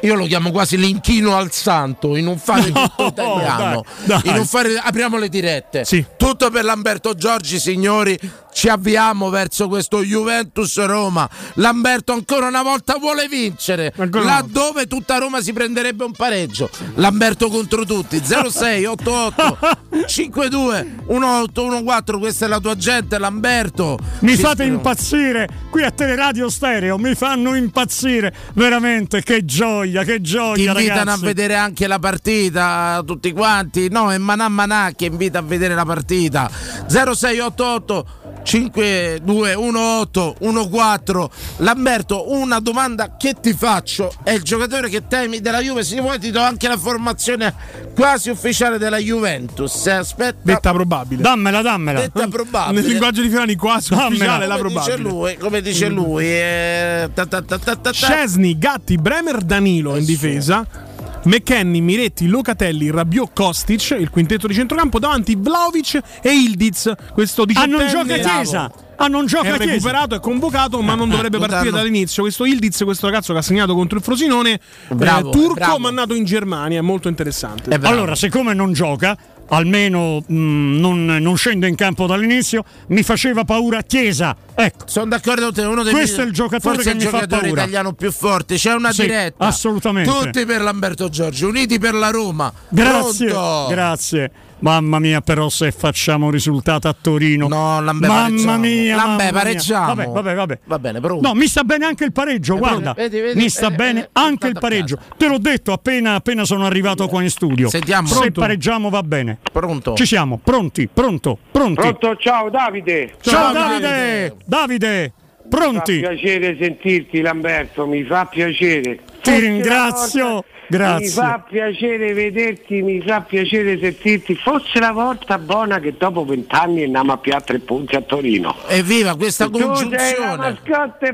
Io 0.02 0.16
lo 0.16 0.26
chiamo 0.26 0.52
quasi 0.52 0.76
l'inchino 0.78 1.36
al 1.38 1.52
santo, 1.52 2.18
in 2.18 2.28
un 2.28 2.38
fare 2.38 2.70
No, 2.72 2.88
tutto 2.90 3.06
italiano. 3.08 3.84
dai, 4.04 4.22
dai. 4.22 4.34
In 4.34 4.40
un 4.40 4.46
fare, 4.46 4.78
apriamo 4.78 5.18
le 5.18 5.30
dirette. 5.30 5.86
Sì. 5.86 6.06
Tutto 6.18 6.50
per 6.50 6.64
Lamberto 6.66 7.16
Giorgi, 7.16 7.58
signori. 7.60 8.18
Ci 8.54 8.70
avviamo 8.70 9.30
verso 9.30 9.68
questo 9.68 10.04
Juventus 10.04 10.84
Roma. 10.86 11.30
Lamberto 11.56 12.14
ancora 12.14 12.48
una 12.48 12.62
volta 12.64 12.98
vuole 12.98 13.28
vincere. 13.28 13.94
Laddove 14.12 14.88
tutta 14.88 15.18
Roma 15.18 15.42
si 15.42 15.52
prenderebbe 15.54 16.04
un 16.04 16.12
pareggio. 16.14 16.70
Lamberto 16.96 17.50
contro 17.50 17.84
tutti. 17.86 18.22
06 18.24 18.86
88 18.86 19.58
52 20.06 20.96
1814. 21.08 22.22
Questa 22.24 22.46
è 22.46 22.48
la 22.48 22.60
tua 22.60 22.76
gente, 22.76 23.18
Lamberto. 23.18 23.98
Mi 24.20 24.36
fate 24.36 24.64
impazzire 24.64 25.48
qui 25.70 25.84
a 25.84 25.92
Teleradio 25.92 26.50
Stereo, 26.50 26.98
mi 26.98 27.16
fanno 27.16 27.56
impazzire 27.56 28.34
veramente. 28.54 29.22
Che 29.24 29.44
gioia, 29.46 30.04
che 30.04 30.16
Ti 30.18 30.22
gioia, 30.22 30.72
invitano 30.72 31.00
ragazzi. 31.00 31.24
a 31.24 31.26
vedere 31.26 31.56
anche 31.56 31.88
la 31.88 32.00
partita 32.00 33.02
tutti 33.06 33.32
quanti. 33.32 33.90
No, 33.90 34.12
è 34.12 34.18
Manà 34.18 34.48
Manà 34.48 34.92
che 34.96 35.06
invita 35.06 35.40
a 35.40 35.42
vedere 35.42 35.74
la 35.76 35.86
partita. 35.86 36.50
0688 36.88 38.06
5218 38.44 40.36
14 40.70 41.30
Lamberto, 41.58 42.32
una 42.34 42.60
domanda 42.60 43.16
che 43.18 43.36
ti 43.42 43.54
faccio. 43.54 44.14
È 44.24 44.32
il 44.32 44.44
giocatore 44.44 44.90
che 44.90 45.08
temi 45.08 45.40
della 45.42 45.60
Juve? 45.60 45.84
Se 45.84 46.00
vuoi 46.00 46.20
ti 46.20 46.32
do 46.32 46.42
anche 46.42 46.68
la 46.68 46.78
formazione 46.78 47.54
quasi 47.96 48.30
ufficiale 48.30 48.78
della 48.78 48.98
Juventus. 48.98 49.86
Eh, 49.88 49.92
Aspetta. 49.92 50.40
Detta 50.42 50.72
probabile. 50.72 51.22
Dammela, 51.22 51.62
dammela. 51.62 52.02
Detta 52.02 52.28
probabile. 52.28 52.82
Nel 52.82 52.90
linguaggio 52.90 53.22
di 53.22 53.30
Fiorani 53.30 53.56
quasi 53.56 53.90
Dammela. 53.90 54.08
ufficiale 54.10 54.48
la 54.48 54.58
come 54.58 54.70
dice 54.70 54.82
probabile. 54.92 55.10
lui, 55.10 55.38
come 55.38 55.62
dice 55.62 55.88
lui. 55.90 56.26
eh, 56.26 57.10
ta 57.14 57.26
ta 57.26 57.42
ta 57.42 57.58
ta 57.58 57.76
ta 57.76 57.78
ta. 57.78 57.92
Scesni, 57.94 58.58
Gatti, 58.58 58.98
Bremer, 58.98 59.38
Danilo 59.42 59.96
in 59.96 60.06
difesa. 60.06 60.92
McKenny, 61.26 61.80
Miretti, 61.82 62.28
Locatelli, 62.28 62.92
Rabiot, 62.92 63.32
Kostic, 63.34 63.96
il 64.00 64.10
quintetto 64.10 64.48
di 64.48 64.54
centrocampo 64.54 65.00
davanti 65.00 65.36
Vlaovic 65.36 66.00
e 66.22 66.32
Ildiz. 66.34 66.92
Questo 67.14 67.44
Ah, 67.44 67.46
17 67.46 67.72
non 67.76 67.88
gioca 67.88 68.16
Chiesa. 68.18 68.72
Ah, 68.96 69.08
non 69.08 69.24
è 69.24 69.28
gioca 69.28 69.56
Chiesa. 69.58 69.66
recuperato, 69.72 70.16
è 70.16 70.20
convocato, 70.20 70.82
ma 70.82 70.96
non 70.96 71.10
dovrebbe 71.10 71.38
lo 71.38 71.46
partire 71.48 71.72
dall'inizio. 71.72 72.24
Questo 72.24 72.46
Ildiz, 72.46 72.82
questo 72.84 73.08
ragazzo 73.08 73.34
che 73.34 73.40
ha 73.40 73.42
segnato 73.42 73.74
contro 73.74 73.98
il 73.98 74.04
Frosinone, 74.04 74.60
Bravo, 74.90 75.30
eh, 75.30 75.32
turco, 75.32 75.54
bravo. 75.56 75.80
ma 75.80 75.90
nato 75.92 76.14
in 76.14 76.26
Germania, 76.26 76.80
è 76.80 76.82
molto 76.82 77.08
interessante. 77.08 77.70
È. 77.70 77.80
Allora, 77.84 78.16
siccome 78.16 78.54
non 78.54 78.72
gioca, 78.74 79.18
almeno 79.50 80.24
mh, 80.26 80.36
non, 80.80 81.06
non 81.06 81.36
scende 81.38 81.68
in 81.68 81.76
campo 81.76 82.06
dall'inizio, 82.08 82.64
mi 82.88 83.04
faceva 83.04 83.44
paura 83.44 83.82
Chiesa. 83.82 84.36
Ecco. 84.56 84.86
Sono 84.88 85.08
d'accordo 85.08 85.44
con 85.46 85.54
te, 85.54 85.62
uno 85.64 85.84
dei 85.84 85.94
Questo 85.94 86.22
è 86.22 86.26
il 86.26 86.32
giocatore 86.32 86.76
forse 86.76 86.90
che 86.92 86.98
il 86.98 87.04
mi 87.04 87.10
fa 87.10 87.18
giocatore 87.20 87.42
paura. 87.42 87.62
italiano 87.62 87.94
più 87.94 88.12
forte. 88.12 88.56
C'è 88.56 88.74
una 88.74 88.92
Sì, 88.92 89.02
diretta. 89.02 89.46
assolutamente. 89.46 90.10
Tutti 90.10 90.46
per 90.46 90.62
Lamberto 90.62 91.10
Giorgi, 91.10 91.44
uniti 91.46 91.80
per 91.80 91.94
la 91.94 92.10
Roma. 92.10 92.52
Grazie, 92.70 93.28
Pronto? 93.28 93.68
grazie. 93.70 94.32
Mamma 94.64 94.98
mia, 95.00 95.20
però 95.20 95.50
se 95.50 95.72
facciamo 95.74 96.28
un 96.28 96.32
risultato 96.32 96.88
a 96.88 96.96
Torino. 97.00 97.50
No, 97.50 97.82
Lambe, 97.82 98.08
Mamma 98.08 98.24
pareggiamo. 98.30 98.58
mia, 98.60 98.96
mamma 98.96 99.24
mia. 99.24 99.32
pareggiamo. 99.34 99.86
Vabbè, 99.94 100.08
vabbè, 100.08 100.36
vabbè. 100.36 100.60
Va 100.64 100.80
bene, 100.80 101.00
pronto. 101.02 101.28
No, 101.28 101.34
mi 101.34 101.48
sta 101.48 101.64
bene 101.66 101.86
anche 101.86 102.06
il 102.06 102.14
pareggio, 102.14 102.58
guarda. 102.58 102.94
vedi, 102.94 103.20
vedi, 103.20 103.40
mi 103.42 103.50
sta 103.50 103.68
eh, 103.68 103.72
bene 103.72 104.04
eh, 104.04 104.10
anche 104.14 104.48
il 104.48 104.58
pareggio. 104.58 104.98
Te 105.18 105.28
l'ho 105.28 105.38
detto 105.38 105.74
appena, 105.74 106.16
appena 106.16 106.46
sono 106.46 106.66
arrivato 106.66 107.10
qua 107.10 107.22
in 107.22 107.30
studio. 107.30 107.68
Sentiamo. 107.68 108.08
Se 108.08 108.16
Pronto? 108.16 108.40
pareggiamo 108.40 108.90
va 108.90 109.04
bene. 109.04 109.40
Pronto. 109.52 109.96
Ci 109.96 110.06
siamo, 110.06 110.40
pronti, 110.42 110.88
pronto, 110.88 111.38
pronti. 111.52 111.82
Pronto, 111.82 112.16
ciao 112.16 112.50
Davide. 112.50 113.16
Ciao, 113.20 113.34
Ciao, 113.34 113.54
Davide! 113.54 114.36
Davide! 114.46 115.14
Pronti? 115.50 115.96
Mi 115.96 116.02
fa 116.04 116.08
piacere 116.08 116.58
sentirti 116.58 117.20
Lamberto, 117.20 117.86
mi 117.86 118.04
fa 118.06 118.26
piacere. 118.28 119.00
Ti 119.22 119.40
ringrazio, 119.40 120.46
grazie. 120.78 121.06
Mi 121.06 121.10
fa 121.10 121.44
piacere 121.48 122.14
vederti, 122.14 122.82
mi 122.82 123.02
fa 123.02 123.22
piacere 123.22 123.78
sentirti. 123.80 124.36
Fosse 124.36 124.80
la 124.80 124.92
volta 124.92 125.38
buona 125.38 125.80
che 125.80 125.96
dopo 125.98 126.26
vent'anni 126.26 126.84
andiamo 126.84 127.14
a 127.14 127.18
più 127.18 127.34
a 127.34 127.42
tre 127.42 127.60
punti 127.60 127.96
a 127.96 128.02
Torino. 128.02 128.56
Evviva 128.68 129.16
questa 129.16 129.50
congiunzione. 129.50 130.58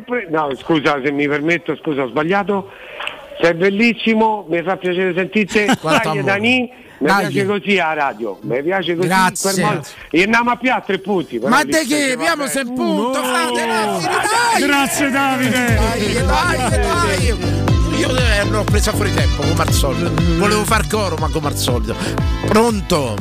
pre- 0.06 0.28
No, 0.30 0.50
scusa 0.56 1.00
se 1.04 1.12
mi 1.12 1.28
permetto, 1.28 1.76
scusa, 1.76 2.04
ho 2.04 2.08
sbagliato. 2.08 2.70
Sei 3.42 3.54
bellissimo, 3.54 4.46
mi 4.50 4.62
fa 4.62 4.78
piacere 4.78 5.14
sentirti. 5.14 5.66
Dai. 5.82 6.24
Dani, 6.24 6.70
mi 7.00 7.08
Dai. 7.08 7.28
piace 7.30 7.46
così 7.46 7.80
a 7.80 7.94
radio, 7.94 8.38
mi 8.42 8.62
piace 8.62 8.96
così. 8.96 9.08
Grazie. 9.08 9.62
per 9.62 9.82
E 10.10 10.24
andiamo 10.24 10.52
a 10.52 10.56
più 10.58 10.72
a 10.74 10.82
tre 10.82 11.00
punti. 11.00 11.40
Ma 11.40 11.64
te 11.64 11.86
che? 11.88 12.12
Abbiamo 12.12 12.48
se 12.48 12.66
punto, 12.66 13.24
frate, 13.24 13.66
dai, 13.66 14.02
dai. 14.02 14.68
Grazie 14.68 15.10
Davide! 15.10 15.76
Dai, 15.76 16.14
dai, 16.14 16.70
dai. 16.70 17.69
Io 18.00 18.16
eh, 18.16 18.46
l'ho 18.46 18.64
presa 18.64 18.94
fuori 18.94 19.14
tempo 19.14 19.42
come 19.42 19.62
al 19.62 19.74
solito. 19.74 20.10
Volevo 20.38 20.64
far 20.64 20.88
coro, 20.88 21.18
ma 21.18 21.28
come 21.28 21.48
al 21.48 21.58
solito. 21.58 21.94
Pronto? 22.48 23.16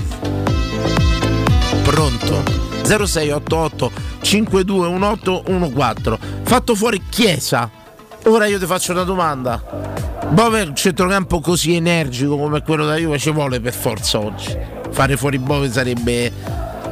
Pronto? 1.83 2.43
0688 2.85 3.91
521814 4.21 6.19
Fatto 6.45 6.77
fuori 6.77 7.03
Chiesa. 7.09 7.69
Ora 8.27 8.47
io 8.47 8.61
ti 8.61 8.67
faccio 8.67 8.93
una 8.93 9.03
domanda. 9.03 9.61
Bove 10.31 10.63
un 10.63 10.77
centrocampo 10.77 11.41
così 11.41 11.75
energico 11.75 12.37
come 12.37 12.63
quello 12.63 12.87
da 12.87 12.95
Juve 12.95 13.19
ci 13.19 13.33
vuole 13.33 13.59
per 13.59 13.73
forza 13.73 14.21
oggi. 14.21 14.57
Fare 14.91 15.17
fuori 15.17 15.39
Bove 15.41 15.73
sarebbe 15.73 16.33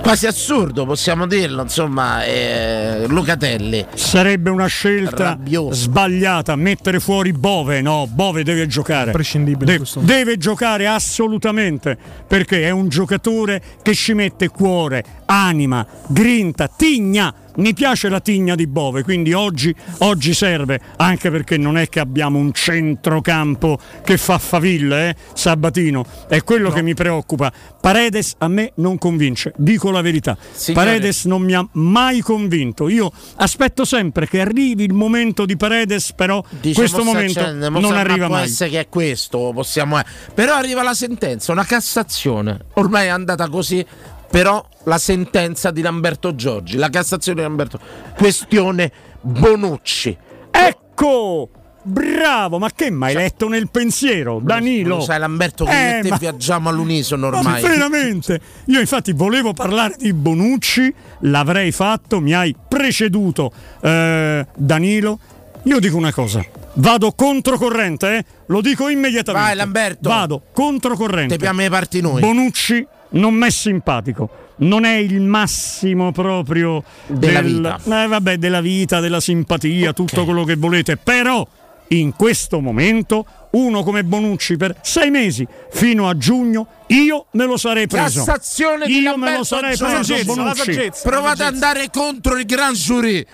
quasi 0.02 0.26
assurdo, 0.26 0.86
possiamo 0.86 1.26
dirlo, 1.26 1.62
insomma, 1.62 2.24
eh, 2.24 3.04
Lucatelli. 3.08 3.84
Sarebbe 3.94 4.50
una 4.50 4.66
scelta 4.66 5.24
Rabbioso. 5.30 5.74
sbagliata 5.74 6.54
mettere 6.56 7.00
fuori 7.00 7.32
Bove, 7.32 7.80
no, 7.80 8.06
Bove 8.08 8.42
deve 8.44 8.66
giocare. 8.66 9.10
Prescindibile 9.10 9.78
De- 9.78 9.84
deve 10.00 10.36
giocare 10.38 10.86
assolutamente 10.86 11.96
perché 12.26 12.62
è 12.62 12.70
un 12.70 12.88
giocatore 12.88 13.62
che 13.82 13.94
ci 13.94 14.12
mette 14.14 14.48
cuore, 14.48 15.04
anima, 15.26 15.86
grinta, 16.08 16.68
tigna. 16.68 17.34
Mi 17.56 17.72
piace 17.72 18.08
la 18.08 18.20
tigna 18.20 18.54
di 18.54 18.66
Bove, 18.66 19.02
quindi 19.02 19.32
oggi, 19.32 19.74
oggi 19.98 20.34
serve, 20.34 20.80
anche 20.96 21.30
perché 21.30 21.56
non 21.56 21.78
è 21.78 21.88
che 21.88 22.00
abbiamo 22.00 22.38
un 22.38 22.52
centrocampo 22.52 23.78
che 24.04 24.18
fa 24.18 24.38
faville, 24.38 25.08
eh? 25.08 25.16
Sabatino, 25.32 26.04
è 26.28 26.42
quello 26.42 26.70
che 26.70 26.82
mi 26.82 26.94
preoccupa. 26.94 27.50
Paredes 27.80 28.34
a 28.38 28.48
me 28.48 28.72
non 28.76 28.98
convince, 28.98 29.52
dico 29.56 29.90
la 29.90 30.02
verità. 30.02 30.36
Signore. 30.52 30.84
Paredes 30.84 31.24
non 31.24 31.42
mi 31.42 31.54
ha 31.54 31.66
mai 31.72 32.20
convinto. 32.20 32.88
Io 32.88 33.10
aspetto 33.36 33.84
sempre 33.84 34.28
che 34.28 34.40
arrivi 34.40 34.84
il 34.84 34.92
momento 34.92 35.46
di 35.46 35.56
Paredes, 35.56 36.12
però 36.12 36.44
Dice, 36.60 36.78
questo 36.78 37.04
momento 37.04 37.40
accendendo, 37.40 37.70
mo 37.70 37.80
non 37.80 37.96
arriva 37.96 38.26
può 38.26 38.36
mai. 38.36 38.44
essere 38.44 38.70
che 38.70 38.80
è 38.80 38.88
questo, 38.88 39.52
possiamo... 39.54 39.98
Però 40.34 40.54
arriva 40.54 40.82
la 40.82 40.94
sentenza, 40.94 41.52
una 41.52 41.64
Cassazione. 41.64 42.58
Ormai 42.74 43.06
è 43.06 43.10
andata 43.10 43.48
così, 43.48 43.84
però 44.30 44.64
la 44.84 44.98
sentenza 44.98 45.70
di 45.70 45.80
Lamberto 45.82 46.34
Giorgi, 46.34 46.76
la 46.76 46.90
Cassazione 46.90 47.38
di 47.40 47.46
Lamberto. 47.46 47.78
Questione 48.16 48.90
Bonucci. 49.20 50.16
Ecco! 50.50 51.50
Bravo, 51.88 52.58
ma 52.58 52.68
che 52.74 52.90
mai 52.90 53.14
letto 53.14 53.46
nel 53.48 53.70
pensiero? 53.70 54.40
Danilo. 54.42 54.96
Lo 54.96 55.00
sai 55.02 55.20
Lamberto 55.20 55.64
che 55.64 55.98
Eh, 55.98 56.02
te 56.02 56.08
ma- 56.08 56.16
viaggiamo 56.16 56.68
all'unisono 56.68 57.30
Ma 57.30 57.38
ormai. 57.38 57.62
veramente? 57.62 58.40
Io 58.66 58.80
infatti 58.80 59.12
volevo 59.12 59.52
parlare 59.52 59.94
di 59.96 60.12
Bonucci, 60.12 60.92
l'avrei 61.20 61.70
fatto, 61.70 62.20
mi 62.20 62.34
hai 62.34 62.56
preceduto 62.68 63.52
eh, 63.82 64.44
Danilo. 64.56 65.18
Io 65.62 65.78
dico 65.78 65.96
una 65.96 66.12
cosa, 66.12 66.44
vado 66.74 67.12
controcorrente, 67.12 68.16
eh? 68.16 68.24
lo 68.46 68.60
dico 68.60 68.88
immediatamente. 68.88 69.46
Vai, 69.48 69.56
Lamberto. 69.56 70.08
Vado 70.08 70.42
controcorrente. 70.52 71.34
Te 71.34 71.40
piamo 71.40 71.60
le 71.60 71.68
parti 71.70 72.00
noi. 72.00 72.20
Bonucci 72.20 72.84
non 73.10 73.34
mi 73.34 73.46
è 73.46 73.50
simpatico. 73.50 74.44
Non 74.58 74.84
è 74.84 74.94
il 74.96 75.20
massimo 75.20 76.12
proprio 76.12 76.82
Della 77.06 77.42
del- 77.42 77.54
vita. 77.78 78.02
eh, 78.04 78.06
vabbè, 78.06 78.36
della 78.38 78.60
vita, 78.62 79.00
della 79.00 79.20
simpatia, 79.20 79.92
tutto 79.92 80.24
quello 80.24 80.44
che 80.44 80.56
volete. 80.56 80.96
Però 80.96 81.46
in 81.88 82.14
questo 82.16 82.60
momento 82.60 83.24
uno 83.50 83.82
come 83.84 84.02
Bonucci 84.02 84.56
per 84.56 84.76
sei 84.82 85.10
mesi 85.10 85.46
fino 85.70 86.08
a 86.08 86.16
giugno 86.16 86.66
io 86.88 87.26
me 87.32 87.44
lo 87.44 87.56
sarei 87.56 87.86
preso. 87.86 88.24
Cassazione 88.24 88.86
di 88.86 88.98
io 89.00 89.16
me 89.16 89.36
lo 89.36 89.44
sarei 89.44 89.76
preso. 89.76 90.14
La 90.14 90.24
Bonucci. 90.24 90.56
saggezza, 90.72 91.08
Provate 91.08 91.42
ad 91.44 91.52
andare 91.54 91.88
contro 91.92 92.36
il 92.36 92.44
Gran 92.46 92.72
Jury. 92.72 93.24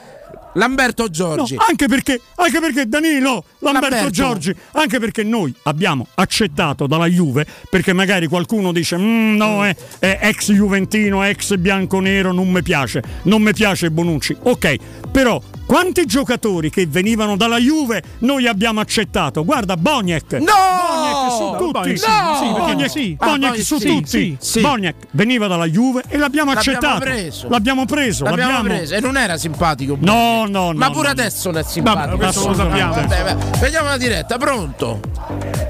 Lamberto 0.55 1.09
Giorgi. 1.09 1.55
No, 1.55 1.65
anche 1.69 1.87
perché, 1.87 2.21
anche 2.37 2.61
perché 2.61 2.89
Danilo, 2.89 3.45
Lamberto, 3.59 3.89
Lamberto. 3.89 4.11
Giorgi, 4.11 4.55
anche 4.73 4.99
perché 4.99 5.23
noi 5.23 5.55
abbiamo 5.65 6.07
accettato 6.15 6.87
dalla 6.87 7.07
Juve, 7.07 7.47
perché 7.71 7.93
magari 7.93 8.27
qualcuno 8.27 8.73
dice 8.73 8.97
"Mm, 8.97 9.37
no, 9.37 9.65
è, 9.65 9.75
è 9.99 10.19
ex 10.23 10.53
Juventino, 10.53 11.23
ex 11.25 11.57
bianconero, 11.57 12.33
non 12.33 12.51
mi 12.51 12.63
piace, 12.63 13.03
non 13.25 13.43
mi 13.43 13.53
piace 13.53 13.91
Bonucci. 13.91 14.37
Ok, 14.43 14.77
però 15.13 15.41
quanti 15.67 16.05
giocatori 16.07 16.69
che 16.71 16.87
venivano 16.87 17.37
dalla 17.37 17.59
Juve 17.59 18.03
noi 18.19 18.47
abbiamo 18.47 18.81
accettato? 18.81 19.45
Guarda, 19.45 19.77
Boniek. 19.77 20.33
No! 20.33 20.53
Boniek 20.91 21.31
su 21.31 21.57
tutti. 21.59 21.73
Boniek 21.73 21.99
sì, 21.99 22.07
No! 22.07 22.35
sì, 22.37 22.45
perché 22.53 22.73
Boniek, 22.73 22.91
sì. 22.91 23.17
Ah, 23.19 23.25
Boniek 23.27 23.49
Boniek 23.49 23.65
su 23.65 23.79
sì, 23.79 23.87
tutti. 23.89 24.07
sì, 24.09 24.37
sì. 24.41 24.61
Boniek 24.61 24.95
veniva 25.13 25.47
dalla 25.47 25.67
Juve 25.67 26.03
e 26.09 26.17
l'abbiamo 26.19 26.53
L'abbiamo 26.53 26.77
accettato. 26.79 27.01
preso. 27.01 27.49
L'abbiamo 27.49 27.85
preso. 27.87 28.25
L'abbiamo 28.25 28.53
l'abbiamo- 28.53 28.77
preso 28.77 28.95
e 28.95 29.01
non 29.01 29.17
era 29.17 29.37
simpatico. 29.37 29.97
No, 30.01 30.47
no, 30.49 30.73
no. 30.73 30.79
Ma 30.79 30.91
pure 30.91 31.05
no. 31.07 31.11
adesso 31.13 31.51
non 31.51 31.61
è 31.61 31.65
simpatico. 31.65 32.05
Vabbè, 32.17 32.23
questo 32.23 32.49
lo 32.49 32.55
sappiamo. 32.55 32.95
Vabbè, 32.95 33.23
vabbè. 33.23 33.59
Vediamo 33.59 33.89
la 33.89 33.97
diretta, 33.97 34.37
pronto? 34.39 35.01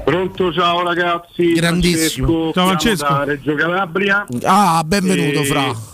Pronto, 0.03 0.51
ciao 0.53 0.83
ragazzi. 0.83 1.53
Grandissimo. 1.53 2.27
Francesco, 2.27 2.51
Ciao, 2.53 2.65
Francesco. 2.67 3.07
Da 3.13 3.23
Reggio 3.23 3.55
Calabria. 3.55 4.25
Ah, 4.43 4.83
benvenuto, 4.85 5.39
E- 5.41 5.45
Fra. 5.45 5.91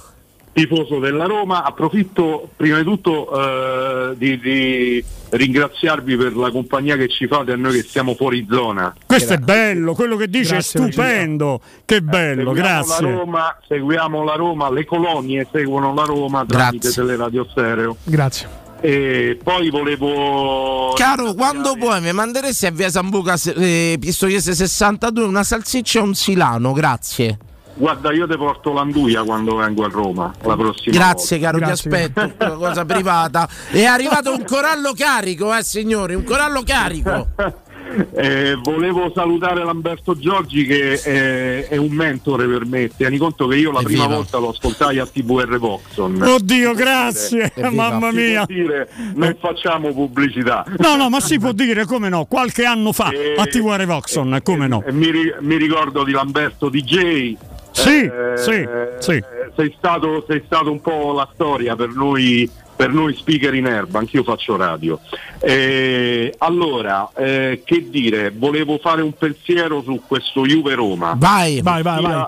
Tifoso 0.60 1.00
della 1.00 1.26
Roma, 1.26 1.64
approfitto 1.64 2.50
prima 2.56 2.78
di 2.78 2.84
tutto 2.84 3.32
eh, 3.32 4.16
di, 4.18 4.40
di 4.40 5.04
ringraziarvi 5.30 6.18
per 6.18 6.36
la 6.36 6.52
compagnia 6.52 6.98
che 6.98 7.08
ci 7.08 7.28
fate 7.28 7.54
a 7.54 7.56
noi 7.56 7.74
che 7.74 7.88
siamo 7.88 8.14
fuori 8.16 8.46
zona. 8.50 8.94
Questo 9.06 9.34
è 9.34 9.38
bello, 9.38 9.94
quello 9.94 10.18
che 10.18 10.28
dice 10.28 10.54
Grazie, 10.54 10.80
è 10.80 10.92
stupendo. 10.92 11.62
Che 11.86 12.02
bello, 12.02 12.54
Seguiamo 12.54 12.54
grazie. 12.54 13.06
La 13.06 13.12
Roma, 13.12 13.58
seguiamo 13.68 14.24
la 14.24 14.36
Roma, 14.36 14.72
le 14.72 14.86
colonie 14.86 15.48
seguono 15.52 15.94
la 15.94 16.04
Roma 16.04 16.46
tramite 16.46 16.88
Grazie. 16.88 17.04
Teleradio 17.04 17.48
Stereo. 17.50 17.98
Grazie. 18.04 18.68
E 18.82 19.38
poi 19.44 19.70
volevo 19.70 20.94
Caro, 20.96 21.34
quando 21.34 21.74
vuoi 21.74 22.00
mi 22.00 22.14
manderesti 22.14 22.66
a 22.66 22.72
via 22.72 22.90
Sambuca 22.90 23.36
eh, 23.56 23.98
Pistoiese 24.00 24.56
62 24.56 25.26
una 25.26 25.44
salsiccia 25.44 26.00
e 26.00 26.02
un 26.02 26.16
silano, 26.16 26.72
grazie. 26.72 27.38
Guarda, 27.80 28.12
io 28.12 28.28
ti 28.28 28.36
porto 28.36 28.74
l'anduia 28.74 29.24
quando 29.24 29.56
vengo 29.56 29.86
a 29.86 29.88
Roma 29.88 30.34
la 30.44 30.58
prossima 30.58 30.94
Grazie 30.98 31.40
caro, 31.40 31.60
volta. 31.60 31.66
ti 31.68 31.72
aspetto, 31.88 32.34
una 32.38 32.56
cosa 32.56 32.84
privata. 32.84 33.48
È 33.72 33.86
arrivato 33.86 34.34
un 34.34 34.44
corallo 34.44 34.92
carico, 34.94 35.56
eh 35.56 35.64
signori, 35.64 36.14
un 36.14 36.24
corallo 36.26 36.62
carico. 36.64 37.28
Eh, 38.14 38.56
volevo 38.62 39.12
salutare 39.16 39.64
Lamberto 39.64 40.16
Giorgi 40.16 40.64
che 40.64 41.02
è, 41.02 41.68
è 41.70 41.76
un 41.78 41.90
mentore 41.90 42.46
per 42.48 42.64
me. 42.68 42.88
Tieni 42.96 43.18
conto 43.18 43.48
che 43.48 43.56
io 43.56 43.72
la 43.72 43.82
prima 43.82 44.04
Evviva. 44.04 44.16
volta 44.18 44.38
lo 44.38 44.50
ascoltai 44.50 45.00
a 45.00 45.08
TVR 45.08 45.58
Voxon. 45.58 46.22
Oddio, 46.22 46.76
grazie, 46.76 47.52
Si 47.56 47.60
può 47.60 47.72
mamma 47.72 48.12
mia. 48.12 48.44
dire, 48.46 48.88
non 49.16 49.36
facciamo 49.40 49.92
pubblicità. 49.92 50.66
No, 50.78 50.98
no, 50.98 51.10
ma 51.10 51.20
si 51.20 51.40
può 51.40 51.52
dire 51.52 51.86
come 51.86 52.10
no, 52.10 52.26
qualche 52.26 52.64
anno 52.64 52.92
fa 52.94 53.08
a 53.38 53.46
TVR 53.46 53.84
Voxon, 53.88 54.40
come 54.44 54.68
no. 54.68 54.84
E 54.86 54.92
mi, 54.92 55.10
mi 55.40 55.56
ricordo 55.56 56.04
di 56.04 56.12
Lamberto 56.12 56.70
DJ. 56.70 57.36
Sì, 57.72 58.04
Eh, 58.04 58.34
sì, 58.38 58.68
sì. 59.00 59.12
eh, 59.12 59.52
Sei 59.56 59.74
stato, 59.78 60.24
sei 60.28 60.44
stato 60.46 60.72
un 60.72 60.82
po' 60.82 61.12
la 61.14 61.28
storia 61.34 61.76
per 61.76 61.90
noi, 61.90 62.50
per 62.76 62.90
noi 62.92 63.14
speaker 63.16 63.54
in 63.54 63.66
erba, 63.68 64.00
anch'io 64.00 64.24
faccio 64.24 64.56
radio. 64.56 65.00
Eh, 65.40 66.34
allora, 66.40 67.10
eh, 67.16 67.62
che 67.66 67.90
dire, 67.90 68.32
volevo 68.36 68.78
fare 68.78 69.02
un 69.02 69.14
pensiero 69.14 69.82
su 69.82 70.02
questo 70.08 70.46
Juve 70.46 70.76
Roma. 70.76 71.16
Vai, 71.18 71.62
vai, 71.62 71.82
vai, 71.82 72.02
vai. 72.02 72.26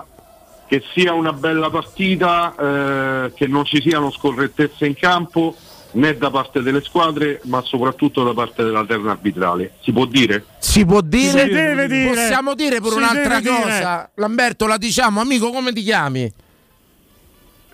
Che 0.66 0.82
sia 0.94 1.12
una 1.12 1.32
bella 1.32 1.68
partita, 1.70 2.54
eh, 2.58 3.32
che 3.34 3.46
non 3.46 3.64
ci 3.64 3.80
siano 3.82 4.10
scorrettezze 4.10 4.86
in 4.86 4.94
campo 4.94 5.54
né 5.92 6.16
da 6.16 6.30
parte 6.30 6.62
delle 6.62 6.82
squadre, 6.82 7.40
ma 7.44 7.60
soprattutto 7.62 8.22
da 8.24 8.32
parte 8.32 8.62
della 8.64 8.84
terna 8.84 9.12
arbitrale. 9.12 9.74
Si 9.82 9.92
può 9.92 10.04
dire? 10.06 10.44
Si 10.58 10.84
può 10.84 11.00
dire? 11.00 11.42
Si 11.46 11.48
deve 11.48 11.86
dire. 11.88 12.08
Possiamo 12.10 12.54
dire 12.54 12.78
pure 12.80 12.90
Si 12.92 12.96
un'altra 12.98 13.40
deve 13.40 13.56
dire. 13.56 13.62
cosa. 13.62 14.10
Lamberto, 14.16 14.66
la 14.66 14.76
diciamo, 14.78 15.20
amico, 15.20 15.50
come 15.50 15.72
ti 15.72 15.82
chiami? 15.82 16.32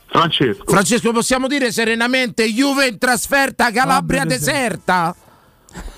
Francesco. 0.07 0.65
Francesco, 0.67 1.13
possiamo 1.13 1.47
dire 1.49 1.71
serenamente 1.71 2.51
Juve 2.51 2.87
in 2.89 2.99
trasferta, 2.99 3.71
Calabria 3.71 4.21
Calabria 4.21 4.25
deserta. 4.25 5.15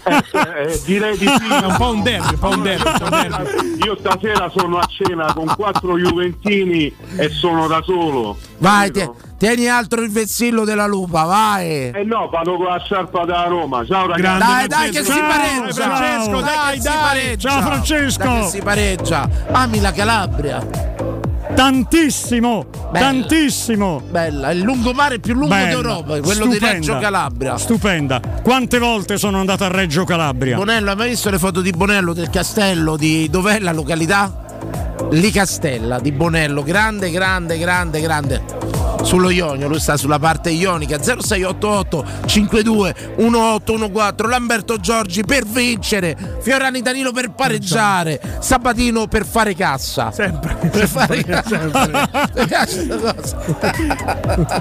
Eh, 0.04 0.80
direi 0.84 1.16
di 1.16 1.26
sì. 1.26 1.46
È 1.48 1.64
un 1.64 1.76
po' 1.76 1.90
un 1.90 2.02
derby, 2.02 2.32
un 2.34 2.38
po' 2.38 2.48
un 2.48 2.62
derby. 2.62 2.88
un 3.02 3.10
derby. 3.10 3.84
Io 3.84 3.96
stasera 3.98 4.50
sono 4.54 4.78
a 4.78 4.86
cena 4.86 5.32
con 5.32 5.46
quattro 5.54 5.96
Juventini 5.96 6.92
e 7.16 7.28
sono 7.28 7.68
da 7.68 7.80
solo. 7.82 8.36
Vai, 8.58 8.90
tie- 8.90 9.10
tieni 9.40 9.68
altro 9.68 10.02
il 10.02 10.10
vessillo 10.10 10.66
della 10.66 10.86
lupa, 10.86 11.24
vai. 11.24 11.92
Eh 11.94 12.04
no, 12.04 12.28
vado 12.30 12.56
con 12.56 12.66
la 12.66 12.78
sciarpa 12.78 13.24
da 13.24 13.44
Roma. 13.44 13.82
Ciao 13.86 14.06
ragazzi. 14.06 14.38
Dai, 14.38 14.66
dai, 14.68 14.90
che 14.90 15.02
si 15.02 15.10
Ciao, 15.10 15.26
pareggia. 15.26 15.72
Francesco, 15.72 16.40
dai, 16.40 16.44
dai, 16.44 16.74
che 16.74 16.80
si 16.80 16.88
dai. 16.88 16.96
pareggia. 17.00 17.48
Ciao, 17.48 17.62
Francesco. 17.62 18.22
Dai, 18.22 18.40
che 18.42 18.48
si 18.48 18.60
pareggia. 18.60 19.28
Ami 19.52 19.80
la 19.80 19.92
Calabria. 19.92 20.66
Tantissimo, 21.54 22.66
Bella. 22.90 22.98
tantissimo. 23.06 24.02
Bella, 24.10 24.50
il 24.50 24.60
lungomare 24.60 25.20
più 25.20 25.32
lungo 25.32 25.48
Bella, 25.48 25.68
d'Europa, 25.68 26.20
quello 26.20 26.44
di 26.44 26.56
stupenda, 26.56 26.72
Reggio 26.72 26.98
Calabria. 26.98 27.56
Stupenda. 27.56 28.20
Quante 28.42 28.78
volte 28.78 29.16
sono 29.16 29.40
andato 29.40 29.64
a 29.64 29.68
Reggio 29.68 30.04
Calabria? 30.04 30.56
Bonello, 30.56 30.90
hai 30.90 30.96
mai 30.96 31.08
visto 31.08 31.30
le 31.30 31.38
foto 31.38 31.62
di 31.62 31.70
Bonello 31.70 32.12
del 32.12 32.28
castello? 32.28 32.98
Di 32.98 33.30
dov'è 33.30 33.58
la 33.58 33.72
località? 33.72 34.44
Li 35.12 35.30
Castella 35.30 35.98
di 35.98 36.12
Bonello, 36.12 36.62
grande, 36.62 37.10
grande, 37.10 37.56
grande, 37.56 38.00
grande. 38.02 38.79
Sullo 39.02 39.30
Ionio, 39.30 39.66
lui 39.66 39.80
sta 39.80 39.96
sulla 39.96 40.18
parte 40.18 40.50
ionica 40.50 40.98
0688 41.02 42.04
52 42.26 42.94
1814 43.16 44.28
Lamberto 44.30 44.78
Giorgi 44.78 45.24
per 45.24 45.44
vincere 45.46 46.16
Fiorani 46.40 46.80
Danilo 46.82 47.10
per 47.10 47.30
pareggiare 47.32 48.20
Sabatino 48.38 49.06
per 49.08 49.24
fare 49.26 49.54
cassa 49.54 50.12
Sempre. 50.12 50.54
per 50.70 50.86
fare 50.86 51.24
cassa. 51.24 51.58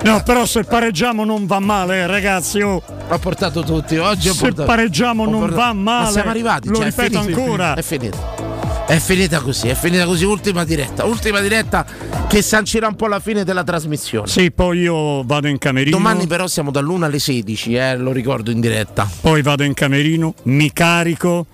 No, 0.03 0.23
però 0.23 0.45
se 0.45 0.63
pareggiamo 0.63 1.23
non 1.25 1.45
va 1.45 1.59
male, 1.59 1.97
eh, 1.99 2.07
ragazzi. 2.07 2.61
oh. 2.61 2.81
Ho 3.11 3.17
portato 3.17 3.63
tutti 3.63 3.97
oggi 3.97 4.29
ho 4.29 4.33
Se 4.33 4.39
portato- 4.39 4.65
pareggiamo 4.65 5.25
non 5.25 5.39
portato- 5.41 5.61
va 5.61 5.73
male. 5.73 6.03
Ma 6.05 6.11
siamo 6.11 6.29
arrivati 6.29 6.67
Lo 6.69 6.75
cioè, 6.75 6.85
è 6.85 6.89
ripeto 6.89 7.21
finito. 7.21 7.39
ancora. 7.39 7.73
È 7.73 7.81
finito 7.81 8.48
È 8.89 8.97
finita 8.97 9.39
così, 9.39 9.67
è 9.67 9.75
finita 9.75 10.05
così, 10.05 10.25
ultima 10.25 10.63
diretta, 10.63 11.05
ultima 11.05 11.41
diretta 11.41 11.85
che 12.27 12.41
sancirà 12.41 12.87
un 12.87 12.95
po' 12.95 13.05
la 13.05 13.19
fine 13.19 13.43
della 13.43 13.63
trasmissione. 13.63 14.25
Sì, 14.25 14.49
poi 14.49 14.79
io 14.79 15.21
vado 15.25 15.47
in 15.47 15.59
camerino. 15.59 15.95
Domani 15.95 16.25
però 16.25 16.47
siamo 16.47 16.71
dall'1 16.71 17.03
alle 17.03 17.19
16, 17.19 17.75
eh, 17.75 17.97
lo 17.97 18.11
ricordo 18.11 18.49
in 18.49 18.59
diretta. 18.59 19.07
Poi 19.21 19.43
vado 19.43 19.61
in 19.61 19.75
camerino, 19.75 20.33
mi 20.45 20.73
carico, 20.73 21.45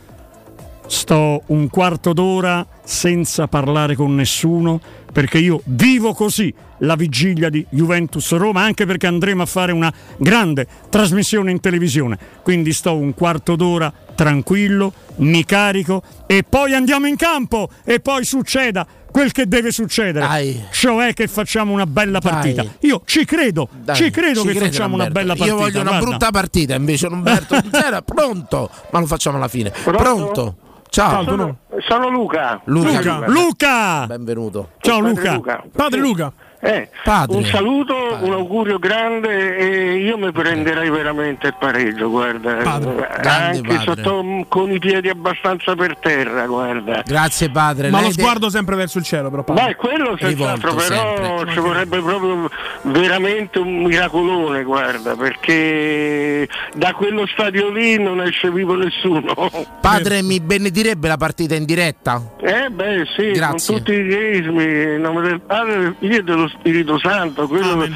sto 0.88 1.42
un 1.48 1.68
quarto 1.70 2.14
d'ora 2.14 2.66
senza 2.86 3.48
parlare 3.48 3.96
con 3.96 4.16
nessuno 4.16 4.80
perché 5.12 5.38
io 5.38 5.62
vivo 5.66 6.14
così 6.14 6.54
la 6.80 6.96
vigilia 6.96 7.50
di 7.50 7.66
Juventus 7.70 8.32
Roma 8.32 8.62
anche 8.62 8.86
perché 8.86 9.08
andremo 9.08 9.42
a 9.42 9.46
fare 9.46 9.74
una 9.74 9.92
grande 10.18 10.68
trasmissione 10.90 11.52
in 11.52 11.60
televisione 11.60 12.18
quindi 12.44 12.72
sto 12.72 12.96
un 12.96 13.14
quarto 13.14 13.56
d'ora 13.56 13.92
tranquillo 14.16 14.94
mi 15.18 15.46
carico 15.46 16.02
e 16.26 16.44
poi 16.48 16.74
andiamo 16.74 17.08
in 17.08 17.16
campo 17.16 17.70
e 17.84 18.00
poi 18.00 18.24
succeda 18.26 18.86
quel 19.12 19.32
che 19.32 19.48
deve 19.48 19.72
succedere 19.72 20.68
cioè 20.72 21.14
che 21.14 21.28
facciamo 21.28 21.72
una 21.72 21.86
bella 21.86 22.20
partita 22.20 22.64
Dai. 22.64 22.72
io 22.82 23.02
ci 23.06 23.24
credo 23.24 23.70
Dai, 23.72 23.96
ci 23.96 24.10
credo 24.10 24.42
ci 24.42 24.48
che 24.48 24.54
credo, 24.56 24.66
facciamo 24.66 24.96
una 24.96 25.04
Lamberto. 25.06 25.28
bella 25.28 25.36
partita 25.38 25.56
Io 25.56 25.62
voglio 25.62 25.80
una 25.82 25.90
guarda. 25.92 26.06
brutta 26.10 26.32
partita, 26.32 26.76
invece 26.76 27.08
Umberto 27.08 27.56
era 27.72 28.02
pronto, 28.02 28.70
ma 28.92 29.00
lo 29.00 29.06
facciamo 29.06 29.38
alla 29.38 29.48
fine. 29.48 29.72
Pronto? 29.84 30.58
Ciao. 30.90 31.24
Sono, 31.24 31.58
sono 31.88 32.10
Luca. 32.10 32.62
Luca. 32.66 33.28
Luca. 33.28 34.06
Benvenuto. 34.08 34.70
Ciao 34.80 35.02
Padre 35.02 35.12
Luca. 35.14 35.34
Luca. 35.34 35.64
Padre 35.76 36.00
Luca. 36.00 36.34
Eh, 36.66 36.90
Padre. 37.04 37.38
Un 37.38 37.46
saluto, 37.46 37.96
un 38.22 38.32
augurio 38.34 38.80
grande 38.80 39.56
e 39.56 39.98
io 39.98 40.18
mi 40.18 40.32
prenderei 40.32 40.90
veramente 40.90 41.48
il 41.48 41.56
pareggio, 41.60 42.10
guarda. 42.10 42.54
Grande 42.56 43.04
Anche 43.30 43.62
padre. 43.62 43.84
sotto 43.84 44.46
con 44.48 44.72
i 44.72 44.80
piedi 44.80 45.10
abbastanza 45.10 45.76
per 45.76 45.96
terra, 45.98 46.48
guarda. 46.48 47.04
Grazie 47.06 47.52
padre. 47.52 47.90
Ma 47.92 48.00
Lei 48.00 48.10
lo 48.10 48.16
de- 48.16 48.20
sguardo 48.22 48.50
sempre 48.50 48.76
verso 48.76 48.98
il 48.98 49.04
cielo, 49.04 49.30
però. 49.30 49.44
padre. 49.44 49.64
Beh, 49.64 49.76
quello 49.76 50.18
senz'altro, 50.20 50.74
però 50.74 51.16
sempre. 51.36 51.54
ci 51.54 51.60
vorrebbe 51.60 52.00
proprio 52.02 52.50
veramente 52.82 53.60
un 53.60 53.84
miracolone, 53.84 54.64
guarda, 54.64 55.16
perché 55.16 56.48
da 56.74 56.94
quello 56.94 57.28
stadio 57.28 57.70
lì 57.70 58.02
non 58.02 58.22
esce 58.22 58.50
vivo 58.50 58.76
nessuno. 58.76 59.34
Padre 59.82 60.24
mi 60.24 60.40
benedirebbe 60.40 61.08
la 61.08 61.18
partita 61.18 61.54
in 61.54 61.66
diretta? 61.66 62.22
Eh 62.42 62.70
beh 62.72 63.06
sì, 63.16 63.32
Grazie. 63.32 63.74
con 63.76 63.84
tutti 63.84 63.92
i 63.94 64.08
crismi, 64.08 64.64
in 64.96 65.02
nome 65.02 65.22
del 65.22 65.42
Padre, 65.42 65.96
e 66.00 66.24
dello 66.24 66.48
Spirito 66.60 66.98
Santo. 67.00 67.48
quello- 67.48 67.88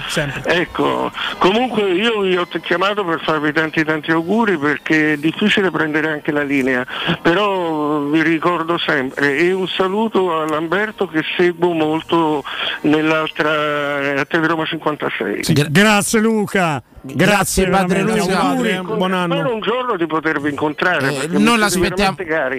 ecco, 0.45 1.11
comunque 1.38 1.90
io 1.91 2.22
vi 2.22 2.36
ho 2.38 2.48
chiamato 2.61 3.03
per 3.03 3.22
farvi 3.22 3.52
tanti 3.52 3.84
tanti 3.84 4.11
auguri 4.11 4.57
perché 4.57 5.14
è 5.14 5.18
difficile 5.18 5.72
prendere 5.72 6.10
anche 6.11 6.31
la 6.31 6.44
linea, 6.44 6.86
però 7.22 7.99
vi 8.02 8.22
ricordo 8.22 8.77
sempre 8.77 9.38
e 9.38 9.52
un 9.52 9.68
saluto 9.68 10.40
a 10.40 10.48
Lamberto 10.48 11.07
che 11.07 11.23
seguo 11.38 11.73
molto 11.73 12.44
nell'altra 12.81 14.19
a 14.22 14.26
Tele 14.26 14.48
Roma 14.48 14.65
56. 14.65 15.41
Grazie 15.69 16.19
Luca. 16.19 16.81
Grazie, 17.02 17.68
Padre 17.70 18.04
veramente. 18.04 18.30
Luca. 18.32 18.42
Auguri. 18.42 18.80
Buon 18.84 19.14
anno. 19.14 19.34
Spero 19.36 19.54
un 19.54 19.62
giorno 19.62 19.96
di 19.96 20.06
potervi 20.06 20.50
incontrare. 20.50 21.00
perché 21.12 21.28
mi 21.30 21.36
Eh, 21.36 21.40
non 21.40 21.60
l'aspettiamo. 21.60 22.18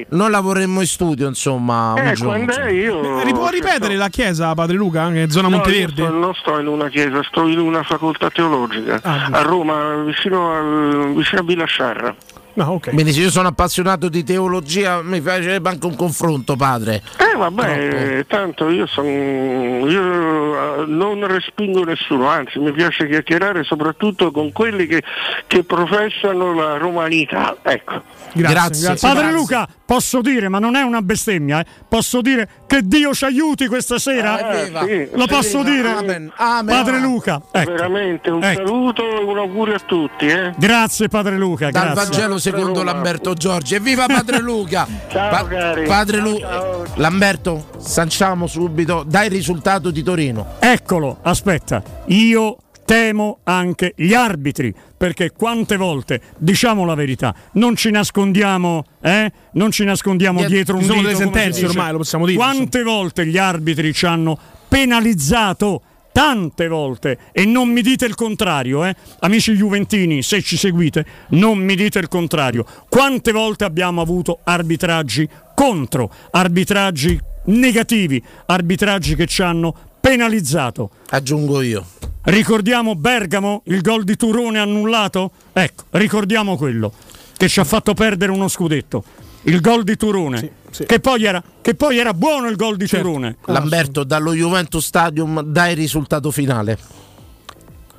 Non 0.09 0.31
la 0.31 0.41
vorremmo 0.41 0.81
in 0.81 0.87
studio, 0.87 1.29
insomma. 1.29 1.93
un 1.93 2.07
Eh, 2.07 2.13
giorno, 2.15 2.33
quando 2.45 2.55
è 2.63 2.71
io... 2.71 3.23
Ri- 3.23 3.33
Può 3.33 3.49
ripetere 3.49 3.97
la 3.97 4.09
chiesa, 4.09 4.55
Padre 4.55 4.77
Luca, 4.77 5.03
anche 5.03 5.31
zona 5.31 5.49
No, 5.49 5.57
Monteverde? 5.57 6.01
io 6.03 6.07
sto- 6.09 6.17
non 6.19 6.35
sto 6.35 6.59
in 6.59 6.67
una 6.69 6.89
chiesa, 6.89 7.23
sto 7.23 7.47
in 7.47 7.59
una 7.59 7.83
facoltà 7.83 8.31
teologica 8.31 8.99
Ah, 9.03 9.29
a 9.31 9.43
Roma, 9.43 9.97
vicino, 10.05 10.53
al, 10.57 11.13
vicino 11.15 11.41
a 11.41 11.45
Villa 11.45 11.65
Sciarra. 11.67 12.15
No, 12.61 12.73
ok. 12.73 12.91
Quindi 12.91 13.13
se 13.13 13.23
io 13.23 13.31
sono 13.31 13.49
appassionato 13.49 14.11
di 14.11 14.23
teologia 14.23 15.01
mi 15.03 15.23
piacerebbe 15.23 15.71
anche 15.71 15.87
un 15.87 15.97
confronto, 15.97 16.57
padre. 16.57 17.03
Eh 17.19 17.37
vabbè, 17.37 18.27
tanto 18.27 18.69
io 18.69 18.87
sono 18.87 19.09
io 19.09 20.83
eh, 20.83 20.85
non 20.87 21.27
respingo 21.27 21.85
nessuno, 21.85 22.29
anzi 22.29 22.59
mi 22.59 22.71
piace 22.73 23.09
chiacchierare 23.09 23.65
soprattutto 23.65 24.31
con 24.31 24.53
quelli 24.53 24.87
che, 24.87 25.03
che 25.47 25.65
professano 25.65 26.53
la 26.53 26.77
romanità. 26.77 27.57
Ecco. 27.63 28.03
Grazie, 28.35 28.87
grazie. 28.87 29.09
Padre 29.09 29.23
Grazie. 29.31 29.39
Luca, 29.39 29.69
posso 29.85 30.21
dire, 30.21 30.49
ma 30.49 30.59
non 30.59 30.77
è 30.77 30.83
una 30.83 31.03
bestemmia, 31.03 31.61
eh? 31.61 31.67
posso 31.89 32.21
dire 32.21 32.49
che 32.67 32.81
Dio 32.83 33.13
ci 33.13 33.25
aiuti 33.25 33.67
questa 33.67 33.99
sera? 33.99 34.51
Eh, 34.51 34.67
sì, 34.67 35.09
Lo 35.17 35.23
sì, 35.23 35.29
posso 35.29 35.65
sì, 35.65 35.71
dire? 35.71 35.89
Amen. 35.91 36.33
Amen. 36.37 36.75
Padre 36.77 37.01
Luca, 37.01 37.41
ecco. 37.51 37.71
Veramente 37.73 38.31
un 38.31 38.43
Ecco. 38.43 38.67
saluto 38.67 39.03
e 39.21 39.25
un 39.25 39.39
augurio 39.39 39.75
a 39.75 39.81
tutti. 39.81 40.27
Eh. 40.27 40.53
Grazie 40.57 41.09
Padre 41.09 41.37
Luca, 41.37 41.71
Dal 41.71 41.93
grazie. 41.93 42.03
Vangelo 42.05 42.39
secondo 42.39 42.83
Lamberto 42.83 43.35
Giorgi. 43.35 43.75
Evviva 43.75 44.07
Padre 44.07 44.39
Luca! 44.43 44.87
Ciao, 45.09 45.47
cari. 45.47 45.87
Padre 45.87 46.19
Luca. 46.19 46.63
Lamberto, 46.95 47.67
sanciamo 47.79 48.47
subito. 48.47 49.05
Dai 49.07 49.27
il 49.27 49.33
risultato 49.33 49.91
di 49.91 50.03
Torino. 50.03 50.55
Eccolo, 50.59 51.19
aspetta, 51.23 51.83
io 52.07 52.57
temo 52.91 53.39
anche 53.45 53.93
gli 53.95 54.15
arbitri, 54.15 54.75
perché 54.97 55.31
quante 55.31 55.77
volte, 55.77 56.21
diciamo 56.39 56.85
la 56.85 56.97
verità, 56.97 57.33
non 57.53 57.77
ci 57.77 57.89
nascondiamo, 57.93 58.85
eh? 59.01 59.31
Non 59.53 59.71
ci 59.71 59.85
nascondiamo 59.85 60.39
Diet- 60.39 60.51
dietro 60.51 60.75
un 60.75 60.83
sono 60.83 60.95
dito, 60.95 61.07
delle 61.07 61.17
sentenze 61.17 61.67
ormai, 61.67 61.93
lo 61.93 61.99
possiamo 61.99 62.27
dire, 62.27 62.37
Quante 62.37 62.83
volte 62.83 63.27
gli 63.27 63.39
arbitri 63.39 63.95
ci 63.95 64.07
hanno 64.07 64.37
penalizzato 64.67 65.83
tante 66.11 66.67
volte 66.67 67.19
e 67.31 67.45
non 67.45 67.69
mi 67.69 67.81
dite 67.81 68.07
il 68.07 68.17
contrario, 68.17 68.85
eh? 68.85 68.97
amici 69.21 69.53
juventini, 69.53 70.21
se 70.25 70.43
ci 70.43 70.57
seguite, 70.57 71.07
non 71.29 71.59
mi 71.59 71.77
dite 71.77 72.01
il 72.01 72.09
contrario. 72.09 72.67
Quante 72.89 73.31
volte 73.31 73.63
abbiamo 73.63 74.01
avuto 74.01 74.41
arbitraggi 74.43 75.29
contro, 75.55 76.13
arbitraggi 76.33 77.17
negativi, 77.45 78.21
arbitraggi 78.47 79.15
che 79.15 79.27
ci 79.27 79.43
hanno 79.43 79.73
penalizzato. 80.01 80.91
Aggiungo 81.11 81.61
io. 81.61 81.87
Ricordiamo 82.23 82.95
Bergamo, 82.97 83.63
il 83.67 83.81
gol 83.81 84.05
di 84.05 84.15
Turone 84.17 84.59
annullato? 84.59 85.31
Ecco, 85.53 85.85
ricordiamo 85.91 86.57
quello 86.57 86.93
che 87.37 87.49
ci 87.49 87.61
ha 87.61 87.65
fatto 87.65 87.95
perdere 87.95 88.31
uno 88.31 88.49
scudetto. 88.49 89.03
Il 89.45 89.61
gol 89.63 89.85
di 89.85 89.97
Turone, 89.97 90.53
Che, 90.87 91.01
poi 91.01 91.25
era, 91.25 91.43
che 91.63 91.75
poi 91.75 91.97
era 91.99 92.13
buono 92.13 92.49
il 92.49 92.57
gol 92.57 92.77
di 92.77 92.87
Turone. 92.87 93.37
Lamberto, 93.47 94.05
dallo 94.05 94.35
Juventus 94.35 94.85
Stadium 94.85 95.41
dai 95.43 95.75
risultato 95.75 96.31
finale. 96.31 96.79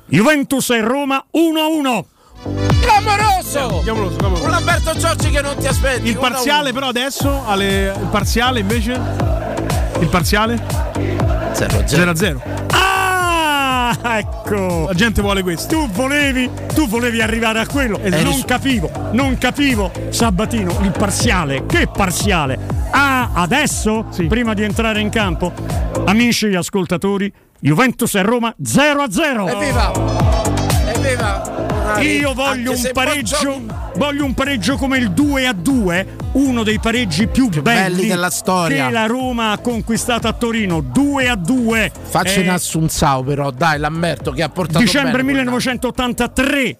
Juventus 0.06 0.70
e 0.70 0.80
Roma 0.82 1.24
1-1. 1.36 2.04
Clamoroso! 2.80 3.82
Un 4.44 4.50
Lamberto 4.50 4.96
Giorgi 4.96 5.30
che 5.30 5.40
non 5.42 5.56
ti 5.56 5.66
aspetti. 5.66 6.08
Il 6.08 6.18
parziale 6.18 6.72
però 6.72 6.86
adesso, 6.88 7.44
alle- 7.44 7.92
il 8.00 8.08
parziale 8.10 8.60
invece? 8.60 9.00
Il 10.00 10.08
parziale? 10.08 10.62
0-0. 11.54 12.40
Ah, 12.70 12.91
ecco. 14.02 14.86
La 14.86 14.94
gente 14.94 15.20
vuole 15.22 15.42
questo. 15.42 15.68
Tu 15.74 15.88
volevi, 15.90 16.50
tu 16.74 16.88
volevi 16.88 17.20
arrivare 17.20 17.60
a 17.60 17.66
quello. 17.66 17.98
Esatto. 17.98 18.22
Non 18.22 18.42
capivo, 18.44 18.90
non 19.12 19.38
capivo. 19.38 19.90
Sabatino, 20.10 20.78
il 20.82 20.92
parziale. 20.92 21.66
Che 21.66 21.88
parziale? 21.88 22.58
Ah, 22.90 23.30
adesso, 23.34 24.06
prima 24.28 24.54
di 24.54 24.62
entrare 24.62 25.00
in 25.00 25.08
campo, 25.08 25.52
amici 26.04 26.48
e 26.48 26.56
ascoltatori, 26.56 27.32
Juventus 27.58 28.14
e 28.14 28.22
Roma 28.22 28.54
0-0. 28.62 29.48
Evviva! 29.48 29.92
Evviva! 30.94 31.71
Io 32.00 32.32
voglio 32.32 32.72
un 32.72 32.90
pareggio, 32.92 33.60
voglio 33.96 34.24
un 34.24 34.34
pareggio 34.34 34.76
come 34.76 34.98
il 34.98 35.10
2 35.10 35.46
a 35.46 35.52
2, 35.52 36.06
uno 36.32 36.62
dei 36.62 36.78
pareggi 36.78 37.26
più, 37.26 37.48
belli 37.48 38.06
della 38.06 38.30
storia. 38.30 38.86
che 38.86 38.92
la 38.92 39.06
Roma 39.06 39.50
ha 39.52 39.58
conquistato 39.58 40.28
a 40.28 40.32
Torino, 40.32 40.80
2 40.80 41.28
a 41.28 41.34
2. 41.36 41.90
Facci 42.02 42.38
Eh, 42.38 42.42
in 42.42 42.50
Assunzao 42.50 43.22
però, 43.22 43.50
dai 43.50 43.78
Lamberto 43.78 44.30
che 44.30 44.42
ha 44.42 44.48
portato 44.48 44.78
dicembre 44.78 45.22
bene 45.22 45.42
quella- 45.42 45.50
1983, 45.50 46.78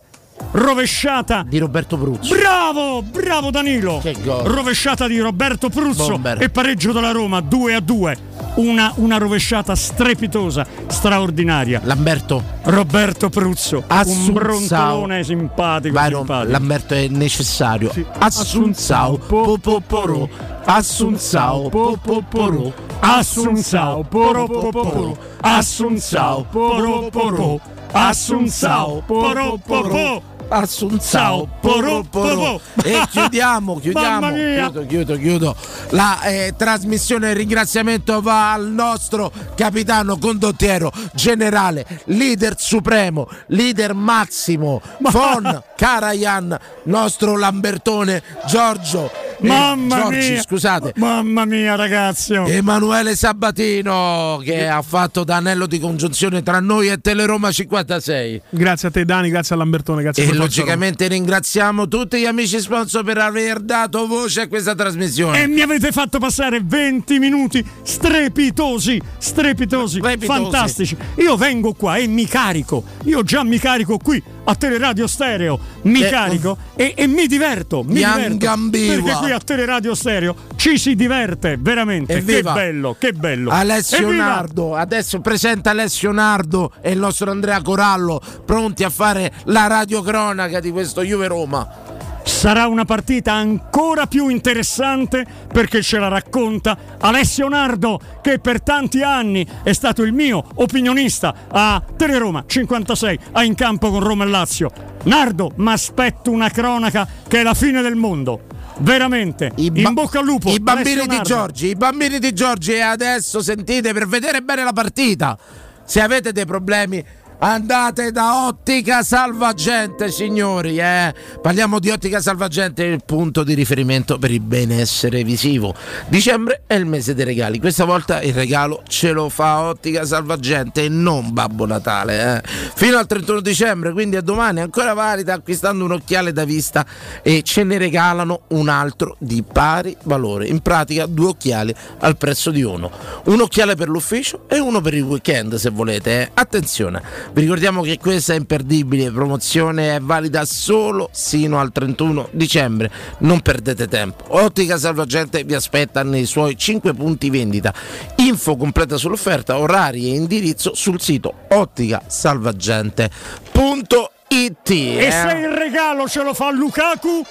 rovesciata 0.51 1.45
di 1.47 1.59
Roberto 1.59 1.97
Bruzzo. 1.97 2.35
Bravo, 2.35 3.03
bravo 3.03 3.51
Danilo. 3.51 3.99
Che 4.03 4.17
gol. 4.23 4.43
Rovesciata 4.45 5.07
di 5.07 5.19
Roberto 5.21 5.69
Pruzzo 5.69 6.11
Bomber. 6.11 6.43
e 6.43 6.51
pareggio 6.51 6.93
della 6.93 7.11
Roma 7.13 7.41
2 7.41 7.75
a 7.75 7.81
2. 7.81 8.31
Una, 8.55 8.93
una 8.97 9.17
rovesciata 9.17 9.75
strepitosa, 9.75 10.67
straordinaria. 10.89 11.81
Lamberto. 11.85 12.43
Roberto 12.65 13.31
Pruzzo, 13.31 13.79
un 13.79 13.85
Assunzao. 13.87 14.33
brontolone 14.33 15.25
simpatico. 15.25 15.95
Vai, 15.95 16.13
simpatico. 16.13 16.51
Lamberto 16.53 16.95
è 16.95 17.09
necessario. 17.09 17.91
Assunzao, 18.19 19.17
popoporo. 19.17 20.29
Assunzao, 20.65 21.69
popoporo. 21.71 22.73
Assunzao, 23.01 24.03
poropoporo. 24.03 25.17
Assunzao, 25.41 26.47
poropoporo. 26.51 27.61
Assunzao, 27.93 29.03
poropoporo. 29.07 30.23
Assunzao, 30.53 31.49
poroporo. 31.63 32.61
E 32.85 33.07
chiudiamo, 33.11 33.79
chiudiamo. 33.81 34.33
Chiudo, 34.33 34.87
chiudo, 34.87 35.17
chiudo. 35.17 35.57
La 35.91 36.21
eh, 36.25 36.53
trasmissione, 36.55 37.31
il 37.31 37.37
ringraziamento 37.37 38.21
va 38.21 38.53
al 38.53 38.69
nostro 38.69 39.33
capitano 39.55 40.19
condottiero 40.19 40.93
generale, 41.15 41.87
leader 42.05 42.55
supremo, 42.59 43.27
leader 43.47 43.95
massimo, 43.95 44.83
Fon 45.05 45.63
Karajan, 45.75 46.59
nostro 46.85 47.39
Lambertone 47.39 48.23
Giorgio. 48.47 49.11
Mamma 49.39 50.03
Giorgi, 50.03 50.33
mia. 50.33 50.43
scusate. 50.43 50.93
Mamma 50.97 51.45
mia, 51.45 51.75
ragazzi. 51.75 52.35
Emanuele 52.35 53.17
Sabatino 53.17 54.41
che 54.45 54.69
ha 54.69 54.83
fatto 54.83 55.25
da 55.25 55.37
anello 55.37 55.67
di 55.67 55.81
congiunzione 55.81 56.43
tra 56.43 56.61
noi 56.61 56.89
e 56.89 57.01
Teleroma 57.01 57.51
56. 57.51 58.43
Grazie 58.51 58.89
a 58.89 58.91
te 58.91 59.05
Dani, 59.05 59.31
grazie 59.31 59.55
a 59.55 59.59
Lambertone, 59.59 60.03
grazie 60.03 60.23
E 60.23 60.27
Forza 60.27 60.42
logicamente 60.43 61.07
ringraziamo 61.07 61.87
tutti 61.87 62.19
gli 62.19 62.25
amici 62.25 62.59
sponsor 62.59 63.05
per 63.05 63.19
aver 63.19 63.61
dato 63.61 64.07
voce 64.07 64.43
a 64.43 64.49
questa 64.49 64.75
trasmissione. 64.75 65.43
E 65.43 65.47
mi 65.47 65.61
avete 65.61 65.93
fatto 65.93 66.19
passare 66.19 66.61
20 66.63 67.19
minuti 67.19 67.65
strepitosi, 67.83 69.01
strepitosi, 69.19 70.01
fantastici. 70.19 70.97
Io 71.17 71.37
vengo 71.37 71.75
qua 71.75 71.97
e 71.97 72.07
mi 72.09 72.27
carico. 72.27 72.83
Io 73.05 73.23
già 73.23 73.45
mi 73.45 73.59
carico 73.59 73.99
qui 73.99 74.21
a 74.45 74.55
Teleradio 74.55 75.07
Stereo. 75.07 75.59
Mi 75.83 76.03
Eh, 76.03 76.09
carico 76.09 76.57
e, 76.77 76.95
e 76.97 77.07
mi 77.07 77.27
diverto. 77.27 77.83
Mi 77.83 77.95
diverto. 77.95 78.71
Perché 78.71 79.13
qui 79.19 79.31
a 79.31 79.39
Teleradio 79.39 79.95
Stereo 79.95 80.35
ci 80.57 80.79
si 80.79 80.95
diverte 80.95 81.57
veramente. 81.59 82.13
Che 82.15 82.19
Evviva. 82.21 82.53
bello, 82.53 82.97
che 82.99 83.13
bello. 83.13 83.51
Alessio 83.51 83.99
Evviva. 84.09 84.25
Nardo, 84.25 84.75
adesso 84.77 85.21
presenta 85.21 85.71
Alessio 85.71 86.13
Nardo 86.13 86.73
e 86.81 86.91
il 86.93 86.99
nostro 86.99 87.31
Andrea 87.31 87.61
Corallo 87.63 88.21
pronti 88.45 88.85
a 88.85 88.91
fare 88.91 89.33
la 89.45 89.67
radiocronaca 89.67 90.61
di 90.61 90.71
questo 90.71 91.03
Juve 91.03 91.27
Roma. 91.27 91.82
Sarà 92.25 92.67
una 92.67 92.85
partita 92.85 93.33
ancora 93.33 94.07
più 94.07 94.29
interessante 94.29 95.25
perché 95.53 95.83
ce 95.83 95.99
la 95.99 96.09
racconta 96.09 96.77
Alessio 96.99 97.49
Nardo 97.49 98.01
che 98.21 98.39
per 98.39 98.63
tanti 98.63 99.03
anni 99.03 99.47
è 99.63 99.73
stato 99.73 100.03
il 100.03 100.13
mio 100.13 100.45
opinionista 100.55 101.35
a 101.49 101.83
Teleroma 101.97 102.45
56 102.47 103.19
a 103.33 103.45
in 103.45 103.55
campo 103.55 103.91
con 103.91 104.01
Roma 104.01 104.25
e 104.25 104.29
Lazio. 104.29 104.71
Nardo, 105.05 105.53
mi 105.57 105.73
aspetto 105.73 106.31
una 106.31 106.49
cronaca 106.49 107.07
che 107.27 107.41
è 107.41 107.43
la 107.43 107.55
fine 107.55 107.83
del 107.83 107.97
mondo. 107.97 108.51
Veramente, 108.79 109.53
in 109.57 109.93
bocca 109.93 110.21
al 110.21 110.25
lupo. 110.25 110.51
I 110.51 110.59
bambini 110.59 111.07
di. 111.07 111.21
Giorgi, 111.23 111.69
i 111.69 111.75
bambini 111.75 112.19
di 112.19 112.33
Giorgi 112.33 112.73
e 112.73 112.81
adesso 112.81 113.41
sentite 113.41 113.93
per 113.93 114.09
vedere 114.09 114.43
bene 114.43 114.65
la 114.65 114.73
partita. 114.73 115.39
Se 115.85 116.01
avete 116.01 116.33
dei 116.33 116.47
problemi 116.47 117.05
andate 117.45 118.13
da 118.13 118.47
Ottica 118.47 119.03
Salvagente, 119.03 120.13
signori, 120.13 120.79
eh. 120.79 121.13
Parliamo 121.41 121.81
di 121.81 121.91
Ottica 121.91 122.21
Salvagente, 122.21 122.85
il 122.85 123.03
punto 123.05 123.43
di 123.43 123.55
riferimento 123.55 124.17
per 124.17 124.31
il 124.31 124.41
benessere 124.41 125.25
visivo. 125.25 125.75
Dicembre 126.07 126.63
è 126.69 126.75
il 126.75 126.87
mese 126.87 127.15
dei 127.15 127.25
regali. 127.25 127.59
Questa 127.59 127.85
volta 127.85 128.23
il 128.23 128.33
regalo 128.33 128.83
ce 128.87 129.11
lo 129.11 129.29
fa 129.29 129.63
Ottica 129.63 130.05
Salvagente 130.05 130.85
e 130.85 130.89
non 130.89 131.33
Babbo 131.33 131.67
Natale, 131.67 132.43
eh. 132.45 132.49
Fino 132.75 132.97
al 132.97 133.07
31 133.07 133.41
dicembre, 133.41 133.93
quindi 133.93 134.15
a 134.15 134.21
domani 134.23 134.61
ancora 134.61 134.93
valida 134.95 135.35
acquistando 135.35 135.85
un 135.85 135.93
occhiale 135.93 136.33
da 136.33 136.45
vista 136.45 136.87
e 137.23 137.43
ce 137.43 137.65
ne 137.65 137.77
regalano 137.77 138.43
un 138.49 138.69
altro 138.69 139.17
di 139.19 139.43
pari 139.43 139.97
valore. 140.05 140.47
In 140.47 140.61
pratica 140.61 141.07
due 141.07 141.31
occhiali 141.31 141.75
al 141.99 142.17
prezzo 142.17 142.51
di 142.53 142.63
uno. 142.63 142.89
Un 143.25 143.41
occhiale 143.41 143.75
per 143.75 143.89
l'ufficio 143.89 144.45
e 144.49 144.61
uno 144.61 144.81
per 144.81 144.95
il 144.95 145.03
weekend 145.03 145.57
se 145.57 145.71
volete. 145.71 146.21
eh. 146.21 146.31
Attenzione, 146.35 147.31
vi 147.35 147.41
ricordiamo 147.41 147.81
che 147.81 147.99
questa 147.99 148.35
è 148.35 148.37
imperdibile 148.37 149.11
promozione 149.11 149.97
è 149.97 150.01
valida 150.01 150.45
solo 150.45 151.09
sino 151.13 151.59
al 151.59 151.73
31 151.73 152.29
dicembre. 152.33 152.91
Non 153.19 153.41
perdete 153.41 153.89
tempo. 153.89 154.25
Ottica 154.29 154.77
Salvagente 154.77 155.43
vi 155.45 155.55
aspetta 155.55 156.03
nei 156.03 156.27
suoi 156.27 156.59
5 156.59 156.93
punti 156.93 157.31
vendita. 157.31 157.73
Info 158.17 158.57
completa 158.57 158.99
sull'offerta, 158.99 159.57
orari 159.59 160.13
e 160.13 160.15
indirizzo 160.15 160.75
sul 160.75 161.01
sito 161.01 161.33
otticasalvagente.it. 161.49 164.12
E 164.35 164.97
eh. 164.97 165.11
se 165.11 165.37
il 165.37 165.49
regalo 165.49 166.09
ce 166.09 166.23
lo 166.23 166.33
fa 166.33 166.51
Lukaku? 166.51 167.23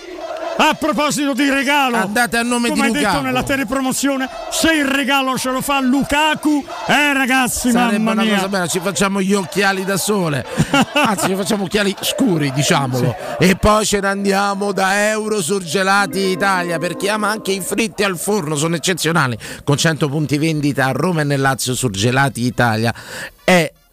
A 0.58 0.76
proposito 0.76 1.34
di 1.34 1.50
regalo, 1.50 1.96
andate 1.96 2.38
a 2.38 2.44
nome 2.44 2.70
come 2.70 2.82
di 2.82 2.88
hai 2.88 2.94
detto 2.94 3.08
Lukaku. 3.08 3.26
nella 3.26 3.42
telepromozione, 3.42 4.30
se 4.52 4.74
il 4.74 4.86
regalo 4.86 5.36
ce 5.36 5.50
lo 5.50 5.62
fa 5.62 5.80
Lukaku, 5.80 6.64
eh 6.86 7.14
ragazzi, 7.14 7.72
Sarebbe 7.72 7.98
mamma 7.98 8.22
mia. 8.22 8.36
cosa 8.36 8.48
bella, 8.50 8.68
ci 8.68 8.80
facciamo 8.80 9.22
gli 9.22 9.34
occhiali 9.34 9.84
da 9.84 9.98
sole, 9.98 10.46
anzi 10.94 11.30
ci 11.30 11.36
facciamo 11.36 11.64
occhiali 11.64 11.96
scuri 12.02 12.52
diciamolo 12.52 13.16
e 13.40 13.56
poi 13.56 13.84
ce 13.84 14.02
ne 14.02 14.08
andiamo 14.08 14.72
da 14.72 15.10
Euro 15.10 15.42
Surgelati 15.42 16.20
Italia 16.20 16.78
per 16.78 16.96
chi 16.96 17.08
ama 17.08 17.30
anche 17.30 17.54
i 17.54 17.62
fritti 17.62 18.04
al 18.04 18.18
forno, 18.18 18.56
sono 18.56 18.76
eccezionali, 18.76 19.36
con 19.64 19.78
100 19.78 20.08
punti 20.10 20.38
vendita 20.38 20.86
a 20.86 20.92
Roma 20.92 21.22
e 21.22 21.24
nel 21.24 21.42
Lazio 21.42 21.74
Surgelati 21.74 22.44
Italia 22.46 22.94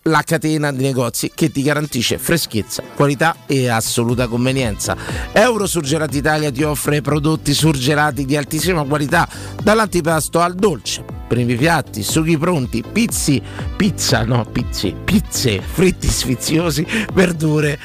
la 0.08 0.22
catena 0.22 0.72
di 0.72 0.82
negozi 0.82 1.30
che 1.34 1.50
ti 1.50 1.62
garantisce 1.62 2.18
freschezza, 2.18 2.82
qualità 2.94 3.36
e 3.46 3.68
assoluta 3.68 4.26
convenienza. 4.26 4.96
Euro 5.32 5.66
Surgelati 5.66 6.18
Italia 6.18 6.50
ti 6.50 6.62
offre 6.62 7.00
prodotti 7.00 7.54
surgelati 7.54 8.24
di 8.24 8.36
altissima 8.36 8.84
qualità, 8.84 9.28
dall'antipasto 9.62 10.40
al 10.40 10.54
dolce. 10.54 11.17
Primi 11.28 11.56
piatti, 11.56 12.02
sughi 12.02 12.38
pronti, 12.38 12.82
pizzi, 12.90 13.40
pizza, 13.76 14.24
no, 14.24 14.46
pizzi, 14.50 14.94
pizze, 15.04 15.60
fritti 15.60 16.08
sfiziosi, 16.08 16.86
verdure, 17.12 17.78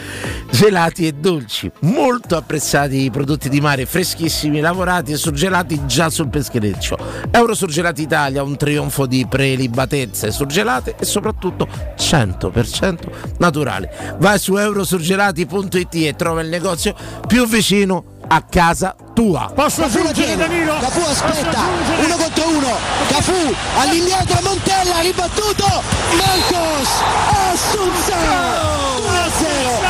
gelati 0.50 1.06
e 1.06 1.12
dolci. 1.12 1.70
Molto 1.82 2.38
apprezzati 2.38 3.04
i 3.04 3.12
prodotti 3.12 3.50
di 3.50 3.60
mare, 3.60 3.86
freschissimi, 3.86 4.62
lavorati 4.62 5.12
e 5.12 5.18
surgelati 5.18 5.86
già 5.86 6.10
sul 6.10 6.30
peschereccio. 6.30 6.98
Euro 7.32 7.54
Surgelati 7.54 8.02
Italia, 8.02 8.44
un 8.44 8.56
trionfo 8.56 9.06
di 9.06 9.26
prelibatezze 9.28 10.32
surgelate 10.32 10.96
e 10.98 11.04
soprattutto 11.04 11.68
100% 11.98 12.98
naturali. 13.40 13.90
Vai 14.20 14.40
su 14.40 14.56
eurosurgelati.it 14.56 15.96
e 15.96 16.16
trova 16.16 16.42
il 16.42 16.48
negozio 16.48 16.96
più 17.28 17.46
vicino 17.46 18.13
a 18.28 18.42
casa 18.42 18.96
tua. 19.14 19.52
Posso 19.54 19.84
aggiungere 19.84 20.36
Danilo? 20.36 20.78
Cafu 20.80 21.02
aspetta, 21.10 21.60
uno 22.04 22.16
contro 22.16 22.48
uno, 22.50 22.78
Cafu 23.08 23.56
all'indietro, 23.80 24.40
Montella 24.44 25.00
ribattuto, 25.02 25.66
Marcos, 26.18 26.90
Assunza, 27.52 28.16
1-0, 28.98 29.83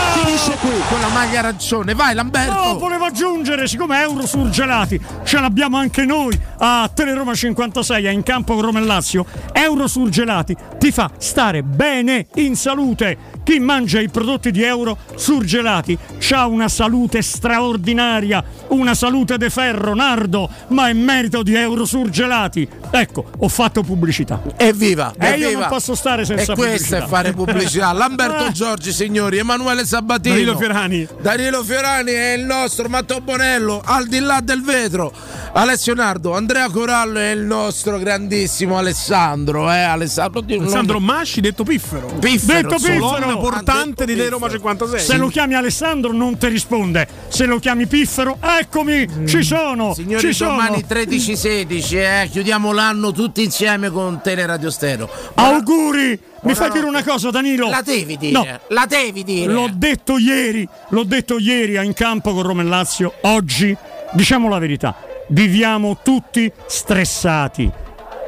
finisce 0.43 0.57
qui. 0.57 0.71
Con 0.89 0.99
la 0.99 1.07
maglia 1.09 1.39
arancione, 1.39 1.93
vai 1.93 2.13
Lamberto! 2.13 2.53
No, 2.53 2.77
volevo 2.77 3.05
aggiungere, 3.05 3.67
siccome 3.67 4.01
Euro 4.01 4.25
Surgelati 4.25 4.99
ce 5.23 5.39
l'abbiamo 5.39 5.77
anche 5.77 6.05
noi 6.05 6.37
a 6.59 6.89
Teleroma 6.93 7.33
56 7.33 8.07
a 8.07 8.11
in 8.11 8.23
campo 8.23 8.53
con 8.53 8.63
Roma 8.63 8.79
e 8.79 8.83
Lazio, 8.83 9.25
Euro 9.53 9.87
Surgelati 9.87 10.55
ti 10.77 10.91
fa 10.91 11.09
stare 11.17 11.63
bene 11.63 12.27
in 12.35 12.55
salute. 12.55 13.31
Chi 13.43 13.59
mangia 13.59 13.99
i 13.99 14.09
prodotti 14.09 14.51
di 14.51 14.63
Euro 14.63 14.97
Surgelati 15.15 15.97
ha 16.31 16.47
una 16.47 16.69
salute 16.69 17.21
straordinaria, 17.21 18.41
una 18.69 18.93
salute 18.93 19.37
de 19.37 19.49
ferro, 19.49 19.93
nardo, 19.93 20.49
ma 20.69 20.87
è 20.87 20.93
merito 20.93 21.43
di 21.43 21.53
Euro 21.53 21.85
Surgelati. 21.85 22.67
Ecco, 22.89 23.25
ho 23.37 23.47
fatto 23.49 23.81
pubblicità. 23.81 24.41
Evviva! 24.55 25.13
E 25.19 25.31
io 25.31 25.47
evviva. 25.47 25.59
non 25.59 25.67
posso 25.69 25.93
stare 25.93 26.23
senza 26.23 26.53
E 26.53 26.55
pubblicità. 26.55 27.03
è 27.03 27.07
fare 27.07 27.33
pubblicità. 27.33 27.91
Lamberto. 27.93 28.51
Giorgi, 28.51 28.93
signori, 28.93 29.39
Emanuele 29.39 29.85
Sabatino. 29.85 30.32
Danilo 30.33 30.57
Fiorani. 30.57 31.07
Danilo 31.21 31.63
Fiorani 31.63 32.11
è 32.11 32.33
il 32.33 32.43
nostro 32.45 32.89
Matteo 32.89 33.21
Bonello, 33.21 33.81
al 33.85 34.07
di 34.07 34.19
là 34.19 34.39
del 34.41 34.61
vetro. 34.63 35.11
Alessio 35.55 35.93
Nardo, 35.93 36.33
Andrea 36.35 36.67
Corallo 36.69 37.19
e 37.19 37.31
il 37.31 37.41
nostro 37.41 37.99
grandissimo 37.99 38.77
Alessandro. 38.77 39.71
Eh, 39.71 39.77
Alessandro, 39.81 40.39
oddio, 40.39 40.55
un 40.57 40.63
Alessandro 40.63 40.99
nome- 40.99 41.13
Masci, 41.13 41.41
detto 41.41 41.63
Piffero. 41.63 42.07
Piffero, 42.19 42.69
Detto. 42.69 42.75
Piffero. 42.75 43.37
Portante 43.39 44.05
di 44.05 44.27
Roma 44.27 44.49
56. 44.49 44.99
Se 44.99 45.17
lo 45.17 45.27
chiami 45.27 45.53
Alessandro 45.53 46.11
non 46.11 46.37
ti 46.37 46.47
risponde. 46.47 47.07
Se 47.27 47.45
lo 47.45 47.59
chiami 47.59 47.85
Piffero, 47.85 48.37
eccomi, 48.41 49.07
ci 49.27 49.43
sono. 49.43 49.89
Mm. 49.89 49.91
Signori, 49.91 50.19
ci 50.27 50.33
sono. 50.33 50.51
domani 50.51 50.83
13-16, 50.87 51.95
eh, 51.97 52.29
chiudiamo 52.31 52.71
l'anno 52.71 53.11
tutti 53.11 53.43
insieme 53.43 53.91
con 53.91 54.21
Teleradio 54.23 54.71
Stereo. 54.71 55.07
Auguri! 55.35 56.19
Mi 56.43 56.53
fai 56.55 56.69
dire 56.71 56.85
una 56.85 57.03
cosa, 57.03 57.29
Danilo? 57.29 57.69
La 57.69 57.81
devi 57.81 58.17
dire, 58.17 58.31
No. 58.31 58.45
la 58.69 58.85
devi 58.85 59.23
dire. 59.23 59.51
L'ho 59.51 59.69
detto 59.73 60.17
ieri, 60.17 60.67
l'ho 60.89 61.03
detto 61.03 61.37
ieri 61.39 61.83
in 61.85 61.93
campo 61.93 62.33
con 62.33 62.43
Roma 62.43 62.61
e 62.61 62.65
Lazio. 62.65 63.13
Oggi, 63.21 63.75
diciamo 64.11 64.49
la 64.49 64.59
verità, 64.59 64.95
viviamo 65.29 65.99
tutti 66.03 66.51
stressati, 66.67 67.71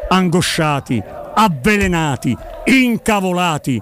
angosciati, 0.07 1.01
avvelenati, 1.35 2.35
incavolati. 2.65 3.81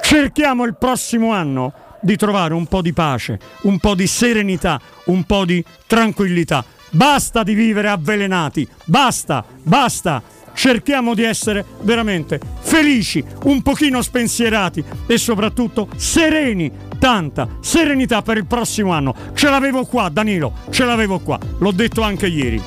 Cerchiamo 0.00 0.64
il 0.64 0.76
prossimo 0.76 1.32
anno 1.32 1.72
di 2.00 2.16
trovare 2.16 2.54
un 2.54 2.66
po' 2.66 2.80
di 2.80 2.92
pace, 2.94 3.38
un 3.62 3.78
po' 3.78 3.94
di 3.94 4.06
serenità, 4.06 4.80
un 5.06 5.24
po' 5.24 5.44
di 5.44 5.62
tranquillità. 5.86 6.64
Basta 6.90 7.42
di 7.42 7.52
vivere 7.52 7.88
avvelenati, 7.90 8.66
basta, 8.84 9.44
basta. 9.62 10.22
Cerchiamo 10.54 11.14
di 11.14 11.22
essere 11.22 11.64
veramente 11.82 12.40
felici, 12.60 13.24
un 13.44 13.62
pochino 13.62 14.02
spensierati 14.02 14.84
e 15.06 15.18
soprattutto 15.18 15.88
sereni. 15.96 16.86
Tanta 16.98 17.48
serenità 17.60 18.22
per 18.22 18.38
il 18.38 18.46
prossimo 18.46 18.92
anno. 18.92 19.14
Ce 19.34 19.48
l'avevo 19.48 19.84
qua, 19.84 20.08
Danilo, 20.08 20.52
ce 20.70 20.84
l'avevo 20.84 21.20
qua. 21.20 21.38
L'ho 21.58 21.70
detto 21.70 22.02
anche 22.02 22.26
ieri. 22.26 22.60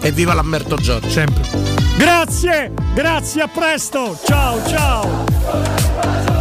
Evviva 0.00 0.32
Lamberto 0.32 0.76
Giorgi. 0.76 1.10
Sempre. 1.10 1.42
Grazie, 1.96 2.72
grazie, 2.94 3.42
a 3.42 3.48
presto. 3.48 4.18
Ciao, 4.24 4.66
ciao. 4.66 6.33